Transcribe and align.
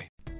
Bye. 0.00 0.39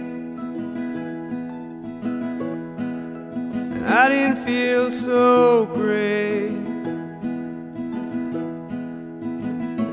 I 3.93 4.07
didn't 4.07 4.37
feel 4.37 4.89
so 4.89 5.65
great 5.65 6.47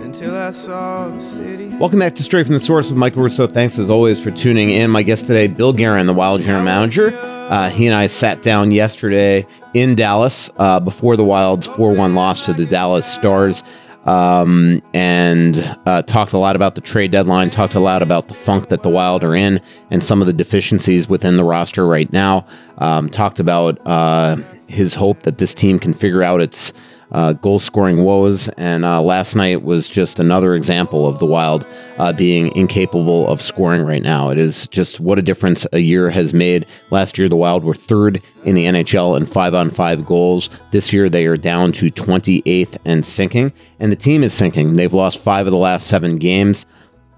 until 0.05 0.37
I 0.37 0.51
saw 0.51 1.09
the 1.09 1.19
city. 1.19 1.67
Welcome 1.81 1.99
back 1.99 2.15
to 2.15 2.23
Straight 2.23 2.47
from 2.47 2.53
the 2.53 2.61
Source 2.61 2.91
with 2.91 2.97
Michael 2.97 3.25
Russo. 3.25 3.49
Thanks 3.49 3.77
as 3.77 3.91
always 3.91 4.23
for 4.23 4.31
tuning 4.31 4.71
in. 4.71 4.93
My 4.93 5.03
guest 5.03 5.27
today, 5.27 5.49
Bill 5.49 5.73
Guerin, 5.73 6.07
the 6.07 6.15
Wild 6.15 6.43
general 6.43 6.63
manager. 6.63 7.13
Uh, 7.19 7.71
he 7.71 7.89
and 7.89 7.95
I 7.97 8.07
sat 8.07 8.41
down 8.41 8.71
yesterday 8.71 9.45
in 9.75 9.97
Dallas 9.97 10.49
uh, 10.59 10.79
before 10.79 11.17
the 11.17 11.25
Wild's 11.25 11.67
4 11.67 11.93
1 11.93 12.15
loss 12.15 12.43
to 12.43 12.53
the 12.53 12.67
Dallas 12.67 13.05
Stars 13.05 13.65
um, 14.09 14.81
and 14.95 15.79
uh, 15.85 16.01
talked 16.03 16.33
a 16.33 16.39
lot 16.39 16.57
about 16.57 16.75
the 16.75 16.81
trade 16.81 17.11
deadline, 17.11 17.51
talked 17.51 17.75
a 17.75 17.81
lot 17.81 18.03
about 18.03 18.29
the 18.29 18.35
funk 18.35 18.71
that 18.71 18.83
the 18.83 18.89
Wild 18.89 19.23
are 19.23 19.35
in 19.35 19.61
and 19.91 20.03
some 20.03 20.23
of 20.23 20.27
the 20.27 20.33
deficiencies 20.33 21.11
within 21.11 21.37
the 21.37 21.45
roster 21.45 21.87
right 21.87 22.11
now. 22.11 22.47
Um, 22.79 23.11
talked 23.11 23.39
about 23.39 23.79
uh, 23.87 24.37
his 24.67 24.95
hope 24.95 25.25
that 25.25 25.37
this 25.37 25.53
team 25.53 25.79
can 25.79 25.93
figure 25.93 26.23
out 26.23 26.41
its 26.41 26.73
uh, 27.13 27.33
goal 27.35 27.59
scoring 27.59 28.05
woes. 28.05 28.49
And 28.51 28.85
uh, 28.85 29.03
last 29.03 29.35
night 29.35 29.63
was 29.63 29.89
just 29.89 30.21
another 30.21 30.55
example 30.55 31.07
of 31.07 31.19
the 31.19 31.27
Wild 31.27 31.67
uh, 31.99 32.13
being 32.13 32.55
incapable 32.57 33.29
of 33.29 33.43
scoring 33.43 33.83
right 33.83 34.03
now. 34.03 34.31
It 34.31 34.39
is 34.39 34.67
just 34.69 35.01
what 35.01 35.19
a 35.19 35.23
difference 35.23 35.67
a 35.73 35.81
year 35.81 36.11
has 36.11 36.35
made. 36.35 36.67
Last 36.91 37.19
year, 37.19 37.29
the 37.29 37.37
Wild 37.37 37.65
were 37.65 37.75
third 37.75 38.23
in 38.45 38.55
the 38.55 38.67
NHL 38.67 39.17
in 39.17 39.27
five 39.27 39.55
on 39.55 39.71
five 39.71 40.05
goals. 40.05 40.51
This 40.71 40.93
year, 40.93 41.09
they 41.09 41.27
are 41.27 41.37
down 41.37 41.73
to 41.73 41.91
28th 41.91 42.77
and 42.85 43.05
sinking. 43.05 43.53
And 43.81 43.93
the 43.93 43.97
team 43.97 44.23
is 44.23 44.35
sinking. 44.35 44.75
They've 44.75 44.93
lost 44.93 45.23
five 45.23 45.47
of 45.47 45.51
the 45.51 45.59
last 45.59 45.87
seven 45.87 46.17
games. 46.17 46.67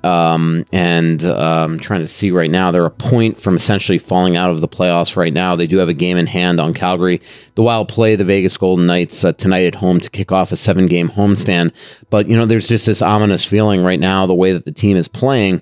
Um, 0.03 0.65
and 0.72 1.22
um, 1.25 1.78
trying 1.78 2.00
to 2.00 2.09
see 2.09 2.31
right 2.31 2.50
now, 2.50 2.71
they're 2.71 2.87
a 2.87 2.91
point 2.91 3.38
from 3.38 3.56
essentially 3.56 3.99
falling 3.99 4.37
out 4.37 4.50
of 4.50 4.61
the 4.61 4.69
playoffs 4.69 5.16
right 5.16 5.33
now. 5.33 5.56
They 5.56 5.66
do 5.66 5.77
have 5.77 5.88
a 5.88 5.94
game 5.94 6.16
in 6.16 6.27
hand 6.27 6.59
on 6.59 6.72
Calgary. 6.72 7.21
The 7.55 7.62
Wild 7.62 7.88
play 7.88 8.16
the 8.16 8.25
Vegas 8.25 8.56
Golden 8.56 8.87
Knights 8.87 9.25
uh, 9.25 9.33
tonight 9.33 9.66
at 9.66 9.75
home 9.75 10.00
to 10.00 10.09
kick 10.09 10.33
off 10.33 10.53
a 10.53 10.56
seven 10.56 10.87
game 10.87 11.09
homestand. 11.09 11.72
But, 12.09 12.28
you 12.28 12.37
know, 12.37 12.47
there's 12.47 12.69
just 12.69 12.87
this 12.87 13.03
ominous 13.03 13.44
feeling 13.44 13.83
right 13.83 14.00
now, 14.00 14.27
the 14.27 14.34
way 14.34 14.53
that 14.53 14.65
the 14.65 14.72
team 14.72 14.97
is 14.97 15.09
playing. 15.09 15.60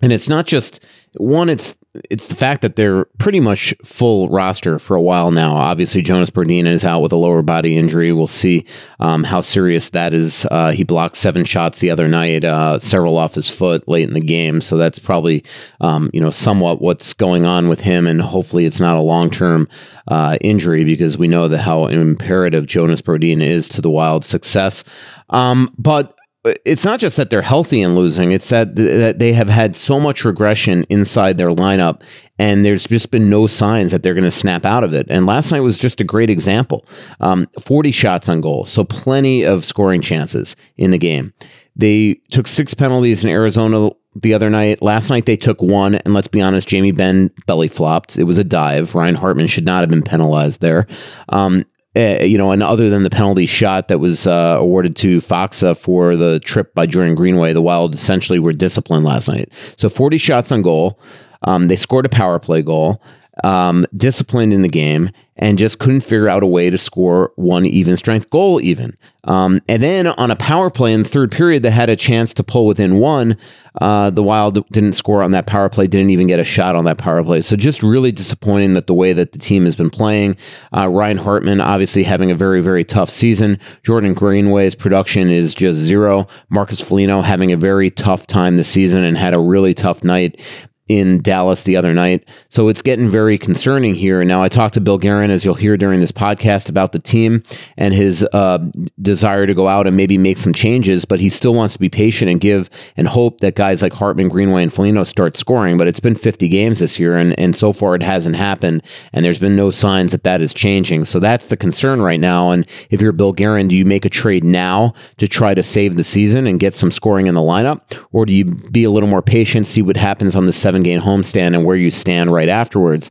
And 0.00 0.12
it's 0.12 0.28
not 0.28 0.46
just 0.46 0.82
one, 1.16 1.50
it's 1.50 1.76
it's 2.08 2.28
the 2.28 2.36
fact 2.36 2.62
that 2.62 2.76
they're 2.76 3.04
pretty 3.18 3.40
much 3.40 3.74
full 3.84 4.28
roster 4.28 4.78
for 4.78 4.94
a 4.94 5.00
while 5.00 5.32
now. 5.32 5.56
Obviously, 5.56 6.02
Jonas 6.02 6.30
Brodin 6.30 6.66
is 6.66 6.84
out 6.84 7.00
with 7.00 7.12
a 7.12 7.16
lower 7.16 7.42
body 7.42 7.76
injury. 7.76 8.12
We'll 8.12 8.28
see 8.28 8.64
um, 9.00 9.24
how 9.24 9.40
serious 9.40 9.90
that 9.90 10.14
is. 10.14 10.46
Uh, 10.52 10.70
he 10.70 10.84
blocked 10.84 11.16
seven 11.16 11.44
shots 11.44 11.80
the 11.80 11.90
other 11.90 12.06
night, 12.06 12.44
uh, 12.44 12.78
several 12.78 13.16
off 13.16 13.34
his 13.34 13.50
foot 13.50 13.88
late 13.88 14.06
in 14.06 14.14
the 14.14 14.20
game. 14.20 14.60
So 14.60 14.76
that's 14.76 15.00
probably 15.00 15.44
um, 15.80 16.10
you 16.12 16.20
know 16.20 16.30
somewhat 16.30 16.80
what's 16.80 17.12
going 17.12 17.44
on 17.44 17.68
with 17.68 17.80
him, 17.80 18.06
and 18.06 18.20
hopefully 18.22 18.66
it's 18.66 18.80
not 18.80 18.96
a 18.96 19.00
long 19.00 19.28
term 19.28 19.68
uh, 20.06 20.38
injury 20.40 20.84
because 20.84 21.18
we 21.18 21.26
know 21.26 21.48
that 21.48 21.58
how 21.58 21.86
imperative 21.86 22.66
Jonas 22.66 23.02
Brodin 23.02 23.42
is 23.42 23.68
to 23.70 23.80
the 23.80 23.90
Wild 23.90 24.24
success. 24.24 24.84
Um, 25.30 25.74
but 25.76 26.16
it's 26.44 26.86
not 26.86 27.00
just 27.00 27.18
that 27.18 27.28
they're 27.28 27.42
healthy 27.42 27.82
and 27.82 27.94
losing 27.94 28.32
it's 28.32 28.48
that, 28.48 28.74
that 28.76 29.18
they 29.18 29.32
have 29.32 29.48
had 29.48 29.76
so 29.76 30.00
much 30.00 30.24
regression 30.24 30.84
inside 30.88 31.36
their 31.36 31.50
lineup 31.50 32.02
and 32.38 32.64
there's 32.64 32.84
just 32.84 33.10
been 33.10 33.28
no 33.28 33.46
signs 33.46 33.90
that 33.90 34.02
they're 34.02 34.14
going 34.14 34.24
to 34.24 34.30
snap 34.30 34.64
out 34.64 34.82
of 34.82 34.94
it. 34.94 35.06
And 35.10 35.26
last 35.26 35.52
night 35.52 35.60
was 35.60 35.78
just 35.78 36.00
a 36.00 36.04
great 36.04 36.30
example. 36.30 36.86
Um, 37.20 37.46
40 37.60 37.92
shots 37.92 38.30
on 38.30 38.40
goal 38.40 38.64
so 38.64 38.84
plenty 38.84 39.44
of 39.44 39.66
scoring 39.66 40.00
chances 40.00 40.56
in 40.78 40.90
the 40.90 40.98
game. 40.98 41.34
They 41.76 42.14
took 42.30 42.46
six 42.46 42.72
penalties 42.72 43.22
in 43.22 43.30
arizona 43.30 43.90
the 44.16 44.32
other 44.32 44.48
night. 44.48 44.80
Last 44.80 45.10
night 45.10 45.26
they 45.26 45.36
took 45.36 45.60
one 45.60 45.96
and 45.96 46.14
let's 46.14 46.28
be 46.28 46.40
honest 46.40 46.66
jamie 46.66 46.92
Benn 46.92 47.30
belly 47.46 47.68
flopped. 47.68 48.18
It 48.18 48.24
was 48.24 48.38
a 48.38 48.44
dive. 48.44 48.94
Ryan 48.94 49.14
hartman 49.14 49.46
should 49.46 49.66
not 49.66 49.80
have 49.80 49.90
been 49.90 50.02
penalized 50.02 50.62
there. 50.62 50.86
Um, 51.28 51.66
uh, 51.96 52.22
you 52.22 52.38
know, 52.38 52.52
and 52.52 52.62
other 52.62 52.88
than 52.88 53.02
the 53.02 53.10
penalty 53.10 53.46
shot 53.46 53.88
that 53.88 53.98
was 53.98 54.26
uh, 54.26 54.56
awarded 54.58 54.94
to 54.96 55.18
Faksa 55.18 55.76
for 55.76 56.16
the 56.16 56.38
trip 56.40 56.72
by 56.74 56.86
Jordan 56.86 57.16
Greenway, 57.16 57.52
the 57.52 57.62
Wild 57.62 57.94
essentially 57.94 58.38
were 58.38 58.52
disciplined 58.52 59.04
last 59.04 59.28
night. 59.28 59.52
So 59.76 59.88
40 59.88 60.18
shots 60.18 60.52
on 60.52 60.62
goal. 60.62 61.00
Um, 61.42 61.68
they 61.68 61.76
scored 61.76 62.06
a 62.06 62.10
power 62.10 62.38
play 62.38 62.62
goal, 62.62 63.02
um, 63.44 63.86
disciplined 63.94 64.52
in 64.52 64.62
the 64.62 64.68
game, 64.68 65.10
and 65.40 65.58
just 65.58 65.78
couldn't 65.78 66.02
figure 66.02 66.28
out 66.28 66.42
a 66.42 66.46
way 66.46 66.68
to 66.68 66.76
score 66.76 67.32
one 67.36 67.64
even 67.64 67.96
strength 67.96 68.28
goal, 68.30 68.60
even. 68.60 68.96
Um, 69.24 69.60
and 69.68 69.82
then 69.82 70.06
on 70.06 70.30
a 70.30 70.36
power 70.36 70.70
play 70.70 70.92
in 70.92 71.02
the 71.02 71.08
third 71.08 71.30
period 71.32 71.62
that 71.62 71.70
had 71.70 71.88
a 71.88 71.96
chance 71.96 72.34
to 72.34 72.44
pull 72.44 72.66
within 72.66 72.98
one, 72.98 73.36
uh, 73.80 74.10
the 74.10 74.22
Wild 74.22 74.66
didn't 74.70 74.94
score 74.94 75.22
on 75.22 75.30
that 75.30 75.46
power 75.46 75.68
play, 75.68 75.86
didn't 75.86 76.10
even 76.10 76.26
get 76.26 76.40
a 76.40 76.44
shot 76.44 76.76
on 76.76 76.84
that 76.84 76.98
power 76.98 77.22
play. 77.24 77.40
So 77.40 77.56
just 77.56 77.82
really 77.82 78.12
disappointing 78.12 78.74
that 78.74 78.86
the 78.86 78.94
way 78.94 79.12
that 79.14 79.32
the 79.32 79.38
team 79.38 79.64
has 79.64 79.76
been 79.76 79.90
playing. 79.90 80.36
Uh, 80.76 80.88
Ryan 80.88 81.18
Hartman 81.18 81.60
obviously 81.60 82.02
having 82.02 82.30
a 82.30 82.34
very, 82.34 82.60
very 82.60 82.84
tough 82.84 83.08
season. 83.08 83.58
Jordan 83.82 84.14
Greenway's 84.14 84.74
production 84.74 85.30
is 85.30 85.54
just 85.54 85.78
zero. 85.78 86.26
Marcus 86.50 86.80
Foligno 86.80 87.22
having 87.22 87.52
a 87.52 87.56
very 87.56 87.90
tough 87.90 88.26
time 88.26 88.56
this 88.56 88.68
season 88.68 89.04
and 89.04 89.16
had 89.16 89.34
a 89.34 89.40
really 89.40 89.72
tough 89.72 90.04
night 90.04 90.40
in 90.90 91.22
Dallas 91.22 91.62
the 91.62 91.76
other 91.76 91.94
night. 91.94 92.28
So 92.48 92.66
it's 92.66 92.82
getting 92.82 93.08
very 93.08 93.38
concerning 93.38 93.94
here. 93.94 94.24
Now, 94.24 94.42
I 94.42 94.48
talked 94.48 94.74
to 94.74 94.80
Bill 94.80 94.98
Guerin, 94.98 95.30
as 95.30 95.44
you'll 95.44 95.54
hear 95.54 95.76
during 95.76 96.00
this 96.00 96.10
podcast, 96.10 96.68
about 96.68 96.90
the 96.90 96.98
team 96.98 97.44
and 97.76 97.94
his 97.94 98.24
uh, 98.32 98.58
desire 99.00 99.46
to 99.46 99.54
go 99.54 99.68
out 99.68 99.86
and 99.86 99.96
maybe 99.96 100.18
make 100.18 100.36
some 100.36 100.52
changes, 100.52 101.04
but 101.04 101.20
he 101.20 101.28
still 101.28 101.54
wants 101.54 101.74
to 101.74 101.78
be 101.78 101.88
patient 101.88 102.28
and 102.28 102.40
give 102.40 102.68
and 102.96 103.06
hope 103.06 103.38
that 103.38 103.54
guys 103.54 103.82
like 103.82 103.92
Hartman, 103.92 104.28
Greenway, 104.28 104.64
and 104.64 104.72
Foligno 104.72 105.04
start 105.04 105.36
scoring. 105.36 105.78
But 105.78 105.86
it's 105.86 106.00
been 106.00 106.16
50 106.16 106.48
games 106.48 106.80
this 106.80 106.98
year, 106.98 107.16
and, 107.16 107.38
and 107.38 107.54
so 107.54 107.72
far 107.72 107.94
it 107.94 108.02
hasn't 108.02 108.34
happened, 108.34 108.82
and 109.12 109.24
there's 109.24 109.38
been 109.38 109.54
no 109.54 109.70
signs 109.70 110.10
that 110.10 110.24
that 110.24 110.40
is 110.40 110.52
changing. 110.52 111.04
So 111.04 111.20
that's 111.20 111.50
the 111.50 111.56
concern 111.56 112.02
right 112.02 112.18
now. 112.18 112.50
And 112.50 112.66
if 112.90 113.00
you're 113.00 113.12
Bill 113.12 113.32
Guerin, 113.32 113.68
do 113.68 113.76
you 113.76 113.84
make 113.84 114.04
a 114.04 114.10
trade 114.10 114.42
now 114.42 114.94
to 115.18 115.28
try 115.28 115.54
to 115.54 115.62
save 115.62 115.96
the 115.96 116.02
season 116.02 116.48
and 116.48 116.58
get 116.58 116.74
some 116.74 116.90
scoring 116.90 117.28
in 117.28 117.36
the 117.36 117.40
lineup, 117.40 117.82
or 118.10 118.26
do 118.26 118.32
you 118.32 118.44
be 118.44 118.82
a 118.82 118.90
little 118.90 119.08
more 119.08 119.22
patient, 119.22 119.68
see 119.68 119.82
what 119.82 119.96
happens 119.96 120.34
on 120.34 120.46
the 120.46 120.52
seven 120.52 120.79
game 120.82 121.00
homestand 121.00 121.54
and 121.54 121.64
where 121.64 121.76
you 121.76 121.90
stand 121.90 122.32
right 122.32 122.48
afterwards? 122.48 123.10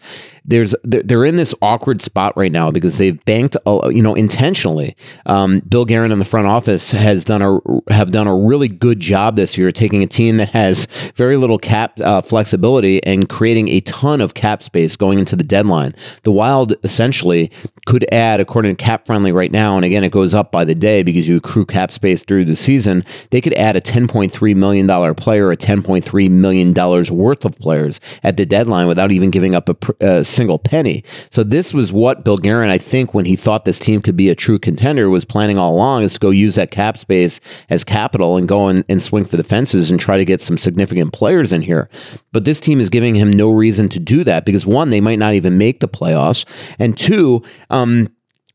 There's 0.49 0.75
they're 0.83 1.25
in 1.25 1.35
this 1.35 1.53
awkward 1.61 2.01
spot 2.01 2.35
right 2.35 2.51
now 2.51 2.71
because 2.71 2.97
they've 2.97 3.23
banked 3.25 3.55
you 3.65 4.01
know 4.01 4.15
intentionally. 4.15 4.95
Um, 5.27 5.59
Bill 5.59 5.85
Guerin 5.85 6.11
in 6.11 6.17
the 6.17 6.25
front 6.25 6.47
office 6.47 6.91
has 6.91 7.23
done 7.23 7.41
a 7.43 7.59
have 7.93 8.11
done 8.11 8.27
a 8.27 8.35
really 8.35 8.67
good 8.67 8.99
job 8.99 9.35
this 9.35 9.57
year 9.57 9.71
taking 9.71 10.01
a 10.01 10.07
team 10.07 10.37
that 10.37 10.49
has 10.49 10.87
very 11.15 11.37
little 11.37 11.59
cap 11.59 11.99
uh, 12.01 12.21
flexibility 12.21 13.01
and 13.03 13.29
creating 13.29 13.69
a 13.69 13.79
ton 13.81 14.21
of 14.21 14.33
cap 14.33 14.63
space 14.63 14.95
going 14.95 15.19
into 15.19 15.35
the 15.35 15.43
deadline. 15.43 15.93
The 16.23 16.31
Wild 16.31 16.73
essentially 16.83 17.51
could 17.85 18.11
add, 18.11 18.39
according 18.39 18.75
to 18.75 18.83
Cap 18.83 19.05
Friendly 19.05 19.31
right 19.31 19.51
now, 19.51 19.75
and 19.75 19.85
again 19.85 20.03
it 20.03 20.11
goes 20.11 20.33
up 20.33 20.51
by 20.51 20.65
the 20.65 20.75
day 20.75 21.03
because 21.03 21.29
you 21.29 21.37
accrue 21.37 21.65
cap 21.65 21.91
space 21.91 22.23
through 22.23 22.45
the 22.45 22.55
season. 22.55 23.05
They 23.29 23.39
could 23.39 23.53
add 23.53 23.75
a 23.75 23.81
10.3 23.81 24.55
million 24.55 24.87
dollar 24.87 25.13
player, 25.13 25.51
a 25.51 25.57
10.3 25.57 26.31
million 26.31 26.73
dollars 26.73 27.11
worth 27.11 27.45
of 27.45 27.55
players 27.59 27.99
at 28.23 28.35
the 28.37 28.47
deadline 28.47 28.87
without 28.87 29.11
even 29.11 29.29
giving 29.29 29.53
up 29.53 29.69
a, 29.69 29.95
a 29.99 30.23
single 30.39 30.57
penny. 30.57 31.03
So 31.31 31.43
this 31.43 31.73
was 31.73 31.91
what 31.91 32.23
Bill 32.23 32.37
Guerin, 32.37 32.69
I 32.69 32.77
think, 32.77 33.13
when 33.13 33.25
he 33.25 33.35
thought 33.35 33.65
this 33.65 33.77
team 33.77 34.01
could 34.01 34.15
be 34.15 34.29
a 34.29 34.35
true 34.35 34.57
contender, 34.57 35.09
was 35.09 35.25
planning 35.25 35.57
all 35.57 35.73
along 35.73 36.03
is 36.03 36.13
to 36.13 36.19
go 36.21 36.29
use 36.29 36.55
that 36.55 36.71
cap 36.71 36.97
space 36.97 37.41
as 37.69 37.83
capital 37.83 38.37
and 38.37 38.47
go 38.47 38.69
and, 38.69 38.85
and 38.87 39.01
swing 39.01 39.25
for 39.25 39.35
the 39.35 39.43
fences 39.43 39.91
and 39.91 39.99
try 39.99 40.15
to 40.15 40.23
get 40.23 40.39
some 40.39 40.57
significant 40.57 41.11
players 41.11 41.51
in 41.51 41.61
here. 41.61 41.89
But 42.31 42.45
this 42.45 42.61
team 42.61 42.79
is 42.79 42.87
giving 42.87 43.15
him 43.15 43.31
no 43.31 43.51
reason 43.51 43.89
to 43.89 43.99
do 43.99 44.23
that 44.23 44.45
because 44.45 44.65
one, 44.65 44.91
they 44.91 45.01
might 45.01 45.19
not 45.19 45.33
even 45.33 45.57
make 45.57 45.81
the 45.81 45.89
playoffs, 45.89 46.45
and 46.79 46.97
two, 46.97 47.43
um, 47.69 48.07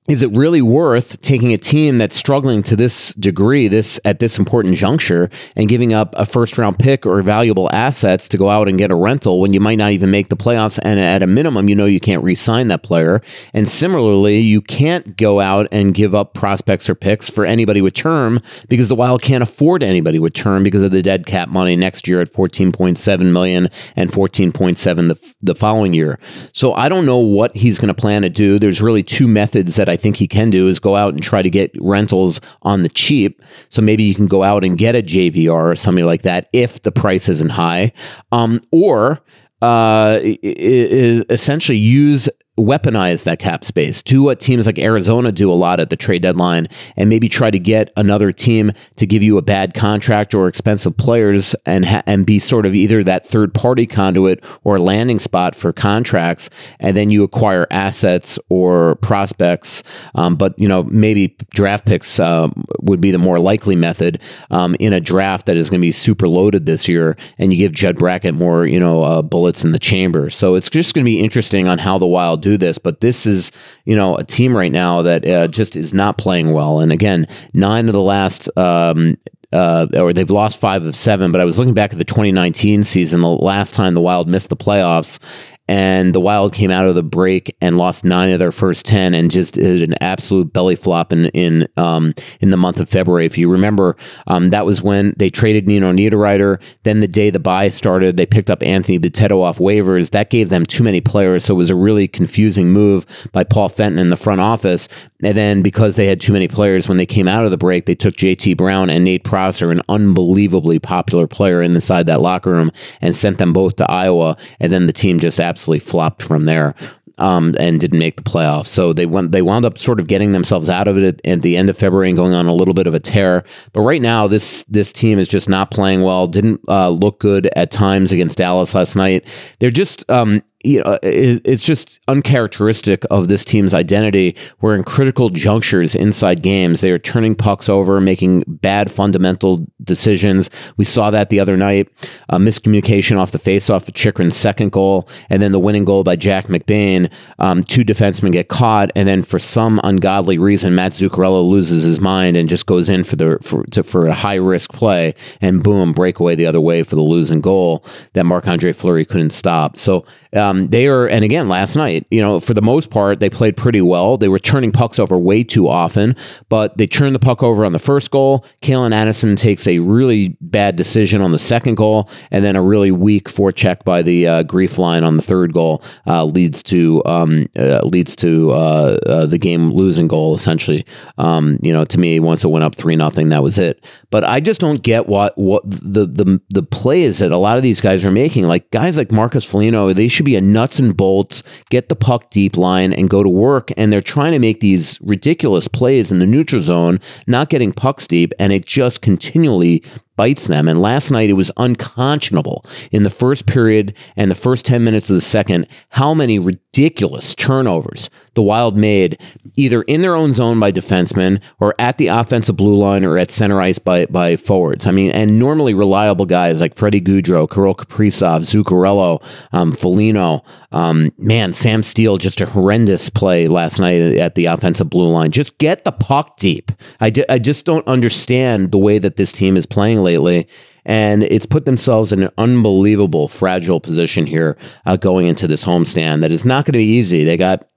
is 0.06 0.22
it 0.22 0.30
really 0.32 0.60
worth 0.60 1.18
taking 1.22 1.54
a 1.54 1.58
team 1.58 1.96
that's 1.96 2.14
struggling 2.14 2.62
to 2.62 2.76
this 2.76 3.14
degree, 3.14 3.68
this 3.68 3.98
at 4.04 4.18
this 4.18 4.38
important 4.38 4.76
juncture, 4.76 5.30
and 5.56 5.66
giving 5.66 5.94
up 5.94 6.14
a 6.14 6.26
first 6.26 6.58
round 6.58 6.78
pick 6.78 7.06
or 7.06 7.22
valuable 7.22 7.70
assets 7.72 8.28
to 8.28 8.36
go 8.36 8.50
out 8.50 8.68
and 8.68 8.76
get 8.76 8.90
a 8.90 8.94
rental 8.94 9.40
when 9.40 9.54
you 9.54 9.60
might 9.60 9.78
not 9.78 9.92
even 9.92 10.10
make 10.10 10.28
the 10.28 10.36
playoffs? 10.36 10.78
And 10.82 11.00
at 11.00 11.22
a 11.22 11.26
minimum, 11.26 11.70
you 11.70 11.74
know 11.74 11.86
you 11.86 12.00
can't 12.00 12.22
re 12.22 12.34
sign 12.34 12.68
that 12.68 12.82
player. 12.82 13.22
And 13.54 13.66
similarly, 13.66 14.40
you 14.40 14.60
can't 14.60 15.16
go 15.16 15.40
out 15.40 15.68
and 15.72 15.94
give 15.94 16.14
up 16.14 16.34
prospects 16.34 16.90
or 16.90 16.94
picks 16.94 17.30
for 17.30 17.46
anybody 17.46 17.80
with 17.80 17.94
term 17.94 18.40
because 18.68 18.90
the 18.90 18.94
Wild 18.94 19.22
can't 19.22 19.42
afford 19.42 19.82
anybody 19.82 20.18
with 20.18 20.34
term 20.34 20.62
because 20.62 20.82
of 20.82 20.90
the 20.90 21.02
dead 21.02 21.24
cap 21.24 21.48
money 21.48 21.76
next 21.76 22.06
year 22.06 22.20
at 22.20 22.30
14.7 22.30 23.32
million 23.32 23.68
and 23.96 24.10
14.7 24.10 25.08
the, 25.08 25.34
the 25.40 25.54
following 25.54 25.94
year. 25.94 26.18
So 26.52 26.74
I 26.74 26.90
don't 26.90 27.06
know 27.06 27.16
what 27.16 27.56
he's 27.56 27.78
going 27.78 27.88
to 27.88 27.94
plan 27.94 28.20
to 28.20 28.28
do. 28.28 28.58
There's 28.58 28.82
really 28.82 29.02
two 29.02 29.26
methods 29.26 29.76
that 29.76 29.88
I 29.88 29.93
think 29.96 30.16
he 30.16 30.28
can 30.28 30.50
do 30.50 30.68
is 30.68 30.78
go 30.78 30.96
out 30.96 31.14
and 31.14 31.22
try 31.22 31.42
to 31.42 31.50
get 31.50 31.70
rentals 31.80 32.40
on 32.62 32.82
the 32.82 32.88
cheap. 32.88 33.42
So 33.68 33.82
maybe 33.82 34.04
you 34.04 34.14
can 34.14 34.26
go 34.26 34.42
out 34.42 34.64
and 34.64 34.78
get 34.78 34.96
a 34.96 35.02
JVR 35.02 35.72
or 35.72 35.74
something 35.74 36.06
like 36.06 36.22
that 36.22 36.48
if 36.52 36.82
the 36.82 36.92
price 36.92 37.28
isn't 37.28 37.50
high, 37.50 37.92
um, 38.32 38.60
or 38.72 39.20
uh, 39.62 40.20
essentially 40.22 41.78
use 41.78 42.28
weaponize 42.58 43.24
that 43.24 43.40
cap 43.40 43.64
space. 43.64 44.02
Do 44.02 44.22
what 44.22 44.38
teams 44.38 44.66
like 44.66 44.78
Arizona 44.78 45.32
do 45.32 45.50
a 45.50 45.54
lot 45.54 45.80
at 45.80 45.90
the 45.90 45.96
trade 45.96 46.22
deadline 46.22 46.68
and 46.96 47.10
maybe 47.10 47.28
try 47.28 47.50
to 47.50 47.58
get 47.58 47.92
another 47.96 48.30
team 48.30 48.72
to 48.96 49.06
give 49.06 49.22
you 49.22 49.38
a 49.38 49.42
bad 49.42 49.74
contract 49.74 50.34
or 50.34 50.46
expensive 50.46 50.96
players 50.96 51.56
and 51.66 51.84
ha- 51.84 52.02
and 52.06 52.24
be 52.24 52.38
sort 52.38 52.64
of 52.64 52.74
either 52.74 53.02
that 53.02 53.26
third 53.26 53.52
party 53.54 53.86
conduit 53.86 54.44
or 54.62 54.78
landing 54.78 55.18
spot 55.18 55.56
for 55.56 55.72
contracts 55.72 56.48
and 56.78 56.96
then 56.96 57.10
you 57.10 57.24
acquire 57.24 57.66
assets 57.72 58.38
or 58.48 58.96
prospects 58.96 59.82
um, 60.14 60.36
but 60.36 60.56
you 60.56 60.68
know 60.68 60.84
maybe 60.84 61.36
draft 61.50 61.86
picks 61.86 62.20
um, 62.20 62.64
would 62.80 63.00
be 63.00 63.10
the 63.10 63.18
more 63.18 63.40
likely 63.40 63.74
method 63.74 64.20
um, 64.50 64.76
in 64.78 64.92
a 64.92 65.00
draft 65.00 65.46
that 65.46 65.56
is 65.56 65.68
going 65.68 65.80
to 65.80 65.84
be 65.86 65.92
super 65.92 66.28
loaded 66.28 66.66
this 66.66 66.86
year 66.86 67.16
and 67.38 67.52
you 67.52 67.58
give 67.58 67.72
Judd 67.72 67.98
Brackett 67.98 68.34
more 68.34 68.64
you 68.64 68.78
know 68.78 69.02
uh, 69.02 69.22
bullets 69.22 69.64
in 69.64 69.72
the 69.72 69.78
chamber 69.78 70.30
so 70.30 70.54
it's 70.54 70.70
just 70.70 70.94
going 70.94 71.04
to 71.04 71.08
be 71.08 71.18
interesting 71.18 71.66
on 71.66 71.78
how 71.78 71.98
the 71.98 72.06
wild 72.06 72.43
do 72.44 72.56
this, 72.56 72.78
but 72.78 73.00
this 73.00 73.26
is, 73.26 73.50
you 73.84 73.96
know, 73.96 74.16
a 74.16 74.24
team 74.24 74.56
right 74.56 74.70
now 74.70 75.02
that 75.02 75.26
uh, 75.26 75.48
just 75.48 75.74
is 75.74 75.94
not 75.94 76.18
playing 76.18 76.52
well. 76.52 76.80
And 76.80 76.92
again, 76.92 77.26
nine 77.54 77.88
of 77.88 77.94
the 77.94 78.00
last 78.00 78.48
um, 78.56 79.16
uh, 79.52 79.86
or 79.96 80.12
they've 80.12 80.30
lost 80.30 80.58
five 80.58 80.84
of 80.84 80.96
seven. 80.96 81.30
But 81.30 81.40
I 81.40 81.44
was 81.44 81.58
looking 81.58 81.74
back 81.74 81.92
at 81.92 81.98
the 81.98 82.04
2019 82.04 82.82
season, 82.82 83.20
the 83.20 83.28
last 83.28 83.72
time 83.72 83.94
the 83.94 84.00
Wild 84.00 84.28
missed 84.28 84.48
the 84.48 84.56
playoffs, 84.56 85.20
and 85.68 86.14
the 86.14 86.20
Wild 86.20 86.52
came 86.52 86.70
out 86.70 86.86
of 86.86 86.94
the 86.94 87.02
break 87.02 87.56
and 87.60 87.78
lost 87.78 88.04
nine 88.04 88.32
of 88.32 88.38
their 88.38 88.52
first 88.52 88.86
ten, 88.86 89.14
and 89.14 89.30
just 89.30 89.54
did 89.54 89.82
an 89.88 89.94
absolute 90.00 90.52
belly 90.52 90.76
flop 90.76 91.12
in 91.12 91.26
in 91.26 91.68
um, 91.76 92.14
in 92.40 92.50
the 92.50 92.56
month 92.56 92.80
of 92.80 92.88
February. 92.88 93.26
If 93.26 93.38
you 93.38 93.50
remember, 93.50 93.96
um, 94.26 94.50
that 94.50 94.66
was 94.66 94.82
when 94.82 95.14
they 95.16 95.30
traded 95.30 95.66
Nino 95.66 95.92
Niederreiter. 95.92 96.60
Then 96.82 97.00
the 97.00 97.08
day 97.08 97.30
the 97.30 97.38
buy 97.38 97.68
started, 97.68 98.16
they 98.16 98.26
picked 98.26 98.50
up 98.50 98.62
Anthony 98.62 98.98
Bitetto 98.98 99.42
off 99.42 99.58
waivers. 99.58 100.10
That 100.10 100.30
gave 100.30 100.48
them 100.48 100.66
too 100.66 100.82
many 100.82 101.00
players, 101.00 101.44
so 101.44 101.54
it 101.54 101.58
was 101.58 101.70
a 101.70 101.74
really 101.74 102.08
confusing 102.08 102.70
move 102.72 103.06
by 103.32 103.44
Paul 103.44 103.68
Fenton 103.68 103.98
in 103.98 104.10
the 104.10 104.16
front 104.16 104.40
office. 104.40 104.88
And 105.24 105.36
then 105.36 105.62
because 105.62 105.96
they 105.96 106.06
had 106.06 106.20
too 106.20 106.32
many 106.32 106.48
players 106.48 106.88
when 106.88 106.98
they 106.98 107.06
came 107.06 107.28
out 107.28 107.44
of 107.44 107.50
the 107.50 107.56
break, 107.56 107.86
they 107.86 107.94
took 107.94 108.14
JT 108.14 108.56
Brown 108.56 108.90
and 108.90 109.04
Nate 109.04 109.24
Prosser, 109.24 109.70
an 109.70 109.82
unbelievably 109.88 110.78
popular 110.80 111.26
player 111.26 111.62
inside 111.62 112.06
that 112.06 112.20
locker 112.20 112.50
room, 112.50 112.70
and 113.00 113.16
sent 113.16 113.38
them 113.38 113.52
both 113.52 113.76
to 113.76 113.90
Iowa. 113.90 114.36
And 114.60 114.72
then 114.72 114.86
the 114.86 114.92
team 114.92 115.18
just 115.18 115.40
absolutely 115.40 115.80
flopped 115.80 116.22
from 116.22 116.44
there 116.44 116.74
um, 117.18 117.54
and 117.58 117.80
didn't 117.80 117.98
make 117.98 118.16
the 118.16 118.22
playoffs. 118.22 118.66
So 118.68 118.92
they 118.92 119.06
went 119.06 119.32
they 119.32 119.42
wound 119.42 119.64
up 119.64 119.78
sort 119.78 120.00
of 120.00 120.06
getting 120.06 120.32
themselves 120.32 120.68
out 120.68 120.88
of 120.88 120.98
it 120.98 121.20
at, 121.24 121.42
the 121.42 121.56
end 121.56 121.70
of 121.70 121.76
February 121.76 122.08
and 122.08 122.16
going 122.16 122.34
on 122.34 122.46
a 122.46 122.54
little 122.54 122.74
bit 122.74 122.86
of 122.86 122.94
a 122.94 123.00
tear. 123.00 123.44
But 123.72 123.82
right 123.82 124.02
now, 124.02 124.26
this 124.26 124.64
this 124.64 124.92
team 124.92 125.18
is 125.18 125.28
just 125.28 125.48
not 125.48 125.70
playing 125.70 126.02
well. 126.02 126.26
Didn't 126.26 126.60
uh, 126.68 126.88
look 126.88 127.20
good 127.20 127.48
at 127.56 127.70
times 127.70 128.12
against 128.12 128.38
Dallas 128.38 128.74
last 128.74 128.96
night. 128.96 129.26
They're 129.58 129.70
just 129.70 130.08
um, 130.10 130.42
you 130.64 130.82
know, 130.82 130.98
it, 131.02 131.42
it's 131.44 131.62
just 131.62 132.00
uncharacteristic 132.08 133.04
of 133.10 133.28
this 133.28 133.44
team's 133.44 133.74
identity. 133.74 134.36
Where 134.60 134.74
in 134.74 134.84
critical 134.84 135.30
junctures 135.30 135.94
inside 135.94 136.42
games, 136.42 136.80
they 136.80 136.90
are 136.90 136.98
turning 136.98 137.34
pucks 137.34 137.68
over, 137.68 138.00
making 138.00 138.44
bad 138.46 138.90
fundamental 138.90 139.66
decisions. 139.82 140.50
We 140.76 140.84
saw 140.84 141.10
that 141.10 141.30
the 141.30 141.40
other 141.40 141.56
night. 141.56 141.88
A 142.28 142.38
miscommunication 142.38 143.18
off 143.18 143.32
the 143.32 143.38
faceoff 143.38 143.88
of 143.88 143.94
Chychrun's 143.94 144.36
second 144.36 144.72
goal, 144.72 145.08
and 145.28 145.42
then 145.42 145.52
the 145.52 145.58
winning 145.58 145.84
goal 145.84 146.04
by 146.04 146.16
Jack 146.16 146.46
McBain. 146.46 147.10
Um, 147.38 147.62
two 147.62 147.84
defensemen 147.84 148.32
get 148.32 148.48
caught, 148.48 148.90
and 148.94 149.08
then 149.08 149.22
for 149.22 149.38
some 149.38 149.80
ungodly 149.84 150.38
reason, 150.38 150.74
Matt 150.74 150.92
Zuccarello 150.92 151.48
loses 151.48 151.84
his 151.84 152.00
mind 152.00 152.36
and 152.36 152.48
just 152.48 152.66
goes 152.66 152.88
in 152.88 153.04
for 153.04 153.16
the 153.16 153.38
for 153.42 153.64
to, 153.64 153.82
for 153.82 154.06
a 154.06 154.14
high 154.14 154.36
risk 154.36 154.72
play, 154.72 155.14
and 155.40 155.62
boom, 155.62 155.92
breakaway 155.92 156.34
the 156.34 156.46
other 156.46 156.60
way 156.60 156.82
for 156.82 156.96
the 156.96 157.02
losing 157.02 157.40
goal 157.40 157.84
that 158.14 158.24
Marc 158.24 158.48
Andre 158.48 158.72
Fleury 158.72 159.04
couldn't 159.04 159.30
stop. 159.30 159.76
So 159.76 160.06
um, 160.32 160.53
they 160.68 160.86
are, 160.86 161.06
and 161.06 161.24
again, 161.24 161.48
last 161.48 161.76
night, 161.76 162.06
you 162.10 162.20
know, 162.20 162.40
for 162.40 162.54
the 162.54 162.62
most 162.62 162.90
part, 162.90 163.20
they 163.20 163.30
played 163.30 163.56
pretty 163.56 163.80
well. 163.80 164.16
They 164.16 164.28
were 164.28 164.38
turning 164.38 164.72
pucks 164.72 164.98
over 164.98 165.18
way 165.18 165.44
too 165.44 165.68
often, 165.68 166.16
but 166.48 166.76
they 166.78 166.86
turned 166.86 167.14
the 167.14 167.20
puck 167.20 167.42
over 167.42 167.64
on 167.64 167.72
the 167.72 167.78
first 167.78 168.10
goal. 168.10 168.44
Calen 168.62 168.92
Addison 168.92 169.36
takes 169.36 169.66
a 169.66 169.78
really 169.78 170.36
bad 170.40 170.76
decision 170.76 171.20
on 171.20 171.32
the 171.32 171.38
second 171.38 171.76
goal, 171.76 172.08
and 172.30 172.44
then 172.44 172.56
a 172.56 172.62
really 172.62 172.90
weak 172.90 173.28
forecheck 173.28 173.84
by 173.84 174.02
the 174.02 174.26
uh, 174.26 174.42
grief 174.44 174.78
line 174.78 175.04
on 175.04 175.16
the 175.16 175.22
third 175.22 175.52
goal 175.52 175.82
uh, 176.06 176.24
leads 176.24 176.62
to 176.64 177.02
um, 177.04 177.48
uh, 177.56 177.80
leads 177.84 178.16
to 178.16 178.52
uh, 178.52 178.96
uh, 179.06 179.26
the 179.26 179.38
game 179.38 179.70
losing 179.70 180.08
goal. 180.08 180.34
Essentially, 180.34 180.84
um, 181.18 181.58
you 181.62 181.72
know, 181.72 181.84
to 181.84 181.98
me, 181.98 182.20
once 182.20 182.44
it 182.44 182.48
went 182.48 182.64
up 182.64 182.74
three 182.74 182.96
nothing, 182.96 183.28
that 183.30 183.42
was 183.42 183.58
it. 183.58 183.84
But 184.10 184.24
I 184.24 184.40
just 184.40 184.60
don't 184.60 184.82
get 184.82 185.06
what 185.06 185.36
what 185.36 185.62
the 185.64 186.06
the 186.06 186.40
the 186.50 186.62
plays 186.62 187.18
that 187.18 187.32
a 187.32 187.38
lot 187.38 187.56
of 187.56 187.62
these 187.62 187.80
guys 187.80 188.04
are 188.04 188.10
making. 188.10 188.46
Like 188.46 188.70
guys 188.70 188.96
like 188.96 189.12
Marcus 189.12 189.44
Foligno, 189.44 189.92
they 189.92 190.08
should 190.08 190.24
be 190.24 190.36
a 190.36 190.40
nuts 190.52 190.78
and 190.78 190.96
bolts, 190.96 191.42
get 191.70 191.88
the 191.88 191.96
puck 191.96 192.30
deep 192.30 192.56
line, 192.56 192.92
and 192.92 193.10
go 193.10 193.22
to 193.22 193.28
work. 193.28 193.70
And 193.76 193.92
they're 193.92 194.00
trying 194.00 194.32
to 194.32 194.38
make 194.38 194.60
these 194.60 195.00
ridiculous 195.00 195.68
plays 195.68 196.10
in 196.12 196.18
the 196.18 196.26
neutral 196.26 196.62
zone, 196.62 197.00
not 197.26 197.50
getting 197.50 197.72
pucks 197.72 198.06
deep, 198.06 198.32
and 198.38 198.52
it 198.52 198.66
just 198.66 199.00
continually 199.00 199.82
bites 200.16 200.46
them. 200.46 200.68
And 200.68 200.80
last 200.80 201.10
night 201.10 201.30
it 201.30 201.34
was 201.34 201.50
unconscionable 201.56 202.64
in 202.90 203.02
the 203.02 203.10
first 203.10 203.46
period 203.46 203.94
and 204.16 204.30
the 204.30 204.34
first 204.34 204.64
10 204.66 204.84
minutes 204.84 205.10
of 205.10 205.14
the 205.14 205.20
second 205.20 205.66
how 205.90 206.14
many 206.14 206.38
ridiculous 206.38 207.34
turnovers 207.34 208.10
the 208.34 208.42
Wild 208.42 208.76
made 208.76 209.18
either 209.56 209.82
in 209.82 210.02
their 210.02 210.14
own 210.14 210.32
zone 210.32 210.58
by 210.58 210.72
defensemen 210.72 211.40
or 211.60 211.74
at 211.78 211.98
the 211.98 212.08
offensive 212.08 212.56
blue 212.56 212.76
line 212.76 213.04
or 213.04 213.16
at 213.16 213.30
center 213.30 213.60
ice 213.60 213.78
by, 213.78 214.06
by 214.06 214.36
forwards. 214.36 214.86
I 214.86 214.90
mean, 214.90 215.12
and 215.12 215.38
normally 215.38 215.74
reliable 215.74 216.26
guys 216.26 216.60
like 216.60 216.74
Freddie 216.74 217.00
Gaudreau, 217.00 217.48
Kirill 217.48 217.76
Kaprizov, 217.76 218.40
Zuccarello, 218.40 219.22
um, 219.52 219.72
Foligno, 219.72 220.42
um, 220.72 221.12
man, 221.18 221.52
Sam 221.52 221.82
Steele, 221.84 222.18
just 222.18 222.40
a 222.40 222.46
horrendous 222.46 223.08
play 223.08 223.46
last 223.46 223.78
night 223.78 224.00
at 224.00 224.34
the 224.34 224.46
offensive 224.46 224.90
blue 224.90 225.08
line. 225.08 225.30
Just 225.30 225.56
get 225.58 225.84
the 225.84 225.92
puck 225.92 226.36
deep. 226.36 226.72
I, 227.00 227.12
I 227.28 227.38
just 227.38 227.64
don't 227.64 227.86
understand 227.86 228.72
the 228.72 228.78
way 228.78 228.98
that 228.98 229.16
this 229.16 229.30
team 229.30 229.56
is 229.56 229.66
playing 229.66 230.02
lately. 230.04 230.46
And 230.84 231.24
it's 231.24 231.46
put 231.46 231.64
themselves 231.64 232.12
in 232.12 232.22
an 232.22 232.30
unbelievable 232.38 233.26
fragile 233.26 233.80
position 233.80 234.26
here 234.26 234.56
uh, 234.86 234.96
going 234.96 235.26
into 235.26 235.46
this 235.46 235.64
homestand 235.64 236.20
that 236.20 236.30
is 236.30 236.44
not 236.44 236.66
going 236.66 236.74
to 236.74 236.78
be 236.78 236.84
easy. 236.84 237.24
They 237.24 237.36
got 237.36 237.68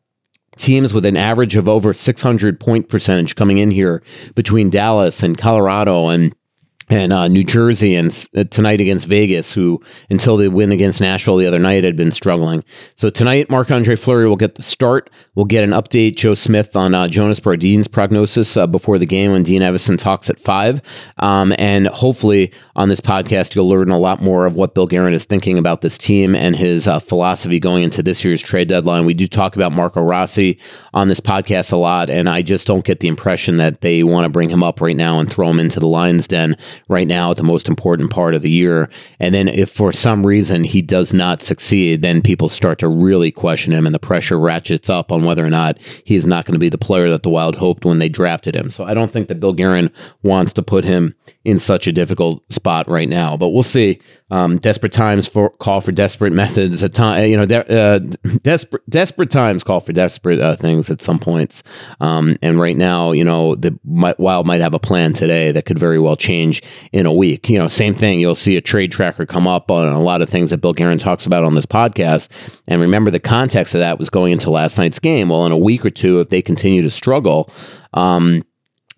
teams 0.57 0.93
with 0.93 1.05
an 1.05 1.17
average 1.17 1.55
of 1.55 1.69
over 1.69 1.93
600 1.93 2.59
point 2.59 2.89
percentage 2.89 3.35
coming 3.35 3.57
in 3.57 3.71
here 3.71 4.03
between 4.35 4.69
Dallas 4.69 5.23
and 5.23 5.37
Colorado 5.37 6.07
and 6.09 6.35
and 6.89 7.11
uh, 7.11 7.27
New 7.27 7.43
Jersey 7.43 7.95
and 7.95 8.27
uh, 8.35 8.45
tonight 8.45 8.79
against 8.79 9.07
Vegas, 9.07 9.51
who 9.51 9.81
until 10.09 10.37
the 10.37 10.49
win 10.49 10.71
against 10.71 11.01
Nashville 11.01 11.37
the 11.37 11.45
other 11.45 11.59
night 11.59 11.83
had 11.83 11.97
been 11.97 12.11
struggling. 12.11 12.63
So 12.95 13.09
tonight, 13.09 13.49
Marc 13.49 13.71
Andre 13.71 13.95
Fleury 13.95 14.27
will 14.27 14.37
get 14.37 14.55
the 14.55 14.63
start. 14.63 15.09
We'll 15.35 15.45
get 15.45 15.63
an 15.63 15.71
update, 15.71 16.15
Joe 16.15 16.33
Smith, 16.33 16.75
on 16.75 16.95
uh, 16.95 17.07
Jonas 17.07 17.39
Brodin's 17.39 17.87
prognosis 17.87 18.55
uh, 18.55 18.67
before 18.67 18.97
the 18.97 19.05
game 19.05 19.31
when 19.31 19.43
Dean 19.43 19.61
Evason 19.61 19.97
talks 19.97 20.29
at 20.29 20.39
five. 20.39 20.81
Um, 21.17 21.53
and 21.57 21.87
hopefully, 21.87 22.53
on 22.75 22.89
this 22.89 23.01
podcast, 23.01 23.53
you'll 23.53 23.69
learn 23.69 23.89
a 23.89 23.99
lot 23.99 24.21
more 24.21 24.45
of 24.45 24.55
what 24.55 24.73
Bill 24.73 24.87
Guerin 24.87 25.13
is 25.13 25.25
thinking 25.25 25.57
about 25.57 25.81
this 25.81 25.97
team 25.97 26.35
and 26.35 26.55
his 26.55 26.87
uh, 26.87 26.99
philosophy 26.99 27.59
going 27.59 27.83
into 27.83 28.01
this 28.01 28.23
year's 28.23 28.41
trade 28.41 28.69
deadline. 28.69 29.05
We 29.05 29.13
do 29.13 29.27
talk 29.27 29.55
about 29.55 29.73
Marco 29.73 30.01
Rossi 30.01 30.59
on 30.93 31.09
this 31.09 31.19
podcast 31.19 31.73
a 31.73 31.77
lot, 31.77 32.09
and 32.09 32.29
I 32.29 32.41
just 32.41 32.65
don't 32.65 32.85
get 32.85 33.01
the 33.01 33.07
impression 33.07 33.57
that 33.57 33.81
they 33.81 34.03
want 34.03 34.23
to 34.23 34.29
bring 34.29 34.49
him 34.49 34.63
up 34.63 34.79
right 34.79 34.95
now 34.95 35.19
and 35.19 35.29
throw 35.31 35.49
him 35.49 35.59
into 35.59 35.79
the 35.79 35.87
lion's 35.87 36.27
den 36.27 36.55
right 36.87 37.07
now 37.07 37.31
at 37.31 37.37
the 37.37 37.43
most 37.43 37.67
important 37.67 38.11
part 38.11 38.33
of 38.33 38.41
the 38.41 38.49
year. 38.49 38.89
And 39.19 39.33
then 39.33 39.47
if 39.47 39.69
for 39.69 39.91
some 39.91 40.25
reason 40.25 40.63
he 40.63 40.81
does 40.81 41.13
not 41.13 41.41
succeed, 41.41 42.01
then 42.01 42.21
people 42.21 42.49
start 42.49 42.79
to 42.79 42.87
really 42.87 43.31
question 43.31 43.73
him 43.73 43.85
and 43.85 43.95
the 43.95 43.99
pressure 43.99 44.39
ratchets 44.39 44.89
up 44.89 45.11
on 45.11 45.25
whether 45.25 45.45
or 45.45 45.49
not 45.49 45.79
he 46.05 46.15
is 46.15 46.25
not 46.25 46.45
going 46.45 46.53
to 46.53 46.59
be 46.59 46.69
the 46.69 46.77
player 46.77 47.09
that 47.09 47.23
the 47.23 47.29
Wild 47.29 47.55
hoped 47.55 47.85
when 47.85 47.99
they 47.99 48.09
drafted 48.09 48.55
him. 48.55 48.69
So 48.69 48.83
I 48.83 48.93
don't 48.93 49.11
think 49.11 49.27
that 49.27 49.39
Bill 49.39 49.53
Guerin 49.53 49.91
wants 50.23 50.53
to 50.53 50.63
put 50.63 50.83
him 50.83 51.15
in 51.43 51.59
such 51.59 51.87
a 51.87 51.91
difficult 51.93 52.43
spot 52.51 52.89
right 52.89 53.09
now, 53.09 53.37
but 53.37 53.49
we'll 53.49 53.63
see. 53.63 53.99
Um, 54.29 54.57
desperate 54.57 54.91
times 54.91 55.25
for 55.25 55.51
call 55.51 55.79
for 55.79 55.93
desperate 55.93 56.33
methods. 56.33 56.83
At 56.83 56.93
time, 56.93 57.29
you 57.29 57.37
know, 57.37 57.45
de- 57.45 57.79
uh, 57.79 57.99
desperate 58.41 58.83
desperate 58.89 59.29
times 59.29 59.63
call 59.63 59.79
for 59.79 59.93
desperate 59.93 60.41
uh, 60.41 60.57
things 60.57 60.89
at 60.89 61.01
some 61.01 61.17
points. 61.17 61.63
Um, 62.01 62.35
and 62.41 62.59
right 62.59 62.75
now, 62.75 63.13
you 63.13 63.23
know, 63.23 63.55
the 63.55 63.79
Wild 63.85 64.45
might 64.45 64.59
have 64.59 64.73
a 64.73 64.79
plan 64.79 65.13
today 65.13 65.53
that 65.53 65.65
could 65.65 65.79
very 65.79 65.97
well 65.97 66.17
change 66.17 66.61
in 66.91 67.05
a 67.05 67.13
week. 67.13 67.49
You 67.49 67.59
know, 67.59 67.67
same 67.67 67.93
thing. 67.93 68.19
You'll 68.19 68.35
see 68.35 68.57
a 68.57 68.61
trade 68.61 68.91
tracker 68.91 69.25
come 69.25 69.47
up 69.47 69.71
on 69.71 69.87
a 69.87 70.01
lot 70.01 70.21
of 70.21 70.29
things 70.29 70.49
that 70.49 70.59
Bill 70.59 70.73
Guerin 70.73 70.97
talks 70.97 71.25
about 71.25 71.43
on 71.43 71.55
this 71.55 71.65
podcast. 71.65 72.29
And 72.67 72.81
remember, 72.81 73.11
the 73.11 73.19
context 73.19 73.75
of 73.75 73.79
that 73.79 73.99
was 73.99 74.09
going 74.09 74.33
into 74.33 74.49
last 74.49 74.77
night's 74.77 74.99
game. 74.99 75.29
Well, 75.29 75.45
in 75.45 75.51
a 75.51 75.57
week 75.57 75.85
or 75.85 75.89
two, 75.89 76.19
if 76.19 76.29
they 76.29 76.41
continue 76.41 76.81
to 76.81 76.91
struggle. 76.91 77.49
Um, 77.93 78.43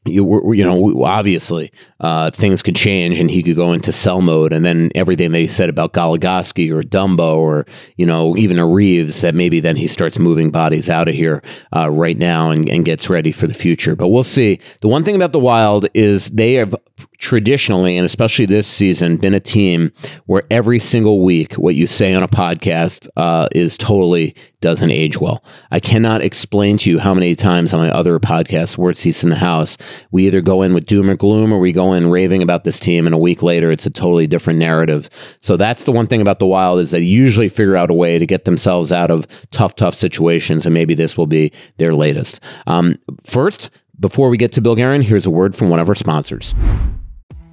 you, 0.05 0.53
you 0.53 0.63
know, 0.63 1.03
obviously 1.03 1.71
uh, 1.99 2.31
things 2.31 2.61
could 2.61 2.75
change 2.75 3.19
and 3.19 3.29
he 3.29 3.43
could 3.43 3.55
go 3.55 3.73
into 3.73 3.91
sell 3.91 4.21
mode. 4.21 4.53
And 4.53 4.65
then 4.65 4.89
everything 4.95 5.31
that 5.31 5.39
he 5.39 5.47
said 5.47 5.69
about 5.69 5.93
Goligoski 5.93 6.71
or 6.71 6.81
Dumba 6.81 7.35
or, 7.35 7.65
you 7.97 8.05
know, 8.05 8.35
even 8.37 8.59
a 8.59 8.65
Reaves, 8.65 9.21
that 9.21 9.35
maybe 9.35 9.59
then 9.59 9.75
he 9.75 9.87
starts 9.87 10.19
moving 10.19 10.51
bodies 10.51 10.89
out 10.89 11.09
of 11.09 11.15
here 11.15 11.41
uh, 11.75 11.89
right 11.89 12.17
now 12.17 12.51
and, 12.51 12.69
and 12.69 12.85
gets 12.85 13.09
ready 13.09 13.31
for 13.31 13.47
the 13.47 13.53
future. 13.53 13.95
But 13.95 14.09
we'll 14.09 14.23
see. 14.23 14.59
The 14.81 14.87
one 14.87 15.03
thing 15.03 15.15
about 15.15 15.33
the 15.33 15.39
Wild 15.39 15.87
is 15.93 16.29
they 16.29 16.53
have 16.53 16.75
traditionally, 17.17 17.97
and 17.97 18.05
especially 18.05 18.45
this 18.45 18.67
season, 18.67 19.17
been 19.17 19.33
a 19.33 19.39
team 19.39 19.91
where 20.25 20.43
every 20.49 20.79
single 20.79 21.23
week 21.23 21.53
what 21.55 21.75
you 21.75 21.87
say 21.87 22.13
on 22.13 22.23
a 22.23 22.27
podcast 22.27 23.07
uh, 23.17 23.47
is 23.53 23.77
totally 23.77 24.35
doesn't 24.61 24.91
age 24.91 25.19
well. 25.19 25.43
I 25.71 25.79
cannot 25.79 26.21
explain 26.21 26.77
to 26.79 26.91
you 26.91 26.99
how 26.99 27.13
many 27.13 27.35
times 27.35 27.73
on 27.73 27.79
my 27.79 27.91
other 27.91 28.19
podcasts, 28.19 28.77
Worst 28.77 29.01
Seats 29.01 29.23
in 29.23 29.29
the 29.29 29.35
House, 29.35 29.77
we 30.11 30.27
either 30.27 30.41
go 30.41 30.61
in 30.61 30.73
with 30.73 30.85
doom 30.85 31.09
or 31.09 31.15
gloom 31.15 31.53
or 31.53 31.59
we 31.59 31.71
go 31.71 31.88
in 31.93 32.09
raving 32.09 32.41
about 32.41 32.63
this 32.63 32.79
team, 32.79 33.05
and 33.05 33.13
a 33.13 33.17
week 33.17 33.41
later 33.41 33.71
it's 33.71 33.85
a 33.85 33.89
totally 33.89 34.27
different 34.27 34.59
narrative. 34.59 35.09
So 35.39 35.57
that's 35.57 35.83
the 35.83 35.91
one 35.91 36.07
thing 36.07 36.21
about 36.21 36.39
the 36.39 36.45
Wild 36.45 36.79
is 36.79 36.91
they 36.91 36.99
usually 36.99 37.49
figure 37.49 37.75
out 37.75 37.89
a 37.89 37.93
way 37.93 38.17
to 38.17 38.25
get 38.25 38.45
themselves 38.45 38.91
out 38.91 39.11
of 39.11 39.27
tough, 39.51 39.75
tough 39.75 39.95
situations, 39.95 40.65
and 40.65 40.73
maybe 40.73 40.93
this 40.93 41.17
will 41.17 41.27
be 41.27 41.51
their 41.77 41.91
latest. 41.91 42.41
Um, 42.67 42.97
first, 43.23 43.69
before 43.99 44.29
we 44.29 44.37
get 44.37 44.51
to 44.53 44.61
Bill 44.61 44.75
Guerin, 44.75 45.01
here's 45.01 45.25
a 45.25 45.31
word 45.31 45.55
from 45.55 45.69
one 45.69 45.79
of 45.79 45.89
our 45.89 45.95
sponsors. 45.95 46.55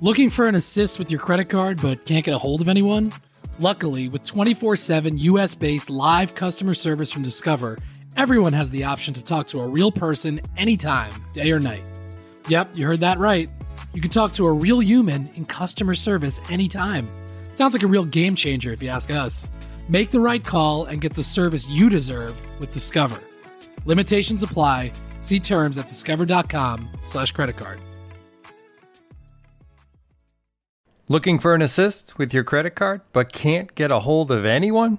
Looking 0.01 0.31
for 0.31 0.47
an 0.47 0.55
assist 0.55 0.99
with 0.99 1.11
your 1.11 1.21
credit 1.21 1.49
card 1.49 1.81
but 1.81 2.05
can't 2.05 2.25
get 2.25 2.35
a 2.35 2.39
hold 2.39 2.61
of 2.61 2.69
anyone? 2.69 3.13
Luckily, 3.59 4.09
with 4.09 4.25
24 4.25 4.77
7 4.77 5.19
US 5.19 5.55
based 5.55 5.89
live 5.89 6.35
customer 6.35 6.75
service 6.75 7.11
from 7.11 7.23
Discover, 7.23 7.79
everyone 8.17 8.53
has 8.53 8.71
the 8.71 8.85
option 8.85 9.15
to 9.15 9.25
talk 9.25 9.47
to 9.49 9.61
a 9.61 9.67
real 9.67 9.91
person 9.91 10.41
anytime, 10.57 11.13
day 11.33 11.51
or 11.51 11.59
night. 11.59 11.85
Yep, 12.49 12.71
you 12.75 12.87
heard 12.87 13.01
that 13.01 13.19
right. 13.19 13.49
You 13.97 14.03
can 14.03 14.11
talk 14.11 14.33
to 14.33 14.45
a 14.45 14.53
real 14.53 14.83
human 14.83 15.31
in 15.37 15.47
customer 15.47 15.95
service 15.95 16.39
anytime. 16.51 17.09
Sounds 17.51 17.73
like 17.73 17.83
a 17.83 17.87
real 17.87 18.05
game 18.05 18.35
changer 18.35 18.71
if 18.71 18.83
you 18.83 18.91
ask 18.91 19.11
us. 19.11 19.49
Make 19.89 20.11
the 20.11 20.21
right 20.21 20.45
call 20.45 20.85
and 20.85 21.01
get 21.01 21.15
the 21.15 21.25
service 21.25 21.67
you 21.71 21.89
deserve 21.89 22.39
with 22.61 22.73
Discover. 22.73 23.19
Limitations 23.87 24.43
apply. 24.43 24.93
See 25.21 25.41
terms 25.41 25.79
at 25.79 25.89
discover.com 25.89 26.91
slash 27.05 27.33
credit 27.33 27.57
card. 27.57 27.81
Looking 31.09 31.39
for 31.39 31.55
an 31.55 31.63
assist 31.63 32.19
with 32.19 32.35
your 32.35 32.45
credit 32.45 32.75
card 32.75 33.01
but 33.15 33.33
can't 33.33 33.75
get 33.75 33.91
a 33.91 34.01
hold 34.01 34.31
of 34.31 34.45
anyone? 34.45 34.99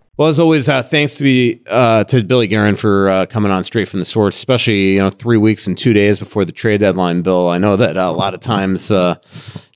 Well, 0.17 0.27
as 0.27 0.39
always, 0.39 0.67
uh, 0.67 0.83
thanks 0.83 1.15
to 1.15 1.23
be 1.23 1.61
uh, 1.67 2.03
to 2.05 2.23
Billy 2.23 2.47
Guerin 2.47 2.75
for 2.75 3.09
uh, 3.09 3.25
coming 3.27 3.51
on 3.51 3.63
straight 3.63 3.87
from 3.87 3.99
the 3.99 4.05
source, 4.05 4.35
especially 4.35 4.93
you 4.93 4.99
know 4.99 5.09
three 5.09 5.37
weeks 5.37 5.67
and 5.67 5.77
two 5.77 5.93
days 5.93 6.19
before 6.19 6.43
the 6.43 6.51
trade 6.51 6.81
deadline. 6.81 7.21
Bill, 7.21 7.47
I 7.47 7.57
know 7.57 7.77
that 7.77 7.95
a 7.95 8.11
lot 8.11 8.33
of 8.33 8.41
times 8.41 8.91
uh, 8.91 9.15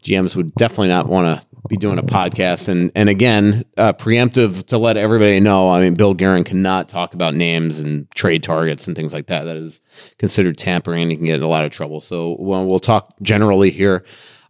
GMs 0.04 0.36
would 0.36 0.54
definitely 0.56 0.89
not 0.89 1.08
want 1.08 1.25
to 1.39 1.46
be 1.70 1.77
doing 1.77 1.98
a 1.98 2.04
podcast. 2.04 2.68
And 2.68 2.92
and 2.96 3.08
again, 3.08 3.63
uh, 3.77 3.94
preemptive 3.94 4.68
to 4.68 4.77
let 4.77 4.98
everybody 4.98 5.39
know. 5.39 5.70
I 5.70 5.80
mean, 5.80 5.96
Bill 5.96 6.13
Guerin 6.13 6.44
cannot 6.44 6.89
talk 6.89 7.13
about 7.13 7.34
names 7.34 7.80
and 7.80 8.12
trade 8.12 8.44
targets 8.44 8.88
and 8.88 8.96
things 8.96 9.13
like 9.13 9.27
that. 9.27 9.46
That 9.46 9.56
is 9.56 9.80
considered 10.20 10.58
tampering, 10.58 11.04
and 11.04 11.12
he 11.12 11.18
can 11.18 11.25
get 11.25 11.38
in 11.38 11.44
a 11.44 11.50
lot 11.50 11.63
of 11.63 11.72
trouble. 11.72 12.01
So 12.01 12.36
well, 12.39 12.65
we'll 12.65 12.80
talk 12.80 13.15
generally 13.22 13.72
here. 13.72 14.04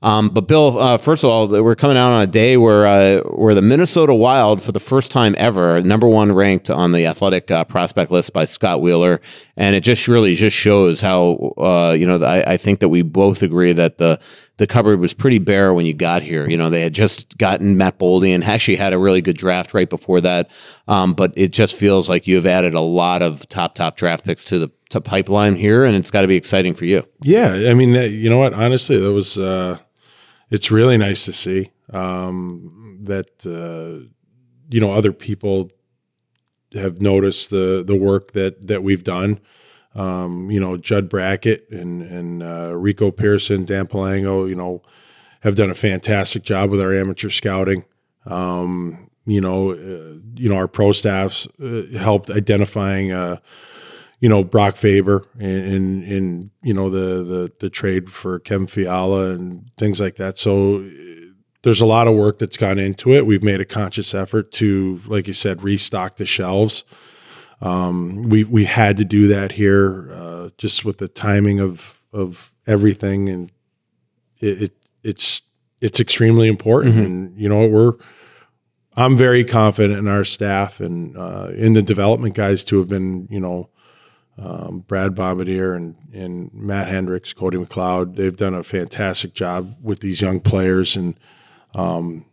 Um, 0.05 0.29
but 0.29 0.41
Bill, 0.41 0.77
uh, 0.79 0.97
first 0.99 1.23
of 1.23 1.31
all, 1.31 1.47
we're 1.47 1.75
coming 1.75 1.97
out 1.97 2.11
on 2.11 2.21
a 2.21 2.27
day 2.27 2.57
where 2.57 2.85
uh, 2.85 3.21
where 3.23 3.55
the 3.55 3.63
Minnesota 3.63 4.13
Wild, 4.13 4.61
for 4.61 4.71
the 4.71 4.79
first 4.79 5.11
time 5.11 5.33
ever, 5.35 5.81
number 5.81 6.07
one 6.07 6.31
ranked 6.31 6.69
on 6.69 6.91
the 6.91 7.07
athletic 7.07 7.49
uh, 7.49 7.63
prospect 7.63 8.11
list 8.11 8.31
by 8.31 8.45
Scott 8.45 8.81
Wheeler, 8.81 9.19
and 9.57 9.75
it 9.75 9.81
just 9.81 10.07
really 10.07 10.35
just 10.35 10.55
shows 10.55 11.01
how 11.01 11.55
uh, 11.57 11.95
you 11.97 12.05
know 12.05 12.23
I, 12.23 12.53
I, 12.53 12.57
think 12.57 12.81
that 12.81 12.89
we 12.89 13.01
both 13.01 13.41
agree 13.41 13.73
that 13.73 13.97
the 13.97 14.19
the 14.57 14.67
cupboard 14.67 14.99
was 14.99 15.15
pretty 15.15 15.39
bare 15.39 15.73
when 15.73 15.87
you 15.87 15.93
got 15.95 16.21
here. 16.21 16.47
You 16.47 16.55
know, 16.55 16.69
they 16.69 16.81
had 16.81 16.93
just 16.93 17.39
gotten 17.39 17.75
Matt 17.75 17.97
Boldy 17.97 18.29
and 18.29 18.43
actually 18.43 18.75
had 18.75 18.93
a 18.93 18.99
really 18.99 19.21
good 19.21 19.37
draft 19.37 19.73
right 19.73 19.89
before 19.89 20.21
that, 20.21 20.51
um, 20.87 21.15
but 21.15 21.33
it 21.35 21.51
just 21.51 21.75
feels 21.75 22.07
like 22.07 22.27
you 22.27 22.35
have 22.35 22.45
added 22.45 22.75
a 22.75 22.79
lot 22.79 23.23
of 23.23 23.47
top 23.47 23.73
top 23.73 23.97
draft 23.97 24.23
picks 24.23 24.45
to 24.45 24.59
the 24.59 24.71
to 24.91 25.01
pipeline 25.01 25.55
here, 25.55 25.83
and 25.83 25.95
it's 25.95 26.11
got 26.11 26.21
to 26.21 26.27
be 26.27 26.35
exciting 26.35 26.75
for 26.75 26.85
you. 26.85 27.03
Yeah, 27.23 27.69
I 27.71 27.73
mean, 27.73 27.95
you 28.11 28.29
know 28.29 28.37
what? 28.37 28.53
Honestly, 28.53 28.99
that 28.99 29.11
was 29.11 29.39
uh, 29.39 29.79
it's 30.49 30.71
really 30.71 30.97
nice 30.97 31.25
to 31.25 31.33
see 31.33 31.71
um, 31.91 32.99
that 33.01 33.45
uh, 33.45 34.07
you 34.69 34.79
know 34.79 34.91
other 34.93 35.11
people 35.11 35.71
have 36.73 37.01
noticed 37.01 37.49
the 37.49 37.83
the 37.85 37.95
work 37.95 38.31
that 38.31 38.67
that 38.67 38.83
we've 38.83 39.03
done. 39.03 39.39
Um, 39.95 40.51
you 40.51 40.59
know, 40.59 40.75
Judd 40.75 41.09
Brackett 41.09 41.69
and 41.71 42.01
and 42.01 42.43
uh, 42.43 42.75
Rico 42.75 43.11
Pearson, 43.11 43.65
Dan 43.65 43.87
Palango, 43.87 44.47
you 44.47 44.55
know, 44.55 44.81
have 45.41 45.55
done 45.55 45.69
a 45.69 45.75
fantastic 45.75 46.43
job 46.43 46.69
with 46.69 46.81
our 46.81 46.93
amateur 46.93 47.29
scouting. 47.29 47.85
Um, 48.25 49.09
you 49.25 49.41
know, 49.41 49.71
uh, 49.71 50.19
you 50.35 50.49
know, 50.49 50.55
our 50.55 50.67
pro 50.67 50.91
staffs 50.91 51.47
uh, 51.61 51.83
helped 51.97 52.29
identifying, 52.29 53.11
uh, 53.11 53.37
you 54.25 54.29
know, 54.29 54.43
Brock 54.43 54.75
Faber 54.75 55.27
and, 55.37 56.03
in 56.03 56.49
you 56.63 56.73
know 56.73 56.89
the 56.89 57.23
the 57.23 57.51
the 57.59 57.69
trade 57.69 58.11
for 58.11 58.39
Kevin 58.39 58.65
Fiala 58.65 59.35
and 59.35 59.69
things 59.77 60.01
like 60.01 60.15
that. 60.15 60.39
So 60.39 60.79
uh, 60.79 61.27
there's 61.61 61.79
a 61.79 61.85
lot 61.85 62.07
of 62.07 62.15
work 62.15 62.39
that's 62.39 62.57
gone 62.57 62.79
into 62.79 63.13
it. 63.13 63.27
We've 63.27 63.43
made 63.43 63.61
a 63.61 63.65
conscious 63.65 64.15
effort 64.15 64.51
to, 64.53 64.99
like 65.05 65.27
you 65.27 65.33
said, 65.35 65.61
restock 65.61 66.15
the 66.15 66.25
shelves. 66.25 66.85
Um, 67.61 68.23
we 68.27 68.45
we 68.45 68.65
had 68.65 68.97
to 68.97 69.05
do 69.05 69.27
that 69.27 69.51
here, 69.51 70.09
uh, 70.11 70.49
just 70.57 70.83
with 70.83 70.97
the 70.97 71.07
timing 71.07 71.59
of 71.59 72.01
of 72.11 72.51
everything, 72.65 73.29
and 73.29 73.51
it, 74.39 74.63
it 74.63 74.71
it's 75.03 75.43
it's 75.81 75.99
extremely 75.99 76.47
important. 76.47 76.95
Mm-hmm. 76.95 77.05
And 77.05 77.39
you 77.39 77.47
know, 77.47 77.67
we're 77.67 77.93
I'm 78.95 79.17
very 79.17 79.45
confident 79.45 79.99
in 79.99 80.07
our 80.07 80.25
staff 80.25 80.79
and 80.79 81.15
uh, 81.15 81.49
in 81.53 81.73
the 81.73 81.83
development 81.83 82.33
guys 82.33 82.63
to 82.63 82.79
have 82.79 82.87
been, 82.87 83.27
you 83.29 83.39
know, 83.39 83.69
um, 84.37 84.79
Brad 84.79 85.15
Bombardier 85.15 85.73
and, 85.73 85.95
and 86.13 86.53
Matt 86.53 86.87
Hendricks, 86.87 87.33
Cody 87.33 87.57
McLeod. 87.57 88.15
They've 88.15 88.35
done 88.35 88.53
a 88.53 88.63
fantastic 88.63 89.33
job 89.33 89.75
with 89.81 90.01
these 90.01 90.21
young 90.21 90.39
players, 90.39 90.95
and 90.95 91.17
um, 91.73 92.25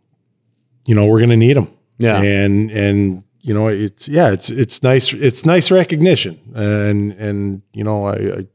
you 0.85 0.95
know 0.95 1.05
we're 1.05 1.19
going 1.19 1.29
to 1.29 1.37
need 1.37 1.55
them. 1.55 1.71
Yeah. 1.99 2.21
and 2.21 2.71
and 2.71 3.23
you 3.39 3.53
know 3.53 3.67
it's 3.67 4.07
yeah 4.07 4.31
it's 4.31 4.49
it's 4.49 4.83
nice 4.83 5.13
it's 5.13 5.45
nice 5.45 5.71
recognition, 5.71 6.39
and 6.53 7.13
and 7.13 7.61
you 7.71 7.83
know 7.83 8.07
I, 8.07 8.13
I 8.13 8.47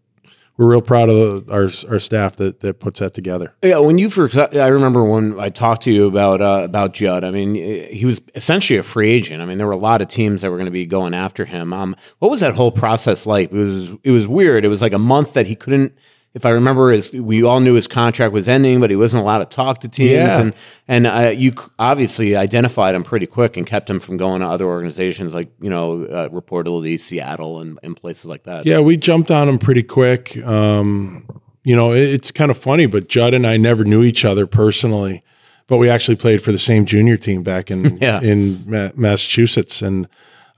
we're 0.58 0.68
real 0.68 0.82
proud 0.82 1.08
of 1.08 1.48
our 1.50 1.68
our 1.88 1.98
staff 1.98 2.36
that 2.36 2.60
that 2.60 2.80
puts 2.80 3.00
that 3.00 3.14
together. 3.14 3.54
Yeah, 3.62 3.78
when 3.78 3.96
you 3.96 4.10
first, 4.10 4.36
I 4.36 4.66
remember 4.66 5.04
when 5.04 5.38
I 5.38 5.48
talked 5.48 5.82
to 5.82 5.92
you 5.92 6.06
about 6.06 6.42
uh, 6.42 6.62
about 6.64 6.92
Judd. 6.92 7.24
I 7.24 7.30
mean, 7.30 7.54
he 7.54 8.04
was 8.04 8.20
essentially 8.34 8.78
a 8.78 8.82
free 8.82 9.10
agent. 9.10 9.40
I 9.40 9.46
mean, 9.46 9.56
there 9.56 9.68
were 9.68 9.72
a 9.72 9.78
lot 9.78 10.02
of 10.02 10.08
teams 10.08 10.42
that 10.42 10.50
were 10.50 10.56
going 10.56 10.66
to 10.66 10.72
be 10.72 10.84
going 10.84 11.14
after 11.14 11.44
him. 11.44 11.72
Um, 11.72 11.96
what 12.18 12.30
was 12.30 12.40
that 12.40 12.54
whole 12.54 12.72
process 12.72 13.24
like? 13.24 13.52
It 13.52 13.56
was 13.56 13.92
it 14.02 14.10
was 14.10 14.26
weird. 14.26 14.64
It 14.64 14.68
was 14.68 14.82
like 14.82 14.92
a 14.92 14.98
month 14.98 15.34
that 15.34 15.46
he 15.46 15.54
couldn't 15.54 15.96
if 16.38 16.46
I 16.46 16.50
remember, 16.50 16.90
his 16.90 17.12
we 17.12 17.42
all 17.42 17.60
knew 17.60 17.74
his 17.74 17.86
contract 17.88 18.32
was 18.32 18.48
ending, 18.48 18.80
but 18.80 18.90
he 18.90 18.96
wasn't 18.96 19.22
allowed 19.24 19.40
to 19.40 19.44
talk 19.56 19.80
to 19.80 19.88
teams, 19.88 20.10
Yeah. 20.12 20.40
and 20.40 20.54
and 20.86 21.06
uh, 21.06 21.32
you 21.36 21.52
obviously 21.78 22.36
identified 22.36 22.94
him 22.94 23.02
pretty 23.02 23.26
quick 23.26 23.56
and 23.56 23.66
kept 23.66 23.90
him 23.90 23.98
from 24.00 24.16
going 24.16 24.40
to 24.40 24.46
other 24.46 24.64
organizations 24.66 25.34
like 25.34 25.48
you 25.60 25.68
know 25.68 26.04
uh, 26.04 26.28
reportedly 26.30 26.98
Seattle 26.98 27.60
and, 27.60 27.78
and 27.82 27.96
places 27.96 28.26
like 28.26 28.44
that. 28.44 28.64
Yeah, 28.66 28.80
we 28.80 28.96
jumped 28.96 29.30
on 29.30 29.48
him 29.48 29.58
pretty 29.58 29.82
quick. 29.82 30.36
Um, 30.46 31.26
you 31.64 31.74
know, 31.76 31.92
it, 31.92 32.02
it's 32.02 32.30
kind 32.32 32.50
of 32.50 32.56
funny, 32.56 32.86
but 32.86 33.08
Judd 33.08 33.34
and 33.34 33.46
I 33.46 33.56
never 33.56 33.84
knew 33.84 34.02
each 34.02 34.24
other 34.24 34.46
personally, 34.46 35.22
but 35.66 35.76
we 35.78 35.90
actually 35.90 36.16
played 36.16 36.40
for 36.40 36.52
the 36.52 36.58
same 36.58 36.86
junior 36.86 37.16
team 37.16 37.42
back 37.42 37.70
in 37.70 37.96
Yeah. 38.00 38.20
in 38.22 38.64
Ma- 38.66 38.90
Massachusetts, 38.96 39.82
and 39.82 40.06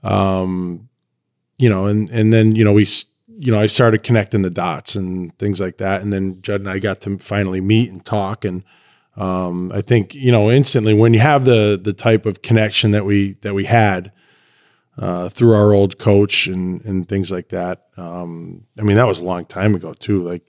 um, 0.03 0.87
you 1.57 1.69
know, 1.69 1.85
and 1.87 2.09
and 2.11 2.31
then 2.31 2.55
you 2.55 2.63
know 2.63 2.73
we, 2.73 2.87
you 3.43 3.51
know, 3.51 3.59
I 3.59 3.65
started 3.65 4.03
connecting 4.03 4.43
the 4.43 4.51
dots 4.51 4.95
and 4.95 5.35
things 5.39 5.59
like 5.59 5.77
that, 5.77 6.03
and 6.03 6.13
then 6.13 6.43
Judd 6.43 6.61
and 6.61 6.69
I 6.69 6.77
got 6.77 7.01
to 7.01 7.17
finally 7.17 7.59
meet 7.59 7.89
and 7.89 8.05
talk, 8.05 8.45
and 8.45 8.63
um, 9.17 9.71
I 9.71 9.81
think 9.81 10.13
you 10.13 10.31
know 10.31 10.51
instantly 10.51 10.93
when 10.93 11.15
you 11.15 11.21
have 11.21 11.43
the 11.43 11.79
the 11.81 11.91
type 11.91 12.27
of 12.27 12.43
connection 12.43 12.91
that 12.91 13.03
we 13.03 13.33
that 13.41 13.55
we 13.55 13.65
had 13.65 14.11
uh, 14.99 15.27
through 15.29 15.55
our 15.55 15.73
old 15.73 15.97
coach 15.97 16.45
and 16.45 16.85
and 16.85 17.09
things 17.09 17.31
like 17.31 17.49
that. 17.49 17.87
Um, 17.97 18.67
I 18.77 18.83
mean, 18.83 18.97
that 18.97 19.07
was 19.07 19.19
a 19.19 19.25
long 19.25 19.45
time 19.45 19.73
ago 19.73 19.93
too. 19.93 20.21
Like 20.21 20.43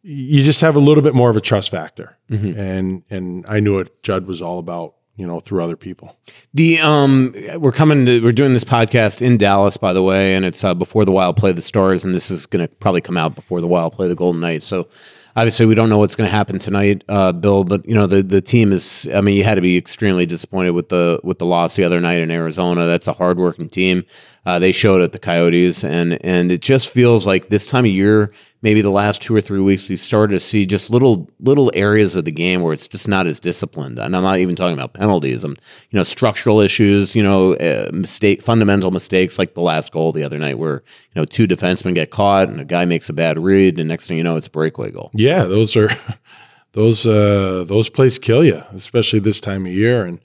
you 0.00 0.42
just 0.42 0.62
have 0.62 0.74
a 0.74 0.80
little 0.80 1.02
bit 1.02 1.14
more 1.14 1.28
of 1.28 1.36
a 1.36 1.40
trust 1.42 1.70
factor, 1.70 2.16
and 2.56 3.02
and 3.10 3.44
I 3.46 3.60
knew 3.60 3.74
what 3.74 4.02
Judd 4.02 4.26
was 4.26 4.40
all 4.40 4.58
about. 4.58 4.94
You 5.22 5.28
know, 5.28 5.38
through 5.38 5.62
other 5.62 5.76
people. 5.76 6.16
The 6.52 6.80
um, 6.80 7.32
we're 7.58 7.70
coming 7.70 8.06
to 8.06 8.20
we're 8.20 8.32
doing 8.32 8.54
this 8.54 8.64
podcast 8.64 9.22
in 9.22 9.36
Dallas, 9.36 9.76
by 9.76 9.92
the 9.92 10.02
way, 10.02 10.34
and 10.34 10.44
it's 10.44 10.64
uh, 10.64 10.74
before 10.74 11.04
the 11.04 11.12
Wild 11.12 11.36
play 11.36 11.52
the 11.52 11.62
Stars, 11.62 12.04
and 12.04 12.12
this 12.12 12.28
is 12.28 12.44
going 12.44 12.66
to 12.66 12.74
probably 12.74 13.02
come 13.02 13.16
out 13.16 13.36
before 13.36 13.60
the 13.60 13.68
Wild 13.68 13.92
play 13.92 14.08
the 14.08 14.16
Golden 14.16 14.40
Knights. 14.40 14.66
So 14.66 14.88
obviously, 15.36 15.66
we 15.66 15.76
don't 15.76 15.88
know 15.88 15.98
what's 15.98 16.16
going 16.16 16.28
to 16.28 16.34
happen 16.34 16.58
tonight, 16.58 17.04
uh, 17.08 17.30
Bill. 17.30 17.62
But 17.62 17.86
you 17.86 17.94
know, 17.94 18.08
the 18.08 18.24
the 18.24 18.40
team 18.40 18.72
is. 18.72 19.08
I 19.14 19.20
mean, 19.20 19.36
you 19.36 19.44
had 19.44 19.54
to 19.54 19.60
be 19.60 19.76
extremely 19.76 20.26
disappointed 20.26 20.70
with 20.70 20.88
the 20.88 21.20
with 21.22 21.38
the 21.38 21.46
loss 21.46 21.76
the 21.76 21.84
other 21.84 22.00
night 22.00 22.18
in 22.18 22.32
Arizona. 22.32 22.86
That's 22.86 23.06
a 23.06 23.12
hardworking 23.12 23.68
team. 23.68 24.04
Uh, 24.44 24.58
they 24.58 24.72
showed 24.72 25.00
at 25.00 25.12
the 25.12 25.20
Coyotes, 25.20 25.84
and 25.84 26.18
and 26.24 26.50
it 26.50 26.60
just 26.60 26.88
feels 26.88 27.26
like 27.26 27.48
this 27.48 27.64
time 27.64 27.84
of 27.84 27.92
year, 27.92 28.32
maybe 28.60 28.80
the 28.80 28.90
last 28.90 29.22
two 29.22 29.36
or 29.36 29.40
three 29.40 29.60
weeks, 29.60 29.88
we've 29.88 30.00
started 30.00 30.34
to 30.34 30.40
see 30.40 30.66
just 30.66 30.90
little 30.90 31.30
little 31.38 31.70
areas 31.74 32.16
of 32.16 32.24
the 32.24 32.32
game 32.32 32.60
where 32.60 32.72
it's 32.72 32.88
just 32.88 33.06
not 33.06 33.28
as 33.28 33.38
disciplined. 33.38 34.00
And 34.00 34.16
I'm 34.16 34.22
not 34.24 34.38
even 34.38 34.56
talking 34.56 34.76
about 34.76 34.94
penalties. 34.94 35.44
I'm 35.44 35.52
you 35.90 35.96
know 35.96 36.02
structural 36.02 36.60
issues, 36.60 37.14
you 37.14 37.22
know 37.22 37.54
uh, 37.54 37.90
mistake, 37.92 38.42
fundamental 38.42 38.90
mistakes 38.90 39.38
like 39.38 39.54
the 39.54 39.60
last 39.60 39.92
goal 39.92 40.10
the 40.10 40.24
other 40.24 40.38
night, 40.38 40.58
where 40.58 40.82
you 41.14 41.20
know 41.20 41.24
two 41.24 41.46
defensemen 41.46 41.94
get 41.94 42.10
caught 42.10 42.48
and 42.48 42.60
a 42.60 42.64
guy 42.64 42.84
makes 42.84 43.08
a 43.08 43.12
bad 43.12 43.38
read, 43.38 43.78
and 43.78 43.88
next 43.88 44.08
thing 44.08 44.16
you 44.16 44.24
know, 44.24 44.36
it's 44.36 44.48
a 44.48 44.50
breakaway 44.50 44.90
goal. 44.90 45.12
Yeah, 45.14 45.44
those 45.44 45.76
are 45.76 45.90
those 46.72 47.06
uh, 47.06 47.64
those 47.66 47.88
plays 47.88 48.18
kill 48.18 48.44
you, 48.44 48.62
especially 48.72 49.20
this 49.20 49.38
time 49.38 49.66
of 49.66 49.72
year. 49.72 50.04
And 50.04 50.20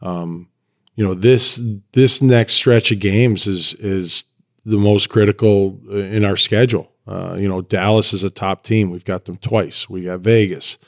um, 0.00 0.48
you 0.94 1.06
know 1.06 1.14
this 1.14 1.62
this 1.92 2.20
next 2.20 2.54
stretch 2.54 2.92
of 2.92 2.98
games 2.98 3.46
is 3.46 3.74
is 3.74 4.24
the 4.64 4.76
most 4.76 5.08
critical 5.08 5.80
uh, 5.90 5.96
in 5.96 6.24
our 6.24 6.36
schedule. 6.36 6.90
Uh, 7.06 7.36
you 7.38 7.48
know, 7.48 7.62
Dallas 7.62 8.12
is 8.12 8.22
a 8.22 8.30
top 8.30 8.62
team. 8.62 8.90
We've 8.90 9.04
got 9.04 9.24
them 9.24 9.36
twice. 9.36 9.88
We 9.88 10.04
got 10.04 10.20
Vegas. 10.20 10.78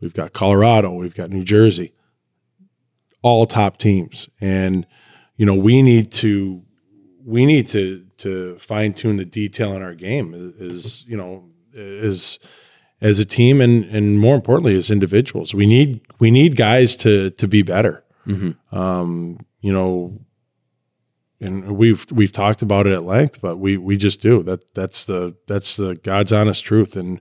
We've 0.00 0.12
got 0.12 0.32
Colorado. 0.32 0.92
We've 0.92 1.14
got 1.14 1.30
New 1.30 1.44
Jersey. 1.44 1.92
All 3.22 3.46
top 3.46 3.78
teams, 3.78 4.28
and 4.40 4.86
you 5.36 5.46
know 5.46 5.54
we 5.54 5.80
need 5.80 6.12
to 6.12 6.62
we 7.24 7.46
need 7.46 7.66
to 7.68 8.04
to 8.18 8.56
fine 8.56 8.92
tune 8.92 9.16
the 9.16 9.24
detail 9.24 9.74
in 9.74 9.82
our 9.82 9.94
game. 9.94 10.34
Is 10.58 11.06
you 11.06 11.16
know 11.16 11.48
is 11.72 12.38
as 13.00 13.18
a 13.18 13.24
team 13.24 13.62
and 13.62 13.84
and 13.86 14.18
more 14.18 14.34
importantly 14.34 14.76
as 14.76 14.90
individuals. 14.90 15.54
We 15.54 15.64
need 15.64 16.02
we 16.18 16.30
need 16.30 16.56
guys 16.56 16.96
to 16.96 17.30
to 17.30 17.48
be 17.48 17.62
better. 17.62 18.04
Um, 18.72 19.38
you 19.60 19.72
know, 19.72 20.20
and 21.40 21.76
we've 21.76 22.06
we've 22.12 22.32
talked 22.32 22.62
about 22.62 22.86
it 22.86 22.92
at 22.92 23.04
length, 23.04 23.40
but 23.40 23.56
we 23.58 23.76
we 23.76 23.96
just 23.96 24.20
do 24.20 24.42
that. 24.44 24.74
That's 24.74 25.04
the 25.04 25.36
that's 25.46 25.76
the 25.76 25.96
God's 25.96 26.32
honest 26.32 26.64
truth. 26.64 26.96
And 26.96 27.20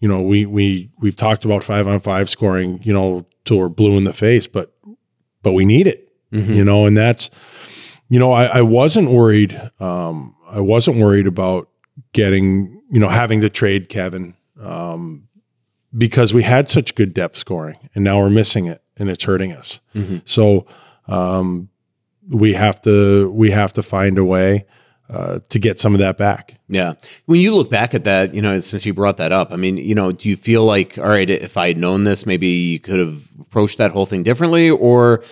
you 0.00 0.08
know, 0.08 0.22
we 0.22 0.46
we 0.46 0.90
we've 0.98 1.16
talked 1.16 1.44
about 1.44 1.62
five 1.62 1.86
on 1.86 2.00
five 2.00 2.28
scoring. 2.28 2.80
You 2.82 2.92
know, 2.92 3.26
till 3.44 3.58
we're 3.58 3.68
blue 3.68 3.96
in 3.96 4.04
the 4.04 4.12
face, 4.12 4.46
but 4.46 4.74
but 5.42 5.52
we 5.52 5.64
need 5.64 5.86
it. 5.86 6.08
You 6.54 6.64
know, 6.64 6.86
and 6.86 6.96
that's 6.96 7.30
you 8.08 8.18
know, 8.18 8.32
I, 8.32 8.44
I 8.44 8.62
wasn't 8.62 9.10
worried. 9.10 9.60
Um, 9.80 10.36
I 10.48 10.60
wasn't 10.60 10.98
worried 10.98 11.26
about 11.26 11.68
getting 12.12 12.82
you 12.90 13.00
know 13.00 13.08
having 13.08 13.40
to 13.40 13.50
trade 13.50 13.88
Kevin 13.88 14.34
um, 14.60 15.28
because 15.96 16.34
we 16.34 16.42
had 16.42 16.68
such 16.68 16.94
good 16.94 17.14
depth 17.14 17.36
scoring, 17.36 17.88
and 17.94 18.04
now 18.04 18.20
we're 18.20 18.30
missing 18.30 18.66
it, 18.66 18.82
and 18.96 19.10
it's 19.10 19.24
hurting 19.24 19.52
us. 19.52 19.80
So 20.24 20.66
um, 21.08 21.68
we 22.28 22.54
have 22.54 22.80
to 22.82 23.30
we 23.30 23.50
have 23.50 23.72
to 23.74 23.82
find 23.82 24.18
a 24.18 24.24
way 24.24 24.66
uh, 25.10 25.40
to 25.50 25.58
get 25.58 25.78
some 25.78 25.92
of 25.94 25.98
that 26.00 26.16
back. 26.16 26.58
Yeah. 26.68 26.94
When 27.26 27.38
you 27.40 27.54
look 27.54 27.70
back 27.70 27.94
at 27.94 28.04
that, 28.04 28.34
you 28.34 28.40
know, 28.40 28.58
since 28.60 28.86
you 28.86 28.94
brought 28.94 29.18
that 29.18 29.32
up, 29.32 29.52
I 29.52 29.56
mean, 29.56 29.76
you 29.76 29.94
know, 29.94 30.12
do 30.12 30.30
you 30.30 30.36
feel 30.36 30.64
like, 30.64 30.96
all 30.98 31.08
right, 31.08 31.28
if 31.28 31.56
I 31.58 31.68
had 31.68 31.76
known 31.76 32.04
this, 32.04 32.24
maybe 32.24 32.46
you 32.46 32.80
could 32.80 32.98
have 32.98 33.22
approached 33.38 33.78
that 33.78 33.90
whole 33.90 34.06
thing 34.06 34.22
differently? 34.22 34.70
Or 34.70 35.22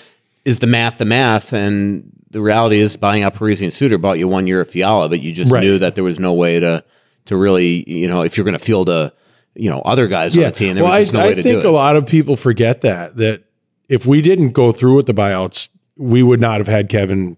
is 0.45 0.59
the 0.59 0.67
math 0.67 0.99
the 0.99 1.07
math? 1.07 1.55
And 1.55 2.13
the 2.31 2.43
reality 2.43 2.77
is 2.79 2.97
buying 2.99 3.23
out 3.23 3.35
Parise 3.35 3.63
and 3.63 3.73
Suter 3.73 3.97
bought 3.97 4.19
you 4.19 4.29
one 4.29 4.47
year 4.47 4.61
of 4.61 4.69
Fiala, 4.69 5.09
but 5.09 5.21
you 5.21 5.33
just 5.33 5.51
Right. 5.51 5.63
knew 5.63 5.79
that 5.79 5.95
there 5.95 6.05
was 6.05 6.19
no 6.19 6.35
way 6.35 6.61
to, 6.61 6.85
to 7.27 7.37
really, 7.37 7.89
you 7.91 8.09
know, 8.09 8.23
if 8.23 8.37
you're 8.37 8.45
going 8.45 8.59
to 8.59 8.65
field 8.65 8.91
a, 8.91 9.11
you 9.55 9.71
know, 9.71 9.81
other 9.81 10.07
guys 10.07 10.37
on 10.37 10.45
the 10.45 10.51
team, 10.51 10.75
there 10.75 10.85
well, 10.85 10.99
was 10.99 11.11
just 11.11 11.15
I, 11.15 11.19
no 11.19 11.25
way 11.27 11.33
I 11.33 11.35
to 11.37 11.43
do 11.43 11.49
it. 11.49 11.51
I 11.51 11.55
think 11.55 11.65
a 11.65 11.71
lot 11.71 11.97
of 11.97 12.07
people 12.07 12.37
forget 12.37 12.83
that 12.83 13.17
that 13.17 13.45
if 13.93 14.07
we 14.07 14.23
didn't 14.23 14.53
go 14.53 14.73
through 14.73 14.97
with 14.97 15.07
the 15.07 15.13
buyouts, 15.13 15.69
we 15.99 16.23
would 16.23 16.41
not 16.41 16.59
have 16.59 16.69
had 16.69 16.89
Kevin 16.89 17.37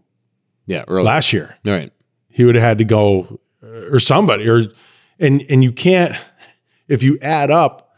yeah. 0.67 0.85
Early. 0.87 1.03
last 1.03 1.33
year. 1.33 1.57
All 1.67 1.73
right. 1.73 1.93
he 2.29 2.45
would 2.45 2.55
have 2.55 2.65
had 2.65 2.79
to 2.79 2.85
go 2.85 3.41
or 3.91 3.99
somebody 3.99 4.49
or 4.49 4.63
and 5.19 5.43
and 5.51 5.65
you 5.65 5.73
can't 5.73 6.15
if 6.89 7.03
you 7.03 7.19
add 7.23 7.51
up 7.51 7.93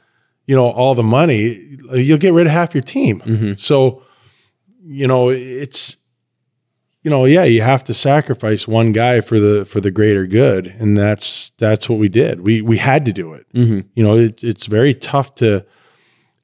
you 0.47 0.55
know 0.55 0.69
all 0.69 0.95
the 0.95 1.03
money 1.03 1.59
you'll 1.93 2.19
get 2.19 2.33
rid 2.33 2.47
of 2.47 2.53
half 2.53 2.75
your 2.75 2.83
team 2.83 3.21
mm-hmm. 3.21 3.55
so 3.57 4.03
you 4.83 5.07
know 5.07 5.29
it's 5.29 5.97
you 7.03 7.11
know 7.11 7.25
yeah 7.25 7.45
you 7.45 7.63
have 7.63 7.85
to 7.85 7.95
sacrifice 7.95 8.67
one 8.67 8.93
guy 8.93 9.21
for 9.21 9.39
the 9.39 9.65
for 9.65 9.81
the 9.81 9.91
greater 9.91 10.27
good 10.27 10.67
and 10.67 10.97
that's 10.97 11.51
that's 11.59 11.89
what 11.89 11.99
we 11.99 12.09
did 12.09 12.41
we 12.41 12.63
we 12.63 12.77
had 12.77 13.05
to 13.05 13.13
do 13.13 13.33
it 13.33 13.47
mm-hmm. 13.53 13.81
you 13.95 14.03
know 14.03 14.15
it, 14.15 14.43
it's 14.43 14.67
very 14.67 14.95
tough 14.95 15.35
to 15.35 15.65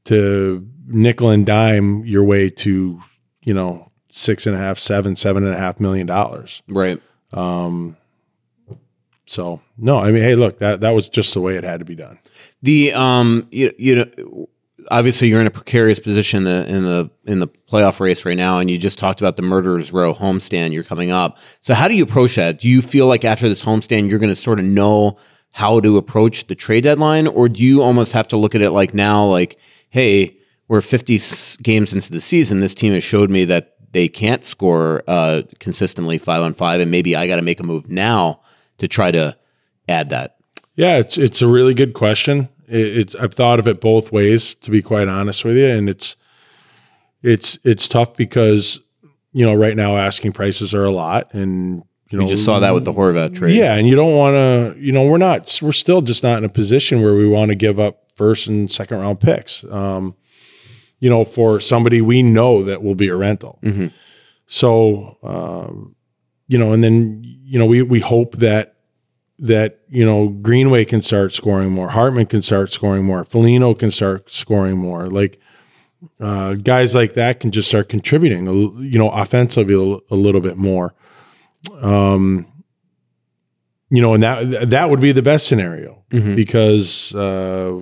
to 0.04 0.66
nickel 0.92 1.30
and 1.30 1.46
dime 1.46 2.04
your 2.04 2.24
way 2.24 2.50
to 2.50 3.00
you 3.42 3.54
know 3.54 3.90
six 4.08 4.46
and 4.46 4.54
a 4.54 4.58
half 4.58 4.78
seven 4.78 5.16
seven 5.16 5.44
and 5.44 5.54
a 5.54 5.58
half 5.58 5.80
million 5.80 6.06
dollars 6.06 6.62
Right. 6.68 7.00
Um, 7.32 7.96
so 9.26 9.62
no, 9.78 9.98
I 9.98 10.10
mean, 10.10 10.22
hey, 10.22 10.34
look, 10.34 10.58
that 10.58 10.80
that 10.80 10.90
was 10.90 11.08
just 11.08 11.32
the 11.32 11.40
way 11.40 11.56
it 11.56 11.64
had 11.64 11.80
to 11.80 11.86
be 11.86 11.94
done. 11.94 12.18
The 12.60 12.92
um, 12.92 13.48
you, 13.50 13.72
you 13.78 13.96
know, 13.96 14.48
obviously 14.90 15.28
you're 15.28 15.40
in 15.40 15.46
a 15.46 15.50
precarious 15.50 15.98
position 15.98 16.38
in 16.38 16.44
the, 16.44 16.76
in 16.76 16.84
the 16.84 17.10
in 17.24 17.38
the 17.38 17.48
playoff 17.48 18.00
race 18.00 18.26
right 18.26 18.36
now, 18.36 18.58
and 18.58 18.70
you 18.70 18.78
just 18.78 18.98
talked 18.98 19.20
about 19.20 19.36
the 19.36 19.42
murderers 19.42 19.92
row 19.92 20.12
homestand 20.12 20.72
you're 20.72 20.84
coming 20.84 21.10
up. 21.10 21.38
So 21.60 21.72
how 21.72 21.88
do 21.88 21.94
you 21.94 22.02
approach 22.02 22.36
that? 22.36 22.58
Do 22.58 22.68
you 22.68 22.82
feel 22.82 23.06
like 23.06 23.24
after 23.24 23.48
this 23.48 23.64
homestand 23.64 24.10
you're 24.10 24.18
going 24.18 24.28
to 24.28 24.36
sort 24.36 24.58
of 24.58 24.66
know 24.66 25.16
how 25.54 25.80
to 25.80 25.96
approach 25.98 26.46
the 26.46 26.54
trade 26.54 26.84
deadline, 26.84 27.26
or 27.26 27.48
do 27.48 27.62
you 27.64 27.82
almost 27.82 28.12
have 28.12 28.28
to 28.28 28.36
look 28.36 28.54
at 28.54 28.62
it 28.62 28.70
like 28.70 28.92
now, 28.92 29.24
like, 29.24 29.58
hey, 29.90 30.36
we're 30.72 30.80
50 30.80 31.18
games 31.62 31.92
into 31.92 32.10
the 32.10 32.18
season. 32.18 32.60
This 32.60 32.74
team 32.74 32.94
has 32.94 33.04
showed 33.04 33.28
me 33.28 33.44
that 33.44 33.74
they 33.92 34.08
can't 34.08 34.42
score 34.42 35.02
uh, 35.06 35.42
consistently 35.58 36.16
five 36.16 36.40
on 36.40 36.54
five, 36.54 36.80
and 36.80 36.90
maybe 36.90 37.14
I 37.14 37.26
got 37.26 37.36
to 37.36 37.42
make 37.42 37.60
a 37.60 37.62
move 37.62 37.90
now 37.90 38.40
to 38.78 38.88
try 38.88 39.10
to 39.10 39.36
add 39.86 40.08
that. 40.08 40.38
Yeah, 40.74 40.96
it's 40.96 41.18
it's 41.18 41.42
a 41.42 41.46
really 41.46 41.74
good 41.74 41.92
question. 41.92 42.48
It, 42.68 42.96
it's 42.96 43.14
I've 43.14 43.34
thought 43.34 43.58
of 43.58 43.68
it 43.68 43.82
both 43.82 44.12
ways 44.12 44.54
to 44.54 44.70
be 44.70 44.80
quite 44.80 45.08
honest 45.08 45.44
with 45.44 45.58
you, 45.58 45.66
and 45.66 45.90
it's 45.90 46.16
it's 47.22 47.58
it's 47.64 47.86
tough 47.86 48.16
because 48.16 48.80
you 49.34 49.44
know 49.44 49.52
right 49.52 49.76
now 49.76 49.98
asking 49.98 50.32
prices 50.32 50.72
are 50.72 50.86
a 50.86 50.90
lot, 50.90 51.34
and 51.34 51.82
you 52.08 52.16
know 52.16 52.24
We 52.24 52.30
just 52.30 52.46
saw 52.46 52.60
that 52.60 52.72
with 52.72 52.86
the 52.86 52.94
Horvat 52.94 53.34
trade. 53.34 53.56
Yeah, 53.56 53.74
and 53.74 53.86
you 53.86 53.94
don't 53.94 54.16
want 54.16 54.36
to. 54.36 54.80
You 54.80 54.92
know, 54.92 55.02
we're 55.02 55.18
not. 55.18 55.58
We're 55.60 55.72
still 55.72 56.00
just 56.00 56.22
not 56.22 56.38
in 56.38 56.44
a 56.44 56.48
position 56.48 57.02
where 57.02 57.14
we 57.14 57.28
want 57.28 57.50
to 57.50 57.56
give 57.56 57.78
up 57.78 58.10
first 58.16 58.46
and 58.46 58.70
second 58.70 59.00
round 59.00 59.20
picks. 59.20 59.64
Um, 59.64 60.16
you 61.02 61.10
know, 61.10 61.24
for 61.24 61.58
somebody 61.58 62.00
we 62.00 62.22
know 62.22 62.62
that 62.62 62.80
will 62.80 62.94
be 62.94 63.08
a 63.08 63.16
rental. 63.16 63.58
So, 64.46 65.18
um, 65.24 65.96
you 66.46 66.56
know, 66.56 66.72
and 66.72 66.82
then 66.84 67.22
you 67.24 67.58
know 67.58 67.66
we 67.66 67.82
we 67.82 67.98
hope 67.98 68.36
that 68.36 68.76
that 69.40 69.80
you 69.88 70.06
know 70.06 70.28
Greenway 70.28 70.84
can 70.84 71.02
start 71.02 71.32
scoring 71.32 71.72
more, 71.72 71.88
Hartman 71.88 72.26
can 72.26 72.40
start 72.40 72.70
scoring 72.70 73.04
more, 73.04 73.24
Foligno 73.24 73.74
can 73.74 73.90
start 73.90 74.30
scoring 74.30 74.78
more. 74.78 75.08
Like 75.08 75.40
uh, 76.20 76.54
guys 76.54 76.94
like 76.94 77.14
that 77.14 77.40
can 77.40 77.50
just 77.50 77.68
start 77.68 77.88
contributing, 77.88 78.46
you 78.46 78.98
know, 78.98 79.10
offensively 79.10 79.74
a, 80.08 80.14
little 80.14 80.40
bit 80.40 80.56
more. 80.56 80.94
Um, 81.80 82.46
you 83.90 84.00
know, 84.00 84.14
and 84.14 84.22
that 84.22 84.70
that 84.70 84.88
would 84.88 85.00
be 85.00 85.10
the 85.10 85.22
best 85.22 85.48
scenario 85.48 86.04
because 86.36 87.12
uh, 87.16 87.80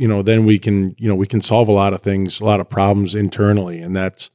you 0.00 0.08
know 0.08 0.22
then 0.22 0.46
we 0.46 0.58
can 0.58 0.96
you 0.98 1.06
know 1.08 1.14
we 1.14 1.26
can 1.26 1.42
solve 1.42 1.68
a 1.68 1.72
lot 1.72 1.92
of 1.92 2.00
things, 2.00 2.40
a 2.40 2.44
lot 2.44 2.58
of 2.58 2.70
problems 2.70 3.14
internally, 3.14 3.80
and 3.80 3.94
that's 3.94 4.30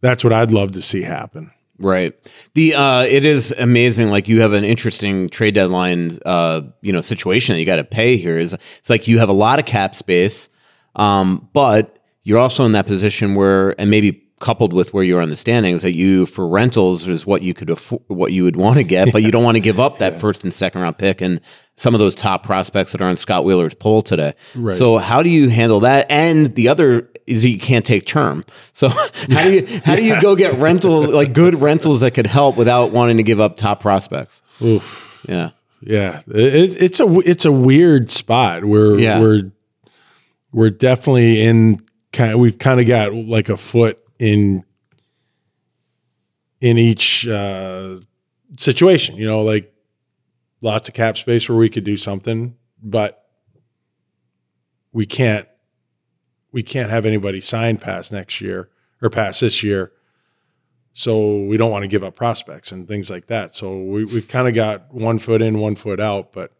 that's 0.00 0.24
what 0.24 0.32
I'd 0.32 0.50
love 0.50 0.72
to 0.72 0.82
see 0.82 1.02
happen. 1.02 1.52
Right. 1.78 2.12
The 2.54 2.74
uh 2.74 3.04
it 3.04 3.24
is 3.24 3.54
amazing 3.56 4.10
like 4.10 4.26
you 4.26 4.40
have 4.40 4.52
an 4.52 4.64
interesting 4.64 5.28
trade 5.28 5.54
deadline 5.54 6.10
uh 6.26 6.62
you 6.82 6.92
know 6.92 7.00
situation 7.00 7.54
that 7.54 7.60
you 7.60 7.66
got 7.66 7.76
to 7.76 7.84
pay 7.84 8.16
here 8.16 8.36
is 8.36 8.52
it's 8.52 8.90
like 8.90 9.06
you 9.06 9.20
have 9.20 9.28
a 9.28 9.34
lot 9.46 9.60
of 9.60 9.64
cap 9.64 9.94
space 9.94 10.50
um 10.96 11.48
but 11.54 12.00
you're 12.22 12.38
also 12.38 12.66
in 12.66 12.72
that 12.72 12.86
position 12.86 13.34
where 13.34 13.80
and 13.80 13.90
maybe 13.90 14.29
coupled 14.40 14.72
with 14.72 14.92
where 14.92 15.04
you're 15.04 15.20
on 15.20 15.28
the 15.28 15.36
standings 15.36 15.82
that 15.82 15.92
you 15.92 16.26
for 16.26 16.48
rentals 16.48 17.06
is 17.06 17.26
what 17.26 17.42
you 17.42 17.54
could 17.54 17.70
afford, 17.70 18.02
what 18.08 18.32
you 18.32 18.42
would 18.42 18.56
want 18.56 18.76
to 18.78 18.82
get 18.82 19.12
but 19.12 19.22
you 19.22 19.30
don't 19.30 19.44
want 19.44 19.54
to 19.54 19.60
give 19.60 19.78
up 19.78 19.98
that 19.98 20.18
first 20.20 20.42
and 20.44 20.52
second 20.52 20.80
round 20.80 20.98
pick 20.98 21.20
and 21.20 21.40
some 21.76 21.94
of 21.94 22.00
those 22.00 22.14
top 22.14 22.42
prospects 22.42 22.92
that 22.92 23.00
are 23.00 23.08
on 23.08 23.16
Scott 23.16 23.44
Wheeler's 23.44 23.74
poll 23.74 24.02
today. 24.02 24.34
Right. 24.54 24.74
So 24.74 24.98
how 24.98 25.22
do 25.22 25.30
you 25.30 25.48
handle 25.48 25.80
that? 25.80 26.10
And 26.10 26.46
the 26.52 26.68
other 26.68 27.10
is 27.26 27.44
you 27.44 27.58
can't 27.58 27.84
take 27.84 28.06
term. 28.06 28.44
So 28.72 28.88
how 29.30 29.44
do 29.44 29.52
you 29.52 29.80
how 29.84 29.94
do 29.94 30.04
you 30.04 30.20
go 30.20 30.34
get 30.34 30.54
rental 30.58 31.02
like 31.10 31.32
good 31.32 31.54
rentals 31.60 32.00
that 32.00 32.12
could 32.12 32.26
help 32.26 32.56
without 32.56 32.92
wanting 32.92 33.18
to 33.18 33.22
give 33.22 33.40
up 33.40 33.56
top 33.56 33.80
prospects? 33.80 34.42
Oof. 34.62 35.22
Yeah. 35.28 35.50
Yeah, 35.82 36.20
it, 36.28 36.82
it's 36.82 37.00
a 37.00 37.06
it's 37.20 37.44
a 37.46 37.52
weird 37.52 38.10
spot 38.10 38.64
where 38.66 38.98
Yeah. 38.98 39.20
we're 39.20 39.50
we're 40.52 40.70
definitely 40.70 41.42
in 41.42 41.80
kind 42.12 42.32
of 42.32 42.40
we've 42.40 42.58
kind 42.58 42.80
of 42.80 42.86
got 42.86 43.14
like 43.14 43.48
a 43.48 43.56
foot 43.56 43.98
in 44.20 44.62
in 46.60 46.78
each 46.78 47.26
uh, 47.26 47.96
situation. 48.56 49.16
You 49.16 49.26
know, 49.26 49.42
like 49.42 49.74
lots 50.62 50.88
of 50.88 50.94
cap 50.94 51.16
space 51.16 51.48
where 51.48 51.58
we 51.58 51.70
could 51.70 51.84
do 51.84 51.96
something, 51.96 52.56
but 52.80 53.26
we 54.92 55.06
can't 55.06 55.48
we 56.52 56.62
can't 56.62 56.90
have 56.90 57.06
anybody 57.06 57.40
sign 57.40 57.78
past 57.78 58.12
next 58.12 58.40
year 58.40 58.68
or 59.02 59.10
past 59.10 59.40
this 59.40 59.62
year. 59.62 59.92
So 60.92 61.44
we 61.44 61.56
don't 61.56 61.70
want 61.70 61.84
to 61.84 61.88
give 61.88 62.04
up 62.04 62.16
prospects 62.16 62.72
and 62.72 62.86
things 62.86 63.10
like 63.10 63.28
that. 63.28 63.54
So 63.54 63.80
we, 63.80 64.04
we've 64.04 64.26
kind 64.28 64.48
of 64.48 64.54
got 64.54 64.92
one 64.92 65.18
foot 65.18 65.40
in, 65.40 65.58
one 65.58 65.76
foot 65.76 66.00
out. 66.00 66.32
But 66.32 66.52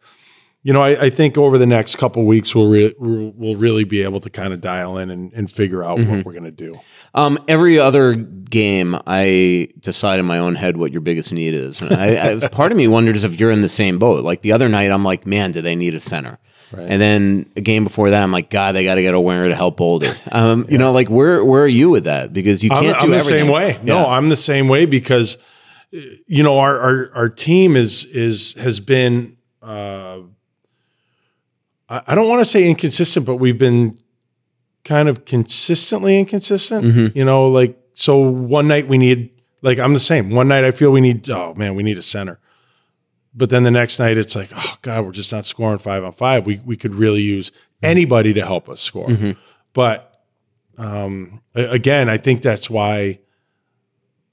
you 0.63 0.73
know, 0.75 0.83
I, 0.83 1.05
I 1.07 1.11
think 1.11 1.39
over 1.39 1.57
the 1.57 1.67
next 1.67 1.97
couple 1.97 2.25
weeks 2.27 2.55
we'll 2.55 2.69
re- 2.69 2.95
we'll 2.99 3.57
really 3.57 3.85
be 3.85 4.03
able 4.03 4.21
to 4.21 4.29
kind 4.31 4.53
of 4.53 4.61
dial 4.61 4.99
in 4.99 5.11
and, 5.11 5.33
and 5.33 5.51
figure 5.51 5.83
out 5.83 5.99
what 5.99 6.25
we're 6.25 6.33
going 6.33 6.45
to 6.45 6.51
do. 6.51 6.75
Um, 7.15 7.39
every 7.49 7.79
other 7.79 8.15
game, 8.15 8.97
I 9.07 9.69
decide 9.81 10.21
in 10.21 10.27
my 10.27 10.39
own 10.39 10.57
head 10.57 10.77
what 10.77 10.93
your 10.93 11.01
biggest 11.01 11.33
need 11.33 11.55
is. 11.55 11.81
And 11.81 11.93
I, 11.95 12.35
I, 12.45 12.49
part 12.53 12.73
of 12.73 12.79
me 12.79 12.89
wonders 12.89 13.25
if 13.25 13.41
you're 13.41 13.51
in 13.51 13.63
the 13.63 13.69
same 13.69 13.99
boat. 13.99 14.23
Like 14.23 14.43
the 14.43 14.53
other 14.53 14.69
night, 14.69 14.91
I'm 14.91 15.03
like, 15.03 15.27
man, 15.27 15.51
do 15.53 15.63
they 15.63 15.75
need 15.75 15.95
a 15.95 16.01
center? 16.01 16.39
And 16.73 17.03
then 17.03 17.51
a 17.57 17.61
game 17.61 17.83
before 17.83 18.11
that, 18.11 18.23
I'm 18.23 18.31
like, 18.31 18.49
God, 18.49 18.77
they 18.77 18.85
got 18.85 18.95
to 18.95 19.03
get 19.03 19.13
a 19.15 19.21
winger 19.21 19.49
to 19.49 19.57
help 19.57 19.79
Boldy. 19.79 20.15
Um, 20.33 20.67
You 20.69 20.79
know, 20.79 20.93
like 20.93 21.09
where 21.11 21.45
where 21.45 21.63
are 21.65 21.67
you 21.69 21.91
with 21.91 22.05
that? 22.05 22.33
Because 22.33 22.63
you 22.63 22.71
can't 22.71 22.97
I'm 22.97 23.03
do 23.07 23.11
the 23.11 23.17
everything. 23.17 23.41
same 23.41 23.49
way. 23.49 23.81
No, 23.83 24.07
I'm 24.07 24.29
the 24.29 24.37
same 24.37 24.69
way 24.69 24.87
because 24.87 25.37
uh, 25.93 25.99
you 26.29 26.45
know 26.45 26.59
our 26.61 26.79
our, 26.79 27.11
our 27.15 27.29
team 27.29 27.75
is 27.75 28.05
is 28.05 28.53
has 28.55 28.79
been 28.79 29.37
uh, 29.63 30.21
I, 31.91 32.15
don't 32.15 32.29
want 32.29 32.41
to 32.41 32.45
say 32.45 32.69
inconsistent, 32.69 33.27
but 33.27 33.37
we've 33.37 33.59
been 33.59 33.99
kind 34.85 35.09
of 35.09 35.25
consistently 35.25 36.19
inconsistent. 36.19 36.85
Mm-hmm. 36.87 37.19
You 37.19 37.25
know, 37.25 37.49
like 37.49 37.77
so 37.95 38.19
one 38.19 38.69
night 38.69 38.87
we 38.89 38.97
need 38.97 39.31
like 39.63 39.79
I'm 39.79 39.93
the 39.93 40.01
same. 40.01 40.31
One 40.31 40.49
night 40.49 40.65
I 40.65 40.71
feel 40.71 40.91
we 40.93 41.01
need 41.01 41.29
oh 41.29 41.55
man 41.55 41.75
we 41.75 41.83
need 41.83 41.99
a 41.99 42.03
center, 42.03 42.39
but 43.35 43.51
then 43.51 43.65
the 43.65 43.71
next 43.71 43.99
night 43.99 44.17
it's 44.17 44.37
like 44.37 44.51
oh 44.55 44.75
god 44.83 45.05
we're 45.05 45.13
just 45.13 45.33
not 45.33 45.47
scoring 45.47 45.79
five 45.79 46.05
on 46.05 46.13
five. 46.13 46.47
We 46.47 46.61
we 46.65 46.77
could 46.77 46.95
really 46.95 47.23
use 47.23 47.51
anybody 47.83 48.33
to 48.35 48.45
help 48.45 48.69
us 48.69 48.81
score, 48.81 49.09
Mm-hmm. 49.09 49.33
but 49.73 50.07
um, 50.79 51.43
again, 51.55 52.09
I 52.09 52.17
think 52.17 52.41
that's 52.41 52.71
why. 52.71 53.19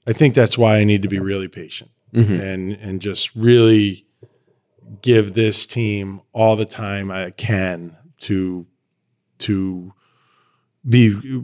I 0.06 0.14
think 0.14 0.32
that's 0.34 0.56
why 0.56 0.78
I 0.78 0.84
need 0.84 1.02
to 1.02 1.08
be 1.08 1.18
really 1.18 1.48
patient 1.48 1.90
and 2.14 2.72
and 2.72 3.02
just 3.02 3.34
really 3.34 4.06
give 5.02 5.34
this 5.34 5.66
team 5.66 6.20
all 6.32 6.56
the 6.56 6.66
time 6.66 7.10
I 7.10 7.30
can 7.30 7.96
to 8.20 8.66
to 9.38 9.92
be 10.88 11.42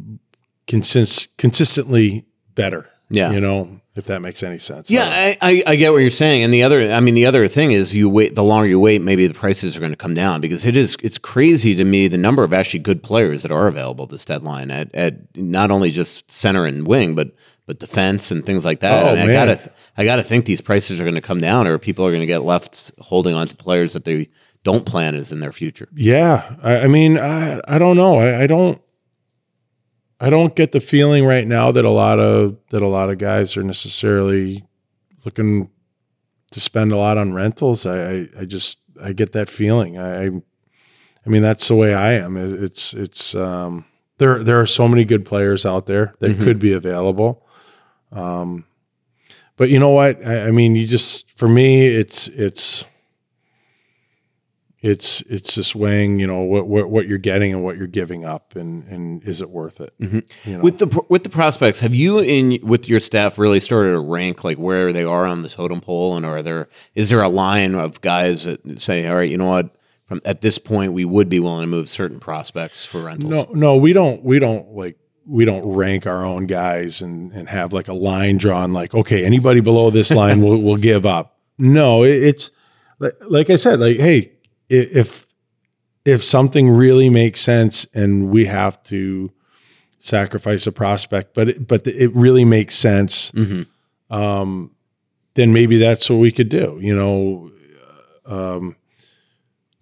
consist, 0.66 1.36
consistently 1.36 2.24
better. 2.54 2.90
Yeah. 3.10 3.30
you 3.30 3.40
know, 3.40 3.80
if 3.94 4.04
that 4.06 4.22
makes 4.22 4.42
any 4.42 4.58
sense. 4.58 4.90
Yeah, 4.90 5.04
I, 5.04 5.36
I, 5.40 5.62
I 5.68 5.76
get 5.76 5.92
what 5.92 5.98
you're 5.98 6.10
saying, 6.10 6.42
and 6.42 6.52
the 6.52 6.62
other, 6.64 6.90
I 6.90 6.98
mean, 7.00 7.14
the 7.14 7.26
other 7.26 7.46
thing 7.46 7.70
is, 7.70 7.94
you 7.94 8.08
wait. 8.08 8.34
The 8.34 8.42
longer 8.42 8.68
you 8.68 8.80
wait, 8.80 9.02
maybe 9.02 9.26
the 9.26 9.34
prices 9.34 9.76
are 9.76 9.80
going 9.80 9.92
to 9.92 9.96
come 9.96 10.14
down 10.14 10.40
because 10.40 10.66
it 10.66 10.74
is. 10.74 10.96
It's 11.02 11.18
crazy 11.18 11.74
to 11.76 11.84
me 11.84 12.08
the 12.08 12.18
number 12.18 12.42
of 12.42 12.52
actually 12.52 12.80
good 12.80 13.02
players 13.02 13.42
that 13.42 13.52
are 13.52 13.68
available 13.68 14.06
this 14.06 14.24
deadline 14.24 14.70
at, 14.70 14.92
at 14.94 15.36
not 15.36 15.70
only 15.70 15.90
just 15.90 16.28
center 16.30 16.64
and 16.64 16.88
wing, 16.88 17.14
but 17.14 17.28
but 17.66 17.78
defense 17.78 18.30
and 18.30 18.44
things 18.44 18.64
like 18.64 18.80
that. 18.80 19.04
Oh, 19.04 19.10
I, 19.10 19.14
mean, 19.14 19.30
I 19.30 19.32
gotta, 19.32 19.72
I 19.96 20.04
gotta 20.04 20.22
think 20.22 20.44
these 20.44 20.60
prices 20.60 21.00
are 21.00 21.04
going 21.04 21.14
to 21.14 21.20
come 21.20 21.40
down, 21.40 21.66
or 21.66 21.78
people 21.78 22.06
are 22.06 22.10
going 22.10 22.20
to 22.20 22.26
get 22.26 22.42
left 22.42 22.92
holding 22.98 23.34
on 23.34 23.48
to 23.48 23.56
players 23.56 23.94
that 23.94 24.04
they 24.04 24.28
don't 24.64 24.84
plan 24.86 25.14
as 25.14 25.32
in 25.32 25.40
their 25.40 25.52
future. 25.52 25.88
Yeah, 25.94 26.56
I, 26.62 26.80
I 26.80 26.86
mean, 26.88 27.18
I 27.18 27.60
I 27.66 27.78
don't 27.78 27.96
know. 27.96 28.18
I, 28.18 28.42
I 28.42 28.46
don't. 28.46 28.80
I 30.20 30.30
don't 30.30 30.54
get 30.54 30.72
the 30.72 30.80
feeling 30.80 31.26
right 31.26 31.46
now 31.46 31.70
that 31.72 31.84
a 31.84 31.90
lot 31.90 32.18
of 32.18 32.56
that 32.70 32.82
a 32.82 32.88
lot 32.88 33.10
of 33.10 33.18
guys 33.18 33.56
are 33.56 33.62
necessarily 33.62 34.64
looking 35.24 35.70
to 36.52 36.60
spend 36.60 36.92
a 36.92 36.96
lot 36.96 37.18
on 37.18 37.34
rentals. 37.34 37.84
I 37.84 38.28
I, 38.38 38.44
just 38.44 38.78
I 39.02 39.12
get 39.12 39.32
that 39.32 39.50
feeling. 39.50 39.98
I, 39.98 40.26
I 40.26 40.30
I 41.26 41.28
mean 41.28 41.42
that's 41.42 41.68
the 41.68 41.74
way 41.74 41.92
I 41.92 42.12
am. 42.12 42.36
It, 42.36 42.62
it's 42.62 42.94
it's 42.94 43.34
um 43.34 43.84
there 44.18 44.42
there 44.42 44.60
are 44.60 44.66
so 44.66 44.88
many 44.88 45.04
good 45.04 45.24
players 45.24 45.66
out 45.66 45.86
there 45.86 46.14
that 46.20 46.38
could 46.38 46.58
be 46.58 46.72
available. 46.72 47.43
Um, 48.14 48.64
but 49.56 49.68
you 49.68 49.78
know 49.78 49.90
what? 49.90 50.24
I, 50.26 50.48
I 50.48 50.50
mean, 50.50 50.76
you 50.76 50.86
just 50.86 51.30
for 51.36 51.48
me, 51.48 51.86
it's 51.86 52.28
it's 52.28 52.84
it's 54.84 55.22
it's 55.22 55.54
just 55.54 55.74
weighing, 55.74 56.20
you 56.20 56.26
know, 56.26 56.42
what 56.42 56.66
what, 56.68 56.90
what 56.90 57.08
you're 57.08 57.16
getting 57.16 57.54
and 57.54 57.64
what 57.64 57.78
you're 57.78 57.86
giving 57.86 58.24
up, 58.24 58.54
and 58.54 58.84
and 58.84 59.24
is 59.24 59.40
it 59.40 59.48
worth 59.48 59.80
it? 59.80 59.94
You 60.44 60.58
know? 60.58 60.58
With 60.58 60.78
the 60.78 61.04
with 61.08 61.22
the 61.22 61.30
prospects, 61.30 61.80
have 61.80 61.94
you 61.94 62.18
in 62.18 62.58
with 62.62 62.86
your 62.88 63.00
staff 63.00 63.38
really 63.38 63.60
started 63.60 63.92
to 63.92 64.00
rank 64.00 64.44
like 64.44 64.58
where 64.58 64.92
they 64.92 65.04
are 65.04 65.24
on 65.26 65.40
the 65.40 65.48
totem 65.48 65.80
pole, 65.80 66.16
and 66.16 66.26
are 66.26 66.42
there 66.42 66.68
is 66.94 67.08
there 67.08 67.22
a 67.22 67.30
line 67.30 67.74
of 67.74 68.02
guys 68.02 68.44
that 68.44 68.78
say, 68.78 69.06
all 69.08 69.16
right, 69.16 69.30
you 69.30 69.38
know 69.38 69.48
what, 69.48 69.74
from 70.04 70.20
at 70.26 70.42
this 70.42 70.58
point 70.58 70.92
we 70.92 71.06
would 71.06 71.30
be 71.30 71.40
willing 71.40 71.62
to 71.62 71.66
move 71.66 71.88
certain 71.88 72.20
prospects 72.20 72.84
for 72.84 73.00
rentals? 73.00 73.32
No, 73.32 73.46
no, 73.54 73.76
we 73.76 73.94
don't. 73.94 74.22
We 74.22 74.38
don't 74.38 74.74
like. 74.74 74.98
We 75.26 75.44
don't 75.44 75.64
rank 75.64 76.06
our 76.06 76.24
own 76.24 76.46
guys 76.46 77.00
and 77.00 77.32
and 77.32 77.48
have 77.48 77.72
like 77.72 77.88
a 77.88 77.94
line 77.94 78.36
drawn. 78.36 78.72
Like, 78.72 78.94
okay, 78.94 79.24
anybody 79.24 79.60
below 79.60 79.90
this 79.90 80.10
line 80.14 80.42
will 80.42 80.60
will 80.62 80.76
give 80.76 81.06
up. 81.06 81.38
No, 81.58 82.02
it, 82.02 82.22
it's 82.22 82.50
like 82.98 83.14
like 83.26 83.50
I 83.50 83.56
said. 83.56 83.80
Like, 83.80 83.96
hey, 83.96 84.32
if 84.68 85.26
if 86.04 86.22
something 86.22 86.70
really 86.70 87.08
makes 87.08 87.40
sense 87.40 87.86
and 87.94 88.30
we 88.30 88.44
have 88.46 88.82
to 88.84 89.32
sacrifice 89.98 90.66
a 90.66 90.72
prospect, 90.72 91.32
but 91.34 91.48
it, 91.48 91.66
but 91.66 91.86
it 91.86 92.14
really 92.14 92.44
makes 92.44 92.74
sense, 92.76 93.32
um, 94.10 94.70
then 95.32 95.52
maybe 95.52 95.78
that's 95.78 96.10
what 96.10 96.16
we 96.16 96.30
could 96.30 96.50
do. 96.50 96.78
You 96.80 96.94
know, 96.94 97.50
um, 98.26 98.76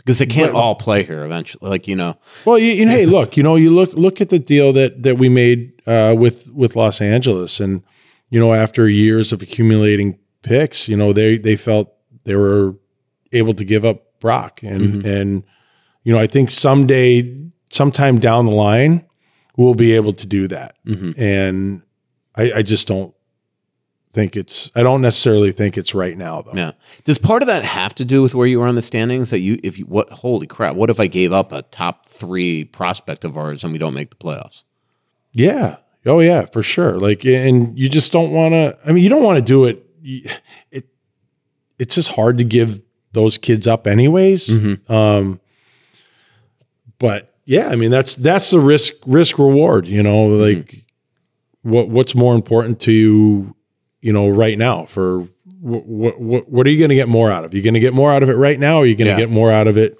because 0.04 0.18
they 0.18 0.26
can't 0.26 0.52
all 0.54 0.74
play 0.74 1.04
here 1.04 1.24
eventually. 1.24 1.70
Like 1.70 1.86
you 1.88 1.96
know, 1.96 2.16
Well, 2.44 2.58
you, 2.58 2.72
you 2.72 2.84
know, 2.86 2.92
hey, 2.92 3.06
look, 3.16 3.36
you 3.36 3.42
know, 3.42 3.56
you 3.56 3.70
look 3.70 3.92
look 3.94 4.20
at 4.20 4.28
the 4.28 4.38
deal 4.38 4.72
that 4.72 5.02
that 5.02 5.18
we 5.18 5.28
made 5.28 5.80
uh, 5.86 6.14
with 6.18 6.50
with 6.52 6.76
Los 6.76 7.00
Angeles, 7.00 7.60
and 7.60 7.82
you 8.30 8.40
know, 8.40 8.52
after 8.52 8.88
years 8.88 9.32
of 9.32 9.42
accumulating 9.42 10.18
picks, 10.42 10.88
you 10.88 10.96
know, 10.96 11.12
they 11.12 11.38
they 11.38 11.56
felt 11.56 11.92
they 12.24 12.34
were 12.36 12.74
able 13.32 13.54
to 13.54 13.64
give 13.64 13.84
up 13.84 14.18
Brock, 14.20 14.62
and 14.62 15.04
and 15.06 15.44
you 16.04 16.12
know, 16.12 16.18
I 16.18 16.26
think 16.26 16.50
someday, 16.50 17.36
sometime 17.70 18.18
down 18.18 18.46
the 18.46 18.52
line, 18.52 19.06
we'll 19.56 19.74
be 19.74 19.94
able 19.94 20.12
to 20.14 20.26
do 20.26 20.48
that, 20.48 20.76
and 21.16 21.82
I, 22.34 22.52
I 22.56 22.62
just 22.62 22.88
don't 22.88 23.14
think 24.12 24.36
it's. 24.36 24.70
I 24.74 24.82
don't 24.82 25.00
necessarily 25.00 25.52
think 25.52 25.76
it's 25.78 25.94
right 25.94 26.16
now, 26.16 26.42
though. 26.42 26.52
yeah. 26.54 26.72
Does 27.04 27.18
part 27.18 27.42
of 27.42 27.46
that 27.46 27.64
have 27.64 27.94
to 27.96 28.04
do 28.04 28.22
with 28.22 28.34
where 28.34 28.46
you 28.46 28.60
are 28.62 28.66
on 28.66 28.74
the 28.74 28.82
standings? 28.82 29.30
That 29.30 29.40
you, 29.40 29.58
if 29.62 29.78
you, 29.78 29.86
what? 29.86 30.10
Holy 30.10 30.46
crap! 30.46 30.76
What 30.76 30.90
if 30.90 31.00
I 31.00 31.06
gave 31.06 31.32
up 31.32 31.52
a 31.52 31.62
top 31.62 32.06
three 32.06 32.64
prospect 32.64 33.24
of 33.24 33.36
ours 33.36 33.64
and 33.64 33.72
we 33.72 33.78
don't 33.78 33.94
make 33.94 34.10
the 34.10 34.16
playoffs? 34.16 34.64
Yeah. 35.32 35.76
Oh 36.04 36.20
yeah, 36.20 36.44
for 36.46 36.62
sure. 36.62 36.98
Like, 36.98 37.24
and 37.24 37.78
you 37.78 37.88
just 37.88 38.12
don't 38.12 38.32
want 38.32 38.52
to. 38.52 38.76
I 38.84 38.92
mean, 38.92 39.04
you 39.04 39.10
don't 39.10 39.22
want 39.22 39.38
to 39.38 39.44
do 39.44 39.64
it. 39.66 39.86
It 40.70 40.86
it's 41.78 41.94
just 41.94 42.12
hard 42.12 42.38
to 42.38 42.44
give 42.44 42.80
those 43.12 43.38
kids 43.38 43.66
up, 43.66 43.86
anyways. 43.86 44.56
Um, 44.88 45.40
but 46.98 47.34
yeah, 47.44 47.68
I 47.68 47.76
mean 47.76 47.90
that's 47.90 48.14
that's 48.14 48.50
the 48.50 48.60
risk 48.60 48.94
risk 49.06 49.38
reward. 49.38 49.86
You 49.86 50.02
know, 50.02 50.26
like 50.26 50.84
what 51.62 51.88
what's 51.88 52.14
more 52.14 52.34
important 52.34 52.80
to 52.82 52.92
you, 52.92 53.56
you 54.02 54.12
know, 54.12 54.28
right 54.28 54.58
now 54.58 54.84
for 54.84 55.26
what 55.60 56.20
what 56.20 56.48
what 56.50 56.66
are 56.66 56.70
you 56.70 56.78
going 56.78 56.90
to 56.90 56.94
get 56.94 57.08
more 57.08 57.30
out 57.30 57.44
of? 57.44 57.54
You 57.54 57.62
going 57.62 57.74
to 57.74 57.80
get 57.80 57.94
more 57.94 58.12
out 58.12 58.22
of 58.22 58.28
it 58.28 58.34
right 58.34 58.58
now, 58.60 58.76
or 58.78 58.82
are 58.82 58.86
you 58.86 58.94
going 58.96 59.06
to 59.06 59.12
Yeah. 59.12 59.16
get 59.18 59.30
more 59.30 59.50
out 59.50 59.66
of 59.68 59.78
it? 59.78 59.96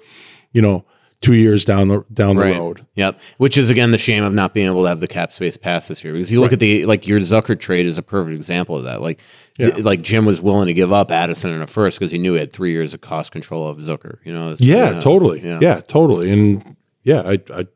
You 0.51 0.61
know, 0.61 0.85
two 1.21 1.33
years 1.33 1.63
down 1.65 1.87
the 1.87 2.03
down 2.13 2.35
the 2.35 2.43
road. 2.43 2.85
Yep. 2.95 3.19
Which 3.37 3.57
is 3.57 3.69
again 3.69 3.91
the 3.91 3.97
shame 3.97 4.23
of 4.25 4.33
not 4.33 4.53
being 4.53 4.67
able 4.67 4.83
to 4.83 4.89
have 4.89 4.99
the 4.99 5.07
cap 5.07 5.31
space 5.31 5.55
pass 5.57 5.87
this 5.87 6.03
year. 6.03 6.11
Because 6.13 6.31
you 6.31 6.41
look 6.41 6.51
at 6.53 6.59
the 6.59 6.85
like 6.85 7.07
your 7.07 7.19
Zucker 7.21 7.57
trade 7.59 7.85
is 7.85 7.97
a 7.97 8.03
perfect 8.03 8.35
example 8.35 8.75
of 8.75 8.83
that. 8.83 9.01
Like 9.01 9.21
th- 9.57 9.77
like 9.79 10.01
Jim 10.01 10.25
was 10.25 10.41
willing 10.41 10.67
to 10.67 10.73
give 10.73 10.91
up 10.91 11.09
Addison 11.11 11.51
in 11.51 11.61
a 11.61 11.67
first 11.67 11.97
because 11.97 12.11
he 12.11 12.17
knew 12.19 12.33
he 12.33 12.39
had 12.39 12.51
three 12.51 12.71
years 12.71 12.93
of 12.93 12.99
cost 13.01 13.31
control 13.31 13.67
of 13.67 13.77
Zucker. 13.77 14.17
You 14.25 14.33
know. 14.33 14.55
Yeah, 14.59 14.99
totally. 14.99 15.41
Yeah. 15.41 15.59
Yeah. 15.61 15.79
totally. 15.79 16.29
And 16.29 16.75
yeah, 17.03 17.21
I, 17.21 17.39
I, 17.53 17.67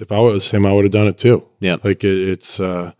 if 0.00 0.10
I 0.10 0.18
was 0.20 0.50
him, 0.50 0.64
I 0.64 0.72
would 0.72 0.86
have 0.86 0.92
done 0.92 1.06
it 1.06 1.18
too. 1.18 1.46
Yeah. 1.60 1.76
Like 1.84 2.02
it, 2.02 2.28
it's, 2.28 2.58
uh, 2.60 2.92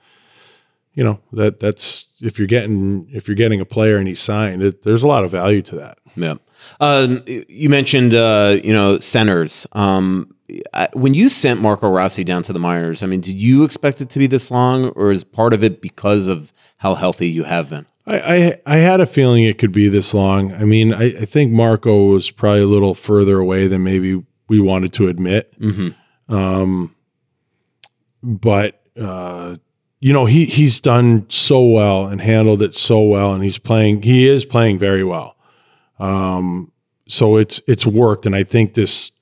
you 0.94 1.04
know, 1.04 1.20
that 1.32 1.60
that's, 1.60 2.08
if 2.20 2.38
you're 2.38 2.48
getting, 2.48 3.06
if 3.10 3.28
you're 3.28 3.34
getting 3.36 3.60
a 3.60 3.64
player 3.64 3.96
and 3.96 4.08
he's 4.08 4.20
signed, 4.20 4.62
it, 4.62 4.82
there's 4.82 5.02
a 5.02 5.08
lot 5.08 5.24
of 5.24 5.30
value 5.30 5.62
to 5.62 5.76
that. 5.76 5.98
Yeah. 6.16 6.34
Um, 6.80 7.22
you 7.26 7.68
mentioned, 7.70 8.14
uh, 8.14 8.58
you 8.62 8.72
know, 8.72 8.98
centers. 8.98 9.66
Um, 9.72 10.34
I- 10.74 10.88
when 10.92 11.14
you 11.14 11.28
sent 11.28 11.60
Marco 11.60 11.88
Rossi 11.88 12.24
down 12.24 12.42
to 12.42 12.52
the 12.52 12.58
minors, 12.58 13.02
I 13.02 13.06
mean, 13.06 13.20
did 13.20 13.40
you 13.40 13.64
expect 13.64 14.00
it 14.00 14.10
to 14.10 14.18
be 14.18 14.26
this 14.26 14.50
long, 14.50 14.86
or 14.90 15.10
is 15.10 15.22
part 15.24 15.52
of 15.52 15.62
it 15.64 15.80
because 15.80 16.26
of 16.26 16.52
how 16.78 16.94
healthy 16.96 17.28
you 17.30 17.44
have 17.44 17.70
been? 17.70 17.86
I, 18.06 18.18
I, 18.18 18.56
I 18.66 18.76
had 18.78 19.00
a 19.00 19.06
feeling 19.06 19.44
it 19.44 19.58
could 19.58 19.72
be 19.72 19.88
this 19.88 20.12
long. 20.12 20.52
I 20.52 20.64
mean, 20.64 20.92
I, 20.92 21.04
I 21.20 21.24
think 21.24 21.52
Marco 21.52 22.06
was 22.06 22.30
probably 22.30 22.62
a 22.62 22.66
little 22.66 22.94
further 22.94 23.38
away 23.38 23.68
than 23.68 23.84
maybe 23.84 24.24
we 24.48 24.58
wanted 24.58 24.92
to 24.94 25.06
admit. 25.06 25.54
Um, 26.28 26.94
but, 28.22 28.82
uh, 29.00 29.56
you 30.00 30.14
know, 30.14 30.24
he, 30.24 30.46
he's 30.46 30.80
done 30.80 31.28
so 31.28 31.62
well 31.62 32.06
and 32.06 32.20
handled 32.20 32.62
it 32.62 32.74
so 32.74 33.02
well, 33.02 33.34
and 33.34 33.44
he's 33.44 33.58
playing, 33.58 34.02
he 34.02 34.26
is 34.26 34.44
playing 34.44 34.78
very 34.78 35.04
well. 35.04 35.36
Um, 35.98 36.72
so 37.06 37.36
it's, 37.36 37.62
it's 37.68 37.86
worked. 37.86 38.24
And 38.24 38.34
I 38.34 38.42
think 38.42 38.74
this, 38.74 39.12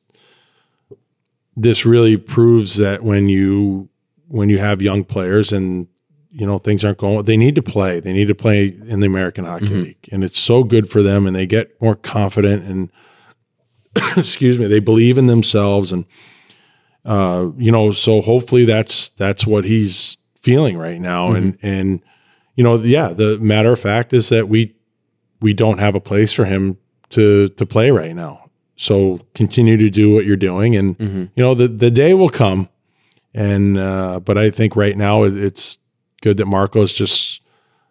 this 1.57 1.85
really 1.85 2.17
proves 2.17 2.77
that 2.77 3.03
when 3.03 3.29
you, 3.29 3.89
when 4.29 4.49
you 4.49 4.59
have 4.59 4.81
young 4.81 5.05
players 5.05 5.53
and 5.53 5.89
you 6.31 6.47
know 6.47 6.59
things 6.59 6.85
aren't 6.85 6.99
going 6.99 7.23
they 7.25 7.39
need 7.39 7.55
to 7.55 7.63
play 7.63 8.01
they 8.01 8.13
need 8.13 8.29
to 8.29 8.35
play 8.35 8.67
in 8.67 9.01
the 9.01 9.07
american 9.07 9.47
hockey 9.47 9.67
league 9.69 10.09
and 10.13 10.23
it's 10.23 10.39
so 10.39 10.63
good 10.63 10.89
for 10.89 11.03
them 11.03 11.27
and 11.27 11.35
they 11.35 11.47
get 11.47 11.81
more 11.81 11.97
confident 11.97 12.65
and 12.65 12.93
excuse 14.17 14.59
me 14.59 14.67
they 14.67 14.79
believe 14.79 15.17
in 15.17 15.27
themselves 15.27 15.91
and 15.91 16.05
uh 17.07 17.49
you 17.57 17.73
know 17.73 17.91
so 17.93 18.21
hopefully 18.21 18.67
that's 18.67 19.09
that's 19.09 19.47
what 19.47 19.65
he's 19.65 20.19
feeling 20.43 20.77
right 20.79 21.01
now. 21.01 21.29
Mm-hmm. 21.29 21.37
And 21.37 21.59
and 21.63 22.03
you 22.57 22.65
know 22.65 22.77
yeah 22.77 23.13
the 23.13 23.39
matter 23.39 23.73
of 23.73 23.81
fact 23.81 24.13
is 24.13 24.29
that 24.31 24.49
we 24.49 24.75
we 25.41 25.55
don't 25.55 25.79
have 25.79 25.95
a 25.95 26.01
place 26.01 26.33
for 26.33 26.45
him 26.45 26.79
to 27.11 27.49
to 27.51 27.67
play 27.67 27.91
right 27.91 28.15
now. 28.15 28.51
So 28.77 29.21
continue 29.35 29.77
to 29.77 29.91
do 29.91 30.15
what 30.15 30.25
you're 30.25 30.37
doing 30.37 30.77
and 30.77 30.99
mm-hmm. 30.99 31.25
you 31.35 31.43
know 31.43 31.55
the 31.55 31.69
the 31.69 31.91
day 31.91 32.15
will 32.15 32.29
come. 32.29 32.69
And 33.35 33.77
uh, 33.77 34.21
but 34.21 34.39
I 34.39 34.51
think 34.51 34.75
right 34.75 34.97
now 34.97 35.23
it's 35.25 35.79
good 36.23 36.39
that 36.39 36.47
Marco's 36.47 36.93
just 36.93 37.43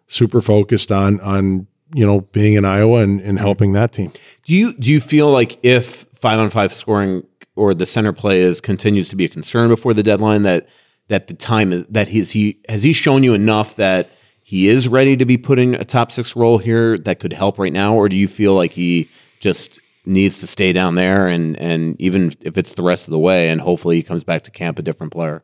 super 0.08 0.40
focused 0.40 0.90
on 0.90 1.20
on 1.20 1.66
you 1.94 2.06
know 2.06 2.22
being 2.22 2.54
in 2.54 2.64
Iowa 2.64 3.00
and, 3.00 3.20
and 3.20 3.30
mm-hmm. 3.30 3.36
helping 3.38 3.72
that 3.72 3.92
team. 3.92 4.12
Do 4.44 4.54
you 4.54 4.74
do 4.74 4.92
you 4.92 5.00
feel 5.00 5.30
like 5.30 5.58
if 5.62 6.06
five 6.14 6.38
on 6.38 6.50
five 6.50 6.72
scoring 6.72 7.26
or 7.54 7.74
the 7.74 7.86
center 7.86 8.12
play 8.12 8.40
is 8.40 8.60
continues 8.60 9.08
to 9.10 9.16
be 9.16 9.24
a 9.24 9.28
concern 9.28 9.68
before 9.68 9.94
the 9.94 10.02
deadline 10.02 10.42
that 10.42 10.68
that 11.08 11.26
the 11.26 11.34
time 11.34 11.72
is 11.72 11.84
that 11.86 12.08
he's 12.08 12.30
he 12.30 12.60
has 12.68 12.82
he 12.82 12.92
shown 12.92 13.22
you 13.22 13.34
enough 13.34 13.76
that 13.76 14.10
he 14.42 14.68
is 14.68 14.88
ready 14.88 15.16
to 15.16 15.26
be 15.26 15.36
put 15.36 15.58
in 15.58 15.74
a 15.74 15.84
top 15.84 16.10
six 16.10 16.34
role 16.36 16.56
here 16.58 16.96
that 16.98 17.20
could 17.20 17.32
help 17.32 17.58
right 17.58 17.72
now, 17.72 17.94
or 17.94 18.08
do 18.08 18.16
you 18.16 18.28
feel 18.28 18.54
like 18.54 18.70
he 18.70 19.08
just 19.40 19.80
needs 20.06 20.40
to 20.40 20.46
stay 20.46 20.72
down 20.72 20.94
there 20.94 21.28
and 21.28 21.58
and 21.58 22.00
even 22.00 22.32
if 22.40 22.56
it's 22.56 22.74
the 22.74 22.82
rest 22.82 23.06
of 23.08 23.12
the 23.12 23.18
way 23.18 23.50
and 23.50 23.60
hopefully 23.60 23.96
he 23.96 24.02
comes 24.02 24.24
back 24.24 24.42
to 24.42 24.50
camp 24.50 24.78
a 24.78 24.82
different 24.82 25.12
player? 25.12 25.42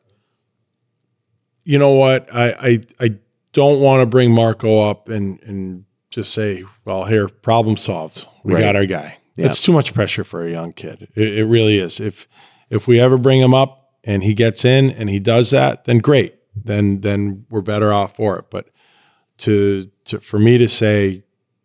You 1.63 1.79
know 1.79 1.91
what? 1.91 2.27
I 2.33 2.49
I, 2.51 2.79
I 2.99 3.09
don't 3.53 3.79
want 3.79 4.01
to 4.01 4.05
bring 4.05 4.31
Marco 4.31 4.79
up 4.79 5.09
and 5.09 5.41
and 5.43 5.85
just 6.09 6.31
say, 6.33 6.63
well, 6.85 7.05
here, 7.05 7.27
problem 7.27 7.75
solved. 7.77 8.25
We 8.43 8.53
Right. 8.53 8.61
got 8.61 8.75
our 8.75 8.85
guy. 8.85 9.17
Yeah. 9.35 9.47
It's 9.47 9.61
too 9.61 9.73
much 9.73 9.93
pressure 9.93 10.23
for 10.23 10.45
a 10.45 10.49
young 10.51 10.71
kid. 10.71 11.09
It, 11.15 11.39
it 11.39 11.45
really 11.45 11.77
is. 11.77 11.99
If 11.99 12.27
if 12.69 12.87
we 12.87 12.99
ever 12.99 13.17
bring 13.17 13.41
him 13.41 13.53
up 13.53 13.84
and 14.05 14.23
he 14.23 14.33
gets 14.33 14.63
in 14.63 14.91
and 14.91 15.09
he 15.09 15.19
does 15.19 15.49
that, 15.49 15.85
then 15.85 15.97
great. 15.97 16.35
Then 16.55 17.01
then 17.01 17.45
we're 17.49 17.61
better 17.61 17.91
off 17.91 18.15
for 18.15 18.37
it. 18.39 18.45
But 18.49 18.69
to 19.39 19.89
to 20.05 20.21
for 20.21 20.39
me 20.39 20.57
to 20.57 20.69
say, 20.69 21.23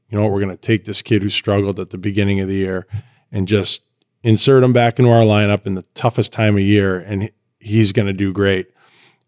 you 0.08 0.18
know, 0.18 0.22
what, 0.22 0.32
we're 0.32 0.40
going 0.40 0.50
to 0.50 0.56
take 0.56 0.84
this 0.84 1.02
kid 1.02 1.22
who 1.22 1.30
struggled 1.30 1.78
at 1.78 1.90
the 1.90 1.98
beginning 1.98 2.40
of 2.40 2.48
the 2.48 2.56
year 2.56 2.86
and 3.30 3.46
just 3.46 3.82
insert 4.22 4.64
him 4.64 4.72
back 4.72 4.98
into 4.98 5.10
our 5.10 5.22
lineup 5.22 5.66
in 5.66 5.74
the 5.74 5.84
toughest 5.94 6.32
time 6.32 6.56
of 6.56 6.62
year, 6.62 6.98
and 6.98 7.30
he's 7.60 7.92
going 7.92 8.06
to 8.06 8.12
do 8.12 8.32
great. 8.32 8.70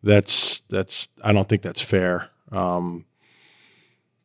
That's 0.03 0.61
that's 0.61 1.09
I 1.23 1.33
don't 1.33 1.49
think 1.49 1.63
that's 1.63 1.83
fair 1.83 2.29
um, 2.51 3.05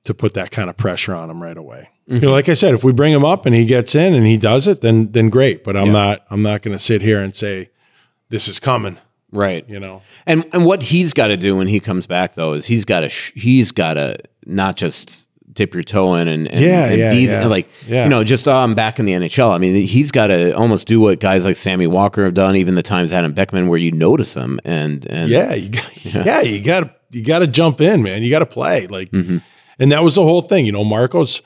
to 0.06 0.14
put 0.14 0.34
that 0.34 0.50
kind 0.50 0.70
of 0.70 0.78
pressure 0.78 1.14
on 1.14 1.30
him 1.30 1.44
right 1.44 1.58
away. 1.58 1.90
You 2.08 2.22
know, 2.22 2.32
like 2.32 2.48
I 2.48 2.54
said, 2.54 2.74
if 2.74 2.86
we 2.86 2.94
bring 2.94 3.12
him 3.12 3.26
up 3.26 3.46
and 3.46 3.54
he 3.54 3.66
gets 3.66 3.94
in 3.94 4.14
and 4.14 4.26
he 4.26 4.38
does 4.38 4.66
it, 4.66 4.80
then 4.80 5.12
then 5.12 5.30
great. 5.30 5.64
But 5.64 5.76
I'm 5.76 5.92
not 5.92 6.26
I'm 6.32 6.42
not 6.42 6.62
going 6.62 6.76
to 6.76 6.82
sit 6.82 7.02
here 7.02 7.22
and 7.22 7.36
say 7.36 7.70
this 8.30 8.48
is 8.48 8.60
coming. 8.60 8.98
Right. 9.32 9.68
You 9.70 9.80
know. 9.80 10.02
And 10.26 10.46
and 10.54 10.66
what 10.66 10.82
he's 10.82 11.14
got 11.14 11.28
to 11.28 11.38
do 11.38 11.56
when 11.58 11.68
he 11.68 11.80
comes 11.80 12.08
back 12.08 12.34
though 12.36 12.54
is 12.54 12.66
he's 12.66 12.86
got 12.86 13.02
to 13.02 13.10
sh- 13.10 13.34
he's 13.36 13.72
got 13.72 13.96
to 13.96 14.18
not 14.46 14.78
just 14.78 15.30
dip 15.52 15.74
your 15.74 15.84
toe 15.84 16.16
in 16.16 16.28
and, 16.28 16.48
and, 16.48 16.60
Yeah, 16.62 16.86
and 16.86 17.00
yeah, 17.00 17.12
be 17.12 17.18
yeah. 17.26 17.48
like 17.48 17.68
Yeah. 17.88 18.04
you 18.06 18.10
know 18.10 18.24
just 18.24 18.48
oh, 18.48 18.56
I'm 18.56 18.74
back 18.76 19.00
in 19.00 19.06
the 19.06 19.12
NHL. 19.14 19.52
I 19.54 19.58
mean 19.58 19.76
he's 19.86 20.12
got 20.12 20.28
to 20.28 20.56
almost 20.56 20.88
do 20.88 21.00
what 21.02 21.20
guys 21.20 21.46
like 21.46 21.56
Sammy 21.58 21.88
Walker 21.88 22.24
have 22.24 22.36
done, 22.36 22.56
even 22.56 22.76
the 22.76 22.84
times 22.84 23.12
Adam 23.12 23.34
Beckman 23.34 23.68
where 23.68 23.80
you 23.80 23.92
notice 23.92 24.34
him 24.34 24.60
and 24.64 25.06
and 25.10 25.30
Yeah, 25.30 25.54
you 25.56 25.70
got, 25.70 26.06
yeah. 26.06 26.42
you 26.42 26.64
got 26.64 26.80
to 26.82 26.94
you 27.12 27.24
got 27.24 27.40
to 27.40 27.48
jump 27.48 27.82
in, 27.82 28.04
man. 28.04 28.22
You 28.22 28.30
got 28.30 28.40
to 28.40 28.46
play 28.46 28.86
like, 28.88 29.12
Mm-hmm. 29.12 29.38
and 29.80 29.92
that 29.92 30.04
was 30.04 30.16
the 30.16 30.24
whole 30.24 30.42
thing. 30.42 30.66
You 30.66 30.72
know, 30.74 30.84
Marco's 30.84 31.42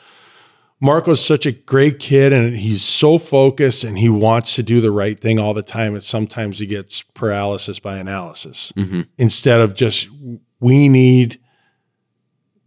Marco's 0.81 1.23
such 1.23 1.45
a 1.45 1.51
great 1.51 1.99
kid, 1.99 2.33
and 2.33 2.55
he's 2.55 2.81
so 2.81 3.17
focused, 3.19 3.83
and 3.83 3.99
he 3.99 4.09
wants 4.09 4.55
to 4.55 4.63
do 4.63 4.81
the 4.81 4.91
right 4.91 5.19
thing 5.19 5.37
all 5.37 5.53
the 5.53 5.61
time. 5.61 5.93
And 5.93 6.03
sometimes 6.03 6.57
he 6.59 6.65
gets 6.65 7.03
paralysis 7.03 7.79
by 7.79 7.97
analysis 7.99 8.73
Mm-hmm. 8.75 9.01
instead 9.17 9.61
of 9.61 9.75
just 9.75 10.09
we 10.59 10.89
need, 10.89 11.39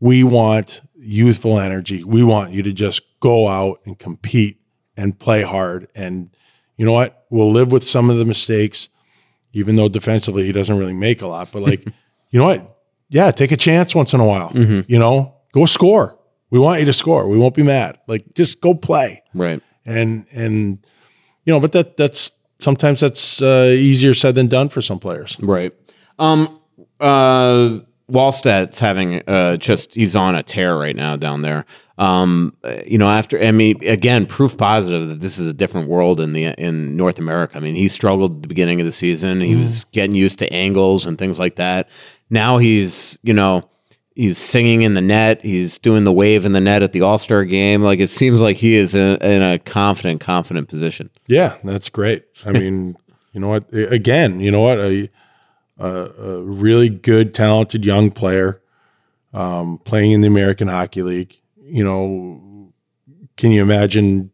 we 0.00 0.22
want 0.22 0.80
youthful 0.94 1.58
energy. 1.58 2.04
We 2.04 2.22
want 2.22 2.52
you 2.52 2.62
to 2.62 2.72
just 2.72 3.02
go 3.20 3.48
out 3.48 3.80
and 3.84 3.98
compete 3.98 4.60
and 4.96 5.18
play 5.18 5.42
hard. 5.42 5.88
And 5.94 6.30
you 6.76 6.86
know 6.86 6.92
what? 6.92 7.24
We'll 7.30 7.50
live 7.50 7.72
with 7.72 7.84
some 7.84 8.10
of 8.10 8.18
the 8.18 8.24
mistakes 8.24 8.88
even 9.56 9.76
though 9.76 9.86
defensively 9.88 10.42
he 10.44 10.50
doesn't 10.50 10.76
really 10.78 10.92
make 10.94 11.22
a 11.22 11.26
lot. 11.28 11.48
But 11.52 11.62
like, 11.62 11.84
you 12.30 12.40
know 12.40 12.44
what? 12.46 12.76
Yeah, 13.08 13.30
take 13.30 13.52
a 13.52 13.56
chance 13.56 13.94
once 13.94 14.12
in 14.12 14.18
a 14.18 14.24
while. 14.26 14.50
You 14.88 14.98
know, 14.98 15.36
go 15.52 15.64
score. 15.66 16.18
We 16.54 16.60
want 16.60 16.78
you 16.78 16.86
to 16.86 16.92
score. 16.92 17.26
We 17.26 17.36
won't 17.36 17.56
be 17.56 17.64
mad. 17.64 17.98
Like, 18.06 18.32
just 18.34 18.60
go 18.60 18.74
play. 18.74 19.24
right. 19.34 19.60
And 19.84 20.24
and 20.30 20.86
you 21.44 21.52
know, 21.52 21.58
but 21.58 21.72
that 21.72 21.96
that's 21.96 22.30
sometimes 22.60 23.00
that's 23.00 23.42
uh, 23.42 23.72
easier 23.76 24.14
said 24.14 24.36
than 24.36 24.46
done 24.46 24.68
for 24.68 24.80
some 24.80 25.00
players. 25.00 25.36
Right. 25.40 25.72
Um. 26.20 26.60
Uh. 27.00 27.80
Wallstedt's 28.08 28.78
having 28.78 29.22
uh 29.26 29.56
just 29.56 29.94
he's 29.94 30.14
on 30.14 30.36
a 30.36 30.42
tear 30.44 30.76
right 30.76 30.94
now 30.94 31.16
down 31.16 31.42
there. 31.42 31.66
Um. 31.98 32.56
You 32.86 32.98
know, 32.98 33.10
after 33.10 33.42
I 33.42 33.50
mean, 33.50 33.76
again, 33.84 34.24
proof 34.24 34.56
positive 34.56 35.08
that 35.08 35.20
this 35.20 35.38
is 35.38 35.48
a 35.48 35.52
different 35.52 35.88
world 35.88 36.20
in 36.20 36.34
the 36.34 36.44
in 36.56 36.96
North 36.96 37.18
America. 37.18 37.56
I 37.56 37.60
mean, 37.60 37.74
he 37.74 37.88
struggled 37.88 38.36
at 38.36 38.42
the 38.42 38.48
beginning 38.48 38.80
of 38.80 38.86
the 38.86 38.92
season. 38.92 39.40
He 39.40 39.56
was 39.56 39.86
getting 39.86 40.14
used 40.14 40.38
to 40.38 40.50
angles 40.52 41.04
and 41.04 41.18
things 41.18 41.40
like 41.40 41.56
that. 41.56 41.88
Now 42.30 42.58
he's 42.58 43.18
you 43.24 43.34
know 43.34 43.68
he's 44.14 44.38
singing 44.38 44.82
in 44.82 44.94
the 44.94 45.00
net. 45.00 45.44
He's 45.44 45.78
doing 45.78 46.04
the 46.04 46.12
wave 46.12 46.44
in 46.44 46.52
the 46.52 46.60
net 46.60 46.82
at 46.82 46.92
the 46.92 47.02
All 47.02 47.18
Star 47.18 47.44
game. 47.44 47.82
Like 47.82 48.00
it 48.00 48.10
seems 48.10 48.40
like 48.40 48.56
he 48.56 48.74
is 48.74 48.94
in, 48.94 49.16
in 49.18 49.42
a 49.42 49.58
confident, 49.58 50.20
confident 50.20 50.68
position. 50.68 51.10
Yeah, 51.26 51.56
that's 51.64 51.88
great. 51.88 52.24
I 52.44 52.52
mean, 52.52 52.96
you 53.32 53.40
know 53.40 53.48
what? 53.48 53.72
Again, 53.72 54.40
you 54.40 54.50
know 54.50 54.60
what? 54.60 54.78
A, 54.78 55.10
a, 55.78 55.88
a 55.88 56.42
really 56.42 56.88
good, 56.88 57.34
talented 57.34 57.84
young 57.84 58.10
player 58.10 58.62
um, 59.32 59.78
playing 59.78 60.12
in 60.12 60.20
the 60.20 60.28
American 60.28 60.68
Hockey 60.68 61.02
League. 61.02 61.40
You 61.62 61.84
know, 61.84 62.72
can 63.36 63.50
you 63.50 63.62
imagine 63.62 64.30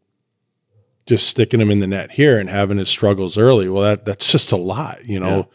just 1.07 1.27
sticking 1.27 1.59
him 1.59 1.71
in 1.71 1.79
the 1.79 1.87
net 1.87 2.11
here 2.11 2.37
and 2.37 2.49
having 2.49 2.77
his 2.77 2.89
struggles 2.89 3.37
early? 3.37 3.67
Well, 3.67 3.83
that 3.83 4.05
that's 4.05 4.31
just 4.31 4.51
a 4.51 4.57
lot, 4.57 5.03
you 5.05 5.19
know. 5.19 5.49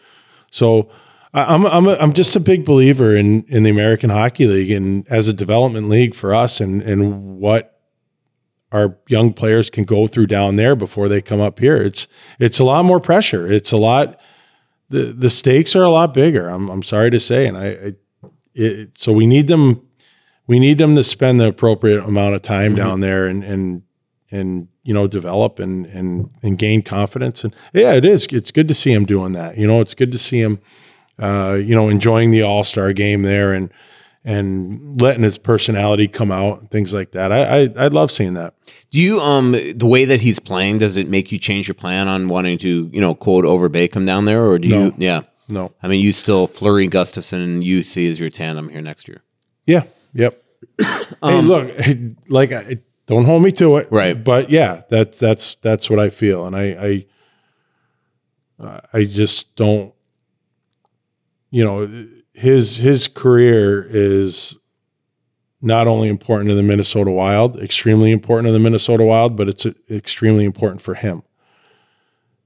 So 0.51 0.91
I, 1.37 1.55
I'm 1.55 1.67
I'm 1.67 1.87
a, 1.87 1.95
I'm 2.01 2.13
just 2.15 2.35
a 2.35 2.41
big 2.41 2.65
believer 2.65 3.15
in 3.15 3.45
in 3.45 3.63
the 3.63 3.71
American 3.71 4.11
Hockey 4.11 4.47
League 4.47 4.71
and 4.71 5.07
as 5.09 5.29
a 5.29 5.33
development 5.33 5.89
league 5.89 6.15
for 6.15 6.35
us 6.35 6.61
and 6.61 6.83
and 6.83 7.39
what 7.39 7.79
our 8.73 8.99
young 9.07 9.33
players 9.33 9.71
can 9.71 9.85
go 9.85 10.07
through 10.07 10.27
down 10.27 10.57
there 10.57 10.75
before 10.75 11.09
they 11.09 11.21
come 11.21 11.41
up 11.41 11.61
here. 11.61 11.77
It's 11.77 12.09
it's 12.41 12.59
a 12.59 12.65
lot 12.65 12.85
more 12.85 12.99
pressure. 12.99 13.51
It's 13.51 13.71
a 13.71 13.77
lot 13.77 14.19
the 14.89 15.13
the 15.13 15.31
stakes 15.31 15.77
are 15.77 15.85
a 15.85 15.91
lot 15.91 16.15
bigger. 16.15 16.49
I'm 16.49 16.69
I'm 16.71 16.83
sorry 16.83 17.11
to 17.11 17.21
say, 17.21 17.47
and 17.47 17.57
I, 17.57 17.67
I 17.67 17.93
it, 18.55 18.99
so 18.99 19.13
we 19.13 19.27
need 19.27 19.49
them 19.49 19.87
we 20.47 20.59
need 20.59 20.79
them 20.79 20.97
to 20.97 21.05
spend 21.05 21.39
the 21.39 21.49
appropriate 21.49 22.03
amount 22.03 22.35
of 22.35 22.43
time 22.43 22.75
mm-hmm. 22.75 22.77
down 22.77 23.01
there 23.01 23.27
and 23.27 23.45
and 23.45 23.83
and 24.31 24.69
you 24.85 24.95
know 24.95 25.07
develop 25.07 25.59
and 25.59 25.85
and 25.87 26.31
and 26.43 26.57
gain 26.57 26.83
confidence. 26.83 27.45
And 27.45 27.55
yeah, 27.75 27.93
it 27.93 28.07
is. 28.07 28.27
It's 28.29 28.53
good 28.53 28.69
to 28.69 28.75
see 28.75 28.93
him 28.93 29.05
doing 29.05 29.33
that. 29.33 29.59
You 29.59 29.67
know, 29.67 29.83
it's 29.83 29.95
good 29.95 30.13
to 30.13 30.19
see 30.19 30.41
him 30.41 30.61
uh, 31.19 31.59
you 31.61 31.75
know 31.75 31.89
enjoying 31.89 32.31
the 32.31 32.43
All 32.43 32.65
Star 32.65 32.93
game 32.93 33.23
there 33.23 33.53
and 33.53 33.71
and 34.25 35.01
letting 35.01 35.23
his 35.23 35.39
personality 35.39 36.09
come 36.09 36.33
out 36.33 36.71
things 36.71 36.93
like 36.93 37.13
that. 37.13 37.31
I, 37.31 37.63
I 37.63 37.85
I 37.85 37.87
love 37.89 38.11
seeing 38.11 38.35
that. 38.35 38.55
Do 38.91 39.01
you 39.01 39.21
um 39.21 39.53
the 39.53 39.87
way 39.87 40.05
that 40.05 40.21
he's 40.21 40.39
playing 40.41 40.79
does 40.79 40.97
it 40.97 41.09
make 41.09 41.31
you 41.31 41.39
change 41.39 41.69
your 41.69 41.75
plan 41.75 42.09
on 42.09 42.29
wanting 42.29 42.59
to 42.59 42.91
you 42.93 43.01
know 43.01 43.15
quote 43.15 43.45
overbake 43.45 43.95
him 43.95 44.05
down 44.05 44.25
there 44.25 44.45
or 44.47 44.59
do 44.59 44.69
No. 44.69 44.85
you 44.87 44.95
yeah 44.99 45.21
No. 45.49 45.73
I 45.83 45.89
mean 45.89 46.01
you 46.01 46.13
still 46.13 46.47
Fleury 46.47 46.89
Gustavsson 46.89 47.43
and 47.45 47.63
you 47.65 47.83
see 47.83 48.11
as 48.11 48.19
your 48.19 48.31
tandem 48.31 48.69
here 48.69 48.83
next 48.83 49.07
year 49.09 49.23
Yeah. 49.67 49.85
Yep. 50.15 50.43
hey, 51.23 51.43
look, 51.43 51.71
like 52.29 52.51
I, 52.53 52.79
don't 53.07 53.25
hold 53.25 53.43
me 53.43 53.53
to 53.53 53.77
it, 53.77 53.89
Right. 53.93 54.15
But 54.23 54.51
yeah, 54.51 54.83
that's 54.91 55.19
that's 55.19 55.55
that's 55.57 55.89
what 55.89 55.99
I 56.01 56.09
feel, 56.11 56.47
and 56.47 56.57
I 56.57 57.07
I 58.59 58.81
I 58.93 59.05
just 59.05 59.55
don't. 59.57 59.93
You 61.51 61.65
know, 61.65 62.09
his 62.35 62.77
his 62.77 63.09
career 63.09 63.87
is 63.89 64.57
not 65.63 65.87
only 65.87 66.09
important 66.09 66.49
to 66.51 66.55
the 66.55 66.63
Minnesota 66.63 67.11
Wild, 67.11 67.59
extremely 67.61 68.13
important 68.13 68.47
to 68.47 68.53
the 68.53 68.59
Minnesota 68.59 69.05
Wild, 69.05 69.37
but 69.37 69.49
it's 69.49 69.67
extremely 69.91 70.45
important 70.45 70.81
for 70.81 70.95
him. 70.95 71.23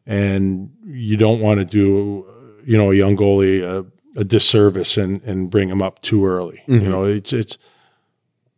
And 0.06 0.70
you 0.84 1.16
don't 1.16 1.40
want 1.40 1.60
to 1.60 1.66
do, 1.66 2.26
you 2.64 2.78
know, 2.78 2.90
a 2.90 2.94
young 2.94 3.16
goalie 3.16 3.62
a, 3.62 3.86
a 4.18 4.24
disservice 4.24 4.96
and 4.96 5.22
and 5.22 5.50
bring 5.50 5.68
him 5.68 5.82
up 5.82 6.00
too 6.02 6.24
early. 6.24 6.62
You 6.66 6.80
mm-hmm. 6.80 6.90
know, 6.90 7.04
it's 7.04 7.32
it's. 7.32 7.58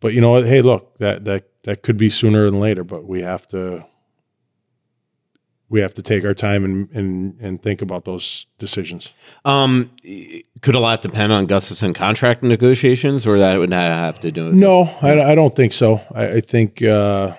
But 0.01 0.15
you 0.15 0.21
know? 0.21 0.43
Hey, 0.43 0.63
look 0.63 0.99
that 0.99 1.25
that 1.25 1.49
that 1.65 1.83
could 1.83 1.97
be 1.97 2.11
sooner 2.11 2.51
than 2.51 2.61
later. 2.61 2.85
But 2.85 3.05
we 3.07 3.23
have 3.23 3.47
to 3.49 3.87
we 5.73 5.81
have 5.81 5.95
to 5.95 6.03
take 6.03 6.25
our 6.25 6.35
time 6.35 6.65
and 6.65 6.89
and 6.93 7.41
and 7.41 7.63
think 7.63 7.83
about 7.83 8.05
those 8.05 8.47
decisions. 8.59 9.13
um 9.45 9.91
could 10.61 10.75
a 10.77 10.81
lot 10.81 11.03
depend 11.03 11.33
on 11.33 11.47
Gustavsson 11.49 11.93
contract 11.95 12.43
negotiations 12.45 13.27
or 13.27 13.39
that 13.39 13.59
would 13.59 13.71
not 13.71 13.91
have 13.91 14.21
to 14.21 14.31
do 14.31 14.45
with 14.47 14.55
No, 14.55 14.83
I, 15.03 15.33
I 15.33 15.35
don't 15.35 15.57
think 15.57 15.73
so. 15.73 16.01
I, 16.15 16.37
I 16.37 16.41
think 16.41 16.83
uh, 16.83 17.35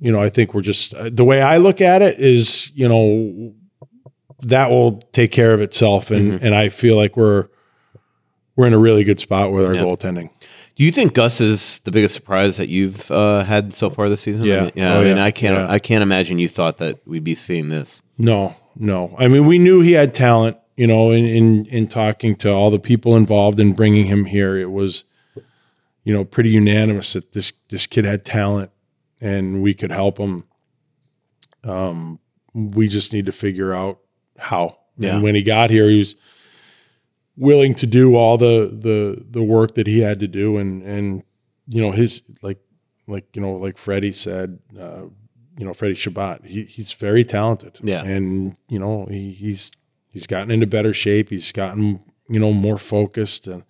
you 0.00 0.10
know 0.10 0.20
I 0.20 0.30
think 0.30 0.54
we're 0.54 0.62
just 0.62 0.94
uh, 0.94 1.10
the 1.12 1.24
way 1.24 1.40
I 1.42 1.58
look 1.58 1.80
at 1.80 2.02
it 2.02 2.18
is 2.18 2.72
you 2.74 2.88
know 2.88 3.52
that 4.42 4.70
will 4.70 4.92
take 5.12 5.30
care 5.32 5.52
of 5.52 5.60
itself, 5.60 6.10
and 6.10 6.40
and 6.42 6.54
I 6.54 6.68
feel 6.70 6.96
like 6.96 7.16
we're 7.16 7.48
we're 8.56 8.66
in 8.66 8.72
a 8.74 8.78
really 8.78 9.04
good 9.04 9.20
spot 9.20 9.52
with 9.52 9.64
our 9.66 9.74
Yeah. 9.74 9.82
goaltending. 9.82 10.30
Do 10.78 10.84
you 10.84 10.92
think 10.92 11.12
Gus 11.12 11.40
is 11.40 11.80
the 11.80 11.90
biggest 11.90 12.14
surprise 12.14 12.58
that 12.58 12.68
you've 12.68 13.10
uh, 13.10 13.42
had 13.42 13.72
so 13.72 13.90
far 13.90 14.08
this 14.08 14.20
season? 14.20 14.46
Yeah. 14.46 14.58
I 14.58 14.60
mean, 14.60 14.72
yeah. 14.76 14.94
Oh, 14.94 15.00
I 15.00 15.04
mean, 15.04 15.16
yeah. 15.16 15.24
I 15.24 15.30
can't. 15.32 15.56
Yeah. 15.56 15.72
I 15.72 15.80
can't 15.80 16.02
imagine 16.04 16.38
you 16.38 16.48
thought 16.48 16.78
that 16.78 17.04
we'd 17.04 17.24
be 17.24 17.34
seeing 17.34 17.68
this. 17.68 18.00
No, 18.16 18.54
no. 18.76 19.12
I 19.18 19.26
mean, 19.26 19.46
we 19.46 19.58
knew 19.58 19.80
he 19.80 19.92
had 19.92 20.14
talent. 20.14 20.56
You 20.76 20.86
know, 20.86 21.10
in 21.10 21.24
in 21.24 21.66
in 21.66 21.88
talking 21.88 22.36
to 22.36 22.52
all 22.52 22.70
the 22.70 22.78
people 22.78 23.16
involved 23.16 23.58
in 23.58 23.72
bringing 23.72 24.06
him 24.06 24.26
here, 24.26 24.56
it 24.56 24.70
was, 24.70 25.02
you 26.04 26.14
know, 26.14 26.24
pretty 26.24 26.50
unanimous 26.50 27.14
that 27.14 27.32
this 27.32 27.52
this 27.70 27.88
kid 27.88 28.04
had 28.04 28.24
talent, 28.24 28.70
and 29.20 29.64
we 29.64 29.74
could 29.74 29.90
help 29.90 30.16
him. 30.16 30.44
Um, 31.64 32.20
we 32.54 32.86
just 32.86 33.12
need 33.12 33.26
to 33.26 33.32
figure 33.32 33.74
out 33.74 33.98
how. 34.38 34.78
Yeah. 34.96 35.14
And 35.14 35.24
when 35.24 35.34
he 35.34 35.42
got 35.42 35.70
here, 35.70 35.90
he 35.90 35.98
was 35.98 36.14
willing 37.38 37.74
to 37.76 37.86
do 37.86 38.16
all 38.16 38.36
the 38.36 38.66
the 38.70 39.24
the 39.30 39.42
work 39.42 39.74
that 39.76 39.86
he 39.86 40.00
had 40.00 40.20
to 40.20 40.28
do, 40.28 40.56
and 40.56 40.82
and 40.82 41.22
you 41.66 41.80
know 41.80 41.92
his 41.92 42.22
like 42.42 42.58
like 43.06 43.24
you 43.34 43.42
know 43.42 43.52
like 43.52 43.78
Freddie 43.78 44.12
said. 44.12 44.58
Uh, 44.78 45.04
you 45.58 45.64
know 45.64 45.74
Freddie 45.74 45.94
Chabot. 45.94 46.44
He, 46.44 46.64
he's 46.64 46.92
very 46.92 47.24
talented. 47.24 47.78
Yeah. 47.82 48.04
and 48.04 48.56
you 48.68 48.78
know 48.78 49.06
he, 49.10 49.32
he's 49.32 49.72
he's 50.08 50.26
gotten 50.26 50.50
into 50.50 50.66
better 50.66 50.94
shape. 50.94 51.30
He's 51.30 51.52
gotten 51.52 52.00
you 52.28 52.38
know 52.38 52.52
more 52.52 52.78
focused, 52.78 53.46
and 53.46 53.64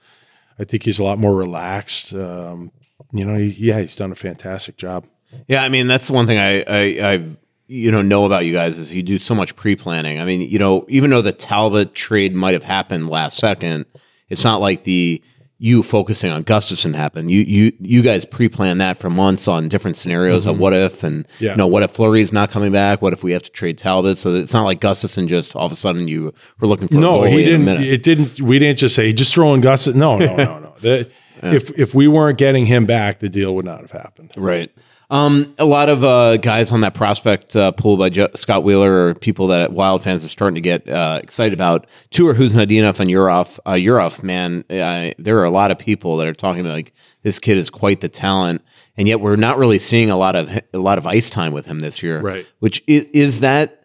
I 0.58 0.64
think 0.64 0.82
he's 0.82 0.98
a 0.98 1.04
lot 1.04 1.18
more 1.18 1.34
relaxed. 1.34 2.12
Um, 2.14 2.72
you 3.12 3.24
know, 3.24 3.36
he, 3.38 3.46
yeah, 3.46 3.80
he's 3.80 3.96
done 3.96 4.12
a 4.12 4.16
fantastic 4.16 4.76
job. 4.76 5.06
Yeah, 5.46 5.62
I 5.62 5.68
mean 5.68 5.86
that's 5.86 6.08
the 6.08 6.12
one 6.12 6.26
thing 6.26 6.38
I 6.38 6.62
I, 6.62 7.14
I 7.14 7.24
you 7.68 7.92
know 7.92 8.02
know 8.02 8.24
about 8.24 8.46
you 8.46 8.52
guys 8.52 8.78
is 8.78 8.94
you 8.94 9.02
do 9.02 9.18
so 9.18 9.34
much 9.34 9.54
pre 9.54 9.76
planning. 9.76 10.20
I 10.20 10.24
mean, 10.24 10.40
you 10.40 10.58
know, 10.58 10.84
even 10.88 11.10
though 11.10 11.22
the 11.22 11.32
Talbot 11.32 11.94
trade 11.94 12.34
might 12.34 12.54
have 12.54 12.64
happened 12.64 13.08
last 13.08 13.36
second, 13.36 13.84
it's 14.28 14.42
not 14.42 14.60
like 14.60 14.84
the 14.84 15.22
you 15.60 15.82
focusing 15.82 16.30
on 16.30 16.44
Gustavsson 16.44 16.94
happened. 16.94 17.30
You 17.30 17.40
you 17.40 17.72
you 17.80 18.02
guys 18.02 18.24
pre 18.24 18.48
plan 18.48 18.78
that 18.78 18.96
for 18.96 19.10
months 19.10 19.48
on 19.48 19.68
different 19.68 19.96
scenarios 19.96 20.46
of 20.46 20.54
mm-hmm. 20.54 20.62
what 20.62 20.72
if 20.72 21.02
and 21.02 21.26
Yeah. 21.40 21.50
you 21.50 21.56
know 21.56 21.66
what 21.66 21.82
if 21.82 21.90
Fleury's 21.90 22.32
not 22.32 22.50
coming 22.50 22.72
back? 22.72 23.02
What 23.02 23.12
if 23.12 23.22
we 23.22 23.32
have 23.32 23.42
to 23.42 23.50
trade 23.50 23.76
Talbot? 23.76 24.18
So 24.18 24.34
it's 24.34 24.54
not 24.54 24.64
like 24.64 24.80
Gustavsson 24.80 25.28
just 25.28 25.54
all 25.54 25.66
of 25.66 25.72
a 25.72 25.76
sudden 25.76 26.08
you 26.08 26.32
were 26.60 26.68
looking 26.68 26.88
for 26.88 26.96
a 26.96 27.00
No, 27.00 27.22
he 27.24 27.52
in 27.52 27.62
a 27.62 27.64
didn't. 27.66 27.82
It 27.84 28.02
didn't. 28.02 28.40
We 28.40 28.58
didn't 28.58 28.78
just 28.78 28.94
say 28.94 29.12
just 29.12 29.34
throwing 29.34 29.60
Gus. 29.60 29.86
No, 29.88 30.18
no, 30.18 30.36
no, 30.36 30.58
no. 30.58 30.74
That- 30.80 31.10
If 31.40 31.78
if 31.78 31.94
we 31.94 32.08
weren't 32.08 32.36
getting 32.38 32.66
him 32.66 32.84
back, 32.84 33.20
the 33.20 33.28
deal 33.28 33.54
would 33.54 33.64
not 33.64 33.80
have 33.80 33.92
happened. 33.92 34.32
Right. 34.36 34.72
Um, 35.10 35.54
a 35.58 35.64
lot 35.64 35.88
of 35.88 36.04
uh, 36.04 36.36
guys 36.36 36.70
on 36.70 36.82
that 36.82 36.92
prospect 36.92 37.56
uh, 37.56 37.72
pool 37.72 37.96
by 37.96 38.10
Jo- 38.10 38.28
Scott 38.34 38.62
Wheeler 38.62 39.08
are 39.08 39.14
people 39.14 39.46
that 39.46 39.72
Wild 39.72 40.02
fans 40.02 40.22
are 40.22 40.28
starting 40.28 40.56
to 40.56 40.60
get 40.60 40.86
uh, 40.86 41.20
excited 41.22 41.54
about. 41.54 41.86
Two 42.10 42.28
are 42.28 42.34
Khusnutdinov 42.34 43.00
and 43.00 43.08
Yurov. 43.08 43.58
Uh, 43.64 43.72
Yurov, 43.72 44.22
man, 44.22 44.64
uh, 44.68 45.12
there 45.18 45.38
are 45.38 45.44
a 45.44 45.50
lot 45.50 45.70
of 45.70 45.78
people 45.78 46.18
that 46.18 46.26
are 46.26 46.34
talking 46.34 46.60
about 46.60 46.74
like 46.74 46.92
this 47.22 47.38
kid 47.38 47.56
is 47.56 47.70
quite 47.70 48.02
the 48.02 48.08
talent, 48.10 48.62
and 48.98 49.08
yet 49.08 49.20
we're 49.20 49.36
not 49.36 49.56
really 49.56 49.78
seeing 49.78 50.10
a 50.10 50.16
lot 50.16 50.36
of 50.36 50.54
a 50.74 50.78
lot 50.78 50.98
of 50.98 51.06
ice 51.06 51.30
time 51.30 51.52
with 51.52 51.64
him 51.64 51.80
this 51.80 52.02
year. 52.02 52.20
Right. 52.20 52.46
Which 52.58 52.82
is, 52.86 53.04
is 53.14 53.40
that 53.40 53.77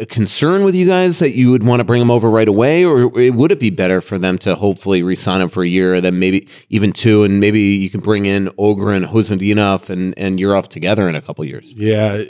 a 0.00 0.06
concern 0.06 0.64
with 0.64 0.74
you 0.74 0.86
guys 0.86 1.18
that 1.18 1.32
you 1.32 1.50
would 1.50 1.64
want 1.64 1.80
to 1.80 1.84
bring 1.84 2.00
him 2.00 2.10
over 2.10 2.30
right 2.30 2.46
away, 2.48 2.84
or 2.84 3.08
would 3.08 3.50
it 3.50 3.58
be 3.58 3.70
better 3.70 4.00
for 4.00 4.18
them 4.18 4.38
to 4.38 4.54
hopefully 4.54 5.02
re-sign 5.02 5.40
him 5.40 5.48
for 5.48 5.64
a 5.64 5.66
year, 5.66 6.00
then 6.00 6.18
maybe 6.20 6.48
even 6.68 6.92
two, 6.92 7.24
and 7.24 7.40
maybe 7.40 7.60
you 7.60 7.90
can 7.90 8.00
bring 8.00 8.26
in 8.26 8.48
Ogren, 8.58 9.04
Khusnutdinov, 9.04 9.90
and 9.90 10.16
and 10.16 10.38
Yurov 10.38 10.68
together 10.68 11.08
in 11.08 11.16
a 11.16 11.22
couple 11.22 11.44
years? 11.44 11.72
Yeah, 11.74 12.22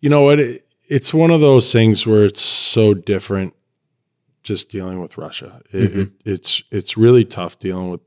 you 0.00 0.10
know 0.10 0.22
what? 0.22 0.40
It, 0.40 0.66
it's 0.88 1.14
one 1.14 1.30
of 1.30 1.40
those 1.40 1.72
things 1.72 2.06
where 2.06 2.24
it's 2.24 2.42
so 2.42 2.94
different. 2.94 3.54
Just 4.42 4.70
dealing 4.70 5.00
with 5.00 5.18
Russia, 5.18 5.60
it, 5.70 5.82
it, 5.82 5.92
mm-hmm. 5.92 6.14
it's 6.24 6.62
it's 6.72 6.96
really 6.96 7.24
tough 7.24 7.58
dealing 7.58 7.90
with 7.90 8.00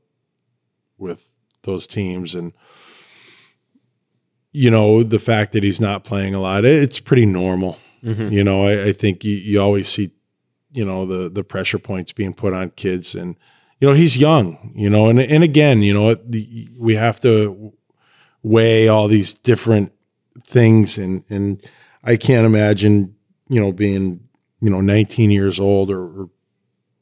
with 0.98 1.38
those 1.62 1.86
teams, 1.86 2.34
and 2.34 2.52
you 4.50 4.68
know 4.68 5.04
the 5.04 5.20
fact 5.20 5.52
that 5.52 5.62
he's 5.62 5.80
not 5.80 6.02
playing 6.02 6.34
a 6.34 6.40
lot. 6.40 6.64
It's 6.64 6.98
pretty 6.98 7.24
normal. 7.24 7.78
Mm-hmm. 8.04 8.32
You 8.32 8.44
know, 8.44 8.66
I, 8.66 8.86
I 8.88 8.92
think 8.92 9.24
you, 9.24 9.34
you 9.34 9.60
always 9.60 9.88
see, 9.88 10.10
you 10.72 10.84
know, 10.84 11.06
the 11.06 11.28
the 11.28 11.44
pressure 11.44 11.78
points 11.78 12.12
being 12.12 12.34
put 12.34 12.52
on 12.52 12.70
kids, 12.70 13.14
and 13.14 13.36
you 13.80 13.88
know 13.88 13.94
he's 13.94 14.16
young. 14.16 14.72
You 14.74 14.90
know, 14.90 15.08
and 15.08 15.18
and 15.20 15.42
again, 15.42 15.82
you 15.82 15.94
know, 15.94 16.14
the, 16.14 16.68
we 16.78 16.96
have 16.96 17.18
to 17.20 17.72
weigh 18.42 18.88
all 18.88 19.08
these 19.08 19.32
different 19.32 19.92
things 20.42 20.98
and 20.98 21.24
and 21.30 21.62
I 22.02 22.16
can't 22.16 22.46
imagine 22.46 23.14
you 23.48 23.60
know 23.60 23.72
being 23.72 24.20
you 24.60 24.70
know 24.70 24.80
19 24.80 25.30
years 25.30 25.60
old 25.60 25.90
or, 25.90 26.02
or 26.02 26.30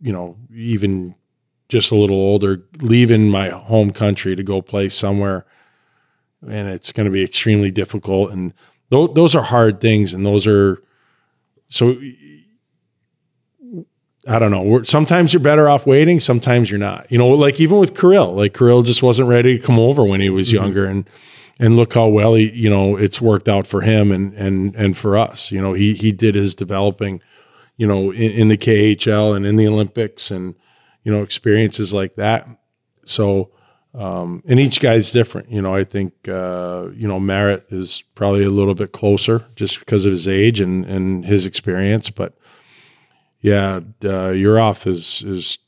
you 0.01 0.13
know 0.13 0.37
even 0.55 1.15
just 1.69 1.91
a 1.91 1.97
little 1.97 2.17
older 2.17 2.63
leaving 2.81 3.31
my 3.31 3.49
home 3.49 3.93
country 3.93 4.37
to 4.37 4.43
go 4.43 4.61
play 4.61 4.89
somewhere 4.89 5.47
and 6.47 6.69
it's 6.69 6.93
going 6.93 7.07
to 7.07 7.13
be 7.13 7.25
extremely 7.25 7.71
difficult 7.71 8.31
and 8.31 8.53
th- 8.91 9.15
those 9.15 9.35
are 9.35 9.45
hard 9.45 9.81
things 9.81 10.13
and 10.13 10.27
those 10.27 10.47
are 10.47 10.83
so 11.73 11.97
I 14.29 14.39
don't 14.39 14.53
know. 14.53 14.83
Sometimes 14.85 15.33
you're 15.33 15.43
better 15.43 15.69
off 15.69 15.85
waiting. 15.87 16.21
Sometimes 16.21 16.71
you're 16.71 16.79
not. 16.79 17.11
You 17.11 17.19
know, 17.19 17.29
like 17.31 17.59
even 17.61 17.79
with 17.79 17.99
Kirill, 17.99 18.35
like 18.35 18.57
Kirill 18.57 18.83
just 18.83 19.03
wasn't 19.03 19.29
ready 19.29 19.59
to 19.59 19.65
come 19.65 19.79
over 19.79 20.05
when 20.05 20.21
he 20.21 20.31
was 20.31 20.49
Mm-hmm. 20.49 20.63
younger, 20.63 20.85
and 20.87 21.09
and 21.59 21.77
look 21.77 21.95
how 21.95 22.09
well 22.09 22.35
he, 22.35 22.51
you 22.51 22.71
know, 22.71 22.97
it's 22.97 23.21
worked 23.21 23.49
out 23.49 23.67
for 23.67 23.81
him 23.81 24.13
and 24.13 24.33
and 24.35 24.77
and 24.77 24.97
for 24.97 25.17
us. 25.17 25.51
You 25.51 25.61
know, 25.61 25.73
he 25.73 25.95
he 25.95 26.13
did 26.13 26.35
his 26.37 26.55
developing, 26.55 27.21
you 27.77 27.87
know, 27.87 28.13
in, 28.13 28.31
in 28.33 28.49
the 28.49 28.57
KHL 28.57 29.35
and 29.35 29.45
in 29.45 29.57
the 29.57 29.67
Olympics, 29.67 30.31
and 30.31 30.55
you 31.03 31.11
know, 31.13 31.23
experiences 31.23 31.93
like 31.93 32.15
that. 32.15 32.47
So, 33.05 33.51
um, 33.95 34.43
and 34.47 34.59
each 34.59 34.81
guy's 34.81 35.11
different. 35.11 35.51
You 35.51 35.61
know, 35.61 35.75
I 35.75 35.85
think 35.85 36.29
uh, 36.29 36.89
you 36.95 37.07
know 37.07 37.21
Marat 37.21 37.65
is 37.69 38.03
probably 38.15 38.45
a 38.45 38.51
little 38.51 38.75
bit 38.75 38.93
closer 38.93 39.47
just 39.55 39.81
because 39.81 40.05
of 40.05 40.13
his 40.13 40.27
age 40.27 40.61
and 40.61 40.85
and 40.85 41.25
his 41.25 41.47
experience, 41.47 42.11
but 42.11 42.35
yeah, 43.41 43.77
uh, 44.03 44.33
Yurov 44.33 44.87
is 44.87 45.23
is 45.23 45.59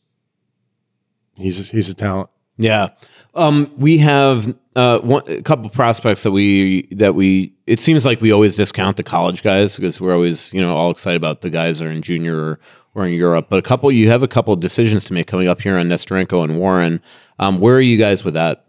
he's 1.34 1.70
he's 1.70 1.90
a 1.90 1.94
talent. 1.94 2.30
Yeah. 2.56 2.90
Um, 3.34 3.72
we 3.76 3.98
have 3.98 4.56
uh, 4.76 5.00
one, 5.00 5.22
a 5.26 5.42
couple 5.42 5.68
prospects 5.70 6.22
that 6.22 6.30
we 6.30 6.82
that 6.92 7.14
we. 7.14 7.52
It 7.66 7.80
seems 7.80 8.06
like 8.06 8.20
we 8.20 8.32
always 8.32 8.56
discount 8.56 8.96
the 8.96 9.02
college 9.02 9.42
guys 9.42 9.76
because 9.76 10.00
we're 10.00 10.14
always 10.14 10.54
you 10.54 10.60
know 10.60 10.74
all 10.74 10.90
excited 10.90 11.16
about 11.16 11.40
the 11.40 11.50
guys 11.50 11.80
that 11.80 11.88
are 11.88 11.90
in 11.90 12.02
junior 12.02 12.36
or, 12.36 12.60
in 12.96 13.12
Europe. 13.12 13.46
But 13.50 13.58
a 13.58 13.62
couple, 13.62 13.90
you 13.90 14.08
have 14.10 14.22
a 14.22 14.28
couple 14.28 14.54
of 14.54 14.60
decisions 14.60 15.04
to 15.06 15.14
make 15.14 15.26
coming 15.26 15.48
up 15.48 15.60
here 15.60 15.76
on 15.76 15.88
Nesterenko 15.88 16.44
and 16.44 16.58
Warren. 16.58 17.00
Um, 17.38 17.58
where 17.58 17.74
are 17.76 17.80
you 17.80 17.96
guys 17.98 18.24
with 18.24 18.34
that? 18.34 18.64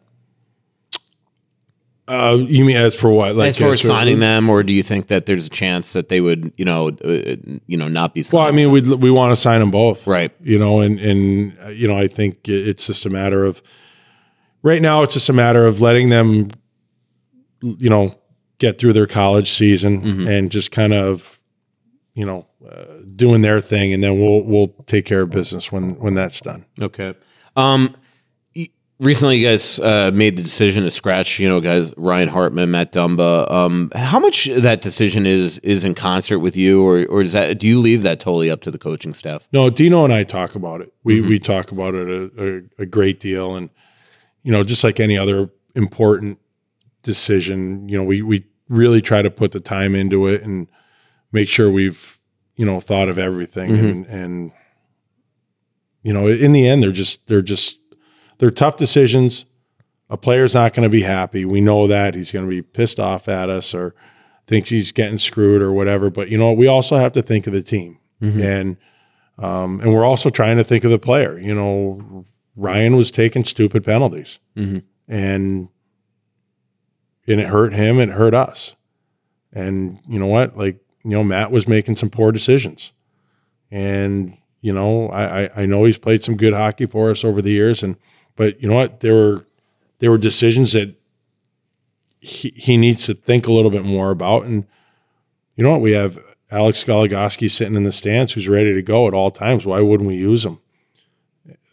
Uh, 2.07 2.37
you 2.39 2.63
mean 2.63 2.77
as 2.77 2.95
for 2.95 3.09
what? 3.09 3.35
Like 3.35 3.49
as 3.49 3.57
for- 3.57 3.75
signing 3.75 4.19
them, 4.19 4.47
or 4.47 4.61
do 4.61 4.71
you 4.73 4.83
think 4.83 5.07
that 5.07 5.25
there's 5.25 5.47
a 5.47 5.49
chance 5.49 5.93
that 5.93 6.07
they 6.09 6.21
would 6.21 6.53
you 6.55 6.63
know 6.63 6.89
uh, 7.03 7.35
you 7.65 7.77
know 7.77 7.87
not 7.87 8.13
be? 8.13 8.21
Signed? 8.21 8.39
Well, 8.39 8.47
I 8.47 8.51
mean, 8.51 8.71
we 8.71 8.81
we 8.95 9.09
want 9.09 9.31
to 9.31 9.35
sign 9.35 9.59
them 9.59 9.71
both, 9.71 10.05
Right. 10.05 10.31
You 10.41 10.59
know, 10.59 10.81
and 10.81 10.99
and 10.99 11.57
uh, 11.63 11.69
you 11.69 11.87
know, 11.87 11.97
I 11.97 12.07
think 12.07 12.47
it's 12.47 12.85
just 12.85 13.07
a 13.07 13.09
matter 13.09 13.43
of 13.43 13.61
right 14.61 14.83
now. 14.83 15.01
It's 15.01 15.15
just 15.15 15.29
a 15.29 15.33
matter 15.33 15.65
of 15.65 15.81
letting 15.81 16.09
them, 16.09 16.51
you 17.63 17.89
know, 17.89 18.13
get 18.59 18.77
through 18.77 18.93
their 18.93 19.07
college 19.07 19.49
season 19.49 20.01
Mm-hmm. 20.03 20.27
and 20.27 20.51
just 20.51 20.71
kind 20.71 20.93
of, 20.93 21.41
you 22.13 22.25
know, 22.27 22.45
uh, 22.71 22.85
doing 23.15 23.41
their 23.41 23.59
thing, 23.59 23.93
and 23.93 24.03
then 24.03 24.19
we'll 24.19 24.41
we'll 24.43 24.67
take 24.85 25.05
care 25.05 25.21
of 25.21 25.29
business 25.29 25.71
when 25.71 25.97
when 25.99 26.13
that's 26.13 26.41
done. 26.41 26.65
Okay. 26.81 27.13
Um, 27.55 27.95
recently, 28.99 29.37
you 29.37 29.47
guys 29.47 29.79
uh, 29.79 30.11
made 30.13 30.37
the 30.37 30.43
decision 30.43 30.83
to 30.83 30.91
scratch, 30.91 31.39
you 31.39 31.47
know, 31.47 31.59
guys 31.59 31.93
Ryan 31.97 32.29
Hartman, 32.29 32.71
Matt 32.71 32.91
Dumba. 32.91 33.49
Um, 33.51 33.91
how 33.95 34.19
much 34.19 34.47
of 34.47 34.63
that 34.63 34.81
decision 34.81 35.25
is 35.25 35.59
is 35.59 35.83
in 35.83 35.95
concert 35.95 36.39
with 36.39 36.55
you, 36.55 36.83
or 36.83 37.05
or 37.05 37.21
is 37.21 37.33
that 37.33 37.57
do 37.59 37.67
you 37.67 37.79
leave 37.79 38.03
that 38.03 38.19
totally 38.19 38.49
up 38.49 38.61
to 38.61 38.71
the 38.71 38.79
coaching 38.79 39.13
staff? 39.13 39.47
No, 39.51 39.69
Dino 39.69 40.03
and 40.03 40.13
I 40.13 40.23
talk 40.23 40.55
about 40.55 40.81
it. 40.81 40.93
We 41.03 41.21
we 41.21 41.39
talk 41.39 41.71
about 41.71 41.93
it 41.95 42.07
a, 42.07 42.43
a, 42.79 42.83
a 42.83 42.85
great 42.85 43.19
deal, 43.19 43.55
and 43.55 43.69
you 44.43 44.51
know, 44.51 44.63
just 44.63 44.83
like 44.83 44.99
any 44.99 45.17
other 45.17 45.49
important 45.75 46.39
decision, 47.03 47.87
you 47.89 47.97
know, 47.97 48.03
we 48.03 48.21
we 48.21 48.45
really 48.67 49.01
try 49.01 49.21
to 49.21 49.29
put 49.29 49.51
the 49.51 49.59
time 49.59 49.93
into 49.95 50.27
it 50.27 50.41
and 50.41 50.67
make 51.31 51.47
sure 51.47 51.69
we've 51.69 52.14
you 52.55 52.65
know 52.65 52.79
thought 52.79 53.09
of 53.09 53.17
everything, 53.17 53.71
mm-hmm. 53.71 53.85
and 53.85 54.05
and 54.07 54.51
you 56.03 56.13
know, 56.13 56.27
in 56.27 56.51
the 56.51 56.67
end, 56.67 56.83
they're 56.83 56.91
just 56.91 57.27
they're 57.27 57.41
just 57.41 57.79
they're 58.37 58.51
tough 58.51 58.75
decisions. 58.75 59.45
A 60.09 60.17
player's 60.17 60.53
not 60.53 60.73
going 60.73 60.83
to 60.83 60.89
be 60.89 61.01
happy. 61.01 61.45
We 61.45 61.61
know 61.61 61.87
that 61.87 62.13
he's 62.13 62.31
going 62.31 62.45
to 62.45 62.49
be 62.49 62.61
pissed 62.61 62.99
off 62.99 63.27
at 63.27 63.49
us 63.49 63.73
or 63.73 63.95
thinks 64.45 64.69
he's 64.69 64.91
getting 64.91 65.17
screwed 65.17 65.63
or 65.63 65.73
whatever. 65.73 66.11
But 66.11 66.29
you 66.29 66.37
know, 66.37 66.53
we 66.53 66.67
also 66.67 66.97
have 66.97 67.11
to 67.13 67.23
think 67.23 67.47
of 67.47 67.53
the 67.53 67.63
team 67.63 67.99
mm-hmm. 68.21 68.41
and. 68.41 68.77
Um, 69.37 69.81
and 69.81 69.93
we're 69.93 70.05
also 70.05 70.29
trying 70.29 70.55
to 70.55 70.63
think 70.63 70.85
of 70.85 70.91
the 70.91 70.97
player. 70.97 71.37
You 71.37 71.53
know, 71.53 72.25
Ryan 72.55 72.95
was 72.95 73.11
taking 73.11 73.43
stupid 73.43 73.83
penalties, 73.83 74.39
mm-hmm. 74.55 74.77
and 75.09 75.67
and 77.27 77.41
it 77.41 77.47
hurt 77.47 77.73
him. 77.73 77.99
It 77.99 78.09
hurt 78.09 78.33
us. 78.33 78.75
And 79.51 79.99
you 80.07 80.19
know 80.19 80.27
what? 80.27 80.57
Like 80.57 80.79
you 81.05 81.11
know, 81.11 81.23
Matt 81.23 81.51
was 81.51 81.67
making 81.67 81.95
some 81.95 82.09
poor 82.09 82.31
decisions, 82.31 82.91
and 83.69 84.35
you 84.61 84.73
know, 84.73 85.09
I 85.09 85.43
I, 85.43 85.49
I 85.57 85.65
know 85.67 85.83
he's 85.83 85.99
played 85.99 86.23
some 86.23 86.35
good 86.35 86.53
hockey 86.53 86.87
for 86.87 87.11
us 87.11 87.23
over 87.23 87.43
the 87.43 87.51
years, 87.51 87.83
and 87.83 87.95
but 88.35 88.59
you 88.59 88.67
know 88.67 88.73
what? 88.73 89.01
There 89.01 89.13
were 89.13 89.45
there 89.99 90.09
were 90.09 90.17
decisions 90.17 90.73
that 90.73 90.95
he, 92.19 92.49
he 92.55 92.75
needs 92.75 93.05
to 93.05 93.13
think 93.13 93.45
a 93.45 93.53
little 93.53 93.69
bit 93.69 93.85
more 93.85 94.09
about, 94.09 94.45
and 94.45 94.65
you 95.55 95.63
know 95.63 95.73
what? 95.73 95.81
We 95.81 95.91
have 95.91 96.17
Alex 96.49 96.83
Goligoski 96.83 97.51
sitting 97.51 97.75
in 97.75 97.83
the 97.83 97.91
stands 97.91 98.33
who's 98.33 98.47
ready 98.47 98.73
to 98.73 98.81
go 98.81 99.07
at 99.07 99.13
all 99.13 99.29
times. 99.29 99.63
Why 99.63 99.81
wouldn't 99.81 100.07
we 100.07 100.15
use 100.15 100.43
him? 100.43 100.59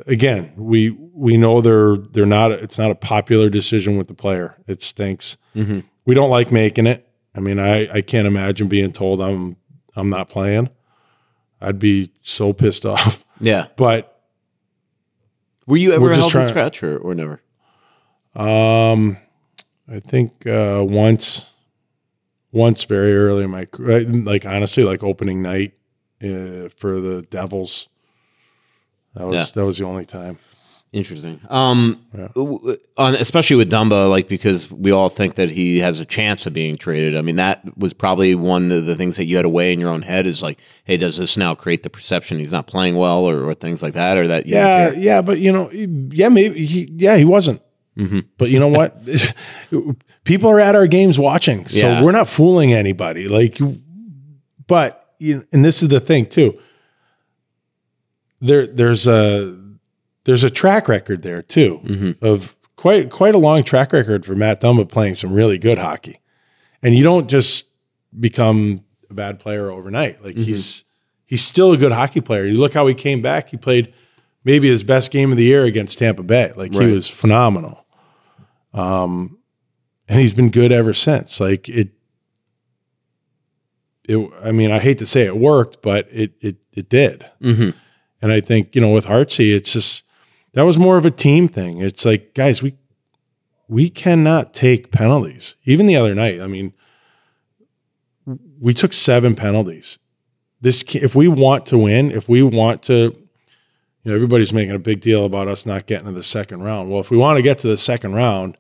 Again, 0.06 0.52
we 0.56 0.90
we 0.90 1.38
know 1.38 1.62
they're 1.62 1.96
they're 1.96 2.26
not. 2.26 2.52
It's 2.52 2.78
not 2.78 2.90
a 2.90 2.96
popular 2.96 3.48
decision 3.48 3.96
with 3.96 4.08
the 4.08 4.14
player. 4.14 4.58
It 4.66 4.82
stinks. 4.82 5.38
Mm-hmm. 5.56 5.80
We 6.04 6.14
don't 6.14 6.28
like 6.28 6.52
making 6.52 6.86
it. 6.86 7.08
I 7.34 7.40
mean, 7.40 7.58
I 7.58 7.88
I 7.92 8.00
can't 8.02 8.26
imagine 8.26 8.68
being 8.68 8.90
told 8.92 9.20
I'm 9.22 9.56
I'm 9.96 10.08
not 10.10 10.28
playing. 10.28 10.68
I'd 11.60 11.78
be 11.78 12.12
so 12.22 12.52
pissed 12.52 12.84
off. 12.94 13.24
Yeah. 13.40 13.68
But 13.76 14.20
Were 15.66 15.76
you 15.76 15.92
ever 15.92 16.12
held 16.14 16.34
in 16.34 16.44
scratch 16.46 16.82
or, 16.82 16.98
or 16.98 17.14
never? 17.14 17.40
um, 18.34 19.16
I 19.88 20.00
think 20.00 20.46
uh, 20.46 20.84
once 20.88 21.46
once 22.50 22.84
very 22.84 23.14
early 23.16 23.44
in 23.44 23.50
my 23.50 23.64
career, 23.66 24.00
like 24.04 24.44
honestly, 24.46 24.84
like 24.84 25.02
opening 25.02 25.40
night 25.42 25.72
uh, 26.22 26.68
for 26.76 27.00
the 27.00 27.26
Devils. 27.30 27.88
That 29.14 29.26
was 29.26 29.36
Yeah. 29.36 29.44
that 29.54 29.66
was 29.66 29.78
the 29.78 29.84
only 29.84 30.06
time. 30.06 30.38
Interesting. 30.92 31.40
Um, 31.48 32.04
on, 32.98 33.14
especially 33.14 33.56
with 33.56 33.70
Dumba, 33.70 34.10
like 34.10 34.28
because 34.28 34.70
we 34.70 34.90
all 34.90 35.08
think 35.08 35.36
that 35.36 35.48
he 35.48 35.78
has 35.78 36.00
a 36.00 36.04
chance 36.04 36.46
of 36.46 36.52
being 36.52 36.76
traded. 36.76 37.16
I 37.16 37.22
mean, 37.22 37.36
that 37.36 37.62
was 37.78 37.94
probably 37.94 38.34
one 38.34 38.70
of 38.70 38.84
the 38.84 38.94
things 38.94 39.16
that 39.16 39.24
you 39.24 39.36
had 39.36 39.42
to 39.44 39.48
weigh 39.48 39.72
in 39.72 39.80
your 39.80 39.88
own 39.88 40.02
head 40.02 40.26
is 40.26 40.42
like, 40.42 40.58
hey, 40.84 40.98
does 40.98 41.16
this 41.16 41.38
now 41.38 41.54
create 41.54 41.82
the 41.82 41.88
perception 41.88 42.38
he's 42.38 42.52
not 42.52 42.66
playing 42.66 42.96
well 42.96 43.24
or, 43.24 43.42
or 43.48 43.54
things 43.54 43.82
like 43.82 43.94
that, 43.94 44.18
or 44.18 44.26
that 44.28 44.44
Yeah, 44.46 44.90
yeah, 44.90 45.22
but 45.22 45.38
you 45.38 45.50
know, 45.50 45.70
yeah, 45.72 46.28
maybe 46.28 46.62
he, 46.66 46.86
yeah, 46.96 47.16
he 47.16 47.24
wasn't. 47.24 47.62
But 48.36 48.50
you 48.50 48.58
know 48.60 48.68
what? 48.68 48.98
People 50.24 50.50
are 50.50 50.60
at 50.60 50.74
our 50.74 50.86
games 50.86 51.18
watching, 51.18 51.66
so 51.66 51.78
Yeah. 51.78 52.02
we're 52.02 52.12
not 52.12 52.28
fooling 52.28 52.74
anybody. 52.74 53.28
Like, 53.28 53.58
but 54.66 55.14
and 55.20 55.64
this 55.64 55.82
is 55.82 55.88
the 55.88 56.00
thing 56.00 56.26
too. 56.26 56.58
There, 58.40 58.66
there's 58.66 59.06
a 59.06 59.58
there's 60.24 60.44
a 60.44 60.50
track 60.50 60.88
record 60.88 61.22
there 61.22 61.42
too 61.42 62.16
of 62.22 62.56
quite 62.76 63.10
quite 63.10 63.34
a 63.34 63.38
long 63.38 63.62
track 63.64 63.92
record 63.92 64.24
for 64.24 64.34
Matt 64.36 64.60
Dumba 64.60 64.88
playing 64.88 65.14
some 65.16 65.32
really 65.32 65.58
good 65.58 65.78
hockey, 65.78 66.20
and 66.82 66.94
you 66.94 67.02
don't 67.04 67.28
just 67.28 67.66
become 68.18 68.80
a 69.10 69.14
bad 69.14 69.38
player 69.38 69.70
overnight. 69.70 70.22
Like 70.24 70.36
he's 70.36 70.84
he's 71.26 71.42
still 71.42 71.72
a 71.72 71.76
good 71.76 71.92
hockey 71.92 72.20
player. 72.20 72.44
You 72.46 72.58
look 72.58 72.74
how 72.74 72.86
he 72.86 72.94
came 72.94 73.22
back. 73.22 73.50
He 73.50 73.56
played 73.56 73.92
maybe 74.44 74.68
his 74.68 74.82
best 74.82 75.10
game 75.12 75.30
of 75.30 75.36
the 75.36 75.44
year 75.44 75.64
against 75.64 75.98
Tampa 75.98 76.22
Bay. 76.22 76.52
Like 76.56 76.72
Right. 76.74 76.88
he 76.88 76.92
was 76.94 77.08
phenomenal. 77.08 77.84
Um, 78.74 79.38
and 80.08 80.20
he's 80.20 80.34
been 80.34 80.50
good 80.50 80.72
ever 80.72 80.92
since. 80.94 81.40
Like 81.40 81.68
it, 81.68 81.90
it. 84.08 84.30
I 84.42 84.52
mean, 84.52 84.70
I 84.70 84.78
hate 84.78 84.98
to 84.98 85.06
say 85.06 85.24
it 85.26 85.36
worked, 85.36 85.82
but 85.82 86.08
it 86.10 86.32
it 86.40 86.56
it 86.72 86.88
did. 86.88 87.24
Mhm. 87.42 87.74
And 88.20 88.32
I 88.32 88.40
think 88.40 88.74
you 88.74 88.80
know 88.80 88.90
with 88.90 89.06
Hartsey, 89.06 89.52
it's 89.54 89.72
just 89.72 90.02
that 90.54 90.62
was 90.62 90.78
more 90.78 90.96
of 90.96 91.04
a 91.04 91.10
team 91.10 91.48
thing. 91.48 91.80
It's 91.80 92.04
like 92.04 92.34
guys, 92.34 92.62
we 92.62 92.74
we 93.68 93.88
cannot 93.88 94.52
take 94.52 94.90
penalties. 94.90 95.56
Even 95.64 95.86
the 95.86 95.96
other 95.96 96.14
night, 96.14 96.40
I 96.40 96.46
mean, 96.46 96.74
we 98.60 98.74
took 98.74 98.92
seven 98.92 99.34
penalties. 99.34 99.98
This, 100.60 100.84
if 100.94 101.14
we 101.14 101.26
want 101.26 101.64
to 101.66 101.78
win, 101.78 102.12
if 102.12 102.28
we 102.28 102.42
want 102.42 102.82
to, 102.84 102.92
you 102.92 104.10
know, 104.10 104.14
everybody's 104.14 104.52
making 104.52 104.74
a 104.74 104.78
big 104.78 105.00
deal 105.00 105.24
about 105.24 105.48
us 105.48 105.66
not 105.66 105.86
getting 105.86 106.06
to 106.06 106.12
the 106.12 106.22
second 106.22 106.62
round. 106.62 106.90
Well, 106.90 107.00
if 107.00 107.10
we 107.10 107.16
want 107.16 107.38
to 107.38 107.42
get 107.42 107.58
to 107.60 107.68
the 107.68 107.76
second 107.76 108.14
round, 108.14 108.56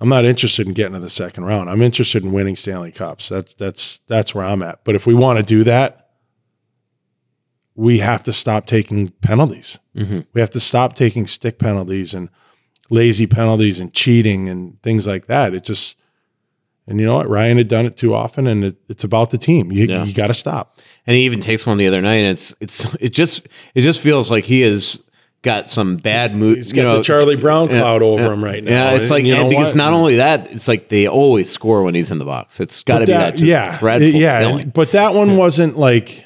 I'm 0.00 0.08
not 0.08 0.24
interested 0.24 0.66
in 0.66 0.74
getting 0.74 0.92
to 0.92 1.00
the 1.00 1.10
second 1.10 1.44
round. 1.44 1.68
I'm 1.68 1.82
interested 1.82 2.22
in 2.22 2.32
winning 2.32 2.56
Stanley 2.56 2.92
Cups. 2.92 3.28
That's 3.28 3.54
that's 3.54 3.98
that's 4.06 4.34
where 4.34 4.44
I'm 4.44 4.62
at. 4.62 4.84
But 4.84 4.94
if 4.94 5.06
we 5.06 5.14
want 5.14 5.38
to 5.38 5.42
do 5.42 5.64
that, 5.64 6.05
we 7.76 7.98
have 7.98 8.22
to 8.24 8.32
stop 8.32 8.66
taking 8.66 9.08
penalties. 9.20 9.78
Mm-hmm. 9.96 10.20
We 10.32 10.40
have 10.40 10.50
to 10.50 10.60
stop 10.60 10.96
taking 10.96 11.26
stick 11.26 11.58
penalties 11.58 12.14
and 12.14 12.28
lazy 12.90 13.26
penalties 13.26 13.80
and 13.80 13.92
cheating 13.92 14.48
and 14.48 14.80
things 14.82 15.06
like 15.06 15.26
that. 15.26 15.54
It 15.54 15.62
just 15.64 15.96
And 16.88 16.98
you 17.00 17.06
know 17.06 17.16
what? 17.16 17.28
Ryan 17.28 17.58
had 17.58 17.68
done 17.68 17.84
it 17.86 17.96
too 17.96 18.14
often, 18.14 18.46
and 18.46 18.62
it, 18.64 18.76
it's 18.88 19.02
about 19.04 19.30
the 19.30 19.38
team. 19.38 19.72
You, 19.72 19.86
Yeah. 19.86 20.04
you 20.04 20.14
got 20.14 20.28
to 20.28 20.34
stop. 20.34 20.78
And 21.06 21.16
he 21.16 21.24
even 21.24 21.40
takes 21.40 21.66
one 21.66 21.78
the 21.78 21.86
other 21.88 22.00
night, 22.00 22.16
and 22.22 22.30
it's 22.32 22.54
it's 22.60 22.94
it 23.00 23.10
just 23.12 23.46
it 23.74 23.80
just 23.82 24.00
feels 24.00 24.30
like 24.30 24.44
he 24.44 24.60
has 24.62 25.00
got 25.42 25.68
some 25.70 25.96
bad 25.96 26.34
mood. 26.36 26.56
He's 26.56 26.72
got 26.72 26.96
the 26.96 27.02
Charlie 27.02 27.36
Brown 27.36 27.68
cloud 27.68 28.02
over 28.02 28.32
him 28.32 28.42
right 28.42 28.62
now. 28.64 28.70
Yeah, 28.70 28.90
it's 28.94 29.02
And 29.02 29.10
like 29.10 29.24
you 29.24 29.34
know 29.34 29.48
because 29.48 29.68
what? 29.68 29.76
not 29.76 29.92
only 29.92 30.16
that, 30.16 30.50
it's 30.52 30.68
like 30.68 30.88
they 30.88 31.06
always 31.08 31.50
score 31.50 31.82
when 31.82 31.94
he's 31.94 32.10
in 32.10 32.18
the 32.18 32.24
box. 32.24 32.60
It's 32.60 32.82
got 32.84 33.00
to 33.00 33.06
be 33.06 33.12
that, 33.12 33.32
just 33.32 33.44
yeah, 33.44 33.76
dreadful 33.78 34.08
yeah. 34.08 34.38
feeling. 34.40 34.70
But 34.70 34.92
that 34.92 35.12
one 35.14 35.36
wasn't 35.36 35.76
like 35.78 36.25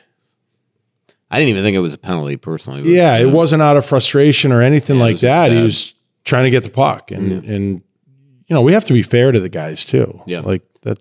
I 1.30 1.38
didn't 1.38 1.50
even 1.50 1.62
think 1.62 1.76
it 1.76 1.80
was 1.80 1.94
a 1.94 1.98
penalty 1.98 2.36
personally. 2.36 2.82
but, 2.82 2.90
yeah, 2.90 3.18
you 3.18 3.28
it 3.28 3.32
wasn't 3.32 3.62
out 3.62 3.76
of 3.76 3.86
frustration 3.86 4.50
or 4.52 4.62
anything 4.62 4.96
Yeah, 4.96 5.02
like 5.02 5.18
that. 5.20 5.52
He 5.52 5.62
was 5.62 5.94
trying 6.24 6.44
to 6.44 6.50
get 6.50 6.64
the 6.64 6.70
puck, 6.70 7.10
and 7.10 7.30
and 7.44 7.82
you 8.46 8.54
know 8.54 8.62
we 8.62 8.72
have 8.72 8.84
to 8.86 8.92
be 8.92 9.02
fair 9.02 9.30
to 9.32 9.38
the 9.40 9.48
guys 9.48 9.84
too. 9.84 10.22
Yeah. 10.26 10.40
like 10.40 10.62
that. 10.82 10.98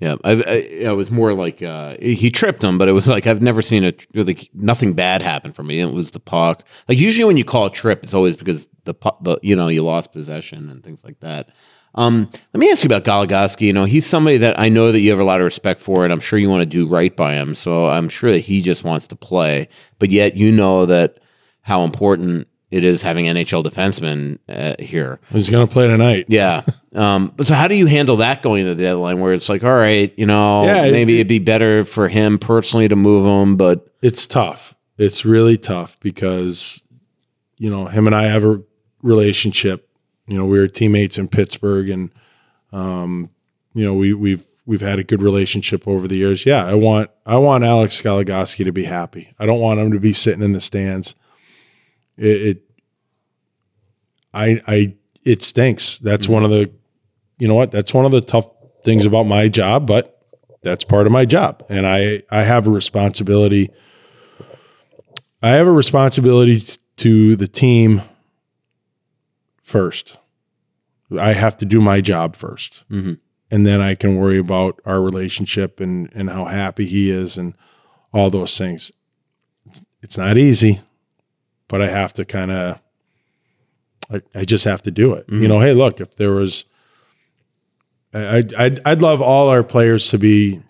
Yeah, 0.00 0.16
I, 0.24 0.32
I, 0.32 0.34
it 0.34 0.96
was 0.96 1.10
more 1.10 1.32
like 1.34 1.62
uh, 1.62 1.96
he 2.00 2.30
tripped 2.30 2.64
him, 2.64 2.78
but 2.78 2.88
it 2.88 2.92
was 2.92 3.06
like 3.14 3.26
I've 3.26 3.42
never 3.42 3.62
seen 3.62 3.84
a 3.84 3.92
really 4.14 4.36
nothing 4.54 4.94
bad 4.94 5.22
happen 5.22 5.52
for 5.52 5.62
me. 5.62 5.80
It 5.80 5.92
was 5.92 6.10
the 6.10 6.20
puck. 6.20 6.64
Like 6.88 6.98
usually 6.98 7.24
when 7.24 7.36
you 7.36 7.44
call 7.44 7.66
a 7.66 7.70
trip, 7.70 8.02
it's 8.02 8.14
always 8.14 8.36
because 8.36 8.68
the 8.84 8.94
the 9.20 9.38
you 9.42 9.56
know 9.56 9.68
you 9.68 9.82
lost 9.82 10.12
possession 10.12 10.70
and 10.70 10.82
things 10.82 11.04
like 11.04 11.20
that. 11.20 11.50
Um, 11.96 12.28
let 12.52 12.58
me 12.60 12.70
ask 12.70 12.82
you 12.84 12.88
about 12.88 13.04
Goligoski. 13.04 13.62
You 13.62 13.72
know, 13.72 13.84
he's 13.84 14.04
somebody 14.06 14.38
that 14.38 14.58
I 14.58 14.68
know 14.68 14.90
that 14.92 15.00
you 15.00 15.10
have 15.10 15.20
a 15.20 15.24
lot 15.24 15.40
of 15.40 15.44
respect 15.44 15.80
for, 15.80 16.04
and 16.04 16.12
I'm 16.12 16.20
sure 16.20 16.38
you 16.38 16.50
want 16.50 16.62
to 16.62 16.66
do 16.66 16.86
right 16.86 17.14
by 17.16 17.34
him. 17.34 17.54
So 17.54 17.86
I'm 17.86 18.08
sure 18.08 18.30
that 18.32 18.40
he 18.40 18.62
just 18.62 18.82
wants 18.84 19.06
to 19.08 19.16
play, 19.16 19.68
but 19.98 20.10
yet 20.10 20.36
you 20.36 20.50
know 20.52 20.86
that 20.86 21.18
how 21.62 21.84
important 21.84 22.48
it 22.70 22.82
is 22.82 23.02
having 23.04 23.26
NHL 23.26 23.62
defensemen 23.62 24.38
uh, 24.48 24.74
here. 24.82 25.20
He's 25.30 25.48
going 25.48 25.64
to 25.66 25.72
play 25.72 25.86
tonight. 25.88 26.26
Yeah. 26.28 26.62
Um, 26.94 27.32
but 27.36 27.48
so 27.48 27.54
how 27.54 27.66
do 27.66 27.74
you 27.74 27.86
handle 27.86 28.18
that 28.18 28.40
going 28.40 28.66
to 28.66 28.72
the 28.72 28.80
deadline 28.80 29.18
where 29.18 29.32
it's 29.32 29.48
like, 29.48 29.64
all 29.64 29.74
right, 29.74 30.14
you 30.16 30.26
know, 30.26 30.64
Yeah, 30.64 30.84
it- 30.84 30.92
maybe 30.92 31.16
it'd 31.16 31.26
be 31.26 31.40
better 31.40 31.84
for 31.84 32.06
him 32.06 32.38
personally 32.38 32.86
to 32.86 32.94
move 32.94 33.26
him, 33.26 33.56
but 33.56 33.88
It's 34.00 34.28
tough. 34.28 34.76
It's 34.96 35.24
really 35.24 35.58
tough 35.58 35.98
because 35.98 36.80
you 37.58 37.68
know 37.68 37.86
him 37.86 38.06
and 38.06 38.14
I 38.14 38.26
have 38.28 38.44
a 38.44 38.62
relationship. 39.02 39.88
You 40.26 40.38
know, 40.38 40.46
we 40.46 40.58
were 40.58 40.68
teammates 40.68 41.18
in 41.18 41.28
Pittsburgh, 41.28 41.90
and 41.90 42.10
um, 42.72 43.30
you 43.74 43.84
know 43.84 43.94
we 43.94 44.14
we've 44.14 44.44
we've 44.66 44.80
had 44.80 44.98
a 44.98 45.04
good 45.04 45.22
relationship 45.22 45.86
over 45.86 46.08
the 46.08 46.16
years. 46.16 46.46
Yeah, 46.46 46.64
I 46.64 46.74
want 46.74 47.10
I 47.26 47.36
want 47.36 47.64
Alex 47.64 48.00
Goligoski 48.00 48.64
to 48.64 48.72
be 48.72 48.84
happy. 48.84 49.34
I 49.38 49.46
don't 49.46 49.60
want 49.60 49.80
him 49.80 49.92
to 49.92 50.00
be 50.00 50.12
sitting 50.12 50.42
in 50.42 50.52
the 50.52 50.60
stands. 50.60 51.14
It, 52.16 52.42
it 52.42 52.62
I 54.32 54.60
I 54.66 54.94
it 55.24 55.42
stinks. 55.42 55.98
That's 55.98 56.28
one 56.28 56.44
of 56.44 56.50
the 56.50 56.70
you 57.38 57.48
know 57.48 57.54
what? 57.54 57.70
That's 57.70 57.92
one 57.92 58.04
of 58.04 58.12
the 58.12 58.20
tough 58.20 58.48
things 58.84 59.04
about 59.06 59.24
my 59.24 59.48
job, 59.48 59.86
but 59.86 60.22
that's 60.62 60.84
part 60.84 61.06
of 61.06 61.12
my 61.12 61.24
job. 61.24 61.64
And 61.68 61.86
I 61.86 62.22
I 62.30 62.42
have 62.42 62.66
a 62.66 62.70
responsibility 62.70 63.70
I 65.44 65.50
have 65.50 65.66
a 65.66 65.72
responsibility 65.72 66.62
to 66.96 67.36
the 67.36 67.46
team 67.46 68.00
first. 69.64 70.18
I 71.18 71.32
have 71.32 71.56
to 71.56 71.64
do 71.64 71.80
my 71.80 72.00
job 72.00 72.36
1st 72.36 72.84
Mhm. 72.90 73.18
And 73.50 73.66
then 73.66 73.80
I 73.80 73.94
can 73.94 74.16
worry 74.16 74.38
about 74.38 74.80
our 74.84 75.00
relationship 75.02 75.78
and, 75.80 76.10
and 76.14 76.28
how 76.30 76.44
happy 76.46 76.86
he 76.86 77.10
is 77.10 77.36
and 77.36 77.54
all 78.12 78.30
those 78.30 78.56
things. 78.58 78.90
It's- 79.66 79.84
It's 80.02 80.18
not 80.18 80.36
easy, 80.36 80.80
but 81.68 81.80
I 81.82 81.88
have 81.88 82.12
to 82.14 82.24
kind 82.24 82.50
of, 82.50 82.78
I, 84.12 84.20
I 84.34 84.44
just 84.44 84.64
have 84.64 84.82
to 84.82 84.90
do 84.90 85.14
it. 85.14 85.24
You 85.28 85.48
know, 85.48 85.60
hey, 85.60 85.72
look, 85.72 86.00
if 86.00 86.14
there 86.16 86.32
was, 86.32 86.64
I, 88.12 88.36
I'd, 88.38 88.54
I'd, 88.54 88.80
I'd 88.86 89.02
love 89.02 89.22
all 89.22 89.48
our 89.48 89.62
players 89.64 90.08
to 90.08 90.18
be 90.18 90.62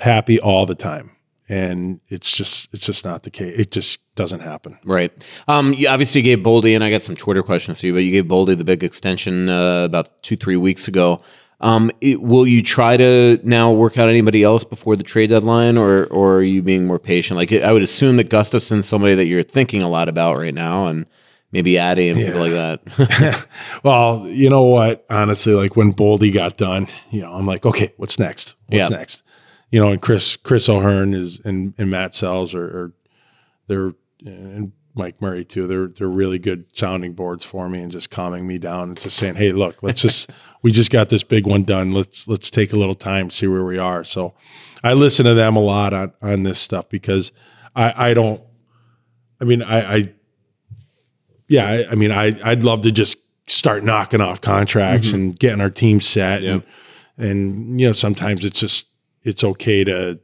happy 0.00 0.40
all 0.40 0.66
the 0.66 0.74
time. 0.74 1.10
And 1.48 2.00
it's 2.08 2.34
just, 2.36 2.72
it's 2.72 2.86
just 2.86 3.04
not 3.04 3.22
the 3.24 3.30
case. 3.30 3.58
It 3.58 3.70
just 3.70 4.00
doesn't 4.16 4.40
happen. 4.40 4.78
right. 4.84 5.10
Um, 5.48 5.74
you 5.74 5.88
obviously 5.88 6.22
gave 6.22 6.38
Boldy, 6.38 6.74
and 6.74 6.84
I 6.84 6.90
got 6.90 7.02
some 7.02 7.16
Twitter 7.16 7.42
questions 7.42 7.80
for 7.80 7.86
you, 7.86 7.92
but 7.94 8.00
you 8.04 8.12
gave 8.12 8.24
Boldy 8.26 8.56
the 8.56 8.64
big 8.64 8.84
extension 8.84 9.48
uh, 9.48 9.84
about 9.84 10.22
two, 10.22 10.36
three 10.36 10.56
weeks 10.56 10.86
ago. 10.88 11.20
Um, 11.60 11.90
it, 12.00 12.20
will 12.20 12.46
you 12.46 12.62
try 12.62 12.96
to 12.96 13.40
now 13.42 13.72
work 13.72 13.96
out 13.96 14.08
anybody 14.08 14.42
else 14.42 14.64
before 14.64 14.96
the 14.96 15.04
trade 15.04 15.30
deadline, 15.30 15.78
or 15.78 16.04
or 16.06 16.36
are 16.36 16.42
you 16.42 16.62
being 16.62 16.86
more 16.86 16.98
patient? 16.98 17.36
Like 17.38 17.52
I 17.52 17.72
would 17.72 17.82
assume 17.82 18.16
that 18.18 18.28
Gustavsson's 18.28 18.86
somebody 18.86 19.14
that 19.14 19.26
you're 19.26 19.42
thinking 19.42 19.80
a 19.82 19.88
lot 19.88 20.08
about 20.08 20.36
right 20.36 20.52
now, 20.54 20.88
and 20.88 21.06
maybe 21.52 21.78
Addy 21.78 22.08
and 22.10 22.18
people 22.18 22.40
like 22.40 22.52
that. 22.52 23.46
Well, 23.82 24.26
you 24.28 24.50
know 24.50 24.62
what? 24.64 25.06
Honestly, 25.08 25.54
like 25.54 25.76
when 25.76 25.92
Boldy 25.92 26.32
got 26.34 26.56
done, 26.56 26.88
you 27.10 27.22
know, 27.22 27.32
I'm 27.32 27.46
like, 27.46 27.64
okay, 27.64 27.92
what's 27.96 28.18
next? 28.18 28.54
What's 28.68 28.90
Yeah. 28.90 28.96
next? 28.96 29.22
You 29.70 29.80
know, 29.80 29.90
and 29.90 30.02
Chris 30.02 30.36
Chris 30.36 30.68
O'Hearn 30.68 31.14
is 31.14 31.40
and, 31.44 31.74
and 31.78 31.90
Matt 31.90 32.14
Sells 32.14 32.54
are, 32.54 32.64
are 32.64 32.92
they're 33.68 33.94
and 34.24 34.72
Mike 34.94 35.20
Murray 35.20 35.44
too. 35.44 35.66
They're 35.66 35.88
they're 35.88 36.08
really 36.08 36.38
good 36.38 36.74
sounding 36.76 37.14
boards 37.14 37.44
for 37.44 37.68
me 37.68 37.80
and 37.80 37.90
just 37.90 38.10
calming 38.10 38.46
me 38.46 38.58
down 38.58 38.90
and 38.90 39.00
just 39.00 39.16
saying, 39.16 39.34
hey, 39.34 39.52
look, 39.52 39.82
let's 39.82 40.02
just 40.02 40.30
we 40.62 40.70
just 40.70 40.90
got 40.90 41.08
this 41.08 41.24
big 41.24 41.46
one 41.46 41.64
done. 41.64 41.92
Let's 41.92 42.28
let's 42.28 42.50
take 42.50 42.72
a 42.72 42.76
little 42.76 42.94
time, 42.94 43.30
see 43.30 43.46
where 43.46 43.64
we 43.64 43.78
are. 43.78 44.04
So 44.04 44.34
I 44.82 44.92
listen 44.94 45.24
to 45.26 45.34
them 45.34 45.56
a 45.56 45.60
lot 45.60 45.92
on 45.92 46.12
on 46.22 46.42
this 46.44 46.58
stuff 46.58 46.88
because 46.88 47.32
I 47.74 48.10
I 48.10 48.14
don't. 48.14 48.40
I 49.40 49.44
mean, 49.44 49.62
I, 49.62 49.96
I 49.96 50.12
yeah, 51.48 51.66
I, 51.66 51.90
I 51.90 51.94
mean, 51.96 52.12
I 52.12 52.36
I'd 52.44 52.62
love 52.62 52.82
to 52.82 52.92
just 52.92 53.18
start 53.46 53.84
knocking 53.84 54.20
off 54.20 54.40
contracts 54.40 55.08
mm-hmm. 55.08 55.16
and 55.16 55.38
getting 55.38 55.60
our 55.60 55.70
team 55.70 56.00
set, 56.00 56.44
and 56.44 56.62
and 57.18 57.80
you 57.80 57.86
know 57.86 57.92
sometimes 57.92 58.44
it's 58.44 58.60
just 58.60 58.86
it's 59.22 59.42
okay 59.42 59.84
to 59.84 60.20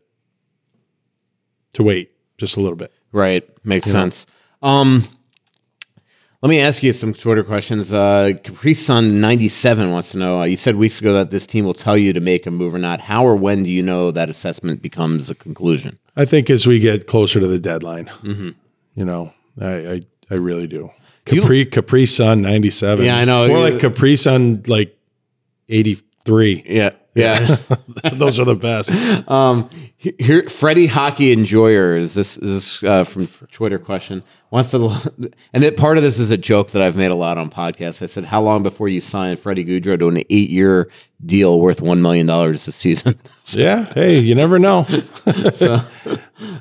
to 1.74 1.82
wait 1.82 2.12
just 2.38 2.56
a 2.56 2.60
little 2.60 2.76
bit. 2.76 2.92
Right. 3.12 3.48
Makes 3.64 3.88
You 3.88 3.94
know? 3.94 4.00
sense. 4.00 4.26
Um, 4.62 5.04
let 6.42 6.48
me 6.48 6.60
ask 6.60 6.82
you 6.82 6.92
some 6.94 7.12
shorter 7.12 7.44
questions. 7.44 7.92
Uh, 7.92 8.32
Capri 8.42 8.72
Sun 8.72 9.20
97 9.20 9.90
wants 9.90 10.12
to 10.12 10.18
know 10.18 10.40
uh, 10.40 10.44
you 10.44 10.56
said 10.56 10.76
weeks 10.76 10.98
ago 11.00 11.12
that 11.12 11.30
this 11.30 11.46
team 11.46 11.64
will 11.66 11.74
tell 11.74 11.98
you 11.98 12.12
to 12.14 12.20
make 12.20 12.46
a 12.46 12.50
move 12.50 12.74
or 12.74 12.78
not. 12.78 13.00
How 13.00 13.26
or 13.26 13.36
when 13.36 13.62
do 13.62 13.70
you 13.70 13.82
know 13.82 14.10
that 14.10 14.30
assessment 14.30 14.80
becomes 14.80 15.28
a 15.28 15.34
conclusion? 15.34 15.98
I 16.16 16.24
think 16.24 16.48
as 16.48 16.66
we 16.66 16.78
get 16.80 17.06
closer 17.06 17.40
to 17.40 17.46
the 17.46 17.58
deadline, 17.58 18.06
Mhm. 18.22 18.54
you 18.94 19.04
know, 19.04 19.34
I 19.60 19.72
I, 19.74 20.02
I 20.30 20.34
really 20.34 20.66
do. 20.66 20.90
Capri 21.26 21.66
Capri 21.66 22.06
Sun 22.06 22.40
ninety 22.40 22.70
seven. 22.70 23.04
Yeah, 23.04 23.18
I 23.18 23.24
know. 23.26 23.46
More 23.46 23.60
like 23.60 23.78
Capri 23.78 24.16
Sun 24.16 24.62
like 24.66 24.96
eighty 25.68 25.98
three. 26.24 26.62
Yeah, 26.66 26.90
yeah. 27.14 27.56
Those 28.12 28.38
are 28.38 28.44
the 28.44 28.54
best. 28.54 28.92
Um, 29.28 29.68
here, 29.96 30.48
Freddie 30.48 30.86
Hockey 30.86 31.32
Enjoyer 31.32 31.96
is 31.96 32.14
this 32.14 32.38
is 32.38 32.80
this, 32.80 32.84
uh, 32.84 33.04
from 33.04 33.26
Twitter 33.50 33.78
question 33.78 34.22
wants 34.50 34.70
to, 34.70 34.90
and 35.52 35.62
that 35.62 35.76
part 35.76 35.96
of 35.96 36.02
this 36.02 36.18
is 36.18 36.30
a 36.30 36.36
joke 36.36 36.70
that 36.70 36.82
I've 36.82 36.96
made 36.96 37.10
a 37.10 37.14
lot 37.14 37.38
on 37.38 37.50
podcasts. 37.50 38.02
I 38.02 38.06
said, 38.06 38.24
"How 38.24 38.40
long 38.40 38.62
before 38.62 38.88
you 38.88 39.00
sign 39.00 39.36
Freddie 39.36 39.64
Gaudreau 39.64 39.98
to 39.98 40.08
an 40.08 40.18
eight 40.30 40.50
year 40.50 40.90
deal 41.24 41.60
worth 41.60 41.82
one 41.82 42.00
million 42.02 42.26
dollars 42.26 42.66
a 42.68 42.72
season?" 42.72 43.14
Yeah. 43.52 43.86
Hey, 43.94 44.20
you 44.20 44.36
never 44.36 44.60
know. 44.60 44.84
so, 45.54 45.80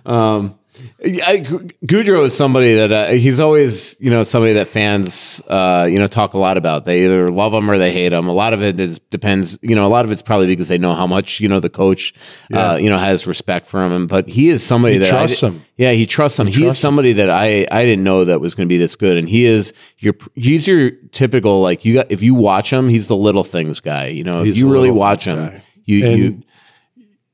um, 0.07 0.58
I, 1.03 1.37
Gaudreau 1.85 2.25
is 2.25 2.35
somebody 2.35 2.73
that 2.73 2.91
uh, 2.91 3.07
he's 3.09 3.39
always, 3.39 3.95
you 3.99 4.09
know, 4.09 4.23
somebody 4.23 4.53
that 4.53 4.67
fans, 4.67 5.41
uh, 5.47 5.87
you 5.89 5.97
know, 5.97 6.07
talk 6.07 6.33
a 6.33 6.37
lot 6.37 6.57
about. 6.57 6.85
They 6.85 7.05
either 7.05 7.29
love 7.29 7.53
him 7.53 7.69
or 7.71 7.77
they 7.77 7.91
hate 7.93 8.11
him. 8.13 8.27
A 8.27 8.33
lot 8.33 8.53
of 8.53 8.61
it 8.61 8.79
is 8.79 8.99
depends, 9.09 9.57
you 9.61 9.75
know, 9.75 9.85
a 9.85 9.89
lot 9.89 10.05
of 10.05 10.11
it's 10.11 10.21
probably 10.21 10.47
because 10.47 10.67
they 10.67 10.77
know 10.77 10.93
how 10.93 11.07
much, 11.07 11.39
you 11.39 11.47
know, 11.47 11.59
the 11.59 11.69
coach, 11.69 12.13
Yeah. 12.49 12.71
uh, 12.71 12.75
you 12.77 12.89
know, 12.89 12.97
has 12.97 13.25
respect 13.27 13.65
for 13.67 13.85
him. 13.85 14.07
But 14.07 14.27
he 14.27 14.49
is 14.49 14.63
somebody 14.63 14.93
He 14.93 14.99
that 14.99 15.07
I 15.07 15.17
trusts 15.17 15.41
di- 15.41 15.47
him. 15.47 15.61
Yeah, 15.77 15.91
he 15.91 16.05
trusts 16.05 16.37
him. 16.39 16.47
He, 16.47 16.53
is 16.53 16.59
trusts 16.59 16.79
him. 16.83 16.87
somebody 16.89 17.13
that 17.13 17.29
I 17.29 17.65
I 17.71 17.85
didn't 17.85 18.03
know 18.03 18.25
that 18.25 18.41
was 18.41 18.53
going 18.55 18.67
to 18.67 18.73
be 18.73 18.77
this 18.77 18.95
good, 18.97 19.15
and 19.17 19.29
he 19.29 19.45
is 19.45 19.73
your 19.99 20.13
he's 20.35 20.67
your 20.67 20.91
typical 21.11 21.61
like 21.61 21.85
you 21.85 21.93
got 21.93 22.11
if 22.11 22.21
you 22.21 22.35
watch 22.35 22.71
him, 22.73 22.89
he's 22.89 23.07
the 23.07 23.15
little 23.15 23.43
things 23.45 23.79
guy. 23.79 24.07
You 24.07 24.23
know, 24.25 24.43
if 24.43 24.57
you 24.57 24.69
really 24.71 24.91
watch 24.91 25.25
him, 25.25 25.37
guy. 25.37 25.63
you 25.85 26.05
And 26.05 26.17
you 26.17 26.43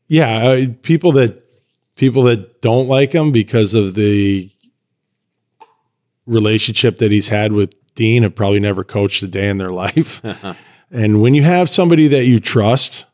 yeah, 0.07 0.49
uh, 0.49 0.65
people 0.83 1.13
that 1.13 1.44
people 1.95 2.23
that 2.23 2.61
don't 2.61 2.87
like 2.87 3.13
him 3.13 3.31
because 3.31 3.73
of 3.73 3.95
the 3.95 4.49
relationship 6.25 6.97
that 6.99 7.11
he's 7.11 7.29
had 7.29 7.53
with 7.53 7.73
Dean 7.95 8.23
have 8.23 8.35
probably 8.35 8.59
never 8.59 8.83
coached 8.83 9.23
a 9.23 9.27
day 9.27 9.47
in 9.47 9.57
their 9.57 9.71
life. 9.71 10.21
and 10.91 11.21
when 11.21 11.33
you 11.33 11.43
have 11.43 11.69
somebody 11.69 12.07
that 12.09 12.25
you 12.25 12.39
trust, 12.39 13.05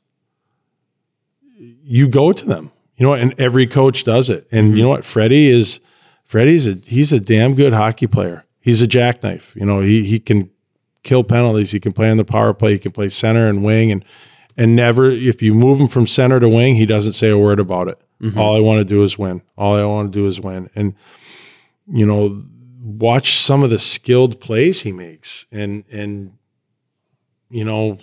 you 1.83 2.07
go 2.07 2.31
to 2.31 2.45
them. 2.45 2.71
You 2.95 3.05
know 3.05 3.09
what? 3.11 3.19
And 3.19 3.39
every 3.39 3.67
coach 3.67 4.03
does 4.03 4.29
it. 4.29 4.47
And 4.51 4.69
you 4.69 4.73
mm-hmm. 4.73 4.81
know 4.83 4.89
what? 4.89 5.05
Freddie 5.05 5.47
is 5.47 5.79
Freddie's 6.23 6.67
a 6.67 6.75
he's 6.75 7.11
a 7.11 7.19
damn 7.19 7.55
good 7.55 7.73
hockey 7.73 8.07
player. 8.07 8.45
He's 8.59 8.81
a 8.81 8.87
jackknife. 8.87 9.55
You 9.55 9.65
know, 9.65 9.79
he 9.79 10.05
he 10.05 10.19
can 10.19 10.49
kill 11.03 11.23
penalties. 11.23 11.71
He 11.71 11.79
can 11.79 11.93
play 11.93 12.09
on 12.09 12.17
the 12.17 12.25
power 12.25 12.53
play. 12.53 12.73
He 12.73 12.79
can 12.79 12.91
play 12.91 13.09
center 13.09 13.47
and 13.47 13.63
wing 13.63 13.91
and 13.91 14.05
and 14.55 14.75
never 14.75 15.09
if 15.09 15.41
you 15.41 15.53
move 15.53 15.79
him 15.79 15.87
from 15.87 16.07
center 16.07 16.39
to 16.39 16.47
wing, 16.47 16.75
he 16.75 16.85
doesn't 16.85 17.13
say 17.13 17.29
a 17.29 17.37
word 17.37 17.59
about 17.59 17.87
it. 17.87 17.99
Mm-hmm. 18.21 18.37
All 18.39 18.55
I 18.55 18.59
want 18.59 18.79
to 18.79 18.85
do 18.85 19.03
is 19.03 19.17
win. 19.17 19.41
All 19.57 19.75
I 19.75 19.83
want 19.83 20.11
to 20.11 20.19
do 20.19 20.27
is 20.27 20.39
win. 20.39 20.69
And 20.75 20.95
you 21.91 22.05
know, 22.05 22.41
watch 22.81 23.37
some 23.37 23.63
of 23.63 23.69
the 23.69 23.79
skilled 23.79 24.39
plays 24.39 24.81
he 24.81 24.91
makes 24.91 25.45
and 25.51 25.83
and 25.91 26.37
you 27.49 27.65
know, 27.65 27.97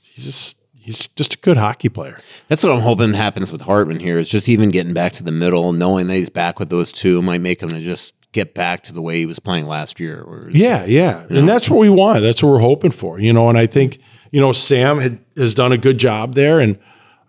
he's 0.00 0.24
just 0.24 0.56
he's 0.74 1.08
just 1.08 1.34
a 1.34 1.38
good 1.38 1.56
hockey 1.56 1.88
player. 1.88 2.18
That's 2.48 2.62
what 2.62 2.72
I'm 2.72 2.80
hoping 2.80 3.12
happens 3.14 3.50
with 3.50 3.62
Hartman 3.62 4.00
here. 4.00 4.18
Is 4.18 4.28
just 4.28 4.48
even 4.48 4.70
getting 4.70 4.94
back 4.94 5.12
to 5.12 5.24
the 5.24 5.32
middle, 5.32 5.72
knowing 5.72 6.06
that 6.06 6.14
he's 6.14 6.30
back 6.30 6.58
with 6.58 6.70
those 6.70 6.92
two 6.92 7.22
might 7.22 7.40
make 7.40 7.62
him 7.62 7.68
to 7.70 7.80
just 7.80 8.14
get 8.32 8.54
back 8.54 8.80
to 8.82 8.92
the 8.92 9.02
way 9.02 9.18
he 9.18 9.26
was 9.26 9.38
playing 9.38 9.66
last 9.66 10.00
year. 10.00 10.24
Whereas, 10.26 10.56
Yeah, 10.56 10.84
yeah, 10.84 11.26
and 11.28 11.48
that's 11.48 11.68
what 11.68 11.78
we 11.78 11.90
want. 11.90 12.22
That's 12.22 12.42
what 12.42 12.50
we're 12.50 12.58
hoping 12.60 12.90
for, 12.90 13.18
you 13.18 13.32
know. 13.32 13.48
And 13.48 13.58
I 13.58 13.66
think 13.66 13.98
you 14.30 14.40
know 14.40 14.52
Sam 14.52 14.98
had, 14.98 15.18
has 15.36 15.54
done 15.54 15.72
a 15.72 15.78
good 15.78 15.98
job 15.98 16.34
there, 16.34 16.60
and 16.60 16.78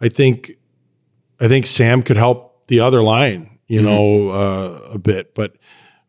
I 0.02 0.10
think 0.10 0.52
I 1.44 1.48
think 1.50 1.66
Sam 1.66 2.02
could 2.02 2.16
help 2.16 2.68
the 2.68 2.80
other 2.80 3.04
line, 3.04 3.60
you 3.68 3.82
know, 3.82 4.30
uh, 4.30 4.80
a 4.94 4.98
bit. 4.98 5.36
But 5.36 5.56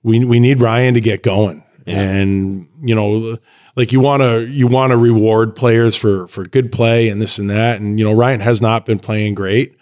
we 0.05 0.25
we 0.25 0.39
need 0.39 0.61
Ryan 0.61 0.95
to 0.95 1.01
get 1.01 1.23
going, 1.25 1.65
and 1.87 2.69
you 2.81 2.95
know, 2.95 3.37
like 3.75 3.93
you 3.93 4.01
want 4.01 4.23
to 4.23 4.47
you 4.47 4.69
want 4.69 4.93
to 4.93 4.97
reward 4.97 5.57
players 5.57 5.97
for 5.97 6.29
for 6.29 6.45
good 6.45 6.71
play 6.71 7.09
and 7.09 7.21
this 7.21 7.39
and 7.39 7.51
that, 7.51 7.81
and 7.81 7.99
you 7.99 8.05
know 8.05 8.13
Ryan 8.13 8.41
has 8.41 8.63
not 8.63 8.87
been 8.87 9.01
playing 9.01 9.35
great, 9.35 9.77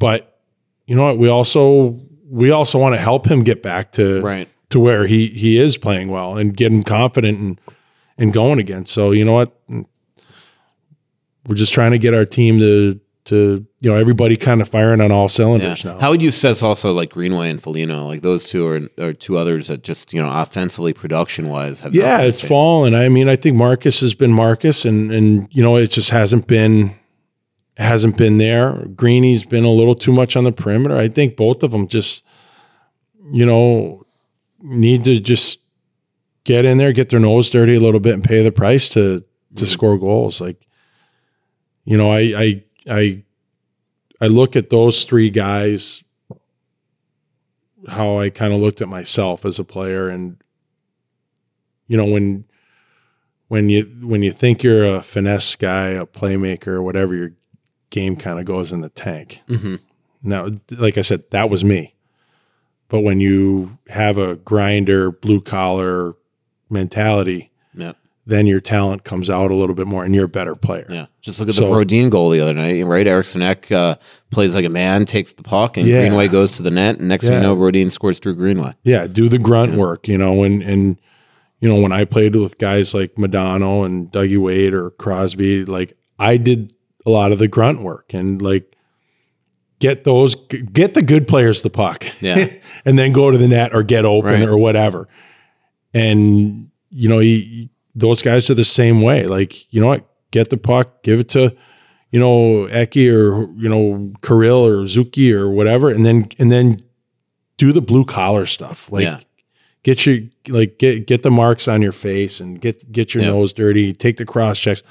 but 0.00 0.40
you 0.86 0.96
know 0.96 1.04
what, 1.04 1.18
we 1.18 1.28
also 1.28 2.00
we 2.28 2.50
also 2.50 2.78
want 2.78 2.94
to 2.94 3.00
help 3.00 3.26
him 3.26 3.44
get 3.44 3.62
back 3.62 3.92
to 3.92 4.20
Right. 4.20 4.48
to 4.70 4.80
where 4.80 5.06
he 5.06 5.28
he 5.28 5.58
is 5.58 5.76
playing 5.78 6.08
well 6.08 6.36
and 6.36 6.56
get 6.56 6.72
him 6.72 6.82
confident 6.82 7.38
and 7.38 7.60
and 8.16 8.32
going 8.32 8.58
again. 8.58 8.84
So 8.84 9.12
you 9.12 9.24
know 9.24 9.34
what, 9.34 9.54
we're 11.46 11.54
just 11.54 11.72
trying 11.72 11.92
to 11.92 11.98
get 11.98 12.14
our 12.14 12.24
team 12.24 12.58
to 12.58 13.00
to 13.28 13.66
you 13.80 13.90
know 13.90 13.96
everybody 13.96 14.36
kind 14.36 14.60
of 14.60 14.68
firing 14.68 15.00
on 15.00 15.12
all 15.12 15.18
Yeah. 15.18 15.22
Yeah. 15.22 15.26
cylinders 15.28 15.84
now. 15.84 15.98
How 16.00 16.10
would 16.10 16.22
you 16.22 16.30
assess 16.30 16.62
also 16.62 16.92
like 16.92 17.10
Greenway 17.10 17.50
and 17.50 17.62
Foligno? 17.62 18.06
Like 18.06 18.22
those 18.22 18.44
two 18.44 18.66
are, 18.66 18.80
are 18.98 19.12
two 19.12 19.36
others 19.36 19.68
that 19.68 19.82
just 19.82 20.12
you 20.14 20.22
know 20.22 20.30
offensively 20.30 20.92
production 20.92 21.48
wise 21.48 21.80
have. 21.80 21.94
yeah, 21.94 22.22
it's 22.22 22.40
same. 22.40 22.48
fallen. 22.48 22.94
I 22.94 23.08
mean, 23.08 23.28
I 23.28 23.36
think 23.36 23.56
Marcus 23.56 24.00
has 24.00 24.14
been 24.14 24.32
Marcus, 24.32 24.84
and 24.84 25.12
and 25.12 25.48
you 25.50 25.62
know 25.62 25.76
it 25.76 25.88
just 25.88 26.10
hasn't 26.10 26.46
been 26.46 26.98
hasn't 27.76 28.16
been 28.16 28.38
there. 28.38 28.86
Greeny's 28.96 29.44
been 29.44 29.64
a 29.64 29.70
little 29.70 29.94
too 29.94 30.12
much 30.12 30.36
on 30.36 30.44
the 30.44 30.52
perimeter. 30.52 30.96
I 30.96 31.08
think 31.08 31.36
both 31.36 31.62
of 31.62 31.70
them 31.70 31.86
just 31.86 32.24
you 33.30 33.44
know 33.44 34.06
need 34.60 35.04
to 35.04 35.20
just 35.20 35.60
get 36.44 36.64
in 36.64 36.78
there, 36.78 36.92
get 36.92 37.10
their 37.10 37.20
nose 37.20 37.50
dirty 37.50 37.74
a 37.74 37.80
little 37.80 38.00
bit, 38.00 38.14
and 38.14 38.24
pay 38.24 38.42
the 38.42 38.52
price 38.52 38.88
to 38.90 39.20
to 39.20 39.24
mm-hmm. 39.54 39.64
score 39.66 39.98
goals. 39.98 40.40
Like 40.40 40.56
you 41.84 41.98
know, 41.98 42.10
I 42.10 42.20
I 42.36 42.64
I 42.88 43.24
I 44.20 44.26
look 44.26 44.56
at 44.56 44.70
those 44.70 45.04
three 45.04 45.30
guys. 45.30 46.02
How 47.88 48.18
I 48.18 48.28
kind 48.30 48.52
of 48.52 48.60
looked 48.60 48.80
at 48.82 48.88
myself 48.88 49.44
as 49.44 49.58
a 49.58 49.64
player, 49.64 50.08
and 50.08 50.36
you 51.86 51.96
know 51.96 52.04
when 52.04 52.44
when 53.46 53.68
you 53.68 53.84
when 54.02 54.22
you 54.22 54.32
think 54.32 54.62
you're 54.62 54.84
a 54.84 55.00
finesse 55.02 55.54
guy, 55.56 55.90
a 55.90 56.04
playmaker, 56.06 56.82
whatever, 56.82 57.14
your 57.14 57.32
game 57.90 58.16
kind 58.16 58.38
of 58.38 58.44
goes 58.44 58.72
in 58.72 58.80
the 58.80 58.88
tank. 58.90 59.40
Mhm. 59.48 59.78
Now, 60.22 60.48
like 60.70 60.98
I 60.98 61.02
said, 61.02 61.22
that 61.30 61.48
was 61.48 61.64
me. 61.64 61.94
But 62.88 63.00
when 63.00 63.20
you 63.20 63.78
have 63.88 64.18
a 64.18 64.36
grinder, 64.36 65.10
blue 65.12 65.40
collar 65.40 66.14
mentality, 66.68 67.50
Yeah. 67.74 67.92
Then 68.28 68.46
your 68.46 68.60
talent 68.60 69.04
comes 69.04 69.30
out 69.30 69.50
a 69.50 69.54
little 69.54 69.74
bit 69.74 69.86
more, 69.86 70.04
and 70.04 70.14
you're 70.14 70.26
a 70.26 70.28
better 70.28 70.54
player. 70.54 70.86
Yeah, 70.90 71.06
just 71.22 71.40
look 71.40 71.48
at 71.48 71.54
So- 71.54 71.64
the 71.64 71.70
Brodin 71.72 72.10
goal 72.10 72.28
the 72.28 72.40
other 72.40 72.52
night, 72.52 72.82
right? 72.84 73.06
Eriksson 73.06 73.40
Ek 73.40 73.72
uh, 73.72 73.96
plays 74.30 74.54
like 74.54 74.66
a 74.66 74.68
man, 74.68 75.06
takes 75.06 75.32
the 75.32 75.42
puck, 75.42 75.78
and 75.78 75.86
Yeah. 75.86 76.00
Greenway 76.02 76.28
goes 76.28 76.52
to 76.58 76.62
the 76.62 76.70
net. 76.70 76.98
And 76.98 77.08
next 77.08 77.26
thing 77.28 77.36
you 77.36 77.42
know, 77.42 77.56
Brodin 77.56 77.90
scores 77.90 78.18
through 78.18 78.34
Greenway. 78.34 78.74
Yeah, 78.84 79.06
do 79.06 79.30
the 79.30 79.38
grunt 79.38 79.76
work, 79.76 80.06
you 80.08 80.18
know, 80.18 80.42
and 80.44 80.62
and 80.62 80.98
you 81.60 81.68
know 81.70 81.80
when 81.80 81.90
I 81.90 82.04
played 82.04 82.36
with 82.36 82.58
guys 82.58 82.92
like 82.94 83.14
Modano 83.14 83.84
and 83.86 84.12
Dougie 84.12 84.36
Weight 84.36 84.74
or 84.74 84.90
Crosby, 84.90 85.64
like 85.64 85.94
I 86.18 86.36
did 86.36 86.74
a 87.06 87.10
lot 87.10 87.32
of 87.32 87.38
the 87.38 87.48
grunt 87.48 87.80
work 87.82 88.12
and 88.12 88.42
like 88.42 88.76
get 89.80 90.04
those 90.04 90.34
get 90.34 90.92
the 90.92 91.00
good 91.02 91.26
players 91.26 91.62
the 91.62 91.70
puck, 91.70 92.04
Yeah. 92.20 92.46
and 92.84 92.98
then 92.98 93.12
go 93.12 93.30
to 93.30 93.38
the 93.38 93.48
net 93.48 93.74
or 93.74 93.82
get 93.82 94.04
open 94.04 94.32
Right. 94.40 94.42
or 94.48 94.58
whatever, 94.58 95.08
and 95.94 96.68
you 96.90 97.08
know 97.08 97.18
he, 97.20 97.70
those 97.98 98.22
guys 98.22 98.48
are 98.50 98.54
the 98.54 98.64
same 98.64 99.02
way. 99.02 99.26
Like 99.26 99.72
you 99.72 99.80
know 99.80 99.88
what, 99.88 100.06
get 100.30 100.50
the 100.50 100.56
puck, 100.56 101.02
give 101.02 101.20
it 101.20 101.28
to 101.30 101.54
you 102.10 102.20
know 102.20 102.66
Eki 102.68 103.12
or 103.12 103.50
you 103.60 103.68
know 103.68 104.12
Kirill 104.22 104.64
or 104.66 104.84
Zuki 104.84 105.32
or 105.32 105.48
whatever, 105.50 105.90
and 105.90 106.04
then 106.06 106.26
and 106.38 106.50
then 106.50 106.80
do 107.56 107.72
the 107.72 107.82
blue 107.82 108.04
collar 108.04 108.46
stuff. 108.46 108.90
Like 108.92 109.04
Yeah. 109.04 109.20
get 109.82 110.06
your 110.06 110.18
like 110.48 110.78
get 110.78 111.06
get 111.06 111.22
the 111.22 111.30
marks 111.30 111.66
on 111.68 111.82
your 111.82 111.92
face 111.92 112.40
and 112.40 112.60
get 112.60 112.90
get 112.92 113.14
your 113.14 113.24
nose 113.24 113.52
dirty, 113.52 113.92
take 113.92 114.16
the 114.16 114.24
cross 114.24 114.58
checks. 114.60 114.82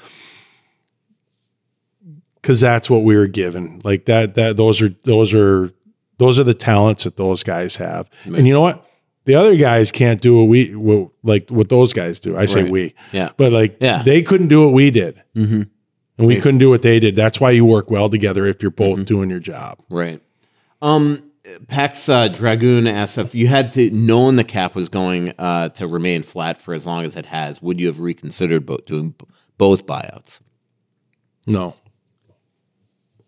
Cause 2.42 2.60
that's 2.60 2.88
what 2.88 3.02
we 3.02 3.16
were 3.16 3.26
given. 3.26 3.80
Like 3.84 4.04
that 4.06 4.34
that 4.36 4.56
those 4.56 4.80
are 4.80 4.90
those 5.02 5.34
are 5.34 5.72
those 6.18 6.38
are 6.38 6.44
the 6.44 6.54
talents 6.54 7.04
that 7.04 7.16
those 7.16 7.42
guys 7.42 7.76
have. 7.76 8.08
And 8.24 8.46
you 8.46 8.52
know 8.54 8.60
what? 8.60 8.87
The 9.28 9.34
other 9.34 9.56
guys 9.56 9.92
can't 9.92 10.20
do 10.22 10.38
what 10.38 10.44
we 10.44 10.74
what, 10.74 11.10
like 11.22 11.50
what 11.50 11.68
those 11.68 11.92
guys 11.92 12.18
do. 12.18 12.34
I 12.34 12.46
say 12.46 12.62
Right. 12.62 12.72
we. 12.72 12.94
Yeah. 13.12 13.28
But 13.36 13.52
like 13.52 13.76
Yeah. 13.78 14.02
they 14.02 14.22
couldn't 14.22 14.48
do 14.48 14.64
what 14.64 14.72
we 14.72 14.90
did. 14.90 15.22
Mm-hmm. 15.36 15.62
And 16.16 16.26
we 16.26 16.36
couldn't 16.40 16.58
do 16.58 16.70
what 16.70 16.80
they 16.80 16.98
did. 16.98 17.14
That's 17.14 17.38
why 17.38 17.50
you 17.50 17.64
work 17.66 17.90
well 17.90 18.08
together 18.08 18.46
if 18.46 18.62
you're 18.62 18.70
Mm-hmm. 18.72 18.94
both 19.00 19.04
doing 19.04 19.28
your 19.28 19.38
job. 19.40 19.80
Right. 19.90 20.22
Um, 20.80 21.24
Pax 21.66 22.08
uh, 22.08 22.28
Dragoon 22.28 22.86
asked 22.86 23.18
if 23.18 23.34
you 23.34 23.48
had 23.48 23.72
to 23.74 23.90
known 23.90 24.36
the 24.36 24.44
cap 24.44 24.74
was 24.74 24.88
going 24.88 25.34
uh, 25.38 25.68
to 25.70 25.86
remain 25.86 26.22
flat 26.22 26.56
for 26.56 26.72
as 26.72 26.86
long 26.86 27.04
as 27.04 27.14
it 27.16 27.26
has, 27.26 27.60
would 27.60 27.78
you 27.80 27.86
have 27.88 28.00
reconsidered 28.00 28.64
both 28.64 28.86
doing 28.86 29.10
b- 29.10 29.26
both 29.58 29.84
buyouts? 29.86 30.40
No. 31.46 31.74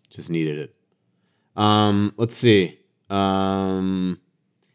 Just 0.09 0.29
needed 0.29 0.57
it. 0.59 0.75
Um, 1.55 2.13
let's 2.17 2.37
see. 2.37 2.79
Um, 3.09 4.19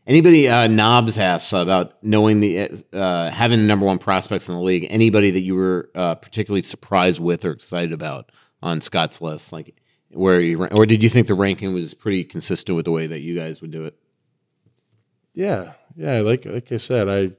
anybody 0.07 0.49
uh, 0.49 0.67
Knobs 0.69 1.19
asks 1.19 1.53
about 1.53 2.03
knowing 2.03 2.41
the 2.41 2.71
uh, 2.93 3.31
having 3.31 3.61
the 3.61 3.67
number 3.67 3.87
one 3.87 3.99
prospects 3.99 4.49
in 4.49 4.55
the 4.55 4.61
league. 4.61 4.87
Anybody 4.91 5.31
that 5.33 5.43
you 5.43 5.55
were 5.55 5.91
uh, 5.95 6.15
particularly 6.17 6.63
surprised 6.63 7.21
with 7.21 7.45
or 7.45 7.51
excited 7.53 7.93
about 7.93 8.33
on 8.63 8.81
Scott's 8.81 9.21
list, 9.21 9.53
like 9.53 9.75
where 10.11 10.41
you 10.41 10.65
or 10.67 10.87
did 10.87 11.03
you 11.03 11.09
think 11.09 11.27
the 11.27 11.35
ranking 11.35 11.75
was 11.75 11.95
pretty 11.95 12.25
consistent 12.25 12.77
with 12.77 12.85
the 12.85 12.91
way 12.93 13.07
that 13.07 13.21
you 13.21 13.37
guys 13.39 13.61
would 13.61 13.71
do 13.71 13.85
it? 13.85 13.97
Yeah, 15.35 15.73
yeah. 15.97 16.21
Like 16.21 16.45
like 16.47 16.73
I 16.73 16.79
said, 16.79 17.09
I 17.09 17.33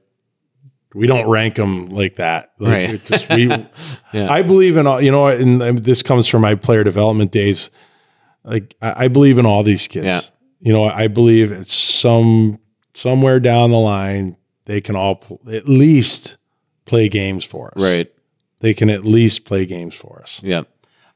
we 0.94 1.06
don't 1.06 1.28
rank 1.28 1.56
them 1.56 1.86
like 1.86 2.16
that. 2.16 2.52
Like, 2.58 2.72
Right. 2.72 2.90
it 2.94 3.04
just 3.04 3.28
we. 3.30 3.48
Yeah. 4.12 4.32
I 4.32 4.40
believe 4.42 4.76
in 4.78 4.86
all. 4.86 5.00
You 5.02 5.10
know, 5.10 5.26
and, 5.26 5.60
and 5.60 5.78
this 5.78 6.02
comes 6.02 6.26
from 6.28 6.40
my 6.42 6.54
player 6.54 6.82
development 6.82 7.30
days. 7.30 7.70
Like 8.44 8.74
I, 8.80 9.04
I 9.04 9.08
believe 9.08 9.38
in 9.38 9.44
all 9.44 9.62
these 9.62 9.86
kids. 9.88 10.06
Yeah. 10.06 10.20
You 10.60 10.72
know, 10.72 10.84
I 10.84 11.08
believe 11.08 11.52
it's 11.52 11.74
some 11.74 12.58
somewhere 12.94 13.40
down 13.40 13.70
the 13.70 13.78
line 13.78 14.36
they 14.64 14.80
can 14.80 14.96
all 14.96 15.16
pl- 15.16 15.40
at 15.52 15.68
least 15.68 16.36
play 16.84 17.08
games 17.08 17.44
for 17.44 17.72
us. 17.76 17.82
Right. 17.82 18.12
They 18.60 18.74
can 18.74 18.90
at 18.90 19.04
least 19.04 19.44
play 19.44 19.66
games 19.66 19.94
for 19.94 20.20
us. 20.20 20.42
Yeah. 20.42 20.62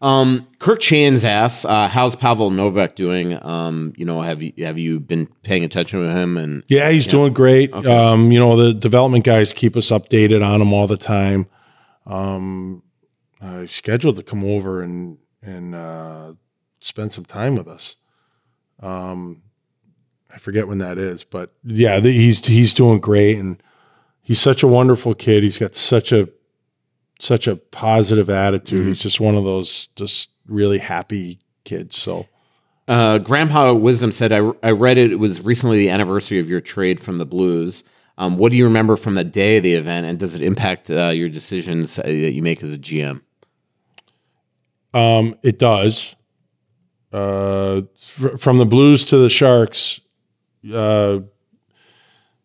Um, 0.01 0.49
Kirk 0.59 0.80
Chan's 0.80 1.24
asks, 1.24 1.64
uh, 1.64 1.88
"How's 1.88 2.16
Pavel 2.16 2.51
Novak 2.51 2.97
doing? 2.97 3.40
Um, 3.45 3.93
you 3.97 4.05
know, 4.05 4.20
have 4.20 4.43
you 4.43 4.53
have 4.59 4.76
you 4.76 4.99
been 4.99 5.26
paying 5.45 5.62
attention 5.62 6.03
to 6.03 6.11
him?" 6.11 6.36
And 6.36 6.64
Yeah, 6.66 6.90
he's 6.90 7.07
doing 7.07 7.32
great. 7.32 7.72
Um, 7.72 8.32
you 8.32 8.40
know, 8.40 8.57
the 8.57 8.74
development 8.74 9.24
guys 9.24 9.53
keep 9.53 9.76
us 9.76 9.90
updated 9.90 10.45
on 10.45 10.61
him 10.61 10.72
all 10.72 10.88
the 10.88 10.97
time. 10.97 11.47
Um, 12.05 12.82
he's 13.40 13.70
scheduled 13.72 14.16
to 14.16 14.24
come 14.24 14.45
over 14.45 14.82
and 14.82 15.18
and 15.40 15.74
uh, 15.74 16.32
spend 16.80 17.12
some 17.12 17.24
time 17.24 17.55
with 17.55 17.68
us. 17.68 17.95
Um, 18.80 19.42
I 20.32 20.38
forget 20.38 20.66
when 20.66 20.78
that 20.78 20.98
is, 20.98 21.24
but 21.24 21.52
yeah, 21.62 22.00
the, 22.00 22.10
he's 22.10 22.44
he's 22.46 22.72
doing 22.74 23.00
great, 23.00 23.38
and 23.38 23.62
he's 24.22 24.40
such 24.40 24.62
a 24.62 24.68
wonderful 24.68 25.14
kid. 25.14 25.42
He's 25.42 25.58
got 25.58 25.74
such 25.74 26.10
a 26.12 26.28
such 27.20 27.46
a 27.46 27.56
positive 27.56 28.30
attitude. 28.30 28.88
He's 28.88 29.02
just 29.02 29.20
one 29.20 29.36
of 29.36 29.44
those 29.44 29.88
just 29.88 30.30
really 30.46 30.78
happy 30.78 31.38
kids. 31.64 31.96
So 31.96 32.26
uh, 32.88 33.18
Grandpa 33.18 33.74
Wisdom 33.74 34.10
said, 34.10 34.32
I, 34.32 34.50
"I 34.62 34.70
read 34.70 34.98
it. 34.98 35.12
It 35.12 35.18
was 35.18 35.42
recently 35.42 35.78
the 35.78 35.90
anniversary 35.90 36.38
of 36.38 36.48
your 36.48 36.60
trade 36.60 36.98
from 36.98 37.18
the 37.18 37.26
Blues. 37.26 37.84
Um, 38.18 38.36
what 38.36 38.52
do 38.52 38.58
you 38.58 38.64
remember 38.64 38.96
from 38.96 39.14
the 39.14 39.24
day 39.24 39.58
of 39.58 39.62
the 39.62 39.74
event, 39.74 40.06
and 40.06 40.18
does 40.18 40.34
it 40.34 40.42
impact 40.42 40.90
uh, 40.90 41.08
your 41.08 41.28
decisions 41.28 41.98
uh, 41.98 42.02
that 42.02 42.32
you 42.32 42.42
make 42.42 42.62
as 42.62 42.72
a 42.72 42.78
GM?" 42.78 43.20
Um, 44.94 45.36
it 45.42 45.58
does. 45.58 46.16
Uh, 47.12 47.82
fr- 48.00 48.36
from 48.36 48.58
the 48.58 48.66
Blues 48.66 49.04
to 49.04 49.18
the 49.18 49.28
Sharks, 49.30 50.00
uh, 50.72 51.20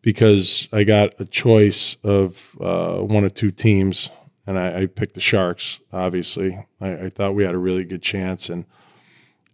because 0.01 0.67
I 0.73 0.83
got 0.83 1.19
a 1.19 1.25
choice 1.25 1.95
of 2.03 2.55
uh, 2.59 2.99
one 2.99 3.23
of 3.23 3.33
two 3.33 3.51
teams, 3.51 4.09
and 4.45 4.57
I, 4.59 4.81
I 4.81 4.85
picked 4.87 5.13
the 5.15 5.21
Sharks. 5.21 5.79
Obviously, 5.91 6.65
I, 6.81 7.05
I 7.05 7.09
thought 7.09 7.35
we 7.35 7.43
had 7.43 7.55
a 7.55 7.59
really 7.59 7.85
good 7.85 8.01
chance, 8.01 8.49
and 8.49 8.65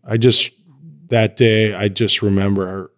I 0.03 0.17
just 0.17 0.51
that 1.07 1.37
day 1.37 1.73
I 1.73 1.89
just 1.89 2.21
remember 2.21 2.91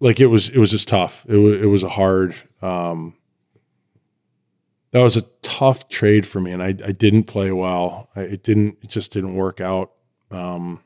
like 0.00 0.20
it 0.20 0.26
was 0.26 0.48
it 0.50 0.58
was 0.58 0.70
just 0.70 0.88
tough. 0.88 1.24
It 1.28 1.36
was 1.36 1.62
it 1.62 1.66
was 1.66 1.82
a 1.82 1.88
hard. 1.88 2.34
Um, 2.62 3.14
that 4.92 5.02
was 5.02 5.16
a 5.16 5.22
tough 5.42 5.88
trade 5.88 6.26
for 6.26 6.40
me, 6.40 6.52
and 6.52 6.62
I, 6.62 6.68
I 6.68 6.92
didn't 6.92 7.24
play 7.24 7.50
well. 7.52 8.08
I, 8.16 8.22
it 8.22 8.42
didn't. 8.42 8.78
It 8.82 8.88
just 8.88 9.12
didn't 9.12 9.34
work 9.34 9.60
out. 9.60 9.92
Um, 10.30 10.82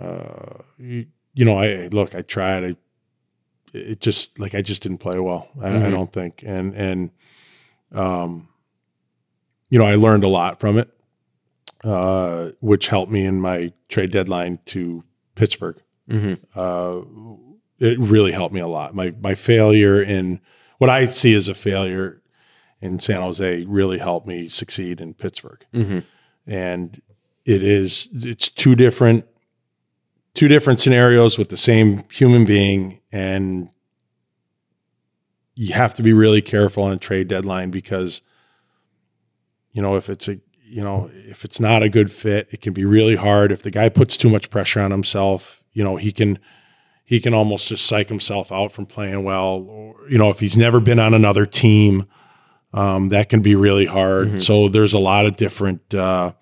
uh, 0.00 0.62
you, 0.78 1.06
you 1.34 1.44
know, 1.44 1.58
I 1.58 1.88
look. 1.88 2.14
I 2.14 2.22
tried. 2.22 2.64
I 2.64 2.76
it 3.72 4.00
just 4.00 4.38
like 4.40 4.54
I 4.54 4.62
just 4.62 4.82
didn't 4.82 4.98
play 4.98 5.18
well. 5.20 5.48
I, 5.60 5.68
I 5.68 5.72
Mhm. 5.72 5.90
don't 5.90 6.12
think, 6.12 6.42
and 6.44 6.74
and 6.74 7.10
um, 7.92 8.48
you 9.68 9.78
know, 9.78 9.84
I 9.84 9.94
learned 9.94 10.24
a 10.24 10.28
lot 10.28 10.58
from 10.60 10.78
it, 10.78 10.88
uh, 11.84 12.50
which 12.60 12.88
helped 12.88 13.12
me 13.12 13.24
in 13.24 13.40
my 13.40 13.72
trade 13.88 14.10
deadline 14.10 14.58
to 14.66 15.04
Pittsburgh. 15.34 15.76
Mhm. 16.08 16.38
Uh, 16.54 17.02
it 17.78 17.98
really 17.98 18.32
helped 18.32 18.54
me 18.54 18.60
a 18.60 18.66
lot. 18.68 18.94
My 18.94 19.14
my 19.22 19.34
failure 19.34 20.02
in 20.02 20.40
what 20.78 20.90
I 20.90 21.04
see 21.04 21.34
as 21.34 21.48
a 21.48 21.54
failure 21.54 22.20
in 22.80 22.98
San 22.98 23.20
Jose 23.20 23.64
really 23.66 23.98
helped 23.98 24.26
me 24.26 24.48
succeed 24.48 25.00
in 25.00 25.14
Pittsburgh. 25.14 25.64
Mhm. 25.74 26.02
And 26.46 27.00
it 27.44 27.62
is 27.62 28.08
it's 28.14 28.48
two 28.48 28.74
different 28.74 29.26
two 30.34 30.48
different 30.48 30.80
scenarios 30.80 31.38
with 31.38 31.48
the 31.48 31.56
same 31.56 32.04
human 32.10 32.44
being 32.44 33.00
and 33.12 33.68
you 35.54 35.74
have 35.74 35.92
to 35.94 36.02
be 36.02 36.12
really 36.12 36.40
careful 36.40 36.84
on 36.84 36.92
a 36.92 36.96
trade 36.96 37.28
deadline 37.28 37.70
because 37.70 38.22
you 39.72 39.82
know 39.82 39.96
if 39.96 40.08
it's 40.08 40.28
a 40.28 40.40
you 40.64 40.82
know 40.82 41.10
if 41.12 41.44
it's 41.44 41.60
not 41.60 41.82
a 41.82 41.88
good 41.88 42.10
fit 42.10 42.48
it 42.50 42.60
can 42.60 42.72
be 42.72 42.84
really 42.84 43.16
hard. 43.16 43.52
If 43.52 43.62
the 43.62 43.70
guy 43.70 43.88
puts 43.88 44.16
too 44.16 44.30
much 44.30 44.50
pressure 44.50 44.80
on 44.80 44.90
himself 44.90 45.62
you 45.72 45.84
know 45.84 45.96
he 45.96 46.12
can 46.12 46.38
he 47.04 47.20
can 47.20 47.34
almost 47.34 47.68
just 47.68 47.86
psych 47.86 48.08
himself 48.08 48.52
out 48.52 48.72
from 48.72 48.86
playing 48.86 49.24
well 49.24 49.66
or 49.68 49.96
you 50.08 50.16
know 50.16 50.30
if 50.30 50.40
he's 50.40 50.56
never 50.56 50.80
been 50.80 50.98
on 50.98 51.12
another 51.12 51.44
team 51.44 52.06
um, 52.72 53.08
that 53.08 53.28
can 53.28 53.42
be 53.42 53.56
really 53.56 53.86
hard. 53.86 54.40
So 54.40 54.68
there's 54.68 54.92
a 54.92 54.98
lot 55.00 55.26
of 55.26 55.34
different 55.34 55.92
uh, 55.92 56.34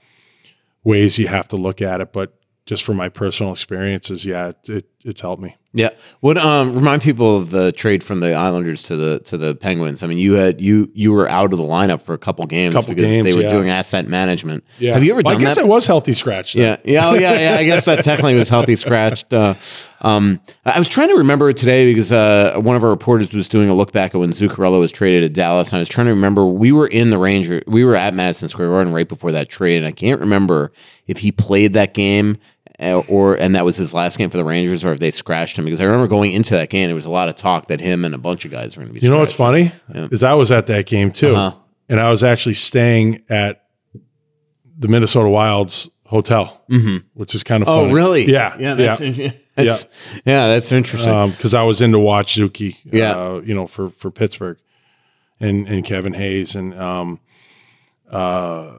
ways 0.84 1.18
you 1.18 1.26
have 1.26 1.48
to 1.48 1.56
look 1.56 1.80
at 1.80 2.02
it 2.02 2.12
but 2.12 2.37
just 2.68 2.82
from 2.84 2.96
my 2.96 3.08
personal 3.08 3.50
experiences 3.52 4.24
yeah 4.26 4.48
it, 4.48 4.68
it 4.68 4.86
it's 5.04 5.20
helped 5.20 5.40
me 5.40 5.56
Yeah. 5.72 5.90
What 6.20 6.36
um 6.38 6.72
remind 6.74 7.02
people 7.02 7.36
of 7.36 7.50
the 7.50 7.70
trade 7.72 8.02
from 8.02 8.18
the 8.20 8.34
Islanders 8.34 8.82
to 8.84 8.96
the 8.96 9.20
to 9.30 9.38
the 9.38 9.54
Penguins? 9.54 10.02
I 10.02 10.06
mean, 10.08 10.18
you 10.18 10.32
had 10.34 10.60
you 10.60 10.90
you 10.92 11.12
were 11.12 11.28
out 11.28 11.52
of 11.52 11.58
the 11.58 11.64
lineup 11.64 12.02
for 12.02 12.14
a 12.14 12.18
couple 12.18 12.44
games 12.46 12.74
Couple 12.74 12.94
because 12.94 13.08
games, 13.08 13.24
they 13.24 13.34
were 13.34 13.42
yeah. 13.42 13.48
doing 13.56 13.70
asset 13.70 14.08
management. 14.08 14.64
yeah 14.80 14.94
Have 14.94 15.04
you 15.04 15.12
ever 15.12 15.22
Well, 15.24 15.34
done 15.34 15.42
I 15.42 15.44
guess 15.44 15.54
that? 15.54 15.64
it 15.66 15.68
was 15.68 15.86
healthy 15.86 16.14
scratch 16.14 16.54
though. 16.54 16.62
Yeah, 16.62 16.76
yeah, 16.84 17.08
oh, 17.08 17.14
yeah, 17.14 17.38
yeah. 17.38 17.60
I 17.60 17.64
guess 17.64 17.84
that 17.84 18.02
technically 18.02 18.34
was 18.34 18.48
healthy 18.48 18.74
scratched. 18.76 19.32
Uh, 19.32 19.54
um, 20.00 20.40
I 20.64 20.78
was 20.78 20.88
trying 20.88 21.08
to 21.08 21.16
remember 21.16 21.52
today 21.52 21.90
because 21.92 22.10
uh, 22.12 22.54
one 22.56 22.74
of 22.76 22.82
our 22.82 22.90
reporters 22.90 23.32
was 23.32 23.48
doing 23.48 23.68
a 23.70 23.74
look 23.74 23.92
back 23.92 24.14
at 24.14 24.18
when 24.18 24.30
Zuccarello 24.30 24.80
was 24.80 24.90
traded 24.92 25.22
to 25.22 25.28
Dallas. 25.28 25.68
And 25.72 25.76
I 25.76 25.80
was 25.80 25.88
trying 25.88 26.06
to 26.06 26.12
remember 26.14 26.44
we 26.46 26.72
were 26.72 26.86
in 26.88 27.10
the 27.10 27.18
Ranger, 27.18 27.62
we 27.66 27.84
were 27.84 27.94
at 27.96 28.14
Madison 28.14 28.48
Square 28.48 28.68
Garden 28.68 28.92
right 28.92 29.08
before 29.08 29.32
that 29.32 29.48
trade, 29.48 29.78
and 29.78 29.86
I 29.86 29.92
can't 29.92 30.20
remember 30.20 30.72
if 31.06 31.18
he 31.18 31.30
played 31.32 31.72
that 31.74 31.94
game 31.94 32.36
or 32.80 33.34
and 33.34 33.54
that 33.54 33.64
was 33.64 33.76
his 33.76 33.92
last 33.94 34.18
game 34.18 34.30
for 34.30 34.36
the 34.36 34.44
Rangers, 34.44 34.84
or 34.84 34.92
if 34.92 35.00
they 35.00 35.10
scratched 35.10 35.58
him. 35.58 35.64
Because 35.64 35.80
I 35.80 35.84
remember 35.84 36.06
going 36.06 36.32
into 36.32 36.54
that 36.54 36.70
game, 36.70 36.86
there 36.86 36.94
was 36.94 37.06
a 37.06 37.10
lot 37.10 37.28
of 37.28 37.34
talk 37.34 37.66
that 37.68 37.80
him 37.80 38.04
and 38.04 38.14
a 38.14 38.18
bunch 38.18 38.44
of 38.44 38.50
guys 38.50 38.76
were 38.76 38.82
going 38.84 38.94
to 38.94 39.00
be. 39.00 39.04
You 39.04 39.10
know 39.12 39.18
what's 39.18 39.34
funny 39.34 39.72
is 39.94 40.22
I 40.22 40.34
was 40.34 40.50
at 40.52 40.66
that 40.68 40.86
game 40.86 41.10
too, 41.12 41.34
Uh-huh. 41.34 41.56
and 41.88 42.00
I 42.00 42.10
was 42.10 42.22
actually 42.22 42.54
staying 42.54 43.22
at 43.28 43.64
the 44.78 44.88
Minnesota 44.88 45.28
Wild's 45.28 45.90
hotel, 46.06 46.62
which 47.14 47.34
is 47.34 47.42
kind 47.42 47.62
of 47.62 47.68
Oh, 47.68 47.82
funny. 47.82 47.94
really? 47.94 48.24
Yeah, 48.30 48.56
yeah, 48.58 48.74
that's, 48.76 49.00
yeah. 49.00 49.30
that's- 49.56 49.86
yeah, 50.24 50.46
that's 50.48 50.70
interesting. 50.70 51.30
Because 51.30 51.54
I 51.54 51.64
was 51.64 51.80
in 51.80 51.90
to 51.92 51.98
watch 51.98 52.36
Zuki, 52.36 52.76
Yeah. 52.84 53.10
uh, 53.10 53.42
you 53.44 53.54
know, 53.54 53.66
for 53.66 53.90
for 53.90 54.10
Pittsburgh, 54.12 54.58
and 55.40 55.66
and 55.66 55.84
Kevin 55.84 56.14
Hayes, 56.14 56.54
and 56.54 56.72
um, 56.78 57.18
uh, 58.10 58.72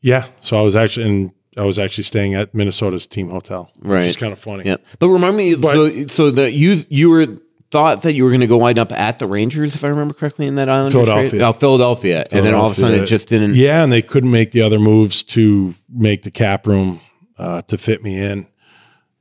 yeah. 0.00 0.26
So 0.40 0.58
I 0.58 0.62
was 0.62 0.74
actually 0.76 1.06
in. 1.08 1.32
I 1.56 1.64
was 1.64 1.78
actually 1.78 2.04
staying 2.04 2.34
at 2.34 2.54
Minnesota's 2.54 3.06
team 3.06 3.28
hotel, 3.30 3.70
Right. 3.80 3.98
Which 4.00 4.06
is 4.08 4.16
kind 4.16 4.32
of 4.32 4.38
funny. 4.38 4.64
Yeah, 4.66 4.76
but 4.98 5.08
remind 5.08 5.36
me. 5.36 5.52
so, 5.52 6.06
so 6.06 6.30
the 6.30 6.50
you 6.50 6.82
you 6.88 7.10
were 7.10 7.26
thought 7.70 8.02
that 8.02 8.14
you 8.14 8.22
were 8.24 8.30
going 8.30 8.40
to 8.40 8.46
go 8.46 8.56
wind 8.56 8.78
up 8.78 8.92
at 8.92 9.18
the 9.18 9.26
Rangers, 9.26 9.74
if 9.74 9.84
I 9.84 9.88
remember 9.88 10.14
correctly, 10.14 10.46
in 10.46 10.54
that 10.56 10.68
island. 10.68 10.92
Philadelphia. 10.92 11.42
Oh, 11.44 11.52
Philadelphia, 11.52 12.24
and 12.30 12.44
then 12.46 12.54
all 12.54 12.66
of 12.66 12.72
a 12.72 12.74
sudden 12.74 13.02
it 13.02 13.06
just 13.06 13.28
didn't. 13.28 13.54
Yeah, 13.56 13.82
and 13.82 13.92
they 13.92 14.02
couldn't 14.02 14.30
make 14.30 14.52
the 14.52 14.62
other 14.62 14.78
moves 14.78 15.22
to 15.24 15.74
make 15.88 16.22
the 16.22 16.30
cap 16.30 16.66
room 16.66 17.00
uh, 17.38 17.62
to 17.62 17.76
fit 17.76 18.02
me 18.02 18.16
in, 18.20 18.46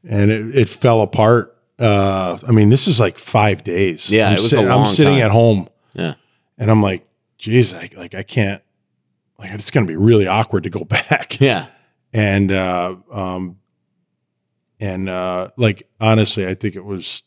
and 0.08 0.30
it, 0.32 0.56
it 0.56 0.70
fell 0.70 1.02
apart. 1.02 1.58
Uh, 1.80 2.38
I 2.48 2.52
mean, 2.52 2.70
this 2.70 2.88
is 2.88 3.00
like 3.00 3.18
five 3.18 3.64
days. 3.64 4.12
Yeah, 4.12 4.28
I'm 4.28 4.34
it 4.34 4.36
was 4.36 4.46
a 4.46 4.50
sitting, 4.50 4.68
long 4.70 4.80
I'm 4.82 4.86
sitting 4.86 5.14
time. 5.16 5.24
at 5.26 5.32
home, 5.32 5.68
Yeah. 5.96 6.14
and 6.60 6.70
I'm 6.70 6.82
like, 6.84 7.08
geez, 7.40 7.74
I, 7.74 7.90
like 7.98 8.14
I 8.16 8.24
can't. 8.24 8.62
Like 9.40 9.52
it's 9.52 9.72
going 9.72 9.86
to 9.88 9.92
be 9.92 9.98
really 9.98 10.28
awkward 10.28 10.64
to 10.64 10.70
go 10.70 10.84
back. 10.86 11.40
Yeah. 11.42 11.68
And 12.14 12.52
uh, 12.52 12.96
um, 13.12 13.58
and 14.80 15.10
uh, 15.10 15.50
like 15.58 15.90
honestly, 16.00 16.48
I 16.48 16.54
think 16.54 16.76
it 16.76 16.86
was 16.86 17.24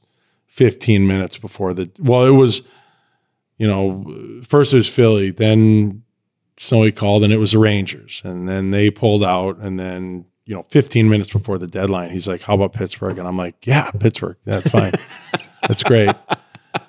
15 0.47 1.07
minutes 1.07 1.39
before 1.39 1.75
the. 1.75 1.91
Well, 1.99 2.25
it 2.25 2.31
was, 2.31 2.63
you 3.59 3.67
know, 3.67 4.41
first 4.43 4.73
it 4.73 4.77
was 4.77 4.89
Philly, 4.89 5.31
then 5.31 6.03
Snowy 6.59 6.93
called, 6.93 7.25
and 7.25 7.33
it 7.33 7.39
was 7.39 7.53
the 7.53 7.59
Rangers, 7.59 8.23
and 8.25 8.49
then 8.49 8.71
they 8.71 8.91
pulled 8.91 9.25
out, 9.25 9.59
and 9.59 9.79
then 9.79 10.27
you 10.49 10.55
know, 10.55 10.63
15 10.63 11.09
minutes 11.09 11.33
before 11.33 11.59
the 11.59 11.67
deadline, 11.67 12.11
he's 12.11 12.29
like, 12.29 12.41
"How 12.43 12.55
about 12.55 12.73
Pittsburgh?" 12.73 13.19
And 13.19 13.27
I'm 13.27 13.37
like, 13.37 13.67
"Yeah, 13.67 13.91
Pittsburgh, 13.91 14.37
that's 14.45 14.71
fine, 14.71 14.93
that's 15.67 15.83
great." 15.83 16.11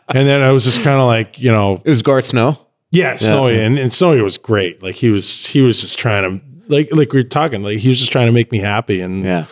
And 0.09 0.25
then 0.27 0.41
I 0.41 0.51
was 0.51 0.63
just 0.63 0.83
kind 0.83 1.01
of 1.01 1.07
like, 1.07 1.37
you 1.39 1.51
know, 1.51 1.81
It 1.83 1.89
was 1.89 2.01
Garth 2.01 2.25
Snow. 2.25 2.57
yeah, 2.91 3.15
Snowy, 3.17 3.59
and, 3.59 3.77
and 3.77 3.91
Snowy 3.93 4.21
was 4.21 4.37
great. 4.37 4.81
Like 4.81 4.95
he 4.95 5.09
was, 5.09 5.47
he 5.47 5.59
was 5.61 5.81
just 5.81 5.99
trying 5.99 6.39
to, 6.39 6.45
like, 6.69 6.89
like 6.91 7.13
we 7.13 7.19
are 7.19 7.23
talking, 7.23 7.63
like 7.63 7.77
he 7.79 7.89
was 7.89 7.99
just 7.99 8.11
trying 8.11 8.27
to 8.27 8.31
make 8.33 8.51
me 8.51 8.59
happy 8.59 9.01
and 9.01 9.23
Yeah. 9.23 9.45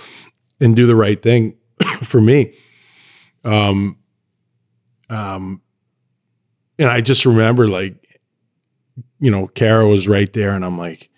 and 0.60 0.76
do 0.76 0.86
the 0.86 0.96
right 0.96 1.22
thing 1.22 1.56
for 2.04 2.20
me. 2.22 2.54
Um, 3.44 3.98
um, 5.10 5.62
and 6.80 6.90
I 6.90 7.02
just 7.02 7.26
remember, 7.26 7.68
like, 7.68 7.96
you 9.20 9.32
know, 9.32 9.48
Kara 9.48 9.88
was 9.88 10.08
right 10.08 10.32
there, 10.34 10.52
and 10.52 10.66
I'm 10.66 10.78
like, 10.78 11.10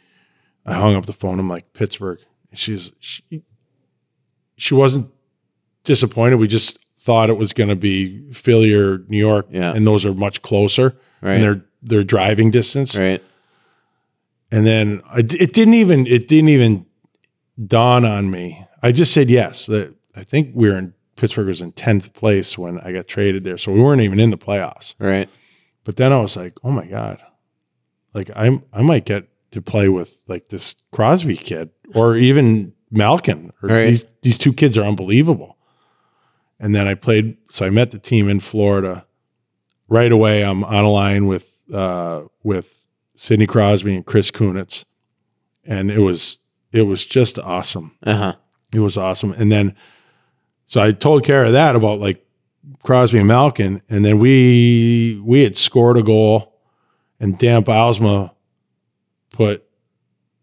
I 0.66 0.74
hung 0.74 0.96
up 0.96 1.06
the 1.06 1.14
phone. 1.14 1.40
I'm 1.40 1.50
like, 1.50 1.74
Pittsburgh. 1.74 2.20
She's 2.54 2.92
she, 3.00 3.44
she 4.58 4.74
wasn't 4.74 5.10
disappointed. 5.84 6.36
We 6.38 6.48
just 6.48 6.80
thought 7.00 7.30
it 7.30 7.38
was 7.38 7.54
going 7.54 7.70
to 7.70 7.76
be 7.76 8.32
Philly 8.34 8.74
or 8.74 9.00
New 9.08 9.18
York, 9.18 9.48
Yeah. 9.52 9.74
and 9.74 9.86
those 9.88 10.06
are 10.06 10.14
much 10.14 10.42
closer 10.42 10.98
right. 11.22 11.34
and 11.36 11.44
they're 11.44 11.66
they're 11.82 12.04
driving 12.04 12.52
distance. 12.52 12.98
Right. 12.98 13.24
And 14.52 14.66
then 14.66 15.02
I, 15.10 15.20
it 15.20 15.54
didn't 15.54 15.74
even 15.74 16.08
it 16.08 16.28
didn't 16.28 16.50
even 16.50 16.86
dawn 17.66 18.06
on 18.06 18.32
me. 18.32 18.66
I 18.82 18.92
just 18.92 19.14
said 19.14 19.30
yes. 19.30 19.66
That 19.66 19.94
I 20.16 20.24
think 20.24 20.52
we 20.54 20.70
were 20.70 20.78
in 20.78 20.94
Pittsburgh 21.16 21.48
was 21.48 21.62
in 21.62 21.72
tenth 21.74 22.14
place 22.14 22.58
when 22.58 22.80
I 22.80 22.92
got 22.92 23.08
traded 23.08 23.44
there, 23.44 23.58
so 23.58 23.72
we 23.72 23.82
weren't 23.82 24.02
even 24.02 24.20
in 24.20 24.30
the 24.30 24.38
playoffs. 24.38 24.96
Right. 25.00 25.30
But 25.84 25.98
then 25.98 26.14
I 26.14 26.22
was 26.22 26.36
like, 26.36 26.54
oh 26.64 26.72
my 26.72 26.86
god, 26.86 27.22
like 28.14 28.30
I'm 28.36 28.64
I 28.72 28.82
might 28.82 29.06
get 29.06 29.28
to 29.52 29.62
play 29.62 29.90
with 29.90 30.24
like 30.28 30.50
this 30.50 30.76
Crosby 30.92 31.38
kid 31.38 31.70
or 31.94 32.16
even 32.16 32.74
Malkin. 32.92 33.52
Or 33.62 33.70
Right. 33.70 33.88
These 33.88 34.06
these 34.22 34.38
two 34.38 34.54
kids 34.54 34.78
are 34.78 34.84
unbelievable. 34.84 35.58
And 36.60 36.74
then 36.74 36.88
I 36.88 36.96
played. 36.96 37.38
So 37.50 37.66
I 37.66 37.70
met 37.70 37.92
the 37.92 38.00
team 38.00 38.30
in 38.30 38.40
Florida. 38.40 39.06
Right 39.90 40.12
away, 40.12 40.44
I'm 40.44 40.64
on 40.66 40.84
a 40.84 40.90
line 40.90 41.28
with 41.28 41.62
uh, 41.74 42.24
with 42.44 42.84
Sidney 43.18 43.48
Crosby 43.48 43.96
and 43.96 44.06
Chris 44.06 44.30
Kunitz, 44.30 44.86
and 45.66 45.90
it 45.90 46.00
was 46.00 46.38
it 46.72 46.84
was 46.84 47.06
just 47.06 47.40
awesome. 47.40 47.98
Uh 48.04 48.16
huh. 48.16 48.36
It 48.72 48.80
was 48.80 48.96
awesome. 48.96 49.32
And 49.34 49.52
then, 49.52 49.76
so 50.68 50.82
I 50.82 50.92
told 50.92 51.26
Kara 51.26 51.52
that 51.52 51.76
about 51.76 52.00
like 52.00 52.24
Crosby 52.84 53.18
and 53.18 53.28
Malkin, 53.28 53.82
and 53.90 54.06
then 54.06 54.20
we 54.20 55.20
we 55.26 55.42
had 55.42 55.58
scored 55.58 55.98
a 55.98 56.04
goal, 56.04 56.54
and 57.20 57.38
Dan 57.40 57.64
Bylsma 57.64 58.32
put 59.32 59.68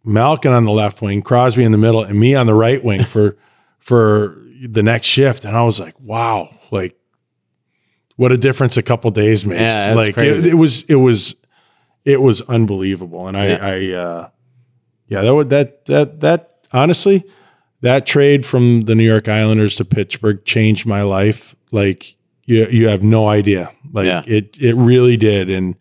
Malkin 0.05 0.53
on 0.53 0.65
the 0.65 0.73
left 0.73 1.01
wing, 1.01 1.23
Crosby 1.23 1.63
in 1.63 1.71
the 1.71 1.79
middle, 1.79 2.03
and 2.03 2.19
me 2.19 2.35
on 2.35 2.47
the 2.47 2.55
right 2.55 2.83
wing 2.83 3.05
for 3.05 3.37
for 3.79 4.37
the 4.69 4.83
next 4.83 5.07
shift. 5.07 5.45
And 5.45 5.57
I 5.57 5.63
was 5.63 5.79
like, 5.79 5.99
wow, 6.01 6.53
like 6.73 6.99
what 8.17 8.33
a 8.33 8.37
difference 8.37 8.77
a 8.77 8.83
couple 8.83 9.13
days 9.13 9.47
makes. 9.47 9.75
Yeah, 9.75 9.95
like 9.95 10.19
it, 10.19 10.45
it 10.45 10.55
was 10.55 10.83
it 10.91 10.97
was 10.97 11.37
it 12.05 12.21
was 12.21 12.41
unbelievable. 12.43 13.27
And 13.29 13.37
I 13.37 13.47
Yeah. 13.49 13.59
I 13.63 13.93
uh 14.03 14.29
yeah, 15.09 15.23
that 15.23 15.35
would 15.35 15.51
that 15.51 15.85
that 15.87 16.21
that 16.21 16.67
honestly, 16.73 17.25
that 17.83 18.07
trade 18.07 18.45
from 18.47 18.83
the 18.83 18.95
New 18.95 19.05
York 19.05 19.29
Islanders 19.29 19.77
to 19.77 19.85
Pittsburgh 19.85 20.45
changed 20.45 20.87
my 20.87 21.03
life. 21.03 21.55
Like 21.71 22.17
you 22.45 22.67
you 22.67 22.89
have 22.89 23.03
no 23.03 23.29
idea. 23.29 23.71
Like 23.93 24.07
Yeah. 24.07 24.23
it 24.27 24.57
it 24.61 24.75
really 24.75 25.17
did. 25.17 25.51
And 25.51 25.77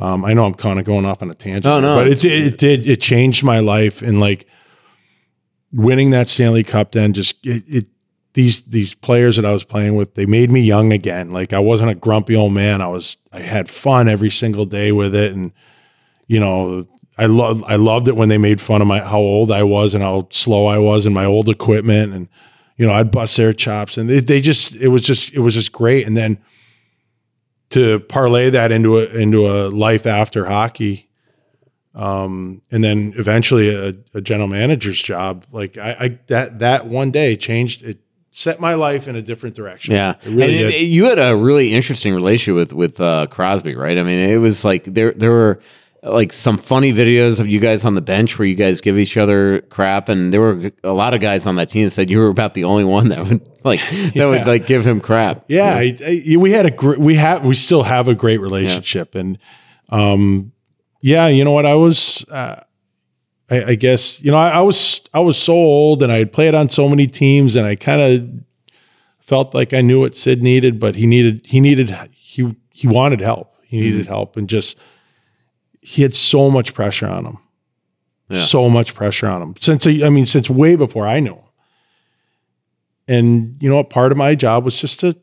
um, 0.00 0.24
I 0.24 0.32
know 0.32 0.44
I'm 0.46 0.54
kind 0.54 0.78
of 0.78 0.84
going 0.84 1.04
off 1.04 1.22
on 1.22 1.30
a 1.30 1.34
tangent, 1.34 1.66
Oh, 1.66 1.80
no, 1.80 1.96
but 1.96 2.06
it, 2.08 2.24
it 2.24 2.58
did 2.58 2.86
it 2.88 3.00
changed 3.00 3.42
my 3.42 3.58
life 3.58 4.00
and 4.00 4.20
like 4.20 4.46
winning 5.72 6.10
that 6.10 6.28
Stanley 6.28 6.64
Cup. 6.64 6.92
Then 6.92 7.12
just 7.12 7.36
it, 7.44 7.62
it 7.66 7.86
these 8.38 8.62
these 8.62 8.94
players 8.94 9.34
that 9.34 9.44
I 9.44 9.50
was 9.50 9.64
playing 9.64 9.96
with, 9.96 10.14
they 10.14 10.24
made 10.24 10.48
me 10.48 10.60
young 10.60 10.92
again. 10.92 11.32
Like 11.32 11.52
I 11.52 11.58
wasn't 11.58 11.90
a 11.90 11.96
grumpy 11.96 12.36
old 12.36 12.52
man. 12.52 12.80
I 12.80 12.86
was 12.86 13.16
I 13.32 13.40
had 13.40 13.68
fun 13.68 14.08
every 14.08 14.30
single 14.30 14.64
day 14.64 14.92
with 14.92 15.12
it, 15.12 15.32
and 15.32 15.50
you 16.28 16.38
know 16.38 16.84
I 17.18 17.26
love 17.26 17.64
I 17.66 17.74
loved 17.74 18.06
it 18.06 18.14
when 18.14 18.28
they 18.28 18.38
made 18.38 18.60
fun 18.60 18.80
of 18.80 18.86
my 18.86 19.00
how 19.00 19.18
old 19.18 19.50
I 19.50 19.64
was 19.64 19.92
and 19.92 20.04
how 20.04 20.28
slow 20.30 20.66
I 20.66 20.78
was 20.78 21.04
and 21.04 21.12
my 21.12 21.24
old 21.24 21.48
equipment, 21.48 22.14
and 22.14 22.28
you 22.76 22.86
know 22.86 22.92
I'd 22.92 23.10
bust 23.10 23.36
their 23.36 23.52
chops, 23.52 23.98
and 23.98 24.08
they, 24.08 24.20
they 24.20 24.40
just 24.40 24.76
it 24.76 24.88
was 24.88 25.02
just 25.02 25.34
it 25.34 25.40
was 25.40 25.54
just 25.54 25.72
great, 25.72 26.06
and 26.06 26.16
then 26.16 26.38
to 27.70 27.98
parlay 27.98 28.50
that 28.50 28.70
into 28.70 28.98
a 28.98 29.06
into 29.06 29.48
a 29.48 29.66
life 29.66 30.06
after 30.06 30.44
hockey 30.44 31.08
um, 31.92 32.62
and 32.70 32.84
then 32.84 33.14
eventually 33.16 33.74
a, 33.74 33.94
a, 34.14 34.20
general 34.20 34.46
manager's 34.46 35.02
job. 35.02 35.44
Like 35.50 35.76
I, 35.76 35.96
I, 35.98 36.18
that 36.28 36.60
that 36.60 36.86
one 36.86 37.10
day 37.10 37.34
changed 37.34 37.82
it, 37.82 37.98
set 38.38 38.60
my 38.60 38.74
life 38.74 39.08
in 39.08 39.16
a 39.16 39.22
different 39.22 39.56
direction. 39.56 39.94
Yeah, 39.94 40.14
it 40.22 40.26
really 40.26 40.62
and. 40.62 40.72
It, 40.72 40.82
you 40.82 41.06
had 41.06 41.18
a 41.18 41.36
really 41.36 41.72
interesting 41.72 42.14
relationship 42.14 42.54
with 42.54 42.72
with 42.72 43.00
uh, 43.00 43.26
Crosby, 43.30 43.74
right? 43.74 43.98
I 43.98 44.02
mean, 44.04 44.20
it 44.20 44.36
was 44.36 44.64
like 44.64 44.84
there 44.84 45.12
there 45.12 45.32
were 45.32 45.60
like 46.04 46.32
some 46.32 46.56
funny 46.56 46.92
videos 46.92 47.40
of 47.40 47.48
you 47.48 47.58
guys 47.58 47.84
on 47.84 47.96
the 47.96 48.00
bench 48.00 48.38
where 48.38 48.46
you 48.46 48.54
guys 48.54 48.80
give 48.80 48.96
each 48.96 49.16
other 49.16 49.62
crap, 49.62 50.08
and 50.08 50.32
there 50.32 50.40
were 50.40 50.70
a 50.84 50.92
lot 50.92 51.14
of 51.14 51.20
guys 51.20 51.46
on 51.46 51.56
that 51.56 51.68
team 51.68 51.84
that 51.84 51.90
said 51.90 52.08
you 52.08 52.20
were 52.20 52.28
about 52.28 52.54
the 52.54 52.62
only 52.62 52.84
one 52.84 53.08
that 53.08 53.26
would 53.26 53.48
like 53.64 53.80
that 53.90 54.12
yeah. 54.14 54.26
would 54.26 54.46
like 54.46 54.66
give 54.66 54.86
him 54.86 55.00
crap. 55.00 55.44
Yeah, 55.48 55.80
yeah. 55.80 56.06
I, 56.06 56.22
I, 56.32 56.36
we 56.36 56.52
had 56.52 56.66
a 56.66 56.70
great, 56.70 57.00
we 57.00 57.16
have 57.16 57.44
we 57.44 57.54
still 57.54 57.82
have 57.82 58.06
a 58.06 58.14
great 58.14 58.38
relationship, 58.38 59.14
yeah. 59.14 59.20
and 59.20 59.38
um 59.88 60.52
yeah, 61.00 61.28
you 61.28 61.44
know 61.44 61.52
what? 61.52 61.66
I 61.66 61.74
was, 61.74 62.24
uh, 62.28 62.62
I, 63.50 63.64
I, 63.64 63.74
guess, 63.74 64.22
you 64.22 64.30
know, 64.30 64.36
I, 64.36 64.50
I, 64.50 64.60
was, 64.60 65.00
I 65.14 65.20
was 65.20 65.38
so 65.38 65.54
old 65.54 66.02
and 66.02 66.12
I 66.12 66.18
had 66.18 66.32
played 66.32 66.54
on 66.54 66.68
so 66.68 66.88
many 66.88 67.06
teams 67.06 67.56
and 67.56 67.66
I 67.66 67.76
kind 67.76 68.00
of 68.00 68.76
felt 69.20 69.54
like 69.54 69.72
I 69.72 69.80
knew 69.80 70.00
what 70.00 70.16
Sid 70.16 70.42
needed, 70.42 70.78
but 70.78 70.94
he 70.94 71.06
needed, 71.06 71.46
he 71.46 71.60
needed, 71.60 71.90
he, 72.12 72.56
he 72.72 72.86
wanted 72.86 73.20
help. 73.20 73.54
He 73.62 73.80
needed 73.80 74.02
mm-hmm. 74.02 74.08
help 74.08 74.36
and 74.36 74.48
just, 74.48 74.78
he 75.80 76.02
had 76.02 76.14
so 76.14 76.50
much 76.50 76.74
pressure 76.74 77.06
on 77.06 77.24
him. 77.24 77.38
Yeah. 78.28 78.44
So 78.44 78.68
much 78.68 78.94
pressure 78.94 79.26
on 79.26 79.40
him 79.40 79.54
since, 79.58 79.86
I 79.86 80.10
mean, 80.10 80.26
since 80.26 80.50
way 80.50 80.76
before 80.76 81.06
I 81.06 81.20
knew 81.20 81.34
him. 81.34 81.44
And 83.06 83.56
you 83.60 83.70
know 83.70 83.76
what? 83.76 83.88
Part 83.88 84.12
of 84.12 84.18
my 84.18 84.34
job 84.34 84.66
was 84.66 84.78
just 84.78 85.00
to, 85.00 85.16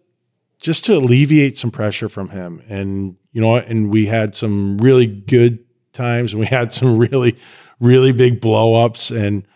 just 0.60 0.86
to 0.86 0.96
alleviate 0.96 1.56
some 1.56 1.70
pressure 1.70 2.10
from 2.10 2.30
him. 2.30 2.64
And, 2.68 3.16
you 3.32 3.42
know, 3.42 3.58
and 3.58 3.92
we 3.92 4.08
had 4.08 4.34
some 4.34 4.80
really 4.80 5.06
good 5.06 5.60
times 5.94 6.34
and 6.34 6.40
we 6.40 6.48
had 6.48 6.74
some 6.74 6.98
really 7.12 7.38
really 7.80 8.12
big 8.12 8.42
blowups. 8.42 9.16
And 9.16 9.48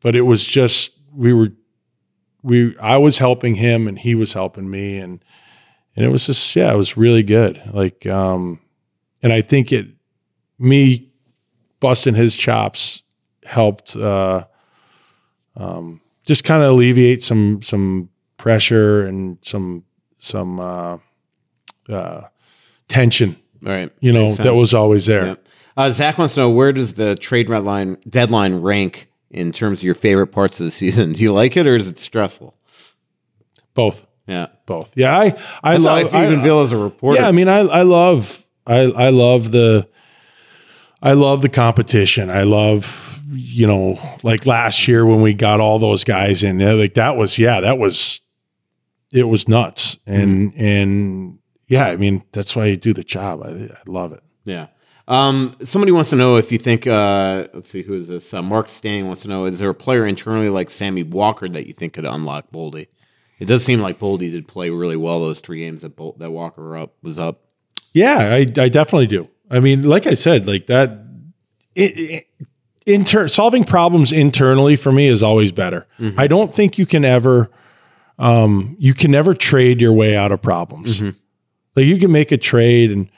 but 0.00 0.16
it 0.16 0.22
was 0.22 0.44
just 0.44 0.92
we 1.12 1.32
were 1.32 1.52
we 2.42 2.76
I 2.78 2.96
was 2.98 3.18
helping 3.18 3.56
him 3.56 3.88
and 3.88 3.98
he 3.98 4.14
was 4.14 4.32
helping 4.32 4.70
me. 4.70 4.98
And 4.98 5.24
and 5.96 6.04
it 6.04 6.10
was 6.10 6.26
just 6.26 6.54
yeah 6.56 6.72
it 6.72 6.76
was 6.76 6.96
really 6.96 7.22
good. 7.22 7.62
Like 7.72 8.06
um 8.06 8.60
and 9.22 9.32
I 9.32 9.40
think 9.40 9.72
it 9.72 9.88
me 10.58 11.10
busting 11.80 12.14
his 12.14 12.36
chops 12.36 13.02
helped 13.44 13.96
uh 13.96 14.44
um 15.56 16.00
just 16.24 16.44
kind 16.44 16.62
of 16.62 16.70
alleviate 16.70 17.24
some 17.24 17.62
some 17.62 18.10
pressure 18.36 19.06
and 19.06 19.38
some 19.42 19.84
some 20.18 20.60
uh 20.60 20.98
uh 21.88 22.22
tension. 22.88 23.36
Right. 23.60 23.90
You 24.00 24.12
know 24.12 24.32
that 24.32 24.54
was 24.54 24.74
always 24.74 25.06
there. 25.06 25.26
Yeah. 25.26 25.34
Uh, 25.78 25.92
Zach 25.92 26.18
wants 26.18 26.34
to 26.34 26.40
know 26.40 26.50
where 26.50 26.72
does 26.72 26.94
the 26.94 27.14
trade 27.14 27.46
deadline 27.46 27.98
deadline 28.08 28.56
rank 28.56 29.08
in 29.30 29.52
terms 29.52 29.78
of 29.78 29.84
your 29.84 29.94
favorite 29.94 30.26
parts 30.26 30.58
of 30.58 30.64
the 30.64 30.72
season? 30.72 31.12
Do 31.14 31.22
you 31.22 31.32
like 31.32 31.56
it 31.56 31.68
or 31.68 31.76
is 31.76 31.86
it 31.86 32.00
stressful? 32.00 32.56
Both. 33.74 34.04
Yeah, 34.26 34.48
both. 34.66 34.96
Yeah, 34.96 35.16
I 35.16 35.26
I 35.62 35.74
That's 35.74 35.84
love. 35.84 36.14
I 36.14 36.26
even 36.26 36.42
feel 36.42 36.60
as 36.60 36.72
a 36.72 36.76
reporter. 36.76 37.20
Yeah, 37.20 37.28
I 37.28 37.32
mean, 37.32 37.48
I 37.48 37.60
I 37.60 37.82
love 37.82 38.44
I 38.66 38.80
I 38.80 39.10
love 39.10 39.52
the 39.52 39.88
I 41.00 41.12
love 41.12 41.42
the 41.42 41.48
competition. 41.48 42.28
I 42.28 42.42
love 42.42 43.20
you 43.30 43.68
know 43.68 44.00
like 44.24 44.46
last 44.46 44.88
year 44.88 45.06
when 45.06 45.22
we 45.22 45.32
got 45.32 45.60
all 45.60 45.78
those 45.78 46.02
guys 46.02 46.42
in 46.42 46.58
there, 46.58 46.74
like 46.74 46.94
that 46.94 47.16
was 47.16 47.38
yeah 47.38 47.60
that 47.60 47.78
was 47.78 48.20
it 49.12 49.28
was 49.28 49.46
nuts 49.46 49.96
and 50.06 50.52
mm. 50.52 50.60
and 50.60 51.38
yeah 51.68 51.86
I 51.86 51.96
mean 51.96 52.24
that's 52.32 52.56
why 52.56 52.66
you 52.66 52.76
do 52.76 52.92
the 52.92 53.04
job. 53.04 53.44
I, 53.44 53.50
I 53.50 53.82
love 53.86 54.12
it. 54.12 54.24
Yeah. 54.44 54.66
Um, 55.08 55.56
somebody 55.62 55.90
wants 55.90 56.10
to 56.10 56.16
know 56.16 56.36
if 56.36 56.52
you 56.52 56.58
think, 56.58 56.86
uh, 56.86 57.48
let's 57.54 57.70
see, 57.70 57.82
who 57.82 57.94
is 57.94 58.08
this? 58.08 58.34
Uh, 58.34 58.42
Mark 58.42 58.68
Stang 58.68 59.06
wants 59.06 59.22
to 59.22 59.28
know, 59.28 59.46
is 59.46 59.58
there 59.58 59.70
a 59.70 59.74
player 59.74 60.06
internally 60.06 60.50
like 60.50 60.68
Sammy 60.68 61.02
Walker 61.02 61.48
that 61.48 61.66
you 61.66 61.72
think 61.72 61.94
could 61.94 62.04
unlock 62.04 62.50
Boldy? 62.52 62.88
It 63.38 63.46
does 63.46 63.64
seem 63.64 63.80
like 63.80 63.98
Boldy 63.98 64.30
did 64.30 64.46
play 64.46 64.68
really 64.68 64.96
well 64.96 65.18
those 65.20 65.40
three 65.40 65.60
games 65.60 65.80
that 65.80 65.96
Bol- 65.96 66.16
that 66.18 66.30
Walker 66.30 66.76
up 66.76 66.94
was 67.02 67.18
up. 67.18 67.40
Yeah, 67.94 68.18
I, 68.18 68.40
I 68.60 68.68
definitely 68.68 69.06
do. 69.06 69.28
I 69.50 69.60
mean, 69.60 69.82
like 69.84 70.06
I 70.06 70.12
said, 70.12 70.46
like 70.46 70.66
that, 70.66 71.06
it, 71.74 71.98
it 71.98 72.46
inter- 72.84 73.28
solving 73.28 73.64
problems 73.64 74.12
internally 74.12 74.76
for 74.76 74.92
me 74.92 75.06
is 75.06 75.22
always 75.22 75.52
better. 75.52 75.86
Mm-hmm. 75.98 76.20
I 76.20 76.26
don't 76.26 76.52
think 76.52 76.76
you 76.76 76.84
can 76.84 77.06
ever, 77.06 77.50
um, 78.18 78.76
you 78.78 78.92
can 78.92 79.10
never 79.10 79.32
trade 79.32 79.80
your 79.80 79.94
way 79.94 80.18
out 80.18 80.32
of 80.32 80.42
problems. 80.42 80.98
Mm-hmm. 81.00 81.16
Like 81.76 81.86
you 81.86 81.96
can 81.96 82.12
make 82.12 82.30
a 82.30 82.36
trade 82.36 82.92
and 82.92 83.08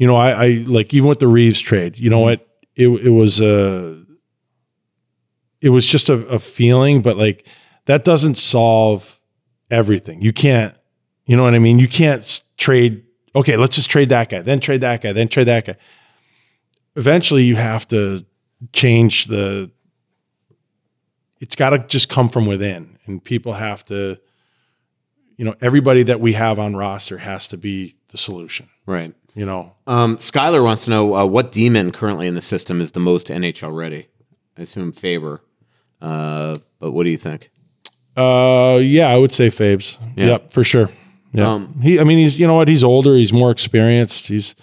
you 0.00 0.06
know, 0.06 0.16
I, 0.16 0.30
I 0.30 0.48
like 0.66 0.94
even 0.94 1.10
with 1.10 1.18
the 1.18 1.28
Reeves 1.28 1.60
trade, 1.60 1.98
you 1.98 2.08
know 2.08 2.16
mm-hmm. 2.16 2.40
what? 2.40 2.48
It 2.74 2.88
it 2.88 3.10
was 3.10 3.38
a 3.38 4.02
it 5.60 5.68
was 5.68 5.86
just 5.86 6.08
a, 6.08 6.14
a 6.28 6.38
feeling, 6.38 7.02
but 7.02 7.18
like 7.18 7.46
that 7.84 8.02
doesn't 8.02 8.36
solve 8.36 9.20
everything. 9.70 10.22
You 10.22 10.32
can't, 10.32 10.74
you 11.26 11.36
know 11.36 11.44
what 11.44 11.54
I 11.54 11.58
mean? 11.58 11.78
You 11.78 11.86
can't 11.86 12.42
trade, 12.56 13.04
okay, 13.36 13.58
let's 13.58 13.76
just 13.76 13.90
trade 13.90 14.08
that 14.08 14.30
guy, 14.30 14.40
then 14.40 14.58
trade 14.58 14.80
that 14.80 15.02
guy, 15.02 15.12
then 15.12 15.28
trade 15.28 15.48
that 15.48 15.66
guy. 15.66 15.76
Eventually 16.96 17.42
you 17.42 17.56
have 17.56 17.86
to 17.88 18.24
change 18.72 19.26
the 19.26 19.70
it's 21.40 21.56
got 21.56 21.70
to 21.70 21.78
just 21.78 22.08
come 22.08 22.30
from 22.30 22.46
within 22.46 22.98
and 23.04 23.22
people 23.22 23.52
have 23.52 23.84
to 23.86 24.18
you 25.36 25.44
know 25.44 25.54
everybody 25.60 26.02
that 26.02 26.20
we 26.20 26.32
have 26.32 26.58
on 26.58 26.74
roster 26.74 27.18
has 27.18 27.48
to 27.48 27.56
be 27.56 27.94
the 28.12 28.18
solution 28.18 28.68
right 28.84 29.14
you 29.34 29.46
know. 29.46 29.72
Um, 29.86 30.16
Skyler 30.16 30.62
wants 30.62 30.84
to 30.84 30.90
know 30.90 31.14
uh, 31.14 31.26
what 31.26 31.52
demon 31.52 31.92
currently 31.92 32.26
in 32.26 32.34
the 32.34 32.40
system 32.40 32.80
is 32.80 32.92
the 32.92 33.00
most 33.00 33.28
NHL 33.28 33.74
ready. 33.74 34.08
I 34.56 34.62
assume 34.62 34.92
Faber, 34.92 35.40
uh, 36.00 36.56
but 36.78 36.92
what 36.92 37.04
do 37.04 37.10
you 37.10 37.16
think? 37.16 37.50
Uh, 38.16 38.78
yeah, 38.82 39.08
I 39.08 39.16
would 39.16 39.32
say 39.32 39.48
Fabes. 39.48 39.98
Yeah. 40.16 40.26
Yep, 40.26 40.52
for 40.52 40.64
sure. 40.64 40.90
Yeah, 41.32 41.52
um, 41.52 41.80
he. 41.80 42.00
I 42.00 42.04
mean, 42.04 42.18
he's 42.18 42.40
you 42.40 42.46
know 42.46 42.56
what? 42.56 42.68
He's 42.68 42.82
older. 42.84 43.16
He's 43.16 43.32
more 43.32 43.50
experienced. 43.50 44.26
He's 44.26 44.54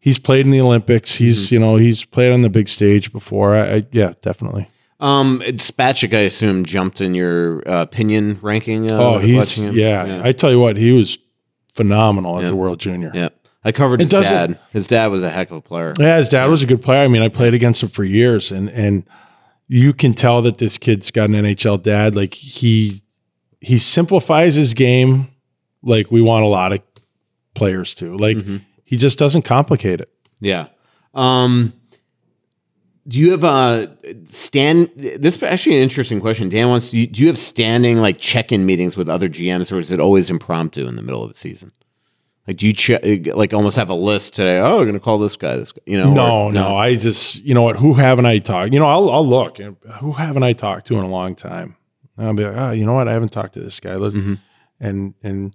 he's 0.00 0.18
played 0.18 0.44
in 0.44 0.50
the 0.50 0.60
Olympics. 0.60 1.14
He's 1.14 1.46
mm-hmm. 1.46 1.54
you 1.54 1.60
know 1.60 1.76
he's 1.76 2.04
played 2.04 2.32
on 2.32 2.42
the 2.42 2.50
big 2.50 2.68
stage 2.68 3.12
before. 3.12 3.56
I, 3.56 3.76
I 3.76 3.86
yeah, 3.92 4.14
definitely. 4.20 4.68
Um, 5.00 5.40
Spacek, 5.40 6.12
I 6.12 6.22
assume, 6.22 6.64
jumped 6.64 7.00
in 7.00 7.14
your 7.14 7.62
uh, 7.68 7.82
opinion 7.82 8.38
ranking. 8.42 8.90
Uh, 8.90 8.98
oh, 8.98 9.18
he's 9.18 9.58
yeah, 9.58 10.04
yeah, 10.04 10.20
I 10.24 10.32
tell 10.32 10.50
you 10.50 10.58
what, 10.58 10.76
he 10.76 10.90
was 10.90 11.18
phenomenal 11.72 12.40
at 12.40 12.48
the 12.48 12.56
World 12.56 12.80
Junior. 12.80 13.12
Yeah. 13.14 13.28
I 13.64 13.72
covered 13.72 14.00
his 14.00 14.10
dad. 14.10 14.58
His 14.70 14.86
dad 14.86 15.08
was 15.08 15.22
a 15.22 15.30
heck 15.30 15.50
of 15.50 15.56
a 15.56 15.60
player. 15.60 15.92
Yeah, 15.98 16.16
his 16.16 16.28
dad 16.28 16.46
was 16.46 16.62
a 16.62 16.66
good 16.66 16.80
player. 16.80 17.04
I 17.04 17.08
mean, 17.08 17.22
I 17.22 17.28
played 17.28 17.54
against 17.54 17.82
him 17.82 17.88
for 17.88 18.04
years, 18.04 18.52
and 18.52 18.70
and 18.70 19.04
you 19.66 19.92
can 19.92 20.14
tell 20.14 20.42
that 20.42 20.58
this 20.58 20.78
kid's 20.78 21.10
got 21.10 21.28
an 21.28 21.34
NHL 21.34 21.82
dad. 21.82 22.16
Like 22.16 22.34
he 22.34 23.00
he 23.60 23.78
simplifies 23.78 24.54
his 24.54 24.74
game, 24.74 25.28
like 25.82 26.10
we 26.10 26.22
want 26.22 26.44
a 26.44 26.48
lot 26.48 26.72
of 26.72 26.80
players 27.54 27.94
to. 27.94 28.16
Like 28.16 28.38
mm-hmm. 28.38 28.58
he 28.84 28.96
just 28.96 29.18
doesn't 29.18 29.42
complicate 29.42 30.00
it. 30.00 30.10
Yeah. 30.40 30.68
Um, 31.14 31.72
do 33.08 33.18
you 33.18 33.32
have 33.32 33.44
a 33.44 33.96
stand? 34.26 34.90
This 34.96 35.36
is 35.36 35.42
actually 35.42 35.76
an 35.76 35.82
interesting 35.82 36.20
question. 36.20 36.48
Dan 36.48 36.68
wants. 36.68 36.90
Do 36.90 36.98
you, 36.98 37.06
do 37.06 37.22
you 37.22 37.28
have 37.28 37.38
standing 37.38 37.98
like 37.98 38.18
check-in 38.18 38.66
meetings 38.66 38.96
with 38.96 39.08
other 39.08 39.28
GMs, 39.28 39.72
or 39.72 39.78
is 39.78 39.90
it 39.90 39.98
always 39.98 40.30
impromptu 40.30 40.86
in 40.86 40.96
the 40.96 41.02
middle 41.02 41.22
of 41.22 41.30
the 41.30 41.38
season? 41.38 41.72
Like, 42.48 42.56
do 42.56 42.66
you 42.66 42.72
che- 42.72 43.30
like 43.34 43.52
almost 43.52 43.76
have 43.76 43.90
a 43.90 43.94
list 43.94 44.32
today? 44.32 44.58
Oh, 44.58 44.78
we're 44.78 44.86
gonna 44.86 45.00
call 45.00 45.18
this 45.18 45.36
guy. 45.36 45.56
This 45.56 45.70
guy. 45.70 45.82
You 45.84 45.98
know? 45.98 46.14
No, 46.14 46.42
or, 46.44 46.52
no, 46.52 46.70
no. 46.70 46.76
I 46.76 46.96
just 46.96 47.44
you 47.44 47.52
know 47.52 47.60
what? 47.60 47.76
Who 47.76 47.92
haven't 47.92 48.24
I 48.24 48.38
talked? 48.38 48.72
You 48.72 48.80
know, 48.80 48.86
I'll 48.86 49.10
I'll 49.10 49.26
look. 49.26 49.58
And 49.58 49.76
Who 50.00 50.12
haven't 50.12 50.42
I 50.42 50.54
talked 50.54 50.86
to 50.86 50.96
in 50.96 51.04
a 51.04 51.08
long 51.10 51.34
time? 51.34 51.76
And 52.16 52.26
I'll 52.26 52.32
be 52.32 52.46
like, 52.46 52.56
oh, 52.56 52.70
you 52.70 52.86
know 52.86 52.94
what? 52.94 53.06
I 53.06 53.12
haven't 53.12 53.32
talked 53.32 53.52
to 53.54 53.60
this 53.60 53.78
guy. 53.80 53.96
Listen, 53.96 54.20
mm-hmm. 54.22 54.34
and 54.80 55.14
and 55.22 55.54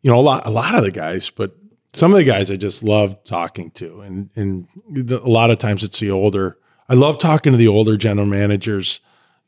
you 0.00 0.10
know 0.10 0.18
a 0.18 0.22
lot 0.22 0.46
a 0.46 0.50
lot 0.50 0.74
of 0.74 0.82
the 0.82 0.90
guys, 0.90 1.28
but 1.28 1.54
some 1.92 2.10
of 2.10 2.16
the 2.16 2.24
guys 2.24 2.50
I 2.50 2.56
just 2.56 2.82
love 2.82 3.22
talking 3.24 3.70
to, 3.72 4.00
and 4.00 4.30
and 4.36 4.66
a 5.10 5.28
lot 5.28 5.50
of 5.50 5.58
times 5.58 5.84
it's 5.84 6.00
the 6.00 6.10
older. 6.10 6.56
I 6.88 6.94
love 6.94 7.18
talking 7.18 7.52
to 7.52 7.58
the 7.58 7.68
older 7.68 7.98
general 7.98 8.26
managers. 8.26 9.00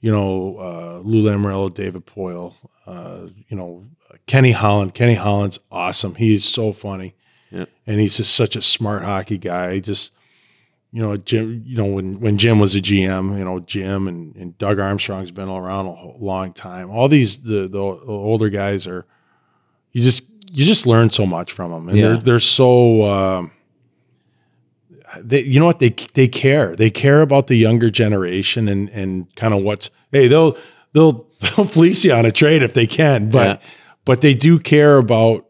You 0.02 0.12
know, 0.12 0.58
uh, 0.58 1.00
Lou 1.02 1.22
Lamoriello, 1.22 1.72
David 1.72 2.04
Poile. 2.04 2.54
Uh, 2.86 3.28
you 3.48 3.56
know, 3.56 3.86
Kenny 4.26 4.52
Holland. 4.52 4.94
Kenny 4.94 5.14
Holland's 5.14 5.58
awesome. 5.70 6.14
He's 6.16 6.44
so 6.44 6.72
funny. 6.72 7.14
Yeah. 7.50 7.66
And 7.86 8.00
he's 8.00 8.16
just 8.16 8.34
such 8.34 8.56
a 8.56 8.62
smart 8.62 9.02
hockey 9.02 9.38
guy. 9.38 9.74
He 9.74 9.80
just, 9.80 10.12
you 10.92 11.02
know, 11.02 11.16
Jim, 11.16 11.62
you 11.66 11.76
know, 11.76 11.84
when, 11.84 12.18
when 12.20 12.38
Jim 12.38 12.58
was 12.58 12.74
a 12.74 12.80
GM, 12.80 13.38
you 13.38 13.44
know, 13.44 13.60
Jim 13.60 14.08
and, 14.08 14.34
and 14.36 14.56
Doug 14.58 14.78
Armstrong's 14.80 15.30
been 15.30 15.48
around 15.48 15.86
a 15.86 16.16
long 16.18 16.52
time. 16.52 16.90
All 16.90 17.08
these, 17.08 17.38
the, 17.42 17.68
the 17.68 17.78
older 17.80 18.48
guys 18.48 18.86
are, 18.86 19.06
you 19.92 20.02
just, 20.02 20.24
you 20.50 20.64
just 20.64 20.86
learn 20.86 21.10
so 21.10 21.24
much 21.26 21.52
from 21.52 21.70
them. 21.70 21.88
And 21.88 21.96
Yeah. 21.98 22.06
they're, 22.08 22.16
they're 22.16 22.38
so, 22.40 23.02
um, 23.04 23.50
they, 25.20 25.42
you 25.42 25.60
know 25.60 25.66
what 25.66 25.78
they 25.78 25.90
they 26.14 26.28
care 26.28 26.74
they 26.76 26.90
care 26.90 27.22
about 27.22 27.46
the 27.46 27.54
younger 27.54 27.88
generation 27.90 28.68
and 28.68 28.88
and 28.90 29.34
kind 29.36 29.54
of 29.54 29.62
what's 29.62 29.88
hey 30.12 30.26
they'll 30.28 30.56
they'll 30.92 31.26
they'll 31.40 31.64
fleece 31.64 32.04
you 32.04 32.12
on 32.12 32.26
a 32.26 32.32
trade 32.32 32.62
if 32.62 32.74
they 32.74 32.86
can 32.86 33.30
but 33.30 33.60
Yeah. 33.62 33.68
But 34.06 34.22
they 34.22 34.32
do 34.32 34.58
care 34.58 34.96
about 34.96 35.42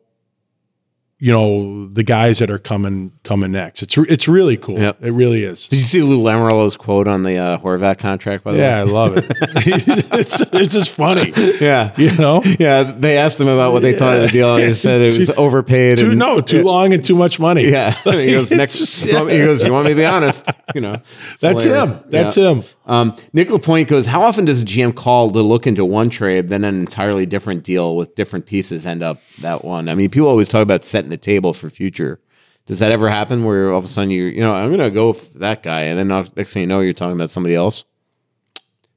you 1.18 1.32
know 1.32 1.86
the 1.86 2.02
guys 2.02 2.40
that 2.40 2.50
are 2.50 2.58
coming 2.58 3.10
coming 3.24 3.50
next 3.50 3.82
it's 3.82 3.96
it's 3.96 4.28
really 4.28 4.58
cool 4.58 4.78
Yep. 4.78 5.02
it 5.02 5.12
really 5.12 5.44
is 5.44 5.66
Did 5.66 5.76
you 5.80 5.86
see 5.86 6.02
Lou 6.02 6.20
Lamoriello's 6.22 6.76
quote 6.76 7.08
on 7.08 7.22
the 7.22 7.38
uh, 7.38 7.56
Horvat 7.58 7.96
contract? 7.96 8.44
By 8.44 8.52
the 8.52 8.58
way? 8.58 8.64
yeah 8.64 8.80
I 8.80 8.82
love 8.82 9.16
it 9.16 9.24
it's 9.30 10.40
it's 10.52 10.74
just 10.74 10.94
funny 10.94 11.32
yeah, 11.58 11.94
you 11.96 12.14
know 12.18 12.42
yeah. 12.58 12.82
They 12.82 13.16
asked 13.16 13.40
him 13.40 13.48
about 13.48 13.72
what 13.72 13.80
they 13.80 13.94
thought 13.94 14.16
of 14.16 14.22
the 14.24 14.28
deal, 14.28 14.56
and 14.56 14.68
he 14.68 14.74
said 14.74 15.00
it 15.00 15.16
was 15.16 15.30
overpaid. 15.38 15.96
too 15.96 16.10
and, 16.10 16.18
no 16.18 16.42
too 16.42 16.62
long 16.62 16.92
and 16.92 17.02
too 17.02 17.16
much 17.16 17.40
money 17.40 17.62
Yeah, 17.70 17.92
he 17.92 18.32
goes 18.32 18.50
next. 18.50 18.76
just- 18.76 19.06
He 19.06 19.12
goes, 19.12 19.64
"You 19.64 19.72
want 19.72 19.86
me 19.86 19.92
to 19.92 19.96
be 19.96 20.04
honest?" 20.04 20.46
You 20.74 20.82
know, 20.82 20.96
that's 21.40 21.64
hilarious. 21.64 21.96
him 21.96 22.04
that's 22.10 22.36
Yeah. 22.36 22.50
him 22.50 22.62
Um, 22.86 23.16
Nick 23.32 23.50
Lapointe 23.50 23.88
goes, 23.88 24.06
How 24.06 24.22
often 24.22 24.44
does 24.44 24.62
a 24.62 24.64
GM 24.64 24.94
call 24.94 25.30
to 25.32 25.42
look 25.42 25.66
into 25.66 25.84
one 25.84 26.08
trade, 26.08 26.48
then 26.48 26.64
an 26.64 26.78
entirely 26.78 27.26
different 27.26 27.64
deal 27.64 27.96
with 27.96 28.14
different 28.14 28.46
pieces 28.46 28.86
end 28.86 29.02
up 29.02 29.20
that 29.40 29.64
one? 29.64 29.88
I 29.88 29.94
mean, 29.94 30.08
people 30.08 30.28
always 30.28 30.48
talk 30.48 30.62
about 30.62 30.84
setting 30.84 31.10
the 31.10 31.16
table 31.16 31.52
for 31.52 31.68
future. 31.68 32.20
Does 32.66 32.78
that 32.78 32.92
ever 32.92 33.08
happen 33.08 33.44
where 33.44 33.70
all 33.72 33.78
of 33.78 33.84
a 33.84 33.88
sudden 33.88 34.10
you, 34.10 34.24
you 34.24 34.40
know, 34.40 34.54
I'm 34.54 34.68
going 34.68 34.80
to 34.80 34.90
go 34.90 35.08
with 35.08 35.34
that 35.34 35.62
guy, 35.62 35.82
and 35.82 35.98
then 35.98 36.28
next 36.36 36.52
thing 36.52 36.62
you 36.62 36.66
know, 36.66 36.80
you're 36.80 36.92
talking 36.92 37.14
about 37.14 37.30
somebody 37.30 37.54
else? 37.54 37.84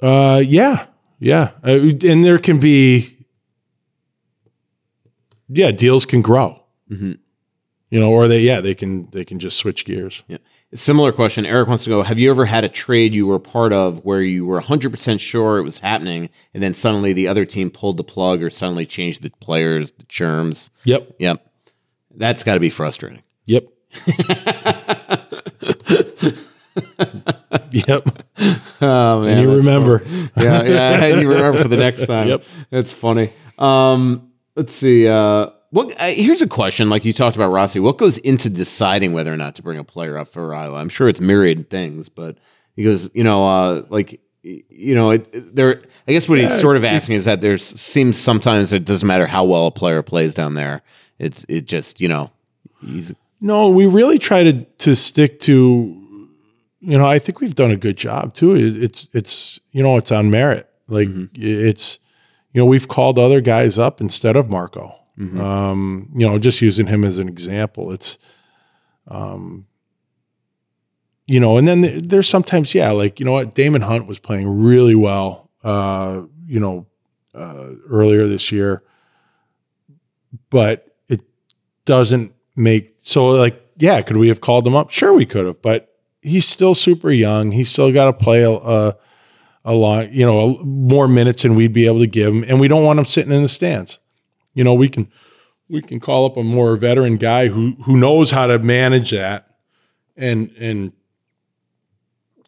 Uh, 0.01 0.41
yeah, 0.43 0.87
yeah, 1.19 1.51
uh, 1.63 1.77
and 2.03 2.23
there 2.23 2.39
can 2.39 2.59
be, 2.59 3.17
yeah, 5.49 5.71
deals 5.71 6.05
can 6.05 6.21
grow. 6.21 6.63
Mm-hmm. 6.89 7.13
You 7.91 7.99
know, 7.99 8.11
or 8.11 8.27
they, 8.27 8.41
yeah, 8.41 8.61
they 8.61 8.75
can 8.75 9.09
they 9.11 9.25
can 9.25 9.39
just 9.39 9.57
switch 9.57 9.83
gears. 9.83 10.23
Yeah. 10.27 10.37
Similar 10.73 11.11
question. 11.13 11.47
Eric 11.47 11.67
wants 11.67 11.83
to 11.85 11.89
go, 11.89 12.03
Have 12.03 12.19
you 12.19 12.29
ever 12.29 12.45
had 12.45 12.63
a 12.63 12.69
trade 12.69 13.15
you 13.15 13.25
were 13.25 13.39
part 13.39 13.73
of 13.73 14.05
where 14.05 14.21
you 14.21 14.45
were 14.45 14.61
100% 14.61 15.19
sure 15.19 15.57
it 15.57 15.63
was 15.63 15.79
happening, 15.79 16.29
and 16.53 16.61
then 16.61 16.73
suddenly 16.75 17.11
the 17.13 17.27
other 17.27 17.43
team 17.45 17.71
pulled 17.71 17.97
the 17.97 18.03
plug 18.03 18.43
or 18.43 18.51
suddenly 18.51 18.85
changed 18.85 19.23
the 19.23 19.31
players, 19.41 19.91
the 19.91 20.03
terms? 20.05 20.69
Yep, 20.83 21.15
Yep. 21.19 21.45
That's 22.15 22.43
got 22.43 22.53
to 22.55 22.59
be 22.59 22.69
frustrating. 22.69 23.23
yep, 23.45 23.63
yep. 27.71 28.07
Oh 28.81 29.21
man, 29.21 29.37
And 29.37 29.41
you 29.41 29.55
remember, 29.55 30.03
yeah, 30.37 30.63
yeah. 30.63 31.03
And 31.05 31.21
you 31.21 31.29
remember 31.29 31.61
for 31.61 31.67
the 31.67 31.77
next 31.77 32.05
time. 32.07 32.27
Yep. 32.27 32.43
that's 32.69 32.93
funny. 32.93 33.31
Um, 33.57 34.31
let's 34.55 34.73
see. 34.73 35.07
Uh, 35.07 35.47
what? 35.71 35.91
Uh, 35.99 36.05
here's 36.07 36.41
a 36.41 36.47
question. 36.47 36.89
Like 36.89 37.05
you 37.05 37.13
talked 37.13 37.35
about 37.35 37.51
Rossi, 37.51 37.79
what 37.79 37.97
goes 37.97 38.17
into 38.19 38.49
deciding 38.49 39.13
whether 39.13 39.33
or 39.33 39.37
not 39.37 39.55
to 39.55 39.63
bring 39.63 39.77
a 39.77 39.83
player 39.83 40.17
up 40.17 40.27
for 40.27 40.53
Iowa? 40.53 40.77
I'm 40.77 40.89
sure 40.89 41.07
it's 41.09 41.21
myriad 41.21 41.69
things, 41.69 42.09
but 42.09 42.37
he 42.75 42.83
goes, 42.83 43.09
you 43.13 43.23
know, 43.23 43.47
uh, 43.47 43.83
like 43.89 44.19
you 44.41 44.95
know, 44.95 45.11
it, 45.11 45.27
it- 45.33 45.55
there. 45.55 45.81
I 46.07 46.11
guess 46.11 46.27
what 46.27 46.39
he's 46.39 46.57
sort 46.59 46.75
of 46.77 46.83
asking 46.83 47.15
is 47.15 47.25
that 47.25 47.41
there's 47.41 47.63
seems 47.63 48.17
sometimes 48.17 48.73
it 48.73 48.83
doesn't 48.85 49.05
matter 49.07 49.27
how 49.27 49.43
well 49.45 49.67
a 49.67 49.71
player 49.71 50.01
plays 50.01 50.33
down 50.33 50.55
there. 50.55 50.81
It's 51.19 51.45
it 51.49 51.65
just 51.65 52.01
you 52.01 52.07
know 52.07 52.31
he's 52.81 53.13
no, 53.41 53.69
we 53.69 53.85
really 53.85 54.17
try 54.17 54.43
to 54.43 54.63
to 54.63 54.95
stick 54.95 55.39
to. 55.41 55.95
You 56.81 56.97
know, 56.97 57.05
I 57.05 57.19
think 57.19 57.41
we've 57.41 57.53
done 57.55 57.71
a 57.71 57.77
good 57.77 57.97
job 57.97 58.33
too. 58.33 58.55
It, 58.55 58.81
it's 58.83 59.07
it's 59.13 59.59
you 59.71 59.83
know 59.83 59.97
it's 59.97 60.11
on 60.11 60.31
merit. 60.31 60.67
Like 60.87 61.09
it's 61.35 61.99
you 62.53 62.59
know 62.61 62.65
we've 62.65 62.87
called 62.87 63.19
other 63.19 63.41
guys 63.41 63.77
up 63.77 63.99
instead 64.01 64.35
of 64.37 64.49
Marco. 64.49 64.95
Um, 65.19 66.09
you 66.13 66.27
know, 66.27 66.39
just 66.39 66.61
using 66.61 66.87
him 66.87 67.03
as 67.03 67.19
an 67.19 67.27
example. 67.27 67.91
It's 67.91 68.17
um, 69.07 69.67
you 71.27 71.39
know, 71.39 71.57
and 71.57 71.67
then 71.67 72.07
there's 72.07 72.27
sometimes 72.27 72.73
yeah, 72.73 72.91
like 72.91 73.19
you 73.19 73.25
know 73.25 73.33
what, 73.33 73.53
Daemon 73.53 73.81
Hunt 73.81 74.07
was 74.07 74.19
playing 74.19 74.47
really 74.47 74.95
well. 74.95 75.49
Uh, 75.63 76.23
you 76.45 76.59
know, 76.59 76.87
uh, 77.35 77.71
earlier 77.89 78.27
this 78.27 78.51
year, 78.51 78.81
but 80.49 80.95
it 81.07 81.21
doesn't 81.85 82.33
make 82.55 82.95
so 82.99 83.29
like 83.29 83.61
yeah 83.77 84.01
could 84.01 84.17
we 84.17 84.27
have 84.27 84.41
called 84.41 84.67
him 84.67 84.75
up 84.75 84.91
sure 84.91 85.13
we 85.13 85.25
could 85.25 85.45
have 85.45 85.61
but 85.61 85.95
he's 86.21 86.45
still 86.45 86.75
super 86.75 87.09
young 87.09 87.51
he's 87.51 87.69
still 87.69 87.91
got 87.91 88.05
to 88.05 88.13
play 88.13 88.43
a, 88.43 88.95
a, 89.63 89.73
lot 89.73 90.11
you 90.11 90.25
know 90.25 90.57
more 90.63 91.07
minutes 91.07 91.43
than 91.43 91.55
we'd 91.55 91.71
be 91.71 91.85
able 91.85 91.99
to 91.99 92.07
give 92.07 92.33
him 92.33 92.43
and 92.43 92.59
we 92.59 92.67
don't 92.67 92.83
want 92.83 92.99
him 92.99 93.05
sitting 93.05 93.31
in 93.31 93.41
the 93.41 93.47
stands 93.47 93.99
you 94.53 94.63
know 94.63 94.73
we 94.73 94.89
can 94.89 95.11
we 95.67 95.81
can 95.81 95.99
call 95.99 96.25
up 96.25 96.37
a 96.37 96.43
more 96.43 96.75
veteran 96.75 97.17
guy 97.17 97.47
who 97.47 97.71
who 97.83 97.97
knows 97.97 98.31
how 98.31 98.47
to 98.47 98.59
manage 98.59 99.11
that 99.11 99.57
and 100.17 100.51
and 100.57 100.93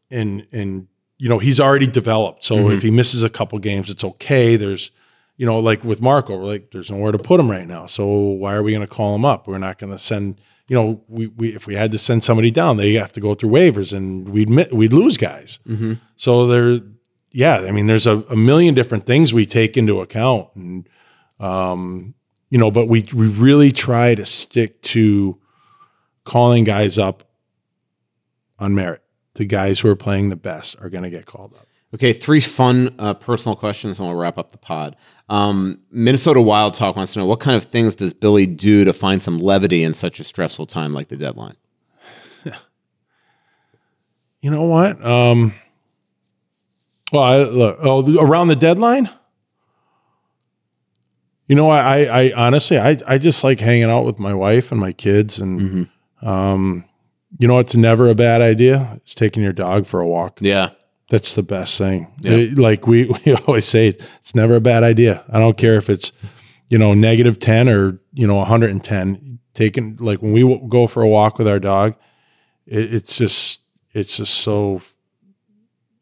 and 0.10 0.48
and 0.52 0.88
you 1.18 1.30
know 1.30 1.40
he's 1.40 1.60
already 1.60 1.88
developed 1.88 2.44
so 2.44 2.70
if 2.70 2.80
mm-hmm. 2.80 2.80
he 2.80 2.92
misses 2.92 3.24
a 3.24 3.30
couple 3.30 3.58
games 3.60 3.90
it's 3.90 4.04
okay 4.04 4.56
there's 4.56 4.92
you 5.42 5.48
know, 5.48 5.60
like 5.60 5.84
with 5.84 6.04
Marco, 6.04 6.38
we're 6.38 6.46
like, 6.46 6.70
there's 6.70 6.92
nowhere 6.92 7.12
to 7.12 7.18
put 7.18 7.40
him 7.40 7.50
right 7.50 7.68
now. 7.68 7.88
So 7.88 8.06
why 8.06 8.54
are 8.54 8.62
we 8.62 8.74
going 8.74 8.86
to 8.86 8.94
call 8.94 9.16
him 9.16 9.26
up? 9.26 9.48
We're 9.48 9.58
not 9.58 9.80
going 9.80 9.92
to 9.92 9.98
send, 9.98 10.40
you 10.68 10.76
know, 10.76 11.04
we, 11.08 11.30
we 11.30 11.56
if 11.56 11.66
we 11.66 11.74
had 11.74 11.92
to 11.94 11.98
send 11.98 12.24
somebody 12.24 12.52
down, 12.52 12.78
they 12.78 12.94
have 12.94 13.12
to 13.14 13.20
go 13.20 13.34
through 13.34 13.50
waivers, 13.50 13.92
and 13.92 14.30
we'd 14.30 14.52
we'd 14.72 14.94
lose 14.94 15.18
guys. 15.18 15.58
Mm-hmm. 15.68 15.94
So 16.16 16.46
there, 16.46 16.82
yeah, 17.32 17.62
I 17.62 17.72
mean, 17.72 17.88
there's 17.88 18.06
a, 18.06 18.20
a 18.30 18.36
million 18.36 18.76
different 18.76 19.08
things 19.08 19.34
we 19.34 19.48
take 19.48 19.78
into 19.78 20.00
account, 20.00 20.50
and 20.54 20.88
um, 21.42 22.14
you 22.50 22.58
know, 22.58 22.72
but 22.72 22.88
we 22.88 23.08
we 23.14 23.28
really 23.28 23.72
try 23.72 24.16
to 24.16 24.26
stick 24.26 24.82
to 24.84 25.40
calling 26.24 26.64
guys 26.64 26.98
up 26.98 27.24
on 28.60 28.76
merit. 28.76 29.02
The 29.36 29.46
guys 29.46 29.80
who 29.80 29.90
are 29.90 29.96
playing 29.96 30.30
the 30.30 30.36
best 30.36 30.80
are 30.82 30.90
going 30.90 31.04
to 31.04 31.10
get 31.10 31.26
called 31.26 31.54
up. 31.56 31.66
Okay, 31.94 32.14
three 32.14 32.40
fun 32.40 32.96
uh, 33.00 33.14
personal 33.16 33.56
questions, 33.56 34.00
and 34.00 34.08
we'll 34.08 34.18
wrap 34.18 34.38
up 34.38 34.52
the 34.52 34.58
pod. 34.58 34.96
Um, 35.28 35.78
Minnesota 35.92 36.42
Wild 36.42 36.74
Talk 36.74 36.96
wants 36.96 37.14
to 37.14 37.20
know 37.20 37.26
what 37.26 37.42
kind 37.42 37.58
of 37.58 37.66
things 37.66 37.96
does 37.96 38.14
Billy 38.14 38.46
do 38.46 38.86
to 38.86 38.94
find 38.94 39.22
some 39.22 39.40
levity 39.40 39.84
in 39.84 39.94
such 39.94 40.20
a 40.20 40.24
stressful 40.24 40.68
time 40.68 40.94
like 40.94 41.10
the 41.10 41.18
deadline? 41.18 41.56
You 44.42 44.50
know 44.50 44.64
what? 44.64 45.04
Um, 45.06 45.54
well, 47.12 47.22
I, 47.22 47.44
look, 47.44 47.78
oh, 47.82 48.18
around 48.20 48.48
the 48.48 48.56
deadline. 48.56 49.08
You 51.52 51.58
know, 51.58 51.70
I, 51.70 52.04
I, 52.04 52.22
I 52.28 52.34
honestly, 52.48 52.78
I, 52.80 52.98
I 53.06 53.18
just 53.18 53.44
like 53.44 53.60
hanging 53.60 53.90
out 53.90 54.06
with 54.06 54.20
my 54.20 54.34
wife 54.34 54.72
and 54.72 54.80
my 54.80 54.94
kids, 54.94 55.40
and 55.40 55.88
um, 56.22 56.86
you 57.40 57.48
know, 57.48 57.60
it's 57.60 57.76
never 57.76 58.10
a 58.10 58.16
bad 58.16 58.42
idea. 58.42 58.94
It's 59.02 59.14
taking 59.14 59.44
your 59.44 59.52
dog 59.54 59.86
for 59.86 60.00
a 60.00 60.08
walk. 60.08 60.40
Yeah, 60.42 60.70
That's 61.10 61.34
the 61.34 61.44
best 61.44 61.78
thing. 61.78 62.08
It- 62.24 62.58
like 62.58 62.88
we, 62.88 63.06
we 63.26 63.34
always 63.34 63.66
say, 63.66 63.88
it's 63.90 64.34
never 64.34 64.56
a 64.56 64.62
bad 64.62 64.84
idea. 64.84 65.24
I 65.30 65.40
don't 65.40 65.58
care 65.58 65.76
if 65.76 65.90
it's, 65.90 66.14
you 66.70 66.78
know, 66.78 66.94
negative 66.94 67.38
10 67.40 67.68
or, 67.68 68.00
you 68.14 68.28
know, 68.28 68.36
110. 68.36 69.40
Taking, 69.54 69.98
like 69.98 70.22
when 70.22 70.32
we 70.32 70.42
w- 70.44 70.66
go 70.70 70.88
for 70.88 71.04
a 71.04 71.08
walk 71.10 71.38
with 71.38 71.48
our 71.50 71.60
dog, 71.60 71.98
it, 72.66 72.94
it's 72.94 73.18
just, 73.18 73.60
it's 73.94 74.16
just 74.16 74.36
so, 74.36 74.82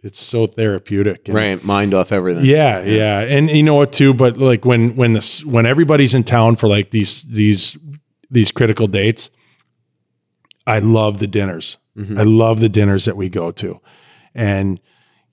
it's 0.02 0.20
so 0.22 0.48
therapeutic. 0.48 1.28
And- 1.28 1.36
right. 1.36 1.64
Mind 1.64 1.94
off 1.94 2.12
everything. 2.12 2.46
Yeah, 2.46 2.82
yeah, 2.84 3.20
and 3.22 3.50
you 3.50 3.64
know 3.64 3.76
what 3.76 3.92
too? 3.92 4.14
But 4.14 4.38
like 4.38 4.66
when 4.66 4.96
when 4.96 5.14
this 5.14 5.44
when 5.44 5.66
everybody's 5.66 6.16
in 6.16 6.24
town 6.24 6.56
for 6.56 6.68
like 6.68 6.92
these 6.92 7.24
these 7.24 7.78
these 8.32 8.52
critical 8.52 8.88
dates, 8.88 9.30
I 10.68 10.80
love 10.80 11.20
the 11.20 11.28
dinners. 11.28 11.78
Mm-hmm. 11.98 12.20
I 12.20 12.24
love 12.24 12.60
the 12.62 12.70
dinners 12.70 13.06
that 13.06 13.18
we 13.18 13.30
go 13.30 13.52
to, 13.52 13.82
and 14.34 14.80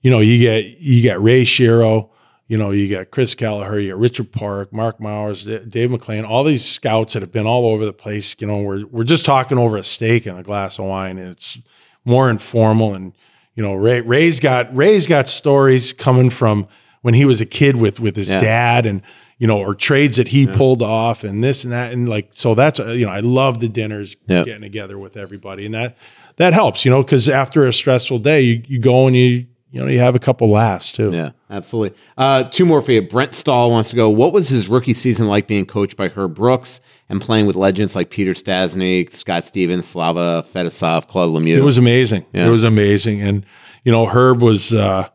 you 0.01 0.11
know 0.11 0.19
you 0.19 0.39
get 0.39 0.65
you 0.79 1.01
get 1.01 1.21
Ray 1.21 1.43
Shero, 1.43 2.09
you 2.47 2.57
know 2.57 2.71
you 2.71 2.89
got 2.93 3.11
Chris 3.11 3.35
Kelleher, 3.35 3.79
you 3.79 3.91
got 3.91 3.99
Richard 3.99 4.31
Park, 4.33 4.73
Mark 4.73 4.99
Mowers, 4.99 5.45
D- 5.45 5.63
Dave 5.67 5.91
McLean, 5.91 6.25
all 6.25 6.43
these 6.43 6.65
scouts 6.65 7.13
that 7.13 7.21
have 7.21 7.31
been 7.31 7.47
all 7.47 7.67
over 7.71 7.85
the 7.85 7.93
place. 7.93 8.35
You 8.39 8.47
know 8.47 8.61
we're 8.61 8.85
we're 8.87 9.03
just 9.05 9.23
talking 9.23 9.57
over 9.57 9.77
a 9.77 9.83
steak 9.83 10.25
and 10.25 10.37
a 10.37 10.43
glass 10.43 10.77
of 10.77 10.85
wine, 10.85 11.17
and 11.17 11.29
it's 11.31 11.57
more 12.03 12.29
informal 12.29 12.93
and 12.93 13.13
you 13.57 13.63
know 13.63 13.73
Ray 13.73 13.99
Ray's 13.99 14.39
got 14.39 14.73
Ray's 14.73 15.05
got 15.07 15.27
stories 15.27 15.91
coming 15.91 16.29
from 16.29 16.67
when 17.01 17.13
he 17.13 17.25
was 17.25 17.41
a 17.41 17.45
kid 17.45 17.75
with 17.75 17.99
with 17.99 18.15
his 18.15 18.29
Yeah. 18.31 18.39
dad 18.39 18.85
and 18.85 19.01
you 19.39 19.47
know 19.47 19.57
or 19.59 19.75
trades 19.75 20.15
that 20.17 20.29
he 20.29 20.47
pulled 20.47 20.81
off 20.81 21.23
and 21.25 21.43
this 21.43 21.63
and 21.65 21.73
that 21.73 21.91
and 21.91 22.07
like 22.07 22.29
so 22.31 22.55
that's 22.55 22.79
you 22.79 23.05
know 23.05 23.11
I 23.11 23.19
love 23.19 23.59
the 23.59 23.67
dinners 23.69 24.15
Yeah. 24.27 24.43
getting 24.45 24.61
together 24.61 24.97
with 24.97 25.17
everybody 25.17 25.65
and 25.65 25.75
that 25.75 25.97
that 26.37 26.53
helps 26.53 26.85
you 26.85 26.91
know 26.91 27.01
because 27.03 27.27
after 27.27 27.67
a 27.67 27.73
stressful 27.73 28.19
day 28.19 28.41
you, 28.41 28.63
you 28.67 28.79
go 28.79 29.07
and 29.07 29.15
you 29.15 29.45
you 29.69 29.81
know, 29.81 29.87
you 29.87 29.99
have 29.99 30.15
a 30.15 30.19
couple 30.19 30.49
laughs 30.49 30.91
too. 30.91 31.11
Yeah, 31.11 31.31
absolutely. 31.49 31.97
Uh, 32.17 32.43
two 32.45 32.65
more 32.65 32.81
for 32.81 32.93
you. 32.93 33.01
Brent 33.01 33.35
Stahl 33.35 33.69
wants 33.69 33.89
to 33.89 33.95
go. 33.95 34.09
What 34.09 34.31
was 34.31 34.47
his 34.47 34.69
rookie 34.69 34.93
season 34.93 35.27
like 35.27 35.47
being 35.47 35.65
coached 35.65 35.97
by 35.97 36.07
Herb 36.07 36.35
Brooks 36.35 36.79
and 37.09 37.21
playing 37.21 37.45
with 37.47 37.55
legends 37.55 37.95
like 37.95 38.09
Peter 38.09 38.31
Stastny, 38.31 39.11
Scott 39.11 39.43
Stevens, 39.43 39.85
Slava 39.85 40.45
Fetisov, 40.47 41.07
Claude 41.07 41.29
Lemieux? 41.29 41.57
It 41.57 41.63
was 41.63 41.77
amazing. 41.77 42.25
Yeah. 42.33 42.47
It 42.47 42.49
was 42.49 42.63
amazing, 42.63 43.21
and 43.21 43.45
you 43.83 43.91
know, 43.91 44.05
Herb 44.05 44.41
was 44.41 44.73
uh, 44.73 45.09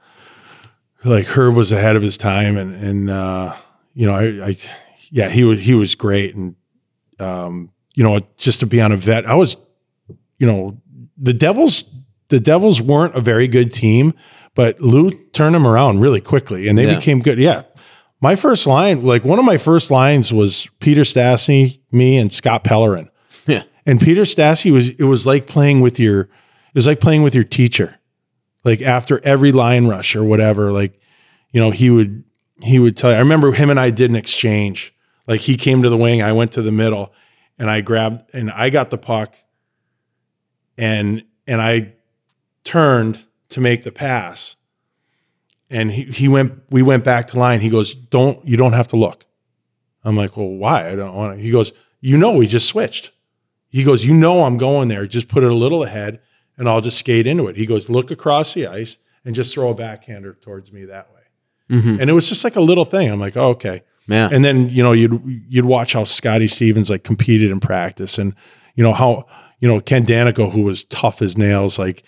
like 1.05 1.27
Herb 1.27 1.55
was 1.55 1.73
ahead 1.73 1.97
of 1.97 2.03
his 2.03 2.17
time, 2.17 2.57
and 2.57 2.75
and 2.75 3.11
uh, 3.11 3.55
you 3.95 4.07
know, 4.07 4.15
I, 4.15 4.49
I 4.49 4.57
yeah, 5.11 5.29
he 5.29 5.45
was 5.45 5.61
he 5.61 5.75
was 5.75 5.95
great, 5.95 6.35
and 6.35 6.57
um, 7.19 7.71
you 7.95 8.05
know, 8.05 8.21
just 8.37 8.61
to 8.61 8.67
be 8.67 8.81
on 8.81 8.93
a 8.93 8.97
vet, 8.97 9.27
I 9.27 9.35
was, 9.35 9.57
you 10.39 10.47
know, 10.47 10.81
the 11.17 11.33
Devils, 11.33 11.85
the 12.29 12.41
Devils 12.41 12.81
weren't 12.81 13.15
a 13.15 13.21
very 13.21 13.49
good 13.49 13.73
team, 13.73 14.15
but 14.55 14.81
Lou 14.81 15.11
turned 15.33 15.55
them 15.55 15.67
around 15.67 16.01
really 16.01 16.21
quickly, 16.21 16.69
and 16.69 16.77
they 16.79 16.87
Yeah. 16.87 16.97
became 16.97 17.21
good. 17.21 17.39
Yeah. 17.39 17.63
My 18.21 18.37
first 18.37 18.67
line, 18.67 19.03
like 19.03 19.25
one 19.25 19.39
of 19.39 19.45
my 19.45 19.57
first 19.57 19.91
lines 19.91 20.33
was 20.33 20.69
Peter 20.81 21.03
Stastny, 21.03 21.81
me, 21.91 22.17
and 22.19 22.33
Scott 22.33 22.63
Pellerin. 22.65 23.09
Yeah. 23.47 23.63
And 23.85 24.01
Peter 24.01 24.23
Stastny 24.23 24.71
was 24.73 24.91
it 24.91 25.05
was 25.05 25.27
like 25.27 25.47
playing 25.47 25.81
with 25.81 25.99
your 25.99 26.21
it 26.23 26.75
was 26.75 26.87
like 26.87 27.01
playing 27.01 27.23
with 27.23 27.35
your 27.35 27.45
teacher. 27.45 27.99
Like 28.65 28.81
after 28.81 29.21
every 29.25 29.51
line 29.51 29.89
rush 29.89 30.15
or 30.15 30.23
whatever, 30.23 30.71
like, 30.71 31.01
you 31.51 31.61
know, 31.61 31.71
he 31.73 31.91
would 31.91 32.23
he 32.63 32.79
would 32.79 32.97
tell 32.97 33.11
you. 33.11 33.17
I 33.17 33.21
remember 33.21 33.51
him 33.51 33.71
and 33.71 33.81
I 33.81 33.91
did 33.91 34.09
an 34.11 34.15
exchange. 34.17 34.95
Like 35.27 35.41
he 35.41 35.57
came 35.57 35.83
to 35.83 35.89
the 35.89 35.97
wing, 35.97 36.23
I 36.23 36.31
went 36.33 36.53
to 36.53 36.63
the 36.63 36.71
middle, 36.71 37.13
and 37.59 37.69
I 37.69 37.81
grabbed 37.81 38.33
and 38.33 38.53
I 38.53 38.71
got 38.71 38.91
the 38.91 38.99
puck 38.99 39.35
and 40.79 41.25
and 41.49 41.61
I 41.61 41.95
turned 42.65 43.19
to 43.53 43.61
make 43.61 43.85
the 43.85 43.93
pass. 43.93 44.57
And 45.71 45.91
he, 45.91 46.05
he 46.05 46.29
went 46.29 46.63
we 46.71 46.83
went 46.83 47.05
back 47.05 47.29
to 47.29 47.39
line. 47.39 47.61
He 47.61 47.71
goes, 47.71 47.95
Don't 47.95 48.45
you 48.47 48.57
don't 48.57 48.75
have 48.75 48.89
to 48.89 48.97
look. 48.97 49.25
I'm 50.05 50.17
like, 50.17 50.37
Well, 50.37 50.49
why? 50.49 50.91
I 50.91 50.97
don't 50.97 51.15
want 51.15 51.37
to. 51.37 51.43
He 51.43 51.51
goes, 51.51 51.73
You 52.01 52.19
know 52.19 52.33
we 52.33 52.47
just 52.47 52.69
switched. 52.69 53.13
He 53.69 53.85
goes, 53.85 54.05
You 54.05 54.15
know 54.15 54.45
I'm 54.45 54.59
going 54.59 54.89
there. 54.89 55.07
Just 55.07 55.29
put 55.29 55.43
it 55.43 55.51
a 55.51 55.55
little 55.55 55.83
ahead 55.83 56.21
and 56.59 56.69
I'll 56.69 56.83
just 56.83 56.99
skate 56.99 57.27
into 57.27 57.47
it. 57.49 57.57
He 57.57 57.65
goes, 57.65 57.89
Look 57.89 58.11
across 58.11 58.55
the 58.55 58.67
ice 58.67 58.99
and 59.25 59.35
just 59.35 59.55
throw 59.55 59.71
a 59.71 59.75
backhander 59.75 60.35
towards 60.35 60.73
me 60.73 60.85
that 60.87 61.13
way. 61.13 61.21
Mm-hmm. 61.71 62.01
And 62.01 62.11
it 62.11 62.13
was 62.13 62.29
just 62.29 62.45
like 62.45 62.57
a 62.57 62.61
little 62.61 62.85
thing. 62.85 63.11
I'm 63.11 63.21
like, 63.21 63.37
oh, 63.37 63.51
okay. 63.51 63.83
Yeah. 64.07 64.29
And 64.31 64.45
then, 64.45 64.69
you 64.69 64.83
know, 64.83 64.93
you'd 64.93 65.45
you'd 65.49 65.65
watch 65.65 65.93
how 65.95 66.05
Scotty 66.05 66.49
Stevens 66.49 66.91
like 66.91 67.05
competed 67.05 67.51
in 67.51 67.61
practice 67.61 68.19
and 68.19 68.35
you 68.75 68.83
know 68.83 68.93
how, 68.93 69.27
you 69.61 69.69
know, 69.69 69.81
Ken 69.81 70.05
Daneyko, 70.05 70.53
who 70.53 70.63
was 70.63 70.85
tough 70.85 71.23
as 71.23 71.39
nails, 71.39 71.79
like 71.79 72.03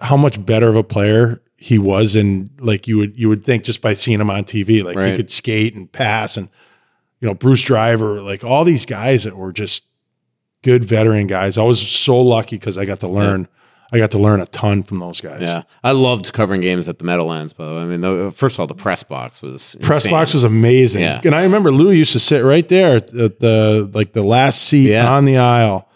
how 0.00 0.16
much 0.16 0.44
better 0.44 0.68
of 0.68 0.76
a 0.76 0.84
player 0.84 1.42
he 1.56 1.78
was 1.78 2.14
and 2.14 2.50
like 2.60 2.86
you 2.86 2.98
would 2.98 3.18
you 3.18 3.28
would 3.28 3.44
think 3.44 3.64
just 3.64 3.82
by 3.82 3.94
seeing 3.94 4.20
him 4.20 4.30
on 4.30 4.44
TV, 4.44 4.82
like 4.84 4.98
he 5.10 5.16
could 5.16 5.30
skate 5.30 5.74
and 5.74 5.90
pass 5.90 6.36
and 6.36 6.48
you 7.20 7.26
know, 7.26 7.34
Bruce 7.34 7.62
Driver, 7.64 8.20
like 8.20 8.44
all 8.44 8.62
these 8.64 8.86
guys 8.86 9.24
that 9.24 9.36
were 9.36 9.52
just 9.52 9.82
good 10.62 10.84
veteran 10.84 11.26
guys. 11.26 11.58
I 11.58 11.62
was 11.64 11.80
so 11.86 12.20
lucky 12.20 12.56
because 12.56 12.78
I 12.78 12.84
got 12.84 13.00
to 13.00 13.08
learn 13.08 13.48
I 13.90 13.98
got 13.98 14.10
to 14.10 14.18
learn 14.18 14.40
a 14.40 14.46
ton 14.46 14.82
from 14.82 14.98
those 14.98 15.20
guys. 15.22 15.40
Yeah, 15.40 15.62
I 15.82 15.92
loved 15.92 16.32
covering 16.34 16.60
games 16.60 16.88
at 16.90 16.98
the 16.98 17.04
Meadowlands. 17.06 17.54
By 17.54 17.66
the 17.66 17.74
way, 17.74 17.80
I 17.80 17.84
mean, 17.86 18.02
the, 18.02 18.30
first 18.32 18.56
of 18.56 18.60
all, 18.60 18.66
the 18.66 18.74
press 18.74 19.02
box 19.02 19.40
was 19.40 19.76
press 19.80 20.06
box 20.06 20.34
was 20.34 20.44
amazing. 20.44 21.02
Yeah. 21.02 21.22
And 21.24 21.34
I 21.34 21.42
remember 21.42 21.70
Lou 21.72 21.90
used 21.90 22.12
to 22.12 22.20
sit 22.20 22.44
right 22.44 22.68
there 22.68 22.98
at 22.98 23.06
the, 23.06 23.34
the 23.40 23.90
like 23.94 24.12
the 24.12 24.22
last 24.22 24.62
seat 24.62 24.90
Yeah. 24.90 25.10
on 25.10 25.24
the 25.24 25.38
aisle. 25.38 25.87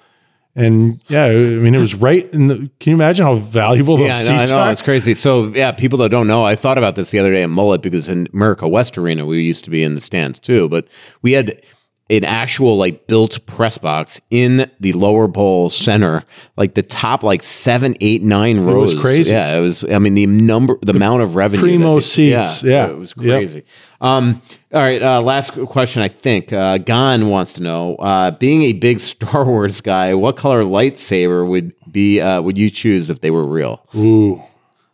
And 0.54 1.02
yeah, 1.08 1.24
I 1.26 1.32
mean, 1.32 1.74
it 1.74 1.78
was 1.78 1.94
right 1.94 2.30
in 2.32 2.48
the. 2.48 2.56
Can 2.78 2.90
you 2.90 2.94
imagine 2.94 3.24
how 3.24 3.36
valuable 3.36 3.96
those 3.96 4.28
Yeah, 4.28 4.34
I 4.34 4.36
know, 4.36 4.42
I 4.42 4.46
know. 4.46 4.58
are? 4.58 4.72
It's 4.72 4.82
crazy. 4.82 5.14
So, 5.14 5.46
yeah, 5.48 5.72
people 5.72 5.98
that 6.00 6.10
don't 6.10 6.26
know, 6.26 6.44
I 6.44 6.56
thought 6.56 6.76
about 6.76 6.94
this 6.94 7.10
the 7.10 7.18
other 7.18 7.32
day 7.32 7.42
in 7.42 7.50
Mullett 7.50 7.80
because 7.80 8.08
in 8.10 8.28
America 8.34 8.68
West 8.68 8.98
Arena, 8.98 9.24
we 9.24 9.40
used 9.42 9.64
to 9.64 9.70
be 9.70 9.82
in 9.82 9.94
the 9.94 10.00
stands 10.00 10.38
too, 10.38 10.68
but 10.68 10.88
we 11.22 11.32
had 11.32 11.62
an 12.10 12.24
actual 12.24 12.76
like 12.76 13.06
built 13.06 13.44
press 13.46 13.78
box 13.78 14.20
in 14.30 14.70
the 14.80 14.92
lower 14.92 15.28
bowl 15.28 15.70
center, 15.70 16.24
like 16.56 16.74
the 16.74 16.82
top 16.82 17.22
like 17.22 17.42
seven, 17.42 17.94
eight, 18.00 18.22
nine 18.22 18.60
rows. 18.60 18.94
was 18.94 19.02
crazy. 19.02 19.32
Yeah, 19.32 19.56
it 19.56 19.60
was. 19.60 19.84
I 19.90 19.98
mean, 19.98 20.14
the 20.14 20.26
number, 20.26 20.76
the, 20.82 20.92
amount 20.92 21.22
of 21.22 21.36
revenue. 21.36 21.62
primo 21.62 21.94
they- 21.94 22.00
seats, 22.00 22.62
yeah. 22.62 22.88
it 22.88 22.98
was 22.98 23.14
Yep. 23.16 23.24
crazy. 23.26 23.64
Um, 24.00 24.42
all 24.72 24.82
right, 24.82 25.00
uh, 25.02 25.22
last 25.22 25.52
question. 25.66 26.02
I 26.02 26.08
think 26.08 26.52
uh, 26.52 26.78
Gon 26.78 27.30
wants 27.30 27.54
to 27.54 27.62
know: 27.62 27.94
uh, 27.96 28.32
being 28.32 28.62
a 28.64 28.72
big 28.74 29.00
Star 29.12 29.44
Wars 29.44 29.80
guy, 29.80 30.12
what 30.14 30.36
color 30.36 30.62
lightsaber 30.64 31.48
would 31.48 31.72
be 31.90 32.20
uh, 32.20 32.42
would 32.42 32.58
you 32.58 32.68
choose 32.68 33.08
if 33.10 33.20
they 33.20 33.30
were 33.30 33.46
real? 33.46 33.86
Ooh, 33.94 34.34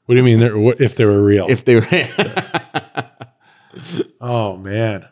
what 0.07 0.15
do 0.15 0.17
you 0.17 0.23
mean? 0.25 0.41
They're, 0.41 0.59
what 0.59 0.81
if 0.81 0.95
they 0.95 1.07
were 1.07 1.23
real? 1.25 1.47
If 1.49 1.65
they 1.65 1.77
were, 1.77 1.87
oh 4.21 4.57
man, 4.59 5.09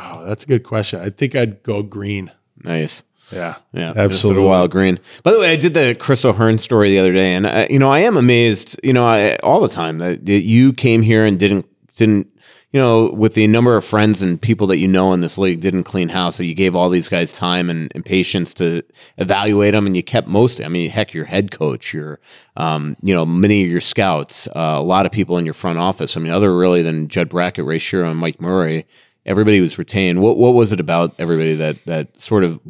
oh, 0.00 0.24
that's 0.24 0.44
a 0.44 0.46
good 0.46 0.62
question. 0.64 1.00
I 1.00 1.10
think 1.10 1.34
I'd 1.34 1.62
go 1.62 1.82
green. 1.82 2.30
nice. 2.62 3.02
Yeah, 3.32 3.56
Yeah, 3.72 3.92
absolutely. 3.96 4.42
Wild 4.42 4.70
Green. 4.70 4.98
By 5.22 5.32
the 5.32 5.38
way, 5.38 5.52
I 5.52 5.56
did 5.56 5.74
the 5.74 5.96
Chris 5.98 6.24
O'Hearn 6.24 6.58
story 6.58 6.90
the 6.90 6.98
other 6.98 7.12
day, 7.12 7.34
and 7.34 7.46
I, 7.46 7.66
you 7.70 7.78
know 7.78 7.90
I 7.90 8.00
am 8.00 8.16
amazed. 8.16 8.78
You 8.82 8.92
know, 8.92 9.06
I, 9.06 9.36
all 9.36 9.60
the 9.60 9.68
time 9.68 9.98
that, 9.98 10.26
that 10.26 10.42
you 10.42 10.72
came 10.72 11.02
here 11.02 11.24
and 11.24 11.38
didn't 11.38 11.66
didn't 11.94 12.28
you 12.72 12.80
know 12.80 13.10
with 13.12 13.34
the 13.34 13.46
number 13.46 13.76
of 13.76 13.84
friends 13.84 14.22
and 14.22 14.40
people 14.40 14.66
that 14.68 14.78
you 14.78 14.88
know 14.88 15.12
in 15.12 15.20
this 15.20 15.38
league 15.38 15.60
didn't 15.60 15.84
clean 15.84 16.08
house. 16.08 16.38
That 16.38 16.46
you 16.46 16.54
gave 16.54 16.74
all 16.74 16.90
these 16.90 17.08
guys 17.08 17.32
time 17.32 17.70
and, 17.70 17.92
and 17.94 18.04
patience 18.04 18.52
to 18.54 18.82
evaluate 19.16 19.72
them, 19.72 19.86
and 19.86 19.96
you 19.96 20.02
kept 20.02 20.26
most. 20.26 20.60
I 20.60 20.68
mean, 20.68 20.90
heck, 20.90 21.14
your 21.14 21.26
head 21.26 21.52
coach, 21.52 21.94
your 21.94 22.18
um, 22.56 22.96
you 23.02 23.14
know 23.14 23.24
many 23.24 23.62
of 23.62 23.70
your 23.70 23.80
scouts, 23.80 24.48
uh, 24.48 24.76
a 24.76 24.82
lot 24.82 25.06
of 25.06 25.12
people 25.12 25.38
in 25.38 25.44
your 25.44 25.54
front 25.54 25.78
office. 25.78 26.16
I 26.16 26.20
mean, 26.20 26.32
other 26.32 26.56
really 26.56 26.82
than 26.82 27.06
Judd 27.08 27.28
Brackett, 27.28 27.64
Ray 27.64 27.78
Shero, 27.78 28.10
and 28.10 28.18
Mike 28.18 28.40
Murray. 28.40 28.86
Everybody 29.30 29.60
was 29.60 29.78
retained. 29.78 30.20
What 30.20 30.36
what 30.36 30.54
was 30.54 30.72
it 30.72 30.80
about 30.80 31.14
everybody 31.18 31.54
that 31.54 31.84
that 31.86 32.18
sort 32.18 32.44
of 32.44 32.60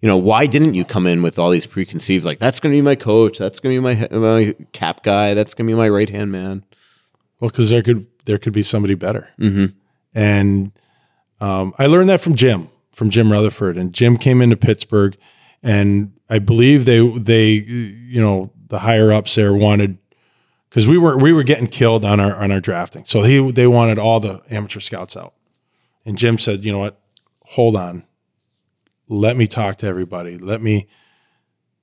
you 0.00 0.08
know, 0.08 0.16
why 0.16 0.46
didn't 0.46 0.74
you 0.74 0.84
come 0.84 1.06
in 1.06 1.22
with 1.22 1.38
all 1.38 1.50
these 1.50 1.66
preconceived, 1.66 2.24
like, 2.24 2.38
that's 2.38 2.60
going 2.60 2.72
to 2.72 2.76
be 2.76 2.82
my 2.82 2.94
coach, 2.94 3.36
that's 3.38 3.58
going 3.58 3.74
to 3.74 3.80
be 3.80 3.94
my, 3.94 4.16
my 4.16 4.54
cap 4.72 5.02
guy, 5.02 5.34
that's 5.34 5.54
going 5.54 5.66
to 5.66 5.72
be 5.72 5.76
my 5.76 5.88
right 5.88 6.08
hand 6.08 6.30
man? 6.30 6.64
Well, 7.40 7.50
because 7.50 7.70
there 7.70 7.82
could 7.82 8.06
there 8.24 8.38
could 8.38 8.52
be 8.52 8.62
somebody 8.62 8.94
better. 8.94 9.28
Mm-hmm. 9.38 9.66
And 10.14 10.72
um, 11.40 11.72
I 11.78 11.86
learned 11.86 12.08
that 12.08 12.20
from 12.20 12.34
Jim, 12.34 12.68
from 12.92 13.10
Jim 13.10 13.32
Rutherford. 13.32 13.76
And 13.76 13.92
Jim 13.92 14.16
came 14.16 14.42
into 14.42 14.56
Pittsburgh, 14.56 15.16
and 15.62 16.12
I 16.28 16.38
believe 16.38 16.84
they 16.84 17.06
they 17.18 17.52
you 17.52 18.20
know 18.20 18.52
the 18.68 18.80
higher 18.80 19.12
ups 19.12 19.34
there 19.36 19.54
wanted 19.54 19.98
because 20.68 20.86
we 20.86 20.98
were 20.98 21.16
we 21.16 21.32
were 21.32 21.44
getting 21.44 21.68
killed 21.68 22.04
on 22.04 22.18
our 22.18 22.34
on 22.34 22.50
our 22.50 22.60
drafting, 22.60 23.04
so 23.04 23.22
he 23.22 23.52
they 23.52 23.66
wanted 23.66 23.98
all 23.98 24.20
the 24.20 24.42
amateur 24.50 24.80
scouts 24.80 25.16
out. 25.16 25.34
And 26.04 26.16
Jim 26.16 26.38
said, 26.38 26.62
you 26.62 26.72
know 26.72 26.78
what, 26.78 27.00
hold 27.42 27.76
on, 27.76 28.04
let 29.08 29.36
me 29.36 29.46
talk 29.46 29.76
to 29.78 29.86
everybody. 29.86 30.38
Let 30.38 30.60
me 30.60 30.88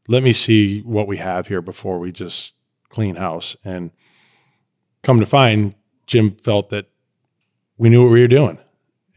let 0.07 0.21
me 0.21 0.33
see 0.33 0.81
what 0.81 1.07
we 1.07 1.17
have 1.17 1.47
here 1.47 1.61
before 1.61 1.97
we 1.97 2.11
just 2.11 2.53
clean 2.89 3.15
house. 3.15 3.55
And 3.65 3.91
come 5.01 5.19
to 5.19 5.25
find, 5.25 5.73
Jim 6.05 6.35
felt 6.35 6.69
that 6.69 6.87
we 7.77 7.89
knew 7.89 8.03
what 8.03 8.11
we 8.11 8.21
were 8.21 8.27
doing. 8.27 8.59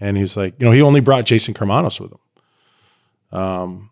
And 0.00 0.16
he's 0.16 0.36
like, 0.36 0.54
you 0.58 0.64
know, 0.64 0.72
he 0.72 0.80
only 0.80 1.00
brought 1.00 1.26
Jason 1.26 1.54
Karmanos 1.54 2.00
with 2.00 2.12
him. 2.12 3.38
Um, 3.38 3.90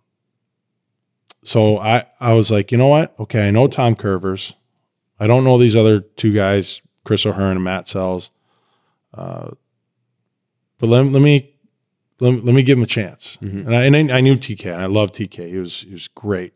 so 1.43 1.79
I, 1.79 2.07
I 2.21 2.33
was 2.33 2.51
like, 2.51 2.73
you 2.73 2.79
know 2.79 2.89
what? 2.89 3.15
Okay, 3.21 3.47
I 3.47 3.51
know 3.51 3.67
Tom 3.67 3.95
Kurvers. 3.95 4.55
I 5.21 5.27
don't 5.27 5.45
know 5.45 5.59
these 5.59 5.77
other 5.77 6.01
two 6.01 6.33
guys, 6.33 6.81
Chris 7.05 7.27
O'Hearn 7.27 7.57
and 7.57 7.65
Matt 7.65 7.89
Sells. 7.89 8.31
Uh, 9.13 9.51
but 10.79 10.89
let, 10.89 11.07
let 11.07 11.23
me 11.23 11.53
let, 12.19 12.45
let 12.45 12.55
me 12.55 12.63
give 12.63 12.79
him 12.79 12.85
a 12.85 12.87
chance. 12.87 13.37
And, 13.67 13.75
I, 13.75 13.85
and 13.85 14.13
I, 14.13 14.19
I 14.19 14.21
knew 14.21 14.37
TK 14.37 14.73
and 14.73 14.83
I 14.83 14.87
love 14.87 15.13
TK. 15.13 15.49
He 15.49 15.59
was 15.59 15.81
he 15.81 15.93
was 15.93 16.09
great. 16.09 16.55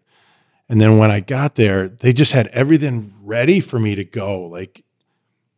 And 0.68 0.80
then 0.80 0.98
when 0.98 1.10
I 1.10 1.18
got 1.20 1.56
there, 1.56 1.88
they 1.88 2.12
just 2.12 2.32
had 2.32 2.46
everything 2.48 3.12
ready 3.22 3.58
for 3.60 3.78
me 3.80 3.96
to 3.96 4.04
go. 4.04 4.42
Like 4.42 4.84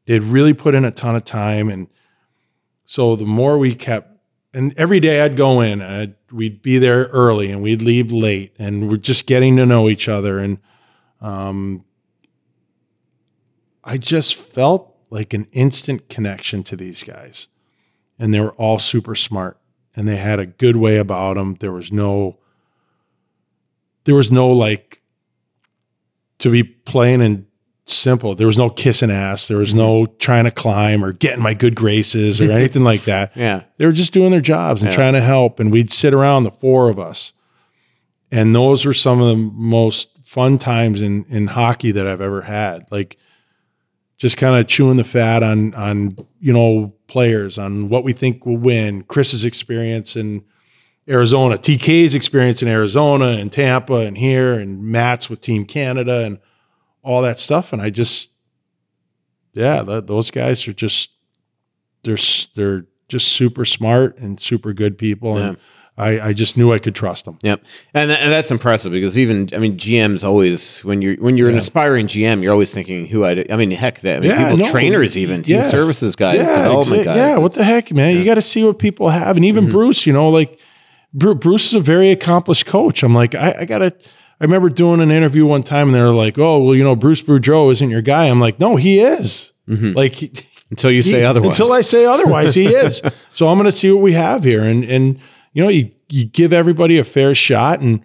they'd 0.06 0.22
really 0.22 0.54
put 0.54 0.74
in 0.74 0.84
a 0.84 0.90
ton 0.90 1.14
of 1.14 1.24
time. 1.24 1.68
And 1.68 1.88
so 2.86 3.14
the 3.14 3.26
more 3.26 3.58
we 3.58 3.74
kept, 3.74 4.08
and 4.54 4.72
every 4.78 5.00
day 5.00 5.20
I'd 5.20 5.36
go 5.36 5.60
in 5.60 5.82
and 5.82 5.94
I'd, 5.94 6.14
we'd 6.32 6.62
be 6.62 6.78
there 6.78 7.04
early 7.08 7.50
and 7.50 7.62
we'd 7.62 7.82
leave 7.82 8.10
late 8.10 8.56
and 8.58 8.90
we're 8.90 8.96
just 8.96 9.26
getting 9.26 9.56
to 9.56 9.66
know 9.66 9.88
each 9.88 10.08
other. 10.08 10.38
And 10.38 10.58
um, 11.20 11.84
I 13.84 13.98
just 13.98 14.34
felt 14.34 14.96
like 15.10 15.34
an 15.34 15.46
instant 15.52 16.08
connection 16.08 16.62
to 16.64 16.76
these 16.76 17.04
guys. 17.04 17.48
And 18.18 18.32
they 18.32 18.40
were 18.40 18.52
all 18.52 18.78
super 18.78 19.14
smart 19.14 19.58
and 19.96 20.08
they 20.08 20.16
had 20.16 20.38
a 20.38 20.46
good 20.46 20.76
way 20.76 20.98
about 20.98 21.34
them. 21.34 21.56
There 21.60 21.72
was 21.72 21.92
no, 21.92 22.38
there 24.04 24.14
was 24.14 24.30
no 24.30 24.48
like, 24.48 25.02
to 26.38 26.50
be 26.50 26.62
plain 26.62 27.20
and 27.20 27.46
simple. 27.84 28.34
There 28.34 28.46
was 28.46 28.58
no 28.58 28.70
kissing 28.70 29.10
ass. 29.10 29.48
There 29.48 29.58
was 29.58 29.74
no 29.74 30.04
mm-hmm. 30.04 30.16
trying 30.18 30.44
to 30.44 30.50
climb 30.50 31.04
or 31.04 31.12
getting 31.12 31.42
my 31.42 31.54
good 31.54 31.74
graces 31.74 32.40
or 32.40 32.50
anything 32.50 32.84
like 32.84 33.04
that. 33.04 33.32
Yeah. 33.36 33.62
They 33.76 33.86
were 33.86 33.92
just 33.92 34.12
doing 34.12 34.30
their 34.30 34.40
jobs 34.40 34.82
and 34.82 34.90
Yeah. 34.90 34.96
trying 34.96 35.12
to 35.14 35.20
help. 35.20 35.58
And 35.58 35.72
we'd 35.72 35.92
sit 35.92 36.14
around, 36.14 36.44
the 36.44 36.50
four 36.50 36.88
of 36.88 36.98
us. 36.98 37.32
And 38.30 38.54
those 38.54 38.86
were 38.86 38.94
some 38.94 39.20
of 39.20 39.28
the 39.28 39.36
most 39.36 40.08
fun 40.24 40.56
times 40.56 41.02
in 41.02 41.24
in 41.28 41.48
hockey 41.48 41.92
that 41.92 42.06
I've 42.06 42.20
ever 42.20 42.42
had. 42.42 42.90
Like 42.90 43.18
just 44.16 44.36
kind 44.36 44.58
of 44.58 44.66
chewing 44.66 44.96
the 44.96 45.04
fat 45.04 45.42
on 45.42 45.74
on 45.74 46.16
you 46.40 46.52
know 46.52 46.94
players 47.12 47.58
on 47.58 47.90
what 47.90 48.04
we 48.04 48.14
think 48.14 48.46
will 48.46 48.56
win. 48.56 49.02
Chris's 49.02 49.44
experience 49.44 50.16
in 50.16 50.42
Arizona, 51.06 51.58
TK's 51.58 52.14
experience 52.14 52.62
in 52.62 52.68
Arizona 52.68 53.26
and 53.26 53.52
Tampa 53.52 53.96
and 53.96 54.16
here, 54.16 54.54
and 54.54 54.82
Matt's 54.82 55.28
with 55.28 55.42
Team 55.42 55.66
Canada 55.66 56.24
and 56.24 56.38
all 57.02 57.20
that 57.20 57.38
stuff. 57.38 57.74
And 57.74 57.82
I 57.82 57.90
just, 57.90 58.30
yeah, 59.52 59.84
th- 59.84 60.06
those 60.06 60.30
guys 60.30 60.66
are 60.66 60.72
just 60.72 61.10
they're 62.02 62.16
they're 62.54 62.86
just 63.08 63.28
super 63.28 63.66
smart 63.66 64.16
and 64.16 64.40
super 64.40 64.72
good 64.72 64.96
people, 64.96 65.36
and 65.36 65.58
I, 66.02 66.28
I 66.28 66.32
just 66.32 66.56
knew 66.56 66.72
I 66.72 66.78
could 66.78 66.94
trust 66.94 67.24
them. 67.24 67.38
Yep, 67.42 67.64
and, 67.94 68.08
th- 68.08 68.20
and 68.20 68.30
that's 68.32 68.50
impressive 68.50 68.92
because 68.92 69.16
even 69.16 69.48
I 69.54 69.58
mean 69.58 69.76
GMs 69.76 70.24
always 70.24 70.80
when 70.80 71.00
you're 71.02 71.16
when 71.16 71.36
you're 71.36 71.48
an 71.48 71.56
aspiring 71.58 72.06
GM, 72.06 72.42
you're 72.42 72.52
always 72.52 72.74
thinking 72.74 73.06
who 73.06 73.24
I 73.24 73.44
I 73.48 73.56
mean 73.56 73.70
heck 73.70 74.00
that 74.00 74.16
I 74.16 74.20
mean, 74.20 74.30
Yeah, 74.30 74.50
people 74.50 74.64
no, 74.66 74.70
trainers 74.70 75.16
even 75.16 75.42
team 75.42 75.56
yeah. 75.58 75.68
services 75.68 76.16
guys 76.16 76.36
Yeah, 76.36 76.56
development 76.56 77.02
exa- 77.02 77.04
guys 77.04 77.16
Yeah, 77.16 77.38
what 77.38 77.54
the 77.54 77.64
heck, 77.64 77.92
man? 77.92 78.16
You 78.16 78.24
got 78.24 78.34
to 78.34 78.42
see 78.42 78.64
what 78.64 78.78
people 78.78 79.08
have, 79.08 79.36
and 79.36 79.44
even 79.44 79.64
mm-hmm. 79.64 79.70
Bruce, 79.72 80.06
you 80.06 80.12
know, 80.12 80.28
like 80.30 80.58
Bru- 81.14 81.34
Bruce 81.34 81.68
is 81.68 81.74
a 81.74 81.80
very 81.80 82.10
accomplished 82.10 82.66
coach. 82.66 83.02
I'm 83.02 83.14
like, 83.14 83.34
I, 83.34 83.54
I 83.60 83.64
gotta. 83.64 83.94
I 84.40 84.44
remember 84.44 84.70
doing 84.70 85.00
an 85.00 85.10
interview 85.12 85.46
one 85.46 85.62
time, 85.62 85.88
and 85.88 85.94
they're 85.94 86.10
like, 86.10 86.36
"Oh, 86.38 86.64
well, 86.64 86.74
you 86.74 86.82
know, 86.82 86.96
Bruce 86.96 87.22
Boudreau 87.22 87.70
isn't 87.70 87.90
your 87.90 88.02
guy." 88.02 88.24
I'm 88.26 88.40
like, 88.40 88.58
"No, 88.58 88.74
he 88.76 88.98
is." 88.98 89.52
Mm-hmm. 89.68 89.92
Like 89.92 90.14
he- 90.14 90.32
until 90.70 90.90
you 90.90 91.02
say 91.02 91.22
otherwise. 91.22 91.50
Until 91.60 91.72
I 91.72 91.82
say 91.82 92.06
otherwise, 92.06 92.54
he 92.54 92.66
is. 92.66 93.02
So 93.34 93.48
I'm 93.48 93.56
going 93.56 93.70
to 93.70 93.76
see 93.76 93.90
what 93.92 94.02
we 94.02 94.12
have 94.14 94.42
here, 94.44 94.62
and 94.62 94.84
and 94.84 95.18
you 95.52 95.62
know, 95.62 95.68
you 95.68 95.90
you 96.08 96.24
give 96.24 96.52
everybody 96.52 96.98
a 96.98 97.04
fair 97.04 97.34
shot, 97.34 97.80
and 97.80 98.02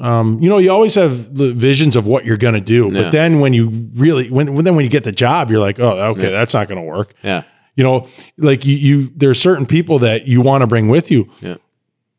um, 0.00 0.38
you 0.40 0.48
know, 0.48 0.58
you 0.58 0.70
always 0.70 0.94
have 0.94 1.34
the 1.34 1.52
visions 1.52 1.96
of 1.96 2.06
what 2.06 2.24
you're 2.24 2.36
going 2.38 2.54
to 2.54 2.60
do, 2.60 2.90
Yeah. 2.92 3.02
but 3.04 3.12
then 3.12 3.40
when 3.40 3.52
you 3.52 3.88
really 3.94 4.28
when 4.30 4.54
when 4.54 4.64
then 4.64 4.74
when 4.76 4.84
you 4.84 4.90
get 4.90 5.04
the 5.04 5.12
job, 5.12 5.50
you're 5.50 5.60
like, 5.60 5.78
oh, 5.80 6.10
okay, 6.12 6.30
that's 6.30 6.54
not 6.54 6.68
going 6.68 6.80
to 6.80 6.86
work. 6.86 7.12
yeah, 7.22 7.42
You 7.76 7.84
know, 7.84 8.08
like 8.38 8.64
you, 8.64 8.76
you 8.76 9.12
there 9.16 9.28
are 9.30 9.34
certain 9.34 9.66
people 9.66 9.98
that 10.00 10.26
you 10.26 10.40
want 10.40 10.62
to 10.62 10.66
bring 10.66 10.88
with 10.88 11.10
you. 11.10 11.28
Yeah. 11.40 11.56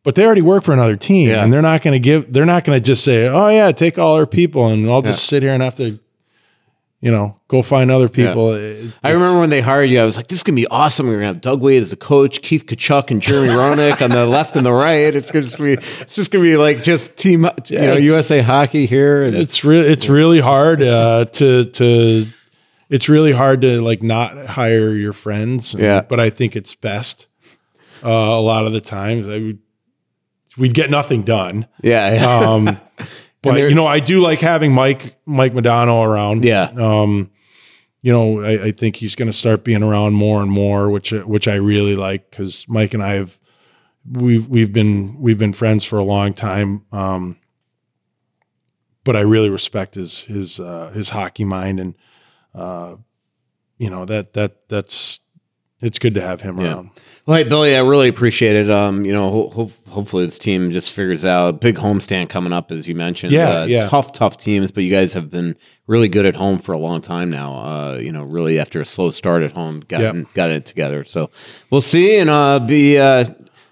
But 0.04 0.16
they 0.16 0.26
already 0.26 0.42
work 0.42 0.64
for 0.64 0.74
another 0.74 0.98
team 0.98 1.30
Yeah. 1.30 1.44
and 1.44 1.52
they're 1.54 1.62
not 1.62 1.82
going 1.82 1.94
to 1.94 2.00
give, 2.00 2.32
they're 2.34 2.46
not 2.46 2.66
going 2.66 2.76
to 2.78 2.84
just 2.86 3.06
say, 3.06 3.28
oh, 3.30 3.48
yeah, 3.48 3.72
take 3.72 3.98
all 3.98 4.16
our 4.18 4.26
people 4.28 4.68
and 4.68 4.90
I'll 4.92 5.02
just 5.02 5.26
sit 5.28 5.42
here 5.44 5.54
and 5.54 5.64
have 5.64 5.78
to, 5.78 5.98
you 7.04 7.12
know, 7.12 7.38
go 7.50 7.62
find 7.62 7.92
other 7.92 8.08
people. 8.08 8.54
It- 8.54 8.94
I 9.04 9.12
remember 9.12 9.42
when 9.42 9.50
they 9.50 9.60
hired 9.60 9.90
you, 9.90 10.00
I 10.00 10.06
was 10.06 10.16
like, 10.16 10.28
"This 10.28 10.38
is 10.40 10.44
gonna 10.44 10.56
be 10.56 10.68
awesome. 10.68 11.08
We're 11.08 11.16
gonna 11.16 11.26
have 11.28 11.42
Doug 11.42 11.60
Weight 11.60 11.82
as 11.84 11.92
a 11.92 11.98
coach, 11.98 12.42
Keith 12.42 12.66
Tkachuk 12.66 13.12
and 13.12 13.22
Jeremy 13.22 13.50
Roenick 13.60 14.02
on 14.02 14.10
the 14.10 14.26
left 14.26 14.56
and 14.56 14.66
the 14.66 14.72
right. 14.72 15.14
It's 15.14 15.30
gonna 15.30 15.44
just 15.44 15.58
be, 15.60 15.74
it's 15.74 16.16
just 16.16 16.32
gonna 16.32 16.46
be 16.46 16.56
like 16.56 16.82
just 16.82 17.18
team, 17.18 17.46
you 17.70 17.80
know, 17.80 17.98
USA 17.98 18.40
Hockey 18.42 18.86
here. 18.86 19.24
And 19.24 19.36
it's 19.36 19.66
really 19.66 19.90
it's 19.92 20.08
really 20.08 20.40
hard 20.40 20.82
uh, 20.82 21.26
to 21.26 21.66
to 21.66 22.26
it's 22.90 23.10
really 23.10 23.34
hard 23.34 23.62
to 23.64 23.82
like 23.82 24.02
not 24.02 24.46
hire 24.46 24.94
your 24.94 25.12
friends. 25.14 25.74
Yeah. 25.74 26.04
but 26.04 26.22
I 26.22 26.30
think 26.30 26.56
it's 26.56 26.74
best 26.74 27.28
uh, 28.02 28.08
a 28.10 28.40
lot 28.40 28.66
of 28.66 28.72
the 28.72 28.82
times. 28.82 29.28
I 29.28 29.40
would 29.40 29.60
we'd 30.58 30.74
get 30.74 30.90
nothing 30.90 31.24
done. 31.24 31.68
yeah, 31.82 32.14
yeah. 32.14 32.50
Um, 32.50 32.78
but 33.44 33.58
you 33.58 33.76
know, 33.76 33.86
I 33.86 34.00
do 34.00 34.20
like 34.22 34.40
having 34.40 34.74
Mike 34.74 35.16
Mike 35.26 35.54
Modano 35.54 36.06
around. 36.08 36.44
Yeah. 36.44 36.72
Um, 36.76 37.30
you 38.02 38.12
know, 38.12 38.42
I, 38.42 38.66
I 38.66 38.72
think 38.72 38.96
he's 38.98 39.16
going 39.16 39.32
to 39.32 39.38
start 39.38 39.64
being 39.64 39.84
around 39.84 40.14
more 40.14 40.42
and 40.42 40.52
more, 40.52 40.90
which 40.90 41.12
which 41.12 41.48
I 41.48 41.56
really 41.56 41.96
like 41.96 42.30
because 42.32 42.66
Mike 42.68 42.94
and 42.94 43.04
I 43.04 43.14
have 43.14 43.40
we've 44.12 44.48
we've 44.48 44.74
been 44.74 45.22
we've 45.22 45.38
been 45.38 45.54
friends 45.54 45.86
for 45.86 45.98
a 46.00 46.04
long 46.04 46.34
time. 46.34 46.86
Um, 46.92 47.38
but 49.04 49.16
I 49.16 49.22
really 49.22 49.50
respect 49.50 49.96
his 49.96 50.22
his 50.22 50.60
uh, 50.60 50.92
his 50.94 51.10
hockey 51.10 51.44
mind, 51.46 51.80
and 51.80 51.96
uh, 52.56 52.96
you 53.78 53.90
know 53.90 54.06
that 54.06 54.34
that 54.34 54.68
that's 54.70 55.20
it's 55.82 56.00
good 56.00 56.16
to 56.16 56.22
have 56.22 56.42
him 56.42 56.60
Yeah. 56.60 56.74
around. 56.74 56.90
Well, 57.26 57.38
hey, 57.38 57.48
Billy, 57.48 57.74
I 57.74 57.80
really 57.80 58.10
appreciate 58.10 58.58
it. 58.58 58.70
Um, 58.70 59.06
you 59.06 59.14
know, 59.14 59.30
ho- 59.30 59.50
ho- 59.50 59.72
hopefully 59.90 60.26
this 60.26 60.38
team 60.38 60.72
just 60.72 60.92
figures 60.92 61.24
out 61.24 61.62
big 61.62 61.76
homestand 61.76 62.28
coming 62.28 62.52
up, 62.52 62.70
as 62.70 62.86
you 62.86 62.96
mentioned. 62.96 63.32
Yeah, 63.32 63.62
uh, 63.62 63.66
yeah. 63.66 63.80
Tough, 63.88 64.12
tough 64.12 64.36
teams, 64.36 64.72
but 64.72 64.84
you 64.84 64.92
guys 64.92 65.14
have 65.14 65.32
been 65.32 65.56
really 65.88 66.10
good 66.10 66.26
at 66.26 66.36
home 66.36 66.60
for 66.60 66.74
a 66.74 66.78
long 66.78 67.00
time 67.00 67.30
now. 67.30 67.54
Uh, 67.56 67.98
you 68.02 68.12
know, 68.12 68.24
really 68.24 68.60
after 68.60 68.82
a 68.82 68.86
slow 68.86 69.10
start 69.10 69.42
at 69.42 69.54
home, 69.54 69.80
gotten 69.88 70.20
Yep. 70.26 70.34
got 70.34 70.52
it 70.52 70.66
together. 70.66 71.06
So 71.06 71.30
we'll 71.70 71.80
see, 71.82 72.18
and 72.20 72.30
uh, 72.30 72.60
be. 72.60 72.98
Uh, 72.98 73.24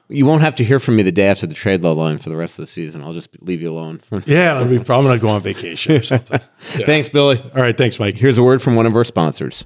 you 0.07 0.26
won't 0.26 0.41
have 0.41 0.56
to 0.56 0.64
hear 0.65 0.82
from 0.82 0.98
me 0.98 1.03
the 1.03 1.11
day 1.14 1.28
after 1.28 1.48
the 1.48 1.53
trade 1.53 1.82
deadline 1.82 2.18
for 2.18 2.28
the 2.28 2.36
rest 2.36 2.60
of 2.60 2.64
the 2.64 2.68
season. 2.68 3.02
I'll 3.02 3.14
just 3.14 3.41
leave 3.41 3.61
you 3.61 3.72
alone. 3.72 4.02
Yeah, 4.26 4.56
I'll 4.57 4.68
be, 4.68 4.76
I'm 4.78 4.84
going 4.84 5.07
to 5.18 5.18
go 5.19 5.30
on 5.30 5.41
vacation 5.41 5.94
or 5.95 6.03
something. 6.03 6.41
Yeah. 6.78 6.86
Thanks, 6.86 7.07
Billy. 7.07 7.40
All 7.56 7.61
right, 7.61 7.78
thanks, 7.78 7.98
Mike. 7.98 8.18
Here's 8.18 8.38
a 8.38 8.44
word 8.44 8.61
from 8.61 8.76
one 8.76 8.86
of 8.86 8.94
our 8.98 9.06
sponsors. 9.06 9.65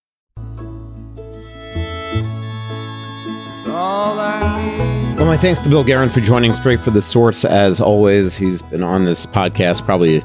Well, 3.81 5.25
my 5.25 5.37
thanks 5.37 5.59
to 5.61 5.69
Bill 5.69 5.83
Guerin 5.83 6.09
for 6.09 6.21
joining 6.21 6.53
Straight 6.53 6.79
for 6.81 6.91
the 6.91 7.01
Source. 7.01 7.43
As 7.43 7.81
always, 7.81 8.37
he's 8.37 8.61
been 8.61 8.83
on 8.83 9.05
this 9.05 9.25
podcast 9.25 9.83
probably, 9.85 10.19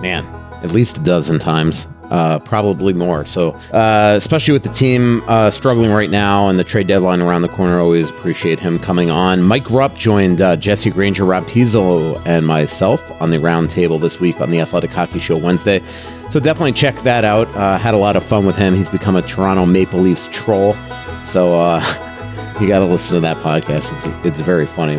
man, 0.00 0.24
at 0.62 0.72
least 0.72 0.96
a 0.96 1.00
dozen 1.00 1.38
times, 1.38 1.86
uh, 2.04 2.38
probably 2.38 2.94
more. 2.94 3.26
So, 3.26 3.50
uh, 3.74 4.14
especially 4.16 4.52
with 4.52 4.62
the 4.62 4.70
team 4.70 5.22
uh, 5.26 5.50
struggling 5.50 5.92
right 5.92 6.08
now 6.08 6.48
and 6.48 6.58
the 6.58 6.64
trade 6.64 6.86
deadline 6.86 7.20
around 7.20 7.42
the 7.42 7.48
corner, 7.48 7.78
always 7.78 8.08
appreciate 8.08 8.58
him 8.58 8.78
coming 8.78 9.10
on. 9.10 9.42
Mike 9.42 9.68
Rupp 9.70 9.94
joined 9.98 10.40
uh, 10.40 10.56
Jesse 10.56 10.88
Granger, 10.88 11.26
Rob 11.26 11.44
Pizzo, 11.44 12.22
and 12.24 12.46
myself 12.46 13.02
on 13.20 13.32
the 13.32 13.38
round 13.38 13.68
table 13.68 13.98
this 13.98 14.18
week 14.18 14.40
on 14.40 14.50
the 14.50 14.60
Athletic 14.60 14.92
Hockey 14.92 15.18
Show 15.18 15.36
Wednesday. 15.36 15.82
So 16.30 16.40
definitely 16.40 16.72
check 16.72 16.96
that 17.00 17.22
out. 17.22 17.48
Uh, 17.48 17.76
had 17.76 17.92
a 17.92 17.98
lot 17.98 18.16
of 18.16 18.24
fun 18.24 18.46
with 18.46 18.56
him. 18.56 18.74
He's 18.74 18.88
become 18.88 19.14
a 19.14 19.20
Toronto 19.20 19.66
Maple 19.66 20.00
Leafs 20.00 20.28
troll. 20.32 20.74
So 21.24 21.60
uh, 21.60 22.08
you 22.62 22.68
got 22.68 22.78
to 22.78 22.86
listen 22.86 23.14
to 23.14 23.20
that 23.20 23.36
podcast. 23.38 23.92
It's 23.92 24.06
it's 24.24 24.40
very 24.40 24.66
funny. 24.66 24.96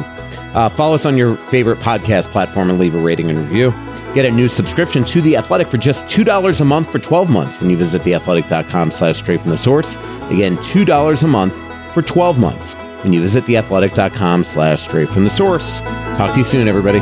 Uh, 0.53 0.69
follow 0.69 0.93
us 0.93 1.05
on 1.05 1.17
your 1.17 1.35
favorite 1.35 1.79
podcast 1.79 2.27
platform 2.27 2.69
and 2.69 2.77
leave 2.77 2.93
a 2.93 2.99
rating 2.99 3.29
and 3.29 3.39
review. 3.39 3.71
Get 4.13 4.25
a 4.25 4.31
new 4.31 4.47
subscription 4.47 5.03
to 5.05 5.21
The 5.21 5.35
Athletic 5.37 5.67
for 5.67 5.77
just 5.77 6.05
$2 6.05 6.61
a 6.61 6.65
month 6.65 6.91
for 6.91 6.99
12 6.99 7.31
months 7.31 7.59
when 7.59 7.71
you 7.71 7.77
visit 7.77 8.03
theathletic.com 8.03 8.91
slash 8.91 9.17
straight 9.17 9.41
from 9.41 9.49
the 9.49 9.57
source. 9.57 9.95
Again, 10.29 10.57
$2 10.57 11.23
a 11.23 11.27
month 11.27 11.55
for 11.95 12.03
12 12.03 12.37
months 12.37 12.75
when 13.03 13.13
you 13.13 13.21
visit 13.21 13.45
theathletic.com 13.45 14.43
slash 14.43 14.81
straight 14.83 15.09
from 15.09 15.23
the 15.23 15.31
source. 15.31 15.79
Talk 16.17 16.33
to 16.33 16.39
you 16.39 16.43
soon, 16.43 16.67
everybody. 16.67 16.99